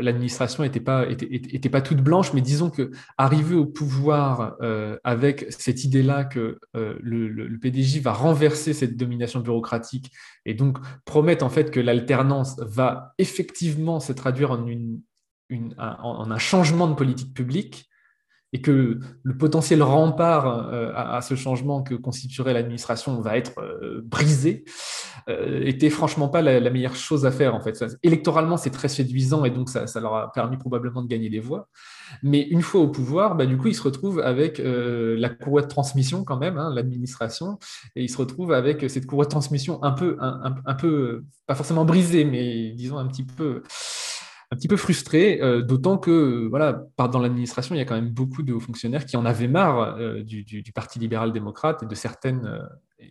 l'administration 0.01 0.63
n'était 0.63 0.81
pas, 0.81 1.07
était, 1.09 1.69
pas 1.69 1.81
toute 1.81 2.01
blanche, 2.01 2.33
mais 2.33 2.41
disons 2.41 2.71
que 2.71 2.91
arriver 3.19 3.55
au 3.55 3.67
pouvoir 3.67 4.57
euh, 4.61 4.99
avec 5.05 5.47
cette 5.51 5.85
idée-là 5.85 6.25
que 6.25 6.59
le, 6.75 7.59
PDJ 7.61 8.01
va 8.01 8.13
renverser 8.13 8.73
cette 8.73 8.97
domination 8.97 9.41
bureaucratique 9.41 10.13
et 10.45 10.55
donc 10.55 10.79
promettre 11.05 11.45
en 11.45 11.49
fait 11.49 11.71
que 11.71 11.81
l'alternance 11.81 12.57
va 12.61 13.15
effectivement 13.19 13.99
se 13.99 14.13
traduire 14.13 14.51
en, 14.51 14.67
une, 14.67 15.01
en 15.79 16.31
un 16.31 16.39
changement 16.39 16.89
de 16.89 16.95
politique 16.95 17.35
publique, 17.35 17.89
et 18.53 18.61
que 18.63 19.01
le 19.23 19.37
potentiel 19.37 19.83
rempart 19.83 20.71
euh, 20.73 20.93
à, 20.95 21.21
ce 21.21 21.35
changement 21.35 21.83
que 21.83 21.95
constituerait 21.95 22.55
l'administration 22.55 23.21
va 23.21 23.37
être 23.37 23.59
euh, 23.59 24.01
brisé, 24.05 24.65
euh, 25.29 25.63
était 25.65 25.91
franchement 25.91 26.29
pas 26.29 26.43
la, 26.43 26.71
meilleure 26.71 26.95
chose 26.95 27.27
à 27.27 27.33
faire 27.33 27.55
en 27.55 27.61
fait. 27.61 27.85
électoralement, 28.03 28.57
c'est 28.57 28.71
très 28.71 28.89
séduisant 28.89 29.45
et 29.45 29.51
donc 29.51 29.69
ça, 29.69 29.85
leur 30.01 30.15
a 30.15 30.33
permis 30.33 30.57
probablement 30.57 31.03
de 31.03 31.09
gagner 31.09 31.29
des 31.29 31.41
voix. 31.41 31.69
Mais 32.23 32.43
une 32.43 32.63
fois 32.63 32.81
au 32.81 32.89
pouvoir, 32.89 33.35
bah, 33.35 33.47
du 33.47 33.59
coup, 33.59 33.67
ils 33.67 33.75
se 33.75 33.83
retrouvent 33.83 34.21
avec 34.21 34.63
la 34.65 35.29
courroie 35.29 35.63
de 35.63 35.69
transmission 35.69 36.25
quand 36.25 36.39
même, 36.39 36.57
hein, 36.57 36.73
l'administration, 36.73 37.59
et 37.97 38.05
ils 38.05 38.11
se 38.11 38.17
retrouvent 38.17 38.53
avec 38.53 38.89
cette 38.89 39.07
courroie 39.07 39.25
de 39.25 39.31
transmission 39.31 39.83
un 39.83 39.93
peu, 39.93 40.17
un 40.21 40.75
peu, 40.75 41.25
pas 41.47 41.57
forcément 41.57 41.85
brisée, 41.85 42.25
mais 42.25 42.71
disons 42.71 42.99
un 42.99 43.07
petit 43.07 43.25
peu 43.25 43.63
un 44.51 44.57
petit 44.57 44.69
peu 44.69 44.77
frustré, 44.77 45.41
euh, 45.43 45.63
d'autant 45.63 45.99
que 45.99 46.47
voilà, 46.49 46.85
dans 46.99 47.19
l'administration, 47.19 47.75
il 47.75 47.79
y 47.79 47.81
a 47.81 47.85
quand 47.85 47.97
même 47.97 48.11
beaucoup 48.11 48.43
de 48.43 48.53
hauts 48.53 48.61
fonctionnaires 48.61 49.05
qui 49.05 49.17
en 49.17 49.27
avaient 49.27 49.49
marre 49.49 49.97
euh, 49.99 50.23
du, 50.23 50.63
Parti 50.75 50.99
libéral-démocrate 50.99 51.83
et 51.83 51.87
de 51.87 51.95
certaines. 51.95 52.47
Euh, 52.47 53.07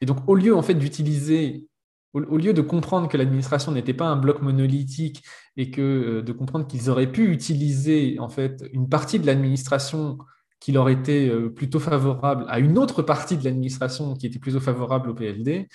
et, 0.00 0.06
donc, 0.06 0.18
au 0.26 0.34
lieu 0.34 0.56
en 0.56 0.62
fait 0.62 0.74
d'utiliser, 0.74 1.66
au, 2.14 2.38
lieu 2.38 2.54
de 2.54 2.62
comprendre 2.62 3.08
que 3.08 3.16
l'administration 3.16 3.72
n'était 3.72 3.92
pas 3.92 4.06
un 4.06 4.16
bloc 4.16 4.40
monolithique 4.40 5.22
et 5.56 5.70
que 5.70 6.22
de 6.22 6.32
comprendre 6.32 6.66
qu'ils 6.66 6.88
auraient 6.88 7.10
pu 7.10 7.30
utiliser 7.30 8.18
en 8.18 8.28
fait 8.28 8.64
une 8.72 8.88
partie 8.88 9.18
de 9.18 9.26
l'administration 9.26 10.18
qui 10.58 10.72
leur 10.72 10.88
était 10.88 11.30
plutôt 11.50 11.78
favorable 11.78 12.44
à 12.48 12.58
une 12.58 12.78
autre 12.78 13.02
partie 13.02 13.36
de 13.36 13.44
l'administration 13.44 14.14
qui 14.14 14.26
était 14.26 14.40
plutôt 14.40 14.58
favorable 14.58 15.10
au 15.10 15.14
PLD, 15.14 15.68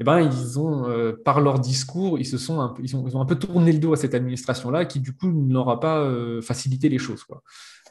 eh 0.00 0.04
ben, 0.04 0.20
ils 0.20 0.58
ont, 0.58 0.88
euh, 0.88 1.12
par 1.12 1.42
leur 1.42 1.58
discours, 1.58 2.18
ils, 2.18 2.24
se 2.24 2.38
sont 2.38 2.60
un 2.60 2.70
peu, 2.70 2.82
ils, 2.82 2.96
ont, 2.96 3.20
un 3.20 3.26
peu 3.26 3.34
tourné 3.34 3.70
le 3.70 3.78
dos 3.78 3.92
à 3.92 3.96
cette 3.96 4.14
administration-là 4.14 4.86
qui, 4.86 4.98
du 4.98 5.14
coup, 5.14 5.30
n'aura 5.30 5.78
pas 5.78 5.98
euh, 5.98 6.40
facilité 6.40 6.88
les 6.88 6.98
choses. 6.98 7.22
Quoi. 7.22 7.42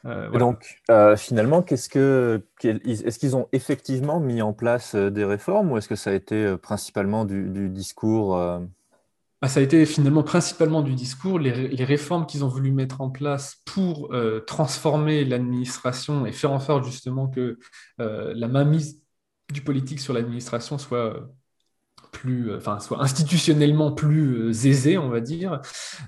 Euh, 0.05 0.31
donc, 0.31 0.81
finalement, 1.17 1.61
qu'est-ce 1.61 1.87
que, 1.87 2.43
est-ce 2.63 3.19
qu'ils 3.19 3.35
ont 3.35 3.47
effectivement 3.51 4.19
mis 4.19 4.41
en 4.41 4.53
place 4.53 4.95
des 4.95 5.23
réformes 5.23 5.71
ou 5.71 5.77
est-ce 5.77 5.87
que 5.87 5.95
ça 5.95 6.09
a 6.09 6.13
été 6.13 6.57
principalement 6.57 7.25
du, 7.25 7.69
discours 7.69 8.35
bah, 9.41 9.47
ça 9.47 9.61
a 9.61 9.63
été 9.63 9.85
finalement 9.85 10.23
principalement 10.23 10.81
du 10.81 10.95
discours, 10.95 11.37
les, 11.39 11.83
réformes 11.85 12.25
qu'ils 12.25 12.43
ont 12.43 12.49
voulu 12.49 12.71
mettre 12.71 13.01
en 13.01 13.09
place 13.09 13.61
pour 13.65 14.09
transformer 14.47 15.25
l'administration 15.25 16.25
et 16.25 16.31
faire 16.31 16.51
en 16.51 16.59
sorte 16.59 16.85
justement 16.85 17.27
que 17.27 17.59
la 17.99 18.47
mainmise 18.47 18.99
du 19.53 19.61
politique 19.61 19.99
sur 19.99 20.13
l'administration 20.13 20.77
soit 20.77 21.29
plus, 22.11 22.55
enfin, 22.55 22.79
soit 22.79 23.01
institutionnellement 23.01 23.91
plus 23.91 24.65
aisés, 24.65 24.97
on 24.97 25.09
va 25.09 25.19
dire. 25.21 25.61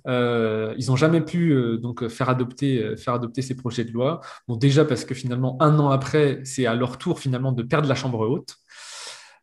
ils 0.06 0.86
n'ont 0.88 0.96
jamais 0.96 1.22
pu 1.22 1.56
donc 1.82 2.08
faire 2.08 2.30
adopter, 2.30 2.96
faire 2.98 3.14
adopter 3.14 3.42
ces 3.42 3.56
projets 3.56 3.84
de 3.84 3.92
loi. 3.92 4.22
Bon, 4.48 4.56
déjà 4.56 4.86
parce 4.86 5.06
que 5.06 5.14
finalement, 5.14 5.58
un 5.62 5.80
an 5.80 5.90
après, 5.90 6.42
c'est 6.44 6.66
à 6.66 6.76
leur 6.76 6.98
tour 6.98 7.20
finalement 7.20 7.52
de 7.52 7.64
perdre 7.64 7.88
la 7.88 7.96
Chambre 7.96 8.28
haute. 8.28 8.58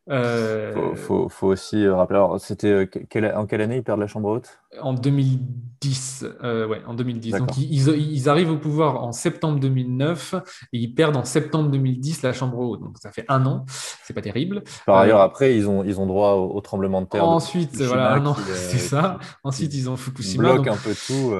Il 0.09 0.15
euh, 0.15 0.95
faut, 0.95 1.29
aussi 1.41 1.87
rappeler, 1.87 2.17
alors 2.17 2.39
c'était 2.39 2.67
euh, 2.67 3.35
en 3.35 3.45
quelle 3.45 3.61
année 3.61 3.77
ils 3.77 3.83
perdent 3.83 3.99
la 3.99 4.07
Chambre 4.07 4.29
haute? 4.29 4.59
En 4.81 4.93
2010, 4.93 6.25
euh, 6.43 6.67
ouais, 6.67 6.81
en 6.87 6.95
2010. 6.95 7.33
Donc 7.33 7.55
ils, 7.59 8.27
arrivent 8.27 8.49
au 8.49 8.57
pouvoir 8.57 9.03
en 9.03 9.11
septembre 9.11 9.59
2009 9.59 10.33
et 10.73 10.79
ils 10.79 10.95
perdent 10.95 11.15
en 11.15 11.25
septembre 11.25 11.69
2010 11.69 12.23
la 12.23 12.33
Chambre 12.33 12.57
haute. 12.57 12.81
Donc 12.81 12.97
ça 12.97 13.11
fait 13.11 13.25
un 13.27 13.45
an, 13.45 13.65
c'est 14.03 14.15
pas 14.15 14.23
terrible. 14.23 14.63
Par 14.87 14.97
ailleurs, 14.97 15.21
après 15.21 15.55
ils 15.55 15.69
ont, 15.69 15.83
ils 15.83 15.99
ont 15.99 16.07
droit 16.07 16.31
au, 16.31 16.59
tremblement 16.61 17.03
de 17.03 17.07
terre. 17.07 17.23
Ensuite, 17.23 17.79
voilà, 17.79 18.13
un 18.13 18.25
an, 18.25 18.35
c'est 18.55 18.79
ça. 18.79 19.19
Ensuite 19.43 19.75
ils 19.75 19.91
ont 19.91 19.95
Fukushima. 19.95 20.53
Bloque 20.53 20.69
un 20.69 20.77
peu 20.77 20.95
tout. 20.95 21.35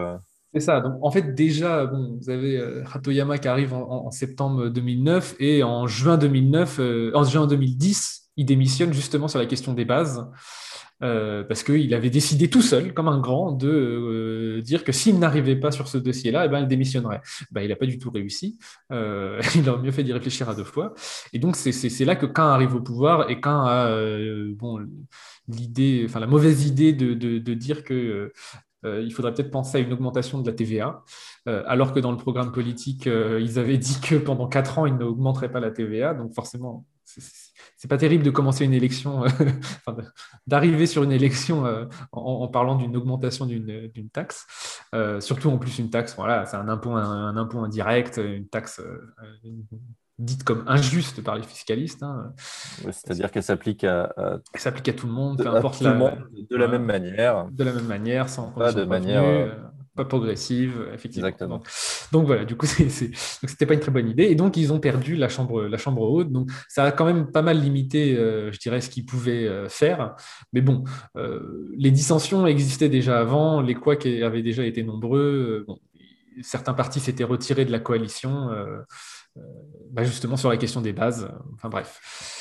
C'est 0.53 0.59
ça. 0.59 0.79
Donc, 0.79 0.93
en 1.01 1.09
fait, 1.09 1.33
déjà, 1.33 1.85
bon, 1.87 2.19
vous 2.21 2.29
avez 2.29 2.83
Hatoyama 2.93 3.39
qui 3.39 3.47
arrive 3.47 3.73
en, 3.73 4.11
septembre 4.11 4.69
2009 4.69 5.37
et 5.39 5.63
en 5.63 5.87
juin 5.87 6.17
2009, 6.17 6.81
en 7.15 7.23
juin 7.23 7.47
2010, 7.47 8.28
il 8.39 8.45
démissionne 8.45 8.93
justement 8.93 9.27
sur 9.27 9.37
la 9.37 9.45
question 9.45 9.73
des 9.73 9.83
bases, 9.83 10.25
euh, 11.03 11.43
parce 11.43 11.61
qu'il 11.61 11.93
avait 11.93 12.09
décidé 12.09 12.49
tout 12.49 12.61
seul, 12.61 12.93
comme 12.93 13.09
un 13.09 13.19
grand, 13.19 13.51
de 13.51 13.67
euh, 13.67 14.61
dire 14.61 14.85
que 14.85 14.93
s'il 14.93 15.19
n'arrivait 15.19 15.57
pas 15.57 15.71
sur 15.71 15.89
ce 15.89 15.97
dossier-là, 15.97 16.45
eh 16.45 16.47
ben, 16.47 16.61
il 16.61 16.67
démissionnerait. 16.67 17.19
Ben, 17.51 17.61
il 17.63 17.67
n'a 17.67 17.75
pas 17.75 17.85
du 17.85 17.99
tout 17.99 18.09
réussi. 18.09 18.57
Euh, 18.93 19.41
il 19.55 19.69
aurait 19.69 19.81
mieux 19.81 19.91
fait 19.91 20.03
d'y 20.03 20.13
réfléchir 20.13 20.47
à 20.49 20.55
deux 20.55 20.63
fois. 20.63 20.93
Et 21.33 21.39
donc, 21.39 21.57
c'est 21.57 22.05
là 22.05 22.15
que 22.15 22.25
quand 22.25 22.47
arrive 22.47 22.75
au 22.75 22.81
pouvoir 22.81 23.29
et 23.29 23.41
quand 23.41 23.65
a 23.65 23.93
bon, 24.55 24.79
l'idée, 25.49 26.03
enfin 26.07 26.21
la 26.21 26.27
mauvaise 26.27 26.65
idée 26.65 26.93
de, 26.93 27.13
de 27.13 27.53
dire 27.53 27.83
que 27.83 28.31
il 28.85 29.11
faudrait 29.11 29.33
peut-être 29.33 29.51
penser 29.51 29.79
à 29.79 29.81
une 29.81 29.91
augmentation 29.91 30.39
de 30.39 30.49
la 30.49 30.55
TVA, 30.55 31.03
alors 31.45 31.91
que 31.91 31.99
dans 31.99 32.11
le 32.11 32.17
programme 32.17 32.53
politique, 32.53 33.07
ils 33.07 33.59
avaient 33.59 33.77
dit 33.77 33.99
que 34.01 34.15
pendant 34.15 34.47
quatre 34.47 34.79
ans, 34.79 34.85
ils 34.85 34.95
n'augmenteraient 34.95 35.51
pas 35.51 35.59
la 35.59 35.71
TVA. 35.71 36.13
Donc 36.13 36.33
forcément, 36.33 36.85
pas 37.87 37.97
terrible 37.97 38.23
de 38.23 38.29
commencer 38.29 38.65
une 38.65 38.73
élection, 38.73 39.23
euh, 39.25 39.29
d'arriver 40.47 40.85
sur 40.85 41.03
une 41.03 41.11
élection 41.11 41.65
euh, 41.65 41.85
en, 42.11 42.47
parlant 42.47 42.75
d'une 42.75 42.95
augmentation 42.95 43.45
d'une 43.45 44.09
taxe. 44.11 44.45
Euh, 44.95 45.19
surtout 45.19 45.49
en 45.49 45.57
plus 45.57 45.79
une 45.79 45.89
taxe, 45.89 46.15
voilà, 46.15 46.45
c'est 46.45 46.57
un 46.57 46.67
impôt, 46.67 46.91
un, 46.91 47.35
impôt 47.37 47.59
indirect, 47.59 48.17
une 48.17 48.47
taxe 48.47 48.81
dite 50.17 50.43
comme 50.43 50.65
injuste 50.67 51.23
par 51.23 51.35
les 51.35 51.43
fiscalistes. 51.43 52.03
Hein. 52.03 52.33
C'est-à-dire 52.91 53.31
qu'elle 53.31 53.43
s'applique 53.43 53.83
à, 53.83 54.13
s'applique 54.55 54.89
à 54.89 54.93
tout 54.93 55.07
le 55.07 55.13
monde, 55.13 55.41
peu 55.41 55.47
importe 55.47 55.81
la, 55.81 55.93
de 55.93 56.55
la 56.55 56.67
même 56.67 56.85
manière. 56.85 57.47
De 57.51 57.63
la 57.63 57.73
même 57.73 57.87
manière, 57.87 58.29
sans 58.29 58.51
pas 58.51 58.73
de 58.73 58.83
manière 58.83 59.55
pas 59.99 60.05
progressive, 60.05 60.87
effectivement. 60.93 61.61
Donc, 62.13 62.25
voilà, 62.25 62.45
du 62.45 62.55
coup, 62.55 62.65
c'était 62.67 63.65
pas 63.65 63.73
une 63.73 63.81
très 63.81 63.91
bonne 63.91 64.07
idée. 64.07 64.23
Et 64.23 64.35
donc, 64.35 64.55
ils 64.55 64.71
ont 64.71 64.79
perdu 64.79 65.15
la 65.17 65.27
chambre, 65.27 65.63
la 65.63 65.77
chambre 65.77 66.03
haute. 66.03 66.31
Donc, 66.31 66.49
ça 66.69 66.85
a 66.85 66.91
quand 66.93 67.03
même 67.03 67.31
pas 67.31 67.41
mal 67.41 67.59
limité, 67.59 68.15
euh, 68.15 68.49
je 68.53 68.59
dirais, 68.59 68.79
ce 68.79 68.89
qu'ils 68.89 69.05
pouvaient 69.05 69.45
euh, 69.45 69.67
faire. 69.67 70.15
Mais 70.53 70.61
bon, 70.61 70.85
euh, 71.17 71.69
les 71.77 71.91
dissensions 71.91 72.47
existaient 72.47 72.87
déjà 72.87 73.19
avant, 73.19 73.61
les 73.61 73.75
couacs 73.75 74.05
avaient 74.05 74.41
déjà 74.41 74.63
été 74.63 74.83
nombreux. 74.83 75.65
certains 76.41 76.73
partis 76.73 77.01
s'étaient 77.01 77.25
retirés 77.25 77.65
de 77.65 77.71
la 77.71 77.79
coalition, 77.79 78.49
bah, 79.91 80.03
justement 80.05 80.37
sur 80.37 80.49
la 80.49 80.57
question 80.57 80.79
des 80.79 80.93
bases. 80.93 81.29
Enfin 81.55 81.67
bref. 81.67 82.38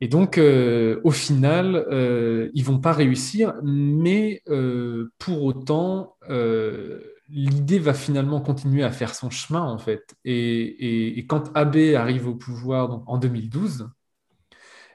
Et 0.00 0.08
donc, 0.08 0.38
euh, 0.38 1.00
au 1.04 1.10
final, 1.10 1.74
euh, 1.90 2.50
ils 2.54 2.64
vont 2.64 2.78
pas 2.78 2.92
réussir, 2.92 3.54
mais 3.64 4.42
euh, 4.48 5.12
pour 5.18 5.42
autant, 5.42 6.16
euh, 6.30 7.00
l'idée 7.28 7.80
va 7.80 7.94
finalement 7.94 8.40
continuer 8.40 8.84
à 8.84 8.92
faire 8.92 9.14
son 9.14 9.28
chemin, 9.30 9.62
en 9.62 9.78
fait. 9.78 10.14
Et, 10.24 11.24
quand 11.28 11.50
Abe 11.56 11.76
arrive 11.96 12.28
au 12.28 12.34
pouvoir 12.36 13.02
en 13.06 13.18
2012, 13.18 13.88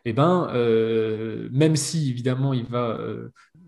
eh 0.06 0.14
ben, 0.14 0.50
même 1.52 1.76
si 1.76 2.10
évidemment 2.10 2.54
il 2.54 2.66
va, 2.66 3.00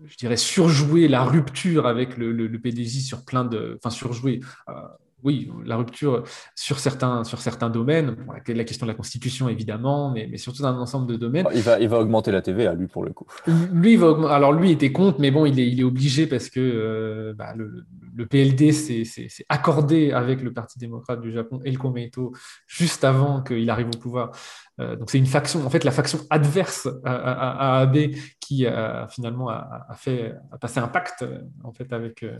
je 0.04 0.16
dirais, 0.16 0.36
surjouer 0.36 1.08
la 1.08 1.24
rupture 1.24 1.86
avec 1.86 2.16
le, 2.18 2.32
le, 2.32 2.46
le 2.46 2.60
PDJ 2.60 3.00
sur 3.06 3.24
plein 3.24 3.44
de, 3.44 3.78
enfin 3.78 3.90
surjouer 3.90 4.40
oui, 5.22 5.50
la 5.64 5.76
rupture 5.76 6.22
sur 6.54 6.78
certains, 6.78 7.24
sur 7.24 7.40
certains 7.40 7.70
domaines, 7.70 8.16
la 8.46 8.64
question 8.64 8.86
de 8.86 8.90
la 8.90 8.96
Constitution 8.96 9.48
évidemment, 9.48 10.10
mais, 10.10 10.28
mais 10.30 10.36
surtout 10.36 10.62
dans 10.62 10.68
un 10.68 10.78
ensemble 10.78 11.06
de 11.06 11.16
domaines. 11.16 11.46
Il 11.54 11.62
va, 11.62 11.80
il 11.80 11.88
va 11.88 11.98
augmenter 11.98 12.30
la 12.30 12.42
TVA, 12.42 12.74
lui, 12.74 12.86
pour 12.86 13.04
le 13.04 13.12
coup. 13.12 13.26
Lui, 13.72 13.96
va 13.96 14.14
alors 14.30 14.52
lui 14.52 14.70
était 14.70 14.92
contre, 14.92 15.20
mais 15.20 15.30
bon, 15.30 15.46
il 15.46 15.58
est, 15.58 15.68
il 15.68 15.80
est 15.80 15.84
obligé 15.84 16.26
parce 16.26 16.50
que 16.50 16.60
euh, 16.60 17.34
bah, 17.34 17.54
le, 17.56 17.86
le, 18.16 18.26
PLD 18.26 18.72
s'est 18.72 19.28
accordé 19.48 20.12
avec 20.12 20.42
le 20.42 20.52
Parti 20.52 20.78
démocrate 20.78 21.20
du 21.20 21.32
Japon 21.32 21.60
et 21.64 21.70
le 21.70 21.78
Komeito 21.78 22.32
juste 22.66 23.04
avant 23.04 23.42
qu'il 23.42 23.68
arrive 23.70 23.88
au 23.88 23.98
pouvoir. 23.98 24.32
Euh, 24.78 24.96
donc 24.96 25.10
c'est 25.10 25.18
une 25.18 25.26
faction, 25.26 25.64
en 25.64 25.70
fait, 25.70 25.84
la 25.84 25.90
faction 25.90 26.18
adverse 26.30 26.88
à, 27.04 27.80
Abe 27.80 28.10
qui 28.40 28.66
a, 28.66 29.08
finalement 29.08 29.48
a, 29.48 29.94
fait 29.96 30.34
a 30.52 30.58
passé 30.58 30.78
un 30.78 30.88
pacte 30.88 31.24
en 31.64 31.72
fait 31.72 31.92
avec 31.92 32.22
euh, 32.22 32.38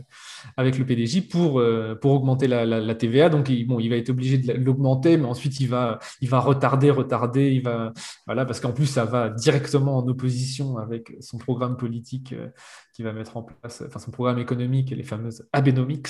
avec 0.55 0.77
le 0.77 0.85
PDJ 0.85 1.27
pour 1.27 1.59
euh, 1.59 1.95
pour 1.95 2.11
augmenter 2.11 2.47
la, 2.47 2.95
TVA. 2.95 3.29
Donc 3.29 3.49
il, 3.49 3.65
bon, 3.65 3.79
il 3.79 3.89
va 3.89 3.97
être 3.97 4.09
obligé 4.09 4.37
de 4.37 4.53
l'augmenter, 4.53 5.17
mais 5.17 5.25
ensuite 5.25 5.59
il 5.59 5.67
va 5.67 5.99
il 6.21 6.29
va 6.29 6.39
retarder, 6.39 6.91
retarder, 6.91 7.51
il 7.51 7.63
va 7.63 7.91
voilà 8.25 8.45
parce 8.45 8.59
qu'en 8.59 8.71
plus 8.71 8.85
ça 8.85 9.03
va 9.03 9.29
directement 9.29 9.97
en 9.97 10.07
opposition 10.07 10.77
avec 10.77 11.13
son 11.19 11.37
programme 11.37 11.75
politique 11.75 12.33
qui 12.97 13.03
va 13.03 13.13
mettre 13.13 13.37
en 13.37 13.43
place, 13.43 13.83
enfin 13.85 13.99
son 13.99 14.09
programme 14.09 14.39
économique, 14.39 14.89
les 14.89 15.03
fameuses 15.03 15.47
Abenomics. 15.53 16.07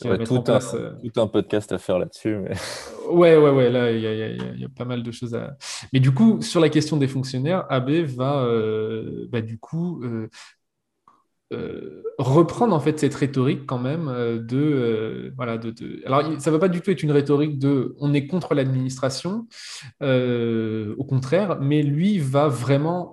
Qui 0.00 0.08
va 0.08 0.18
mettre 0.18 0.32
tout, 0.32 0.38
en 0.38 0.42
place, 0.42 0.74
un, 0.74 0.98
tout 1.08 1.20
un 1.20 1.28
podcast 1.28 1.70
à 1.70 1.78
faire 1.78 2.00
là-dessus. 2.00 2.38
Mais... 2.38 2.56
Ouais, 3.08 3.36
ouais, 3.36 3.50
ouais, 3.50 3.70
là 3.70 3.92
il 3.92 3.98
y, 3.98 4.56
y, 4.56 4.60
y 4.62 4.64
a 4.64 4.68
pas 4.68 4.86
mal 4.86 5.02
de 5.02 5.12
choses 5.12 5.34
à 5.34 5.56
mais 5.92 6.00
du 6.00 6.12
coup, 6.12 6.42
sur 6.42 6.60
la 6.60 6.68
question 6.68 6.96
des 6.96 7.06
fonctionnaires, 7.06 7.66
AB 7.70 7.90
va 7.90 8.44
euh, 8.44 9.26
bah, 9.30 9.42
du 9.42 9.58
coup 9.58 10.02
euh, 10.02 10.28
euh, 11.52 12.02
reprendre 12.18 12.74
en 12.74 12.80
fait 12.80 12.98
cette 12.98 13.14
rhétorique 13.14 13.64
quand 13.64 13.78
même 13.78 14.06
de 14.42 15.32
voilà 15.36 15.56
de, 15.56 16.02
alors 16.04 16.40
ça 16.40 16.50
va 16.50 16.58
pas 16.58 16.68
du 16.68 16.80
tout 16.80 16.90
être 16.90 17.02
une 17.04 17.12
rhétorique 17.12 17.60
de 17.60 17.94
on 18.00 18.12
est 18.12 18.26
contre 18.26 18.54
l'administration 18.54 19.46
au 20.00 21.04
contraire 21.04 21.60
mais 21.60 21.82
lui 21.82 22.18
va 22.18 22.48
vraiment 22.48 23.12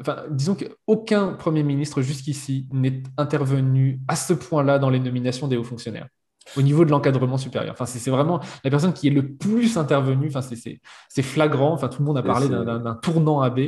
Enfin, 0.00 0.24
disons 0.30 0.54
qu'aucun 0.54 1.32
Premier 1.32 1.62
ministre 1.62 2.02
jusqu'ici 2.02 2.68
n'est 2.72 3.02
intervenu 3.16 4.00
à 4.08 4.16
ce 4.16 4.32
point-là 4.32 4.78
dans 4.78 4.90
les 4.90 5.00
nominations 5.00 5.48
des 5.48 5.56
hauts 5.56 5.64
fonctionnaires 5.64 6.08
au 6.56 6.62
niveau 6.62 6.84
de 6.84 6.90
l'encadrement 6.90 7.36
supérieur. 7.36 7.72
Enfin, 7.72 7.86
c'est 7.86 8.10
vraiment 8.10 8.40
la 8.64 8.70
personne 8.70 8.92
qui 8.92 9.08
est 9.08 9.12
le 9.12 9.34
plus 9.34 9.76
intervenue. 9.76 10.28
Enfin, 10.28 10.40
c'est 10.40 11.22
flagrant. 11.22 11.72
Enfin, 11.72 11.88
tout 11.88 12.02
le 12.02 12.06
monde 12.06 12.18
a 12.18 12.22
parlé 12.22 12.48
d'un 12.48 12.94
tournant 13.02 13.40
AB. 13.40 13.60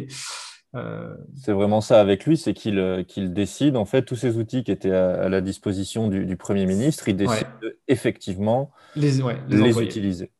Euh... 0.76 1.14
C'est 1.34 1.52
vraiment 1.52 1.80
ça 1.80 2.00
avec 2.00 2.26
lui, 2.26 2.36
c'est 2.36 2.54
qu'il 2.54 2.78
euh, 2.78 3.02
qu'il 3.02 3.32
décide, 3.32 3.76
en 3.76 3.84
fait, 3.84 4.02
tous 4.02 4.14
ces 4.14 4.38
outils 4.38 4.62
qui 4.62 4.70
étaient 4.70 4.92
à, 4.92 5.28
la 5.28 5.40
disposition 5.40 6.06
du, 6.06 6.24
du, 6.24 6.36
Premier 6.36 6.64
ministre, 6.64 7.08
il 7.08 7.16
décide 7.16 7.48
effectivement 7.88 8.70
les, 8.94 9.20
ouais, 9.20 9.40
les, 9.48 9.80
utiliser. 9.80 10.30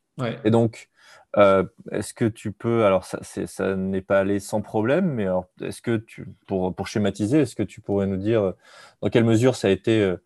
Et 0.45 0.51
donc, 0.53 0.89
euh, 1.37 1.65
est-ce 1.93 2.13
que 2.13 2.25
tu 2.25 2.53
peux, 2.53 2.85
alors 2.85 3.05
ça, 3.05 3.21
ça 3.23 3.77
n'est 3.77 4.03
pas 4.03 4.21
allé 4.21 4.41
sans 4.41 4.63
problème, 4.63 5.13
mais 5.13 5.27
est-ce 5.61 5.81
que 5.81 5.97
tu, 5.97 6.27
pour, 6.47 6.75
pour 6.75 6.89
schématiser, 6.89 7.41
est-ce 7.41 7.55
que 7.55 7.63
tu 7.63 7.81
pourrais 7.81 8.07
nous 8.07 8.17
dire 8.17 8.55
dans 9.01 9.11
quelle 9.11 9.25
mesure 9.25 9.55
ça 9.55 9.69
a 9.69 9.71
été 9.71 10.03
euh, 10.03 10.17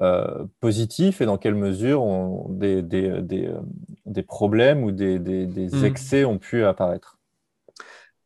euh, 0.00 0.44
positif 0.60 1.20
et 1.20 1.26
dans 1.26 1.38
quelle 1.38 1.56
mesure 1.56 2.04
des, 2.50 2.82
des, 2.82 3.20
des, 3.20 3.46
euh, 3.46 3.58
des, 4.06 4.22
problèmes 4.22 4.84
ou 4.84 4.92
des, 4.92 5.18
hmm. 5.18 5.84
excès 5.84 6.24
ont 6.24 6.38
pu 6.38 6.62
apparaître? 6.62 7.18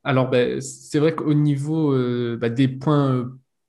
Alors, 0.04 0.28
ben, 0.28 0.60
c'est 0.60 0.98
vrai 0.98 1.14
qu'au 1.14 1.32
niveau 1.32 1.94
euh, 1.94 2.36
bah, 2.38 2.50
des 2.50 2.68
points 2.68 3.26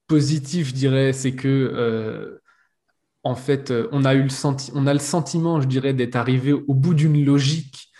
positifs, 0.07 0.67
je 0.67 0.73
dirais, 0.73 1.13
c'est 1.13 1.33
que 1.33 2.41
en 3.25 3.35
fait, 3.35 3.71
on 3.93 4.03
a, 4.03 4.15
eu 4.15 4.23
le 4.23 4.73
on 4.75 4.85
a 4.85 4.91
le 4.91 4.99
sentiment, 4.99 5.61
je 5.61 5.67
dirais, 5.67 5.93
d'être 5.93 6.17
arrivé 6.17 6.51
au 6.51 6.73
bout 6.73 6.93
d'une 6.93 7.23
logique 7.23 7.92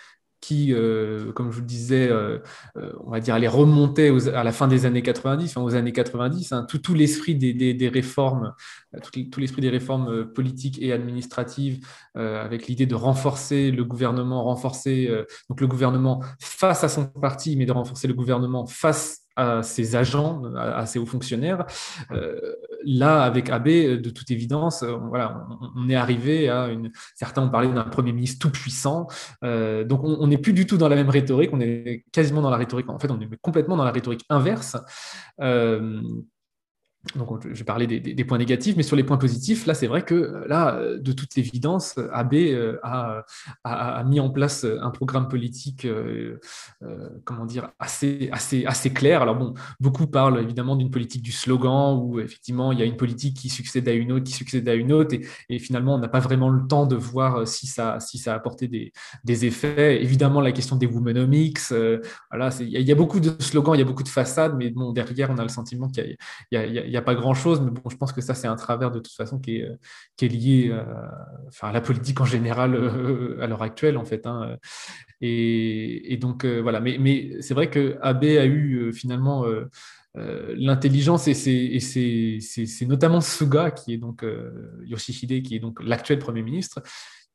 qui, 0.44 0.74
euh, 0.74 1.32
comme 1.32 1.50
je 1.50 1.56
vous 1.56 1.62
le 1.62 1.66
disais, 1.66 2.06
euh, 2.10 2.38
euh, 2.76 2.92
on 3.06 3.10
va 3.10 3.20
dire, 3.20 3.34
allait 3.34 3.48
remonter 3.48 4.14
à 4.34 4.44
la 4.44 4.52
fin 4.52 4.68
des 4.68 4.84
années 4.84 5.00
90, 5.00 5.56
aux 5.56 5.74
années 5.74 5.92
90, 5.92 6.52
hein, 6.52 6.66
tout, 6.68 6.92
l'esprit 6.92 7.34
des, 7.34 7.54
des, 7.54 7.88
réformes, 7.88 8.52
tout, 9.02 9.40
l'esprit 9.40 9.62
des 9.62 9.70
réformes 9.70 10.26
politiques 10.26 10.78
et 10.82 10.92
administratives, 10.92 11.86
avec 12.14 12.66
l'idée 12.66 12.84
de 12.84 12.94
renforcer 12.94 13.70
le 13.70 13.84
gouvernement, 13.84 14.44
renforcer 14.44 15.08
donc 15.48 15.60
le 15.60 15.66
gouvernement 15.66 16.22
face 16.40 16.84
à 16.84 16.88
son 16.88 17.06
parti, 17.06 17.56
mais 17.56 17.64
de 17.64 17.72
renforcer 17.72 18.06
le 18.06 18.14
gouvernement 18.14 18.66
face 18.66 19.23
à 19.36 19.62
ses 19.62 19.96
agents, 19.96 20.42
à, 20.56 20.86
ses 20.86 20.98
hauts 20.98 21.06
fonctionnaires. 21.06 21.66
là, 22.84 23.22
avec 23.22 23.50
Abbé, 23.50 23.98
de 23.98 24.10
toute 24.10 24.30
évidence, 24.30 24.82
voilà, 24.82 25.46
on, 25.76 25.88
est 25.88 25.94
arrivé 25.94 26.48
à 26.48 26.68
une. 26.68 26.90
Certains 27.14 27.42
ont 27.42 27.50
parlé 27.50 27.68
d'un 27.68 27.84
premier 27.84 28.12
ministre 28.12 28.38
tout 28.46 28.52
puissant. 28.52 29.08
donc, 29.42 30.04
on 30.04 30.26
n'est 30.26 30.38
plus 30.38 30.52
du 30.52 30.66
tout 30.66 30.76
dans 30.76 30.88
la 30.88 30.96
même 30.96 31.10
rhétorique. 31.10 31.50
On 31.52 31.60
est 31.60 32.04
quasiment 32.12 32.42
dans 32.42 32.50
la 32.50 32.56
rhétorique. 32.56 32.88
En 32.88 32.98
fait, 32.98 33.10
on 33.10 33.20
est 33.20 33.28
complètement 33.40 33.76
dans 33.76 33.84
la 33.84 33.92
rhétorique 33.92 34.24
inverse. 34.28 34.76
Donc, 37.16 37.46
je 37.46 37.54
vais 37.54 37.64
parler 37.64 37.86
des, 37.86 38.24
points 38.24 38.38
négatifs, 38.38 38.76
mais 38.76 38.82
sur 38.82 38.96
les 38.96 39.04
points 39.04 39.18
positifs, 39.18 39.66
là, 39.66 39.74
c'est 39.74 39.86
vrai 39.86 40.02
que 40.02 40.44
là, 40.48 40.80
de 40.96 41.12
toute 41.12 41.36
évidence, 41.36 41.98
AB 42.12 42.34
euh, 42.34 42.78
a, 42.82 44.04
mis 44.04 44.20
en 44.20 44.30
place 44.30 44.64
un 44.64 44.90
programme 44.90 45.28
politique, 45.28 45.84
euh, 45.84 46.40
euh, 46.82 47.08
comment 47.24 47.44
dire, 47.44 47.70
assez, 47.78 48.30
assez, 48.32 48.64
assez 48.64 48.92
clair. 48.92 49.22
Alors 49.22 49.36
bon, 49.36 49.54
beaucoup 49.80 50.06
parlent 50.06 50.40
évidemment 50.40 50.76
d'une 50.76 50.90
politique 50.90 51.22
du 51.22 51.30
slogan, 51.30 52.00
où 52.02 52.20
effectivement, 52.20 52.72
il 52.72 52.78
y 52.78 52.82
a 52.82 52.86
une 52.86 52.96
politique 52.96 53.36
qui 53.36 53.48
succède 53.48 53.86
à 53.88 53.92
une 53.92 54.10
autre, 54.10 54.24
qui 54.24 54.32
succède 54.32 54.68
à 54.68 54.74
une 54.74 54.92
autre, 54.92 55.14
et, 55.50 55.58
finalement, 55.58 55.94
on 55.94 55.98
n'a 55.98 56.08
pas 56.08 56.20
vraiment 56.20 56.48
le 56.48 56.66
temps 56.66 56.86
de 56.86 56.96
voir 56.96 57.46
si 57.46 57.66
ça, 57.66 58.00
si 58.00 58.18
ça 58.18 58.32
a 58.32 58.36
apporté 58.36 58.66
des, 58.66 58.92
des 59.24 59.44
effets. 59.44 60.02
Évidemment, 60.02 60.40
la 60.40 60.52
question 60.52 60.76
des 60.76 60.86
womenomics, 60.86 61.60
voilà, 62.30 62.50
il 62.60 62.70
y, 62.70 62.92
a 62.92 62.94
beaucoup 62.94 63.20
de 63.20 63.30
slogans, 63.40 63.74
il 63.74 63.78
y 63.78 63.82
a 63.82 63.86
beaucoup 63.86 64.02
de 64.02 64.08
façades, 64.08 64.56
mais 64.56 64.70
bon, 64.70 64.92
derrière, 64.92 65.30
on 65.30 65.38
a 65.38 65.42
le 65.42 65.48
sentiment 65.48 65.88
qu'il 65.88 66.16
y 66.50 66.93
a 66.93 66.93
n'y 66.94 66.98
a 66.98 67.02
pas 67.02 67.14
grand-chose, 67.14 67.60
mais 67.60 67.70
bon, 67.70 67.88
je 67.90 67.96
pense 67.96 68.12
que 68.12 68.20
ça, 68.20 68.34
c'est 68.34 68.46
un 68.46 68.56
travers 68.56 68.90
de 68.90 68.98
toute 68.98 69.14
façon 69.14 69.38
qui 69.38 69.56
est, 69.56 69.68
est 70.20 70.28
lié 70.28 70.68
euh, 70.70 70.84
à 71.60 71.72
la 71.72 71.80
politique 71.80 72.20
en 72.20 72.24
général 72.24 72.74
euh, 72.74 73.38
à 73.40 73.46
l'heure 73.46 73.62
actuelle, 73.62 73.96
en 73.96 74.04
fait. 74.04 74.26
Hein. 74.26 74.56
Et, 75.20 76.16
donc, 76.20 76.44
euh, 76.44 76.60
voilà. 76.60 76.80
Mais, 76.80 77.36
c'est 77.40 77.54
vrai 77.54 77.70
que 77.70 77.98
AB 78.00 78.24
a 78.24 78.46
eu 78.46 78.92
finalement 78.92 79.44
l'intelligence, 80.14 81.28
et 81.28 81.34
c'est 81.34 82.86
notamment 82.86 83.20
Suga, 83.20 83.70
qui 83.70 83.94
est 83.94 83.98
donc 83.98 84.24
Yoshihide, 84.84 85.42
qui 85.42 85.56
est 85.56 85.60
donc 85.60 85.82
l'actuel 85.82 86.18
Premier 86.18 86.42
ministre, 86.42 86.82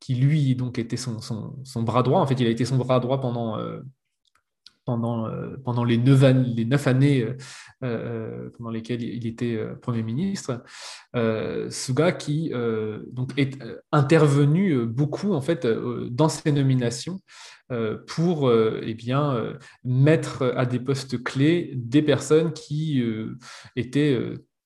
qui 0.00 0.14
lui 0.14 0.54
donc 0.54 0.78
était 0.78 0.96
son, 0.96 1.20
son, 1.20 1.82
bras 1.82 2.02
droit. 2.02 2.20
En 2.20 2.26
fait, 2.26 2.40
il 2.40 2.46
a 2.46 2.50
été 2.50 2.64
son 2.64 2.76
bras 2.76 3.00
droit 3.00 3.20
pendant 3.20 3.58
pendant, 4.84 5.26
euh, 5.26 5.56
pendant 5.64 5.84
les, 5.84 5.98
neuf, 5.98 6.86
années 6.86 7.22
euh, 7.22 7.36
euh, 7.84 8.50
pendant 8.56 8.70
lesquelles 8.70 9.02
il 9.02 9.26
était 9.26 9.58
Premier 9.80 10.02
ministre, 10.02 10.62
Suga 11.70 12.12
qui 12.12 12.52
donc 13.10 13.32
est 13.36 13.58
intervenu 13.92 14.86
beaucoup 14.86 15.32
en 15.32 15.40
fait 15.40 15.66
dans 15.66 16.28
ces 16.28 16.52
nominations 16.52 17.20
pour 18.06 18.52
eh 18.52 18.94
bien, 18.94 19.54
mettre 19.84 20.52
à 20.56 20.66
des 20.66 20.80
postes 20.80 21.22
clés 21.22 21.72
des 21.76 22.02
personnes 22.02 22.52
qui 22.52 23.02
étaient 23.76 24.18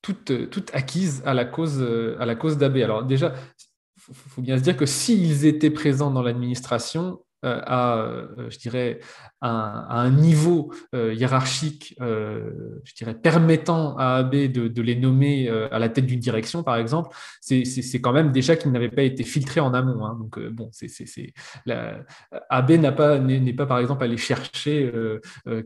toutes, 0.03 0.51
toutes, 0.51 0.75
acquises 0.75 1.23
à 1.25 1.35
la 1.35 1.45
cause, 1.45 1.83
à 2.19 2.27
la 2.27 2.35
cause 2.35 2.59
d'Abbé. 2.59 2.83
Alors 2.83 3.05
déjà, 3.05 3.35
il 4.09 4.15
faut 4.15 4.43
bien 4.43 4.59
se 4.59 4.63
dire 4.63 4.77
que 4.77 4.87
s'ils 4.87 5.47
étaient 5.47 5.71
présents 5.71 6.11
dans 6.11 6.23
l'administration, 6.23 7.24
à, 7.45 8.09
je 8.49 8.59
dirais, 8.59 9.01
à, 9.45 10.01
un 10.01 10.11
niveau 10.11 10.73
euh, 10.95 11.13
hiérarchique, 11.13 11.95
euh, 12.01 12.81
je 12.85 12.95
dirais, 12.95 13.15
permettant 13.15 13.97
à 13.99 14.17
AB 14.17 14.31
de, 14.31 14.83
les 14.83 14.97
nommer 14.97 15.49
euh, 15.49 15.69
à 15.71 15.79
la 15.79 15.89
tête 15.89 16.07
d'une 16.07 16.21
direction, 16.21 16.63
par 16.63 16.77
exemple, 16.77 17.15
c'est 17.41 18.01
quand 18.01 18.13
même 18.13 18.33
déjà 18.33 18.57
qu'ils 18.57 18.73
n'avaient 18.73 18.89
pas 18.89 19.03
été 19.03 19.23
filtrés 19.23 19.61
en 19.61 19.75
amont. 19.75 20.05
Hein. 20.05 20.17
Donc, 20.19 20.39
bon, 20.51 20.71
c'est 20.73 20.89
AB 22.49 22.71
n'est 22.71 22.93
pas, 22.93 23.19
pas, 23.19 23.67
par 23.67 23.79
exemple, 23.79 24.05
allé 24.05 24.17
chercher 24.17 24.93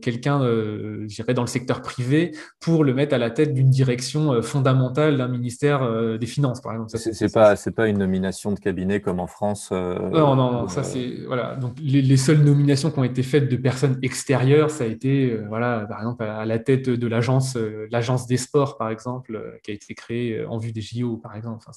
quelqu'un, 0.01 0.41
je 0.41 1.05
dirais, 1.05 1.33
dans 1.33 1.43
le 1.43 1.47
secteur 1.47 1.81
privé 1.81 2.31
pour 2.59 2.83
le 2.83 2.93
mettre 2.93 3.15
à 3.15 3.17
la 3.17 3.29
tête 3.29 3.53
d'une 3.53 3.69
direction 3.69 4.41
fondamentale 4.41 5.17
d'un 5.17 5.27
ministère 5.27 6.17
des 6.17 6.27
Finances, 6.27 6.61
par 6.61 6.73
exemple. 6.73 6.89
C'est 6.97 7.33
pas, 7.33 7.55
pas 7.75 7.87
une 7.87 7.97
nomination 7.97 8.51
de 8.51 8.59
cabinet 8.59 8.99
comme 8.99 9.19
en 9.19 9.27
France. 9.27 9.71
non, 9.71 10.35
non, 10.35 10.51
non, 10.51 10.67
ça 10.67 10.83
c'est. 10.83 11.23
Voilà. 11.27 11.55
Donc, 11.55 11.68
les, 11.81 12.01
les, 12.01 12.17
seules 12.17 12.41
nominations 12.41 12.91
qui 12.91 12.99
ont 12.99 13.03
été 13.03 13.23
faites 13.23 13.49
de 13.49 13.55
personnes 13.55 13.99
extérieures, 14.01 14.69
ça 14.69 14.83
a 14.83 14.87
été, 14.87 15.31
euh, 15.31 15.45
voilà, 15.47 15.85
par 15.87 15.99
exemple, 15.99 16.23
à 16.23 16.45
la 16.45 16.59
tête 16.59 16.89
de 16.89 17.07
l'agence, 17.07 17.55
euh, 17.55 17.87
l'agence 17.91 18.27
des 18.27 18.37
sports, 18.37 18.77
par 18.77 18.89
exemple, 18.89 19.35
euh, 19.35 19.57
qui 19.63 19.71
a 19.71 19.73
été 19.73 19.93
créée 19.95 20.45
en 20.45 20.57
vue 20.57 20.71
des 20.71 20.81
JO, 20.81 21.17
par 21.17 21.35
exemple. 21.35 21.57
Enfin, 21.57 21.71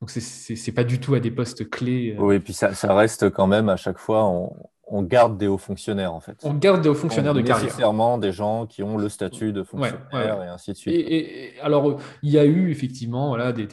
donc, 0.00 0.10
c'est 0.10 0.72
pas 0.72 0.84
du 0.84 1.00
tout 1.00 1.14
à 1.14 1.20
des 1.20 1.30
postes 1.30 1.68
clés. 1.68 2.16
Oui, 2.18 2.36
et 2.36 2.40
puis 2.40 2.52
ça, 2.52 2.74
ça, 2.74 2.94
reste 2.94 3.30
quand 3.30 3.46
même 3.46 3.68
à 3.68 3.76
chaque 3.76 3.98
fois, 3.98 4.24
on, 4.24 4.54
on, 4.86 5.02
garde 5.02 5.38
des 5.38 5.46
hauts 5.46 5.58
fonctionnaires, 5.58 6.12
en 6.12 6.20
fait. 6.20 6.38
On 6.42 6.54
garde 6.54 6.82
des 6.82 6.88
hauts 6.88 6.94
fonctionnaires 6.94 7.34
de 7.34 7.40
carrière. 7.40 7.64
Nécessairement 7.64 8.18
des 8.18 8.32
gens 8.32 8.66
qui 8.66 8.82
ont 8.82 8.96
le 8.96 9.08
statut 9.08 9.52
de 9.52 9.62
fonctionnaire 9.62 10.42
et 10.42 10.48
ainsi 10.48 10.72
de 10.72 10.76
suite. 10.76 10.94
Et, 10.94 11.54
alors, 11.62 12.00
il 12.22 12.30
y 12.30 12.38
a 12.38 12.44
eu 12.44 12.70
effectivement 12.70 13.28
voilà, 13.28 13.52
des, 13.52 13.66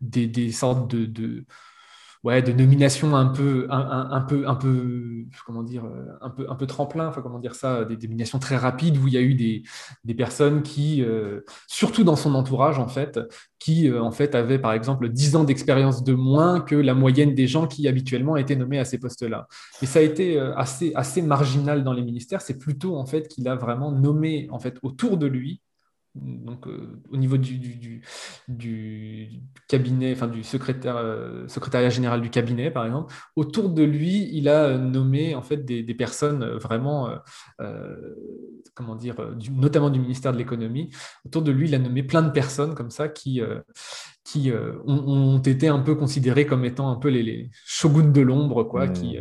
des, 0.00 0.26
des, 0.26 0.52
sortes 0.52 0.90
de, 0.90 1.06
de 1.06 1.44
ouais, 2.26 2.42
de 2.42 2.50
nominations 2.50 3.14
un 3.14 3.26
peu, 3.26 3.68
un, 3.70 4.20
peu, 4.20 4.48
un 4.48 4.56
peu, 4.56 5.26
comment 5.46 5.62
dire, 5.62 5.84
euh, 5.84 6.48
un 6.48 6.56
peu, 6.56 6.66
tremplin, 6.66 7.12
comment 7.12 7.38
dire 7.38 7.54
ça, 7.54 7.84
des, 7.84 7.96
nominations 7.96 8.40
très 8.40 8.56
rapides 8.56 8.98
où 8.98 9.06
il 9.06 9.14
y 9.14 9.16
a 9.16 9.20
eu 9.20 9.34
des, 9.34 9.62
des 10.02 10.14
personnes 10.14 10.62
qui, 10.64 11.04
euh, 11.04 11.42
surtout 11.68 12.02
dans 12.02 12.16
son 12.16 12.34
entourage 12.34 12.80
en 12.80 12.88
fait, 12.88 13.20
qui 13.60 13.88
euh, 13.88 14.02
en 14.02 14.10
fait 14.10 14.34
avaient 14.34 14.58
par 14.58 14.72
exemple 14.72 15.08
10 15.08 15.36
ans 15.36 15.44
d'expérience 15.44 16.02
de 16.02 16.14
moins 16.14 16.60
que 16.60 16.74
la 16.74 16.94
moyenne 16.94 17.32
des 17.32 17.46
gens 17.46 17.68
qui 17.68 17.86
habituellement 17.86 18.36
étaient 18.36 18.56
nommés 18.56 18.80
à 18.80 18.84
ces 18.84 18.98
postes-là. 18.98 19.46
Et 19.80 19.86
ça 19.86 20.00
a 20.00 20.02
été 20.02 20.36
assez, 20.56 20.92
assez 20.96 21.22
marginal 21.22 21.84
dans 21.84 21.92
les 21.92 22.02
ministères. 22.02 22.40
C'est 22.40 22.58
plutôt 22.58 22.96
en 22.96 23.06
fait 23.06 23.28
qu'il 23.28 23.46
a 23.46 23.54
vraiment 23.54 23.92
nommé 23.92 24.48
en 24.50 24.58
fait 24.58 24.78
autour 24.82 25.16
de 25.16 25.26
lui 25.26 25.60
donc 26.22 26.66
euh, 26.66 27.00
au 27.10 27.16
niveau 27.16 27.36
du, 27.36 27.58
du, 28.48 29.28
cabinet, 29.68 30.12
enfin 30.12 30.28
du 30.28 30.42
secrétaire, 30.42 30.96
euh, 30.96 31.46
secrétariat 31.48 31.90
général 31.90 32.20
du 32.20 32.30
cabinet, 32.30 32.70
par 32.70 32.86
exemple, 32.86 33.14
autour 33.36 33.70
de 33.70 33.82
lui, 33.82 34.28
il 34.32 34.48
a 34.48 34.78
nommé 34.78 35.34
en 35.34 35.42
fait 35.42 35.64
des, 35.64 35.94
personnes 35.94 36.44
vraiment, 36.56 37.08
euh, 37.60 37.96
comment 38.74 38.94
dire, 38.94 39.16
notamment 39.50 39.90
du 39.90 40.00
ministère 40.00 40.32
de 40.32 40.38
l'économie. 40.38 40.90
Autour 41.24 41.42
de 41.42 41.52
lui, 41.52 41.68
il 41.68 41.74
a 41.74 41.78
nommé 41.78 42.02
plein 42.02 42.22
de 42.22 42.30
personnes 42.30 42.74
comme 42.74 42.90
ça 42.90 43.08
qui, 43.08 43.40
qui 44.24 44.52
ont, 44.86 45.38
été 45.38 45.68
un 45.68 45.80
peu 45.80 45.94
considérées 45.94 46.46
comme 46.46 46.64
étant 46.64 46.90
un 46.90 46.96
peu 46.96 47.08
les, 47.08 47.50
shoguns 47.64 48.12
de 48.12 48.20
l'ombre, 48.20 48.64
quoi. 48.64 48.88
Qui, 48.88 49.18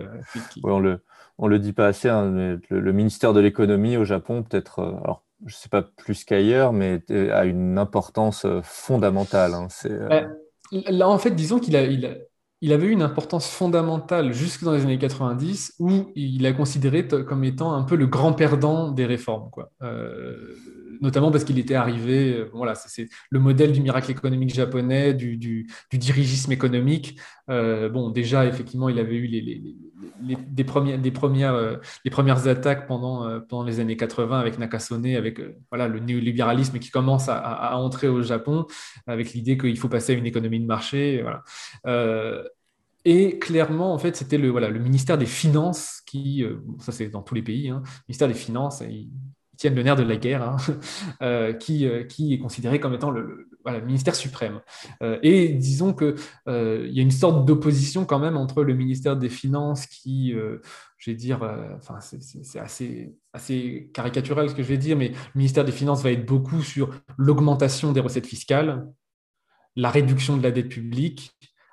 on 0.63 0.79
le 0.79 0.99
on 1.37 1.47
le 1.47 1.59
dit 1.59 1.73
pas 1.73 1.87
assez, 1.87 2.07
hein, 2.07 2.31
le, 2.31 2.61
le, 2.69 2.93
ministère 2.93 3.33
de 3.33 3.41
l'économie 3.41 3.97
au 3.97 4.05
Japon, 4.05 4.41
peut-être, 4.41 4.79
alors 4.79 5.24
je 5.45 5.55
ne 5.55 5.57
sais 5.57 5.69
pas 5.69 5.83
plus 5.83 6.23
qu'ailleurs, 6.23 6.73
mais 6.73 7.01
a 7.11 7.45
une 7.45 7.77
importance 7.77 8.45
euh, 8.45 8.61
fondamentale. 8.63 9.53
Hein. 9.53 9.67
Euh, 9.85 10.07
bah, 10.09 10.23
là, 10.71 11.07
en 11.07 11.19
fait, 11.19 11.31
disons 11.31 11.59
qu'il 11.59 11.75
a, 11.75 11.81
avait 11.81 12.87
eu 12.87 12.91
une 12.91 13.03
importance 13.03 13.47
fondamentale 13.47 14.33
jusque 14.33 14.63
dans 14.63 14.73
les 14.73 14.81
années 14.81 14.97
90, 14.97 15.75
où 15.79 16.11
il 16.15 16.45
a 16.47 16.53
considéré 16.53 17.07
comme 17.07 17.43
étant 17.43 17.73
un 17.73 17.83
peu 17.83 17.95
le 17.95 18.07
grand 18.07 18.33
perdant 18.33 18.91
des 18.91 19.05
réformes. 19.05 19.51
Quoi. 19.51 19.69
Euh, 19.83 20.55
notamment 21.01 21.31
parce 21.31 21.43
qu'il 21.43 21.59
était 21.59 21.75
arrivé, 21.75 22.45
voilà, 22.53 22.75
c'est 22.75 23.09
le 23.29 23.39
modèle 23.39 23.71
du 23.71 23.81
miracle 23.81 24.11
économique 24.11 24.53
japonais, 24.53 25.13
du, 25.13 25.37
du, 25.37 25.67
dirigisme 25.93 26.51
économique. 26.51 27.19
bon, 27.47 28.09
déjà, 28.09 28.45
effectivement, 28.45 28.89
il 28.89 28.99
avait 28.99 29.15
eu 29.15 29.27
les 29.27 29.75
des, 30.19 30.63
premières, 30.63 30.99
des 30.99 31.11
premières, 31.11 31.53
euh, 31.53 31.77
les 32.03 32.11
premières 32.11 32.47
attaques 32.47 32.87
pendant, 32.87 33.27
euh, 33.27 33.39
pendant 33.39 33.63
les 33.63 33.79
années 33.79 33.97
80 33.97 34.39
avec 34.39 34.57
Nakasone, 34.59 35.05
avec 35.15 35.39
euh, 35.39 35.57
voilà, 35.69 35.87
le 35.87 35.99
néolibéralisme 35.99 36.79
qui 36.79 36.89
commence 36.89 37.29
à, 37.29 37.77
entrer 37.77 38.07
au 38.07 38.21
Japon, 38.21 38.65
avec 39.07 39.33
l'idée 39.33 39.57
qu'il 39.57 39.77
faut 39.77 39.89
passer 39.89 40.13
à 40.13 40.15
une 40.15 40.25
économie 40.25 40.59
de 40.59 40.65
marché. 40.65 41.23
Et 43.07 43.37
clairement, 43.37 43.93
en 43.93 43.99
fait, 43.99 44.15
c'était 44.15 44.39
le, 44.39 44.49
voilà, 44.49 44.69
le 44.69 44.79
ministère 44.79 45.17
des 45.19 45.27
Finances 45.27 46.01
qui, 46.07 46.43
ça 46.79 46.91
c'est 46.91 47.07
dans 47.09 47.21
tous 47.21 47.35
les 47.35 47.43
pays, 47.43 47.69
hein, 47.69 47.83
le 47.85 48.03
ministère 48.07 48.27
des 48.27 48.33
Finances, 48.33 48.81
ils, 49.55 49.57
tiennent 49.57 49.75
le 49.75 49.83
nerf 49.83 49.95
de 49.95 50.03
la 50.03 50.17
guerre, 50.17 50.57
hein, 51.21 51.53
qui, 51.59 51.87
qui 52.09 52.33
est 52.33 52.39
considéré 52.39 52.79
comme 52.79 52.93
étant 52.93 53.11
le, 53.11 53.47
ministère 53.85 54.15
suprême. 54.15 54.61
Euh, 55.01 55.17
et 55.23 55.49
disons 55.49 55.93
qu'il 55.93 56.15
euh, 56.47 56.87
y 56.89 56.99
a 56.99 57.03
une 57.03 57.11
sorte 57.11 57.45
d'opposition 57.45 58.05
quand 58.05 58.19
même 58.19 58.37
entre 58.37 58.63
le 58.63 58.73
ministère 58.73 59.17
des 59.17 59.29
Finances 59.29 59.87
qui, 59.87 60.33
euh, 60.33 60.59
je 60.97 61.11
vais 61.11 61.15
dire, 61.15 61.41
enfin, 61.75 61.99
c'est 61.99 62.59
assez, 62.59 63.15
assez 63.33 63.89
caricatural 63.93 64.49
ce 64.49 64.55
que 64.55 64.63
je 64.63 64.67
vais 64.67 64.77
dire, 64.77 64.97
mais 64.97 65.09
le 65.09 65.15
ministère 65.35 65.65
des 65.65 65.71
Finances 65.71 66.03
va 66.03 66.11
être 66.11 66.25
beaucoup 66.25 66.61
sur 66.61 66.91
l'augmentation 67.17 67.91
des 67.91 67.99
recettes 67.99 68.27
fiscales, 68.27 68.87
la 69.75 69.89
réduction 69.89 70.37
de 70.37 70.43
la 70.43 70.51
dette 70.51 70.69
publique, 70.69 71.31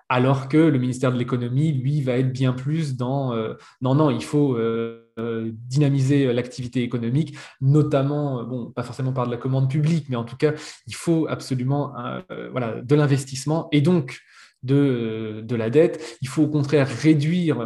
alors 0.08 0.48
que 0.48 0.58
le 0.58 0.78
ministère 0.78 1.12
de 1.12 1.18
l'économie, 1.18 1.72
lui, 1.72 2.02
va 2.02 2.18
être 2.18 2.32
bien 2.32 2.52
plus 2.52 2.96
dans 2.96 3.32
non, 3.80 3.94
non, 3.94 4.10
il 4.10 4.22
faut 4.22 4.56
euh, 4.56 5.01
dynamiser 5.16 6.32
l'activité 6.32 6.82
économique, 6.82 7.36
notamment, 7.60 8.40
euh, 8.40 8.44
bon, 8.44 8.70
pas 8.70 8.82
forcément 8.82 9.12
par 9.12 9.26
de 9.26 9.30
la 9.30 9.36
commande 9.36 9.70
publique, 9.70 10.06
mais 10.08 10.16
en 10.16 10.24
tout 10.24 10.36
cas, 10.36 10.52
il 10.86 10.94
faut 10.94 11.26
absolument 11.28 11.92
euh, 11.98 12.50
voilà, 12.50 12.80
de 12.80 12.94
l'investissement. 12.94 13.68
Et 13.72 13.80
donc, 13.80 14.20
de, 14.62 15.42
de 15.44 15.56
la 15.56 15.70
dette. 15.70 16.18
Il 16.22 16.28
faut 16.28 16.44
au 16.44 16.48
contraire 16.48 16.86
réduire 16.86 17.56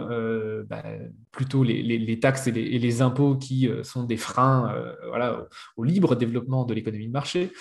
bah, 0.66 0.82
plutôt 1.30 1.62
les, 1.62 2.18
taxes 2.20 2.46
et 2.46 2.52
les, 2.52 2.62
et 2.62 2.78
les, 2.78 3.02
impôts 3.02 3.36
qui 3.36 3.68
sont 3.82 4.04
des 4.04 4.16
freins 4.16 4.74
voilà, 5.06 5.46
au, 5.76 5.84
libre 5.84 6.16
développement 6.16 6.64
de 6.64 6.72
l'économie 6.72 7.08
de 7.08 7.12
marché. 7.12 7.52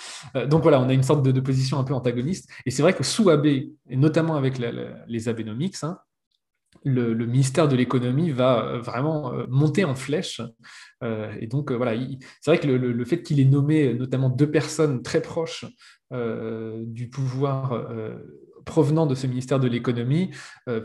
donc 0.48 0.62
voilà, 0.62 0.80
on 0.80 0.88
a 0.88 0.94
une 0.94 1.02
sorte 1.02 1.22
de, 1.22 1.38
position 1.38 1.78
un 1.78 1.84
peu 1.84 1.92
antagoniste. 1.92 2.48
Et 2.64 2.70
c'est 2.70 2.80
vrai 2.80 2.94
que 2.94 3.04
sous 3.04 3.28
AB, 3.28 3.44
et 3.44 3.70
notamment 3.90 4.36
avec 4.36 4.58
les 5.06 5.28
Abenomics, 5.28 5.76
hein, 5.82 5.98
le, 6.84 7.14
ministère 7.26 7.68
de 7.68 7.76
l'économie 7.76 8.30
va 8.30 8.64
euh, 8.64 8.80
vraiment 8.80 9.32
euh, 9.32 9.46
monter 9.48 9.84
en 9.84 9.94
flèche. 9.94 10.40
Euh, 11.02 11.32
et 11.40 11.46
donc, 11.46 11.72
voilà, 11.72 11.94
c'est 12.40 12.50
vrai 12.50 12.58
que 12.58 12.66
le, 12.66 13.04
fait 13.04 13.22
qu'il 13.22 13.40
ait 13.40 13.44
nommé 13.44 13.94
notamment 13.94 14.28
deux 14.30 14.50
personnes 14.50 15.02
très 15.02 15.20
proches 15.20 15.64
du 16.10 17.08
pouvoir 17.10 17.84
provenant 18.64 19.06
de 19.06 19.16
ce 19.16 19.26
ministère 19.26 19.58
de 19.58 19.66
l'économie, 19.66 20.30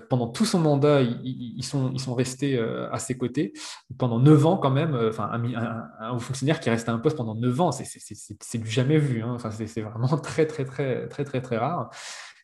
pendant 0.10 0.28
tout 0.28 0.46
son 0.46 0.60
mandat, 0.60 1.02
ils, 1.02 1.64
sont, 1.64 2.16
restés 2.16 2.60
à 2.60 2.98
ses 2.98 3.18
côtés, 3.18 3.54
pendant 4.00 4.20
neuf 4.20 4.46
ans 4.48 4.58
quand 4.58 4.72
même, 4.72 4.96
enfin, 4.96 5.30
un, 5.32 6.12
haut 6.12 6.20
fonctionnaire 6.20 6.60
qui 6.60 6.72
reste 6.72 6.90
à 6.90 6.94
un 6.94 6.98
poste 6.98 7.18
pendant 7.18 7.36
neuf 7.36 7.62
ans, 7.62 7.72
c'est 7.72 8.58
du 8.58 8.70
jamais 8.70 8.98
vu, 8.98 9.22
hein. 9.22 9.34
enfin, 9.36 9.52
c'est 9.52 9.82
vraiment 9.82 10.18
très, 10.18 10.48
très, 10.48 10.66
très, 10.66 11.08
très, 11.08 11.24
très, 11.24 11.42
très 11.42 11.58
rare. 11.58 11.92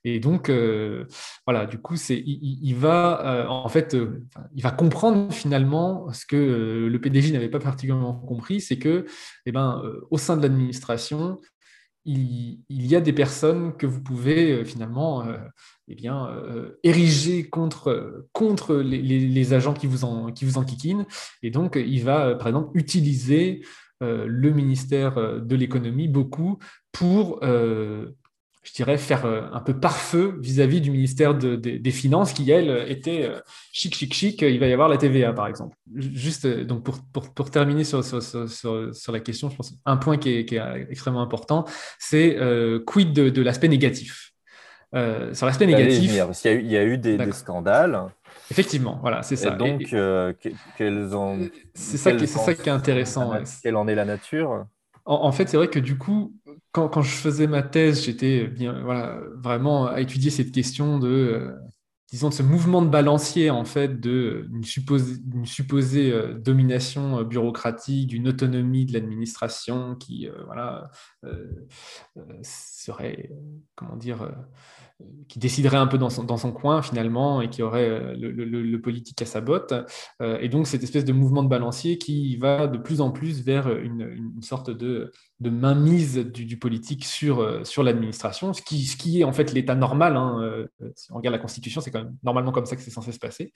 Et 0.04 0.20
donc, 0.20 0.50
euh, 0.50 1.06
voilà, 1.46 1.66
du 1.66 1.80
coup, 1.80 1.96
c'est, 1.96 2.22
il, 2.26 2.74
va 2.76 3.26
euh, 3.26 3.48
en 3.48 3.70
fait, 3.70 3.96
euh, 3.96 4.24
il 4.56 4.64
va 4.64 4.72
comprendre 4.72 5.32
finalement 5.34 6.12
ce 6.14 6.26
que 6.26 6.88
le 6.90 7.02
PDG 7.02 7.32
n'avait 7.32 7.50
pas 7.50 7.60
particulièrement 7.60 8.14
compris, 8.14 8.62
c'est 8.62 8.78
que, 8.78 9.06
eh 9.46 9.52
ben, 9.52 9.82
au 10.12 10.18
sein 10.18 10.38
de 10.38 10.42
l'administration, 10.42 11.40
il, 12.06 12.64
y 12.70 12.96
a 12.96 13.02
des 13.02 13.12
personnes 13.12 13.76
que 13.76 13.86
vous 13.86 14.02
pouvez 14.02 14.64
finalement, 14.64 15.26
eh 15.90 15.96
bien, 15.96 16.30
ériger 16.84 17.50
contre, 17.50 18.26
contre 18.32 18.78
les, 18.78 19.54
agents 19.54 19.74
qui 19.74 19.88
vous 19.88 20.06
en, 20.06 20.32
qui 20.32 20.46
vous. 20.46 20.64
Et 21.44 21.52
donc, 21.52 21.76
il 21.76 22.04
va, 22.04 22.36
par 22.36 22.48
exemple, 22.48 22.70
utiliser 22.76 23.62
le 24.00 24.52
ministère 24.52 25.42
de 25.42 25.56
l'économie 25.58 26.08
beaucoup 26.08 26.60
pour 26.94 27.42
je 28.68 28.74
dirais, 28.74 28.98
faire 28.98 29.26
euh, 29.26 29.44
un 29.54 29.62
peu 29.62 29.80
pare-feu 29.80 30.38
vis-à-vis 30.42 30.82
du 30.82 30.92
ministère 30.92 31.34
des 31.36 31.92
Finances 31.92 32.34
qui, 32.34 32.52
elle, 32.52 32.86
était 32.90 33.24
euh, 33.24 33.40
chic, 33.72 33.96
chic, 33.96 34.14
chic. 34.14 34.42
Il 34.42 34.60
va 34.60 34.68
y 34.68 34.74
avoir 34.74 34.90
la 34.90 34.98
TVA, 34.98 35.32
par 35.32 35.48
exemple. 35.48 35.78
Juste 35.96 36.46
euh, 36.46 36.66
donc 36.66 36.84
pour, 36.84 37.00
pour, 37.14 37.34
pour 37.34 37.50
terminer 37.50 37.86
sur, 37.86 38.04
sur, 38.04 38.22
sur, 38.22 39.12
la 39.12 39.20
question, 39.22 39.50
je 39.50 39.56
pense 39.56 39.74
un 39.86 39.96
point 39.96 40.18
qui 40.18 40.40
est, 40.40 40.46
qui 40.46 40.56
est 40.56 40.88
extrêmement 40.90 41.22
important, 41.22 41.64
c'est 41.98 42.38
quid 42.86 43.14
de, 43.14 43.30
de 43.30 43.42
l'aspect 43.42 43.70
négatif? 43.70 44.34
sur 45.34 45.46
l'aspect 45.46 45.68
négatif. 45.68 46.12
il, 46.12 46.72
y 46.72 46.78
a 46.78 46.84
eu, 46.84 46.98
des, 46.98 47.32
scandales. 47.32 48.06
Effectivement, 48.50 48.98
voilà, 49.02 49.22
c'est 49.22 49.36
ça. 49.36 49.54
Et 49.54 49.58
donc, 49.58 49.96
quels 50.78 51.16
ont. 51.16 51.50
C'est 51.74 51.98
ça, 51.98 52.12
qui, 52.14 52.28
ça 52.28 52.54
qui 52.54 52.68
est 52.68 52.72
intéressant. 52.72 53.34
Quelle 53.62 53.76
en 53.76 53.88
est 53.88 53.96
la 53.96 54.06
nature? 54.06 54.66
En, 55.10 55.32
fait, 55.32 55.48
c'est 55.48 55.56
vrai 55.56 55.70
que 55.70 55.80
du 55.80 55.98
coup, 55.98 56.34
quand, 56.86 57.02
je 57.02 57.10
faisais 57.10 57.48
ma 57.48 57.64
thèse, 57.64 58.06
j'étais 58.06 58.48
bien, 58.48 58.82
voilà, 58.84 59.20
vraiment 59.36 59.88
à 59.88 60.00
étudier 60.02 60.30
cette 60.30 60.52
question 60.52 61.00
de, 61.00 61.08
euh, 61.08 61.52
disons, 62.12 62.30
de 62.30 62.34
ce 62.34 62.44
mouvement 62.44 62.82
de 62.82 62.90
balancier, 62.90 63.50
en 63.50 63.66
fait, 63.66 64.00
d'une 64.00 64.64
supposée, 64.64 65.16
supposée 65.44 66.12
euh, 66.12 66.34
domination 66.34 67.20
euh, 67.20 67.24
bureaucratique, 67.24 68.08
d'une 68.08 68.28
autonomie 68.28 68.86
de 68.86 68.94
l'administration 68.94 69.96
qui, 69.96 70.30
voilà, 70.46 70.92
serait, 72.44 73.32
comment 73.76 73.96
dire, 73.96 74.30
qui 75.28 75.38
déciderait 75.40 75.78
un 75.78 75.88
peu 75.88 75.98
dans 75.98 76.10
son, 76.10 76.52
coin 76.52 76.82
finalement 76.82 77.42
et 77.42 77.50
qui 77.50 77.62
aurait 77.62 77.90
euh, 77.90 78.16
le, 78.18 78.82
politique 78.82 79.22
à 79.22 79.26
sa 79.26 79.42
botte. 79.42 79.74
Euh, 80.22 80.40
et 80.40 80.50
donc 80.50 80.68
cette 80.68 80.84
espèce 80.84 81.06
de 81.06 81.14
mouvement 81.14 81.44
de 81.44 81.50
balancier 81.50 81.98
qui 81.98 82.36
va 82.38 82.68
de 82.68 82.78
plus 82.78 83.02
en 83.02 83.12
plus 83.12 83.44
vers 83.44 83.70
une, 83.70 84.42
sorte 84.42 84.72
de, 84.72 85.12
de 85.40 85.50
mainmise 85.50 86.18
du, 86.18 86.46
du, 86.46 86.58
politique 86.58 87.06
sur, 87.06 87.40
euh, 87.40 87.64
sur 87.64 87.84
l'administration, 87.84 88.54
ce 88.54 88.62
qui, 88.62 88.86
ce 88.86 88.98
qui 88.98 89.22
est 89.22 89.24
en 89.24 89.34
fait 89.34 89.54
l'état 89.54 89.76
normal. 89.76 90.16
Hein, 90.16 90.66
si 90.96 91.12
on 91.12 91.18
regarde 91.18 91.34
la 91.34 91.40
Constitution, 91.40 91.82
c'est 91.82 91.92
quand 91.92 92.04
même 92.04 92.16
normalement 92.24 92.52
comme 92.52 92.66
ça 92.66 92.76
que 92.76 92.82
c'est 92.82 92.92
censé 92.92 93.12
se 93.12 93.20
passer. 93.20 93.54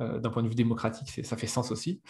D'un 0.00 0.30
point 0.30 0.42
de 0.42 0.48
vue 0.48 0.54
démocratique, 0.54 1.24
ça 1.24 1.36
fait 1.36 1.46
sens 1.46 1.70
aussi 1.70 2.00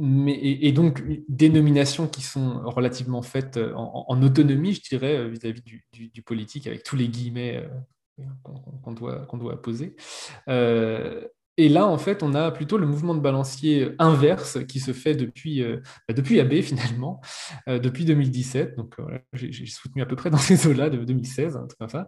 mais, 0.00 0.38
et, 0.42 0.72
donc 0.72 1.02
des 1.28 1.50
nominations 1.50 2.08
qui 2.08 2.22
sont 2.22 2.62
relativement 2.64 3.20
faites 3.20 3.58
euh, 3.58 3.74
en, 3.74 4.22
autonomie, 4.22 4.72
je 4.72 4.80
dirais, 4.80 5.16
euh, 5.16 5.28
vis-à-vis 5.28 5.62
du, 5.92 6.22
politique, 6.22 6.66
avec 6.66 6.84
tous 6.84 6.96
les 6.96 7.08
guillemets 7.08 7.68
euh, 8.18 8.24
qu'on 8.82 8.92
doit, 8.92 9.26
qu'on 9.26 9.36
doit 9.36 9.60
poser. 9.60 9.96
Et 11.60 11.68
là, 11.68 11.86
en 11.86 11.98
fait, 11.98 12.22
on 12.22 12.32
a 12.32 12.50
plutôt 12.50 12.78
le 12.78 12.86
mouvement 12.86 13.14
de 13.14 13.20
balancier 13.20 13.90
inverse 13.98 14.64
qui 14.66 14.80
se 14.80 14.92
fait 14.94 15.14
depuis, 15.14 15.62
euh, 15.62 15.76
bah, 16.08 16.14
depuis 16.14 16.40
AB, 16.40 16.54
finalement, 16.62 17.20
euh, 17.68 17.78
depuis 17.78 18.06
2017. 18.06 18.78
Donc, 18.78 18.94
euh, 18.98 19.18
j'ai 19.34 19.66
soutenu 19.66 20.00
à 20.00 20.06
peu 20.06 20.16
près 20.16 20.30
dans 20.30 20.38
ces 20.38 20.66
eaux-là, 20.66 20.88
de 20.88 21.04
2016, 21.04 21.56
un 21.56 21.66
truc 21.66 21.78
comme 21.78 21.90
ça. 21.90 22.06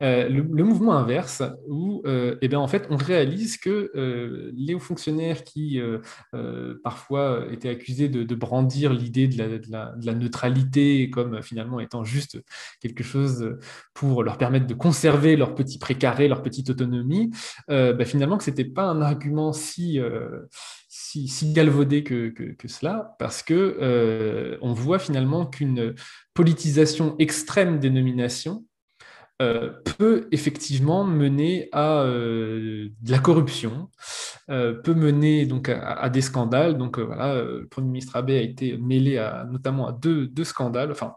Le, 0.00 0.62
mouvement 0.62 0.92
inverse, 0.92 1.42
où, 1.68 2.04
eh 2.06 2.46
bien, 2.46 2.60
en 2.60 2.68
fait, 2.68 2.86
on 2.90 2.96
réalise 2.96 3.56
que 3.56 3.90
les 4.54 4.74
hauts 4.74 4.78
fonctionnaires 4.78 5.42
qui, 5.42 5.80
parfois, 6.84 7.46
étaient 7.50 7.70
accusés 7.70 8.08
de, 8.08 8.34
brandir 8.36 8.92
l'idée 8.92 9.26
de, 9.26 9.62
la, 9.68 10.14
neutralité 10.14 11.10
comme 11.10 11.42
finalement 11.42 11.80
étant 11.80 12.04
juste 12.04 12.40
quelque 12.80 13.02
chose 13.02 13.58
pour 13.94 14.22
leur 14.22 14.38
permettre 14.38 14.68
de 14.68 14.74
conserver 14.74 15.36
leur 15.36 15.56
petit 15.56 15.78
précaré, 15.80 16.28
leur 16.28 16.42
petite 16.42 16.70
autonomie, 16.70 17.32
bah, 17.68 18.04
finalement, 18.04 18.38
que 18.38 18.44
ce 18.44 18.50
n'était 18.50 18.64
pas 18.64 18.91
un 18.92 19.02
argument 19.02 19.52
si, 19.52 19.98
euh, 19.98 20.42
si, 20.88 21.28
si, 21.28 21.52
galvaudé 21.52 22.04
que, 22.04 22.32
cela, 22.66 23.16
parce 23.18 23.42
que 23.42 23.78
euh, 23.80 24.56
on 24.62 24.72
voit 24.72 24.98
finalement 24.98 25.46
qu'une 25.46 25.94
politisation 26.34 27.16
extrême 27.18 27.80
des 27.80 27.90
nominations 27.90 28.64
euh, 29.40 29.70
peut 29.98 30.28
effectivement 30.30 31.04
mener 31.04 31.68
à 31.72 32.04
de 32.06 33.10
la 33.10 33.18
corruption, 33.18 33.90
peut 34.46 34.94
mener 34.94 35.46
donc 35.46 35.68
à, 35.68 36.08
des 36.08 36.20
scandales. 36.20 36.78
Donc 36.78 36.98
voilà, 36.98 37.42
le 37.42 37.66
Premier 37.68 37.88
ministre 37.88 38.16
Abbé 38.16 38.38
a 38.38 38.42
été 38.42 38.76
mêlé 38.76 39.18
à, 39.18 39.46
notamment 39.50 39.88
à 39.88 39.92
deux, 39.92 40.26
deux 40.26 40.44
scandales, 40.44 40.92
enfin 40.92 41.14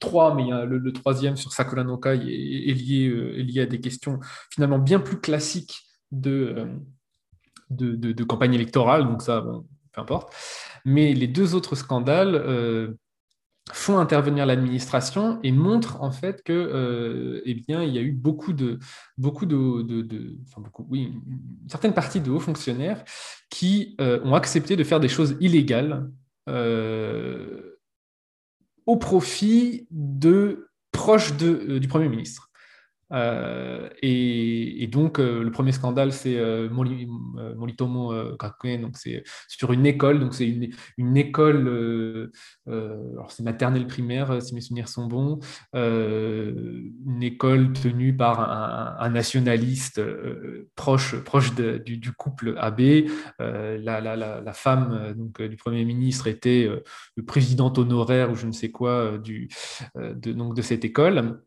trois, 0.00 0.34
mais 0.34 0.44
le, 0.66 0.92
troisième 0.92 1.36
sur 1.36 1.50
no 1.84 1.98
Kai 1.98 2.14
est, 2.14 2.74
lié, 2.74 3.12
est, 3.38 3.42
lié, 3.42 3.60
à 3.62 3.66
des 3.66 3.80
questions 3.80 4.20
finalement 4.50 4.78
bien 4.78 5.00
plus 5.00 5.20
classiques 5.20 5.83
de, 6.20 6.68
de, 7.70 8.24
campagne 8.24 8.54
électorale, 8.54 9.04
donc 9.04 9.22
ça, 9.22 9.44
peu 9.92 10.00
importe. 10.00 10.34
Mais 10.84 11.14
les 11.14 11.26
deux 11.26 11.54
autres 11.54 11.76
scandales 11.76 12.34
euh, 12.34 12.94
font 13.72 13.98
intervenir 13.98 14.44
l'administration 14.44 15.40
et 15.42 15.52
montrent 15.52 16.02
en 16.02 16.10
fait 16.10 16.42
que, 16.42 16.52
euh, 16.52 17.40
eh 17.44 17.54
bien, 17.54 17.82
il 17.82 17.94
y 17.94 17.98
a 17.98 18.02
eu 18.02 18.12
beaucoup 18.12 18.52
de, 18.52 18.78
beaucoup 19.16 19.46
de, 19.46 20.36
enfin 20.46 20.60
beaucoup, 20.60 20.86
oui, 20.90 21.12
une 21.26 21.68
certaine 21.68 21.94
partie 21.94 22.20
de 22.20 22.30
hauts 22.30 22.40
fonctionnaires 22.40 23.02
qui 23.50 23.96
euh, 24.00 24.20
ont 24.24 24.34
accepté 24.34 24.76
de 24.76 24.84
faire 24.84 25.00
des 25.00 25.08
choses 25.08 25.36
illégales 25.40 26.10
au 28.86 28.98
profit 28.98 29.86
de 29.90 30.68
proches 30.92 31.34
de, 31.38 31.78
du 31.78 31.88
Premier 31.88 32.10
ministre. 32.10 32.50
Euh, 33.12 33.88
et, 34.02 34.86
donc, 34.90 35.18
euh, 35.18 35.42
le 35.42 35.50
premier 35.50 35.72
scandale, 35.72 36.12
c'est 36.12 36.36
euh, 36.36 36.68
Moritomo 36.70 38.12
Gakuen, 38.38 38.82
donc 38.82 38.96
c'est 38.96 39.24
sur 39.48 39.72
une 39.72 39.86
école, 39.86 40.20
donc 40.20 40.34
c'est 40.34 40.46
une, 40.96 41.16
école, 41.16 42.30
alors 42.66 43.30
c'est 43.30 43.42
maternelle 43.42 43.86
primaire, 43.86 44.40
si 44.42 44.54
mes 44.54 44.60
souvenirs 44.60 44.88
sont 44.88 45.06
bons, 45.06 45.38
une 45.74 47.22
école 47.22 47.72
tenue 47.72 48.16
par 48.16 49.00
un, 49.00 49.10
nationaliste 49.10 50.00
proche, 50.74 51.16
proche 51.22 51.54
du, 51.54 52.12
couple 52.12 52.54
AB. 52.58 53.06
La, 53.38 54.00
la, 54.00 54.16
la, 54.16 54.52
femme 54.52 55.14
donc, 55.16 55.42
du 55.42 55.56
Premier 55.56 55.84
ministre 55.84 56.26
était 56.26 56.68
le 57.16 57.24
présidente 57.24 57.78
honoraire 57.78 58.30
ou 58.30 58.34
je 58.34 58.46
ne 58.46 58.52
sais 58.52 58.70
quoi 58.70 59.18
du, 59.18 59.48
de, 59.96 60.32
donc, 60.32 60.54
de 60.54 60.62
cette 60.62 60.84
école. 60.84 61.40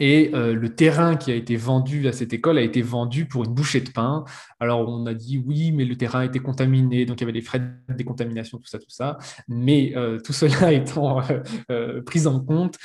Et 0.00 0.30
euh, 0.34 0.54
le 0.54 0.74
terrain 0.74 1.16
qui 1.16 1.32
a 1.32 1.34
été 1.34 1.56
vendu 1.56 2.08
à 2.08 2.12
cette 2.12 2.32
école 2.32 2.58
a 2.58 2.62
été 2.62 2.82
vendu 2.82 3.26
pour 3.26 3.44
une 3.44 3.54
bouchée 3.54 3.80
de 3.80 3.90
pain. 3.90 4.24
Alors 4.60 4.88
on 4.88 5.06
a 5.06 5.14
dit 5.14 5.42
oui, 5.44 5.72
mais 5.72 5.84
le 5.84 5.96
terrain 5.96 6.22
été 6.22 6.38
contaminé, 6.38 7.06
donc 7.06 7.18
il 7.18 7.20
y 7.22 7.24
avait 7.24 7.32
des 7.32 7.42
frais 7.42 7.60
de 7.60 7.94
décontamination, 7.94 8.58
tout 8.58 8.66
ça, 8.66 8.78
tout 8.78 8.90
ça. 8.90 9.18
Mais 9.48 9.92
euh, 9.96 10.18
tout 10.20 10.32
cela 10.32 10.72
étant 10.72 11.22
euh, 11.70 12.02
pris 12.02 12.26
en 12.26 12.40
compte, 12.40 12.76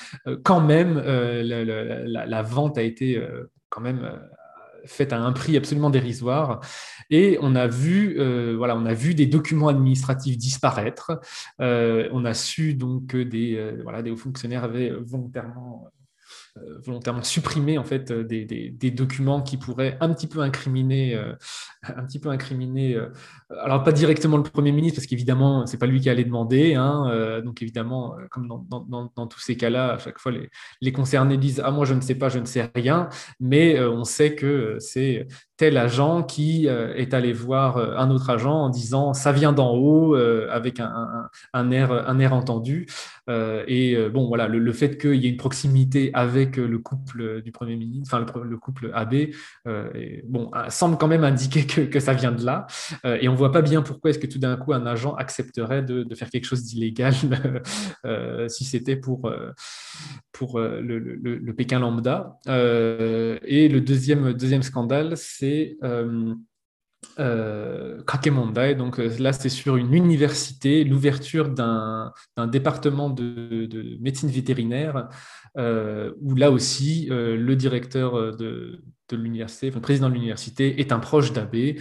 quand 0.44 0.62
même, 0.62 0.98
la, 1.00 2.42
vente 2.42 2.78
a 2.78 2.82
été 2.82 3.22
quand 3.70 3.82
même 3.82 4.20
faite 4.86 5.14
à 5.14 5.20
un 5.20 5.32
prix 5.32 5.56
absolument 5.58 5.90
dérisoire. 5.90 6.62
Et 7.10 7.38
on 7.42 7.56
a 7.56 7.68
vu, 7.68 8.18
voilà, 8.56 8.76
on 8.76 8.86
a 8.86 8.94
vu 8.94 9.16
des 9.16 9.28
documents 9.28 9.68
administratifs 9.68 10.38
disparaître. 10.38 11.20
on 11.60 12.26
a 12.26 12.34
su 12.34 12.74
donc 12.74 13.08
que 13.08 13.24
des, 13.24 13.76
voilà, 13.84 14.02
des 14.02 14.12
hauts 14.12 14.18
fonctionnaires 14.18 14.64
avaient 14.64 14.92
volontairement 14.92 15.90
volontairement 16.86 17.24
supprimer 17.24 17.78
en 17.78 17.84
fait 17.84 18.12
des, 18.12 18.46
des, 18.46 18.92
documents 18.92 19.42
qui 19.42 19.58
pourraient 19.58 19.98
un 20.02 20.14
petit 20.14 20.28
peu 20.28 20.40
incriminer, 20.42 21.16
un 21.84 22.06
petit 22.06 22.20
peu 22.20 22.30
incriminer. 22.30 22.96
alors 23.50 23.84
pas 23.84 23.92
directement 23.92 24.38
le 24.38 24.44
Premier 24.44 24.72
ministre 24.72 24.98
parce 24.98 25.08
qu'évidemment 25.08 25.66
c'est 25.66 25.80
pas 25.80 25.88
lui 25.88 26.00
qui 26.00 26.10
allait 26.10 26.24
demander. 26.24 26.76
Hein, 26.76 27.42
donc 27.44 27.62
évidemment, 27.62 28.16
comme 28.30 28.48
dans, 28.48 28.60
dans, 28.70 29.12
dans, 29.16 29.28
tous 29.28 29.40
ces 29.40 29.58
cas-là, 29.58 29.94
à 29.94 29.98
chaque 29.98 30.20
fois 30.20 30.32
les, 30.32 30.50
les 30.82 30.92
concernés 30.92 31.38
disent 31.38 31.62
ah 31.66 31.72
moi 31.72 31.86
je 31.86 31.96
ne 31.96 32.02
sais 32.02 32.16
pas, 32.16 32.30
je 32.30 32.40
ne 32.40 32.46
sais 32.46 32.70
rien, 32.76 33.10
mais 33.40 33.80
on 33.84 34.04
sait 34.04 34.36
que 34.36 34.78
c'est 34.80 35.26
tel 35.58 35.78
agent 35.78 36.24
qui 36.24 36.68
euh, 36.68 36.94
est 36.96 37.14
allé 37.14 37.32
voir 37.32 37.78
euh, 37.78 37.96
un 37.98 38.10
autre 38.10 38.30
agent 38.30 38.54
en 38.54 38.70
disant 38.70 39.14
ça 39.14 39.32
vient 39.32 39.54
d'en 39.54 39.76
haut 39.76 40.16
euh, 40.16 40.48
avec 40.52 40.80
un, 40.80 41.30
un, 41.54 41.72
air, 41.72 41.92
un 41.92 42.20
air 42.20 42.34
entendu. 42.34 42.88
et 43.28 43.96
bon, 44.10 44.28
voilà, 44.28 44.48
le, 44.48 44.74
fait 44.74 44.98
qu'il 44.98 45.16
y 45.16 45.28
ait 45.28 45.30
une 45.30 45.38
proximité 45.38 46.12
avec 46.14 46.58
le 46.58 46.78
couple 46.80 47.42
du 47.42 47.52
Premier 47.52 47.76
ministre, 47.76 48.14
enfin 48.14 48.26
le, 48.44 48.58
couple 48.58 48.92
AB, 48.94 49.30
bon, 50.26 50.52
semble 50.70 50.98
quand 50.98 51.08
même 51.08 51.24
indiquer 51.24 51.66
que, 51.66 51.82
que 51.82 52.00
ça 52.00 52.14
vient 52.14 52.32
de 52.32 52.44
là. 52.44 52.68
et 53.06 53.30
on 53.30 53.36
voit 53.36 53.52
pas 53.52 53.62
bien 53.62 53.82
pourquoi 53.82 54.10
est-ce 54.10 54.20
que 54.20 54.28
tout 54.28 54.40
d'un 54.40 54.58
coup 54.58 54.74
un 54.74 54.86
agent 54.86 55.16
accepterait 55.16 55.84
de, 55.84 56.04
de 56.04 56.16
faire 56.16 56.30
quelque 56.30 56.46
chose 56.46 56.64
d'illégal 56.64 57.14
si 58.50 58.66
c'était 58.66 58.98
pour, 58.98 59.32
pour 60.32 60.60
le, 60.60 61.00
le, 61.00 61.54
Pékin 61.54 61.80
lambda. 61.80 62.40
et 62.48 63.70
le 63.70 63.80
deuxième, 63.80 64.34
deuxième 64.34 64.64
scandale, 64.64 65.16
c'est 65.16 65.53
c'est 65.54 65.78
euh, 65.84 66.34
euh, 67.20 68.02
Donc 68.76 69.00
euh, 69.00 69.10
là, 69.20 69.34
c'est 69.34 69.50
sur 69.50 69.76
une 69.76 69.94
université, 69.94 70.84
l'ouverture 70.84 71.50
d'un 71.50 72.12
département 72.48 73.10
de, 73.10 73.98
médecine 74.00 74.30
vétérinaire, 74.30 75.10
où 75.58 76.36
là 76.36 76.52
aussi, 76.52 77.08
le 77.10 77.56
directeur 77.56 78.36
de, 78.36 78.82
l'université, 79.12 79.70
le 79.70 79.80
président 79.80 80.10
de 80.10 80.16
l'université, 80.16 80.80
est 80.80 80.92
un 80.92 81.00
proche 81.00 81.34
d'Abbé. 81.34 81.80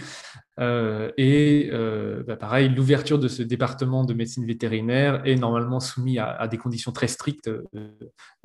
Euh, 0.59 1.11
et 1.17 1.69
euh, 1.71 2.23
bah, 2.25 2.35
pareil, 2.35 2.69
l'ouverture 2.69 3.17
de 3.19 3.27
ce 3.27 3.41
département 3.41 4.03
de 4.05 4.13
médecine 4.13 4.45
vétérinaire 4.45 5.21
est 5.25 5.35
normalement 5.35 5.79
soumise 5.79 6.19
à, 6.19 6.47
des 6.47 6.57
conditions 6.57 6.91
très 6.91 7.07
strictes 7.07 7.49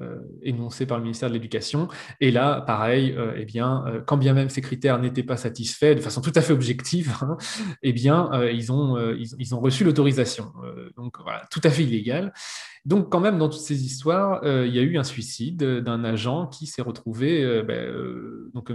euh, 0.01 0.17
énoncées 0.43 0.87
par 0.87 0.99
le 0.99 1.03
ministère 1.03 1.29
de 1.29 1.35
l'Éducation. 1.35 1.89
Et 2.21 2.31
là, 2.31 2.63
pareil, 2.63 3.15
eh 3.37 3.45
bien, 3.45 3.85
quand 4.07 4.17
bien 4.17 4.33
même 4.33 4.49
ces 4.49 4.61
critères 4.61 4.99
n'étaient 4.99 5.23
pas 5.23 5.37
satisfaits 5.37 5.95
de 5.95 6.01
façon 6.01 6.21
tout 6.21 6.33
à 6.35 6.41
fait 6.41 6.53
objective, 6.53 7.15
hein, 7.21 7.37
eh 7.83 7.93
bien, 7.93 8.31
ils, 8.53 8.73
ont, 8.73 8.97
ils, 9.13 9.55
ont 9.55 9.61
reçu 9.61 9.85
l'autorisation. 9.85 10.53
donc 10.97 11.17
voilà, 11.23 11.45
tout 11.51 11.61
à 11.65 11.71
fait 11.71 11.83
illégal. 11.83 12.33
Donc, 12.85 13.11
quand 13.11 13.21
même, 13.21 13.39
dans 13.39 13.49
toutes 13.49 13.61
ces 13.61 13.85
histoires, 13.85 14.41
il 14.45 14.75
y 14.75 14.79
a 14.79 14.83
eu 14.83 14.99
un 14.99 15.05
suicide 15.05 15.63
d'un 15.63 16.05
agent 16.05 16.47
qui 16.47 16.67
s'est 16.67 16.83
retrouvé, 16.83 17.63
ben, 17.63 17.93
donc, 18.55 18.73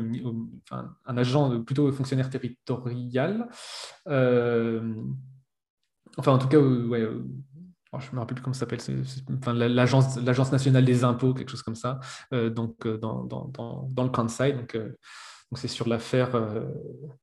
un 1.06 1.18
agent 1.18 1.62
plutôt 1.62 1.92
fonctionnaire 1.92 2.30
territorial 2.30 3.48
euh, 4.08 4.94
enfin, 6.18 6.34
en 6.34 6.38
tout 6.38 6.48
cas, 6.48 6.58
euh, 6.58 6.88
ouais, 6.88 7.02
euh, 7.02 7.24
oh, 7.92 8.00
je 8.00 8.12
me 8.14 8.20
rappelle 8.20 8.36
plus 8.36 8.44
comment 8.44 8.54
ça 8.54 8.62
s'appelle, 8.62 8.80
enfin, 9.38 9.54
l'agence, 9.54 10.52
nationale 10.52 10.86
des 10.86 11.04
impôts, 11.04 11.34
quelque 11.34 11.50
chose 11.50 11.64
comme 11.64 11.76
ça, 11.76 12.00
donc 12.32 12.88
dans, 12.88 13.24
dans, 13.24 13.48
dans, 13.90 14.04
le 14.04 14.10
Kansai. 14.10 14.54
Donc 14.54 14.78
c'est 15.58 15.68
sur 15.68 15.88
l'affaire, 15.88 16.30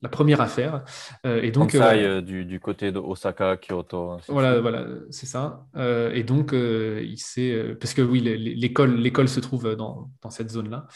la 0.03 0.09
première 0.09 0.41
affaire. 0.41 0.85
et 1.25 1.51
donc 1.51 1.73
Kansai, 1.73 2.23
du, 2.23 2.45
du, 2.45 2.61
côté 2.61 2.93
de 2.93 2.99
Osaka, 2.99 3.57
Kyoto. 3.57 4.19
Voilà, 4.29 4.61
voilà, 4.61 4.87
c'est 5.11 5.27
ça. 5.27 5.67
et 5.77 6.23
donc 6.23 6.53
il 6.53 7.19
s'est, 7.19 7.77
parce 7.81 7.95
que 7.95 8.03
oui, 8.03 8.21
l'école, 8.21 8.97
l'école 8.97 9.29
se 9.29 9.41
trouve 9.41 9.75
dans, 9.77 10.11
dans 10.23 10.31
cette 10.31 10.51
zone-là. 10.51 10.87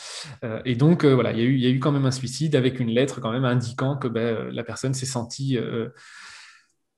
et 0.65 0.77
donc 0.77 1.05
voilà, 1.05 1.33
il 1.33 1.39
y, 1.39 1.43
a 1.43 1.45
eu, 1.45 1.55
il 1.55 1.61
y 1.61 1.67
a 1.67 1.71
eu 1.71 1.81
quand 1.81 1.93
même 1.93 2.07
un 2.07 2.11
suicide 2.11 2.57
avec 2.57 2.81
une 2.81 2.91
lettre 2.91 3.21
quand 3.21 3.33
même 3.33 3.45
indiquant 3.45 3.97
que 3.97 4.09
ben, 4.09 4.49
la 4.51 4.65
personne 4.65 4.95
s'est 4.95 5.07
sentie 5.07 5.59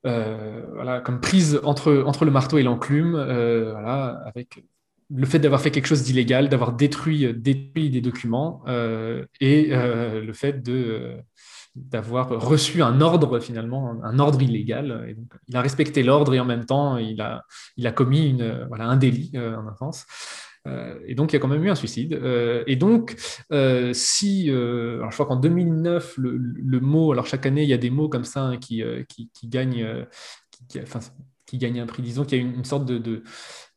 voilà, 0.03 1.01
comme 1.01 1.19
prise 1.19 1.59
entre, 1.63 2.03
entre 2.05 2.25
le 2.25 2.31
marteau 2.31 2.57
et 2.57 2.63
l'enclume, 2.63 3.11
voilà, 3.11 4.21
avec 4.25 4.63
le 5.09 5.25
fait 5.25 5.39
d'avoir 5.39 5.61
fait 5.61 5.71
quelque 5.71 5.87
chose 5.87 6.03
d'illégal, 6.03 6.49
d'avoir 6.49 6.73
détruit, 6.73 7.25
euh, 7.25 7.33
des 7.33 8.01
documents 8.01 8.61
euh, 8.67 9.25
et 9.39 9.69
euh, 9.71 10.21
le 10.21 10.33
fait 10.33 10.61
d'avoir 11.75 12.29
reçu 12.29 12.81
un 12.81 13.01
ordre 13.01 13.39
finalement, 13.39 13.95
un 14.03 14.19
ordre 14.19 14.41
illégal. 14.41 15.15
il 15.47 15.55
a 15.55 15.61
respecté 15.61 16.03
l'ordre 16.03 16.33
et 16.33 16.39
en 16.39 16.45
même 16.45 16.65
temps 16.65 16.97
il 16.97 17.21
a, 17.21 17.43
il 17.77 17.87
a 17.87 17.91
commis 17.91 18.29
une, 18.29 18.65
voilà, 18.67 18.85
un 18.85 18.97
délit 18.97 19.31
en 19.35 19.67
un 19.67 19.75
sens. 19.75 20.05
et 21.05 21.15
donc, 21.15 21.31
il 21.31 21.35
y 21.35 21.37
a 21.37 21.39
quand 21.39 21.47
même 21.47 21.63
eu 21.63 21.69
un 21.69 21.75
suicide. 21.75 22.19
et 22.65 22.75
donc, 22.75 23.15
si, 23.93 24.49
alors 24.49 25.11
je 25.11 25.15
crois 25.15 25.27
qu'en 25.27 25.35
2009, 25.35 26.17
le, 26.17 26.79
mot, 26.79 27.11
alors 27.11 27.27
chaque 27.27 27.45
année, 27.45 27.63
il 27.63 27.69
y 27.69 27.73
a 27.73 27.77
des 27.77 27.91
mots 27.91 28.09
comme 28.09 28.25
ça 28.25 28.41
hein, 28.41 28.57
qui, 28.57 28.83
qui, 29.07 29.29
qui, 29.31 29.47
gagnent, 29.47 30.05
enfin, 30.81 30.99
qui 31.45 31.57
gagnent 31.57 31.79
un 31.79 31.85
prix. 31.85 32.03
Disons 32.03 32.25
qu'il 32.25 32.37
y 32.37 32.41
a 32.41 32.43
une, 32.43 32.65
sorte 32.65 32.85
de, 32.85 33.23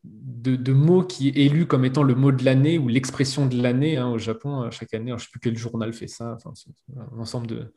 mots 0.05 1.03
qui 1.05 1.29
est 1.29 1.37
élu 1.37 1.67
comme 1.67 1.85
étant 1.85 2.03
le 2.03 2.15
mot 2.15 2.33
de 2.33 2.45
l'année 2.45 2.79
ou 2.79 2.89
l'expression 2.89 3.47
de 3.47 3.61
l'année 3.61 3.97
hein, 3.97 4.09
au 4.09 4.19
Japon 4.19 4.63
euh, 4.63 4.71
chaque 4.71 4.95
année. 4.95 5.11
je 5.11 5.15
ne 5.15 5.19
sais 5.19 5.29
plus 5.31 5.41
quel 5.41 5.57
journal 5.57 5.93
fait 5.93 6.09
ça, 6.09 6.37
enfin, 6.37 6.53
un 6.97 7.19
ensemble 7.19 7.73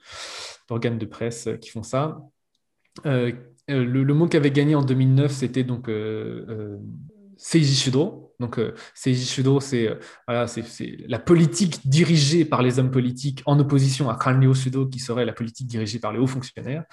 d'organes 0.69 0.97
de, 0.97 1.05
presse 1.05 1.47
euh, 1.47 1.57
qui 1.57 1.69
font 1.69 1.83
ça. 1.83 2.21
Euh, 3.05 3.31
le, 3.67 4.13
mot 4.13 4.27
qui 4.27 4.37
avait 4.37 4.51
gagné 4.51 4.75
en 4.75 4.83
2009, 4.83 5.31
c'était 5.31 5.63
donc 5.63 5.89
Seiji 7.37 7.75
Shudo. 7.75 8.22
Donc, 8.39 8.59
euh, 8.59 8.73
Seiji 8.93 9.25
Shudo, 9.25 9.59
c'est 9.59 9.87
euh, 9.87 9.95
voilà, 10.27 10.47
c'est 10.47 10.97
la 11.07 11.19
politique 11.19 11.87
dirigée 11.87 12.45
par 12.45 12.61
les 12.61 12.79
hommes 12.79 12.91
politiques 12.91 13.41
en 13.45 13.59
opposition 13.59 14.09
à 14.09 14.15
Kanryo 14.15 14.53
Shudo, 14.53 14.87
qui 14.87 14.99
serait 14.99 15.25
la 15.25 15.33
politique 15.33 15.67
dirigée 15.67 15.99
par 15.99 16.11
les 16.13 16.19
hauts 16.19 16.27
fonctionnaires. 16.27 16.83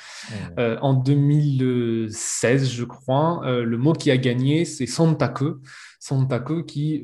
Euh, 0.59 0.77
en 0.81 0.95
2016, 0.95 2.71
je 2.71 2.85
crois, 2.85 3.43
le 3.45 3.77
mot 3.77 3.93
qui 3.93 4.11
a 4.11 4.17
gagné, 4.17 4.65
c'est 4.65 4.87
Sontaku. 4.87 5.57
Sontaku 5.99 6.65
qui, 6.65 7.03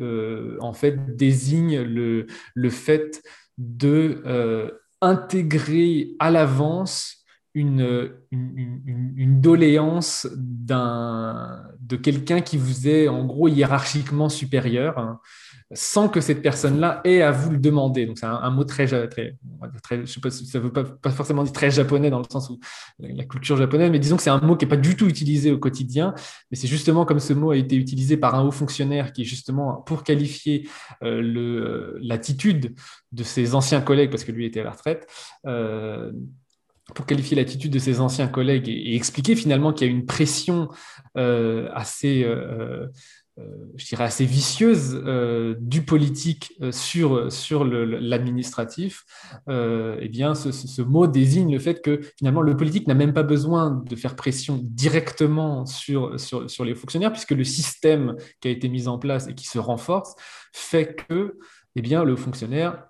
en 0.60 0.72
fait, 0.72 1.16
désigne 1.16 1.80
le, 1.80 2.26
le 2.54 2.70
fait 2.70 3.22
de 3.58 4.72
intégrer 5.00 6.14
à 6.18 6.30
l'avance 6.30 7.25
une, 7.56 9.40
doléance 9.40 10.28
de 10.36 11.96
quelqu'un 11.96 12.42
qui 12.42 12.58
vous 12.58 12.86
est 12.86 13.08
en 13.08 13.24
gros 13.24 13.48
hiérarchiquement 13.48 14.28
supérieur, 14.28 14.98
hein, 14.98 15.20
sans 15.72 16.10
que 16.10 16.20
cette 16.20 16.42
personne-là 16.42 17.00
ait 17.04 17.22
à 17.22 17.30
vous 17.30 17.50
le 17.50 17.56
demander. 17.56 18.04
Donc 18.04 18.18
c'est 18.18 18.26
un, 18.26 18.50
mot 18.50 18.64
très, 18.64 18.86
très, 18.86 19.36
très, 19.82 20.00
je 20.04 20.12
sais 20.12 20.20
pas, 20.20 20.30
ça 20.30 20.58
veut 20.58 20.70
pas, 20.70 21.10
forcément 21.10 21.44
dire 21.44 21.52
très 21.52 21.70
japonais 21.70 22.10
dans 22.10 22.18
le 22.18 22.26
sens 22.30 22.50
où 22.50 22.60
la, 22.98 23.24
culture 23.24 23.56
japonaise, 23.56 23.90
mais 23.90 23.98
disons 23.98 24.16
que 24.16 24.22
c'est 24.22 24.30
un 24.30 24.40
mot 24.40 24.56
qui 24.56 24.66
n'est 24.66 24.68
pas 24.68 24.76
du 24.76 24.94
tout 24.94 25.08
utilisé 25.08 25.50
au 25.50 25.58
quotidien, 25.58 26.14
mais 26.50 26.58
c'est 26.58 26.68
justement 26.68 27.06
comme 27.06 27.20
ce 27.20 27.32
mot 27.32 27.52
a 27.52 27.56
été 27.56 27.76
utilisé 27.76 28.18
par 28.18 28.34
un 28.34 28.42
haut 28.42 28.52
fonctionnaire 28.52 29.14
qui 29.14 29.24
justement 29.24 29.76
pour 29.86 30.04
qualifier 30.04 30.68
euh, 31.02 31.22
le 31.22 31.98
l'attitude 32.02 32.74
de 33.12 33.22
ses 33.22 33.54
anciens 33.54 33.80
collègues, 33.80 34.10
parce 34.10 34.24
que 34.24 34.32
lui 34.32 34.44
était 34.44 34.60
à 34.60 34.64
la 34.64 34.72
retraite. 34.72 35.06
Euh, 35.46 36.12
pour 36.94 37.06
qualifier 37.06 37.36
l'attitude 37.36 37.72
de 37.72 37.78
ses 37.78 38.00
anciens 38.00 38.28
collègues 38.28 38.68
et, 38.68 38.94
expliquer 38.94 39.34
finalement 39.34 39.72
qu'il 39.72 39.86
y 39.86 39.90
a 39.90 39.92
une 39.92 40.06
pression 40.06 40.68
euh, 41.16 41.68
assez, 41.74 42.22
euh, 42.22 42.86
euh, 43.38 43.42
je 43.74 43.86
dirais 43.86 44.04
assez 44.04 44.24
vicieuse 44.24 45.02
du 45.58 45.82
politique 45.82 46.54
sur, 46.70 47.30
sur 47.30 47.64
l'administratif, 47.64 49.04
eh 49.48 50.08
bien, 50.08 50.34
ce, 50.34 50.82
mot 50.82 51.06
désigne 51.06 51.52
le 51.52 51.58
fait 51.58 51.82
que 51.82 52.00
finalement 52.16 52.40
le 52.40 52.56
politique 52.56 52.86
n'a 52.86 52.94
même 52.94 53.12
pas 53.12 53.24
besoin 53.24 53.70
de 53.70 53.96
faire 53.96 54.16
pression 54.16 54.60
directement 54.62 55.66
sur, 55.66 56.18
sur, 56.18 56.48
sur 56.48 56.64
les 56.64 56.74
fonctionnaires, 56.74 57.12
puisque 57.12 57.32
le 57.32 57.44
système 57.44 58.16
qui 58.40 58.48
a 58.48 58.50
été 58.50 58.68
mis 58.68 58.88
en 58.88 58.98
place 58.98 59.28
et 59.28 59.34
qui 59.34 59.46
se 59.46 59.58
renforce 59.58 60.14
fait 60.52 60.96
que 61.08 61.38
eh 61.74 61.82
bien, 61.82 62.04
le 62.04 62.16
fonctionnaire 62.16 62.86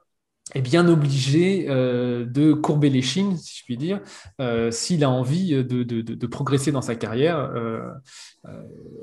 est 0.55 0.63
bien 0.63 0.89
obligé 0.89 1.67
euh, 1.69 2.25
de 2.25 2.53
courber 2.53 2.89
les 2.89 3.03
chines, 3.03 3.37
si 3.37 3.59
je 3.59 3.65
puis 3.65 3.77
dire, 3.77 4.01
euh, 4.41 4.71
s'il 4.71 5.03
a 5.03 5.11
envie 5.11 5.53
de, 5.53 5.83
de, 5.83 6.01
de, 6.01 6.27
progresser 6.27 6.71
dans 6.71 6.83
sa 6.83 6.95
carrière 6.95 7.37
euh, 7.39 7.83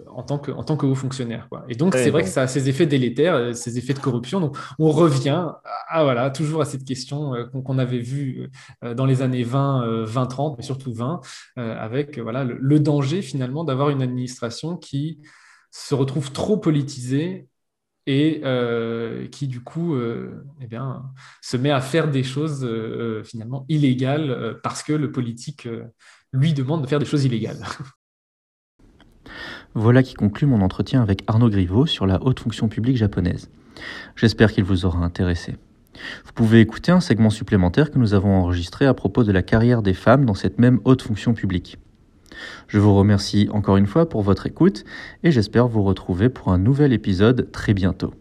en, 0.07 0.23
tant 0.23 0.39
que, 0.39 0.51
en 0.51 0.63
tant 0.63 0.77
que 0.77 0.85
haut 0.85 0.95
fonctionnaire. 0.95 1.47
Quoi. 1.49 1.65
Et 1.67 1.75
donc, 1.75 1.95
c'est 1.95 2.11
vrai 2.11 2.23
que 2.23 2.29
ça 2.29 2.43
a 2.43 2.47
ses 2.47 2.69
effets 2.69 2.85
délétères, 2.85 3.55
ses 3.55 3.77
effets 3.77 3.93
de 3.93 3.99
corruption. 3.99 4.39
Donc, 4.39 4.57
on 4.79 4.89
revient 4.89 5.47
à, 5.89 6.03
voilà, 6.03 6.29
toujours 6.29 6.61
à 6.61 6.65
cette 6.65 6.85
question 6.85 7.33
qu'on 7.51 7.77
avait 7.77 7.99
vue 7.99 8.49
dans 8.95 9.05
les 9.05 9.21
années 9.21 9.43
20, 9.43 10.05
20, 10.05 10.25
30, 10.27 10.57
mais 10.57 10.63
surtout 10.63 10.93
20, 10.93 11.19
avec 11.57 12.19
voilà, 12.19 12.45
le, 12.45 12.57
le 12.59 12.79
danger 12.79 13.21
finalement 13.21 13.65
d'avoir 13.65 13.89
une 13.89 14.01
administration 14.01 14.77
qui 14.77 15.19
se 15.71 15.93
retrouve 15.93 16.31
trop 16.31 16.57
politisée 16.57 17.47
et 18.05 18.41
euh, 18.43 19.27
qui 19.27 19.47
du 19.47 19.61
coup 19.61 19.95
euh, 19.95 20.45
eh 20.61 20.67
bien, 20.67 21.03
se 21.41 21.57
met 21.57 21.71
à 21.71 21.81
faire 21.81 22.09
des 22.09 22.23
choses 22.23 22.63
euh, 22.63 23.23
finalement 23.23 23.65
illégales 23.69 24.57
parce 24.61 24.83
que 24.83 24.93
le 24.93 25.11
politique 25.11 25.67
lui 26.31 26.53
demande 26.53 26.81
de 26.81 26.87
faire 26.87 26.99
des 26.99 27.05
choses 27.05 27.25
illégales. 27.25 27.63
Voilà 29.75 30.03
qui 30.03 30.13
conclut 30.13 30.45
mon 30.45 30.61
entretien 30.61 31.01
avec 31.01 31.23
Arnaud 31.25 31.49
Griveau 31.49 31.87
sur 31.87 32.05
la 32.05 32.21
haute 32.21 32.39
fonction 32.39 32.67
publique 32.67 32.95
japonaise. 32.95 33.49
J'espère 34.15 34.51
qu'il 34.51 34.65
vous 34.65 34.85
aura 34.85 34.99
intéressé. 34.99 35.55
Vous 36.25 36.33
pouvez 36.35 36.59
écouter 36.59 36.91
un 36.91 36.99
segment 36.99 37.31
supplémentaire 37.31 37.89
que 37.89 37.97
nous 37.97 38.13
avons 38.13 38.35
enregistré 38.35 38.85
à 38.85 38.93
propos 38.93 39.23
de 39.23 39.31
la 39.31 39.41
carrière 39.41 39.81
des 39.81 39.95
femmes 39.95 40.25
dans 40.25 40.35
cette 40.35 40.59
même 40.59 40.79
haute 40.83 41.01
fonction 41.01 41.33
publique. 41.33 41.79
Je 42.67 42.79
vous 42.79 42.95
remercie 42.95 43.49
encore 43.51 43.77
une 43.77 43.87
fois 43.87 44.07
pour 44.09 44.21
votre 44.21 44.45
écoute 44.45 44.83
et 45.23 45.31
j'espère 45.31 45.67
vous 45.67 45.83
retrouver 45.83 46.29
pour 46.29 46.49
un 46.49 46.57
nouvel 46.57 46.93
épisode 46.93 47.49
très 47.51 47.73
bientôt. 47.73 48.13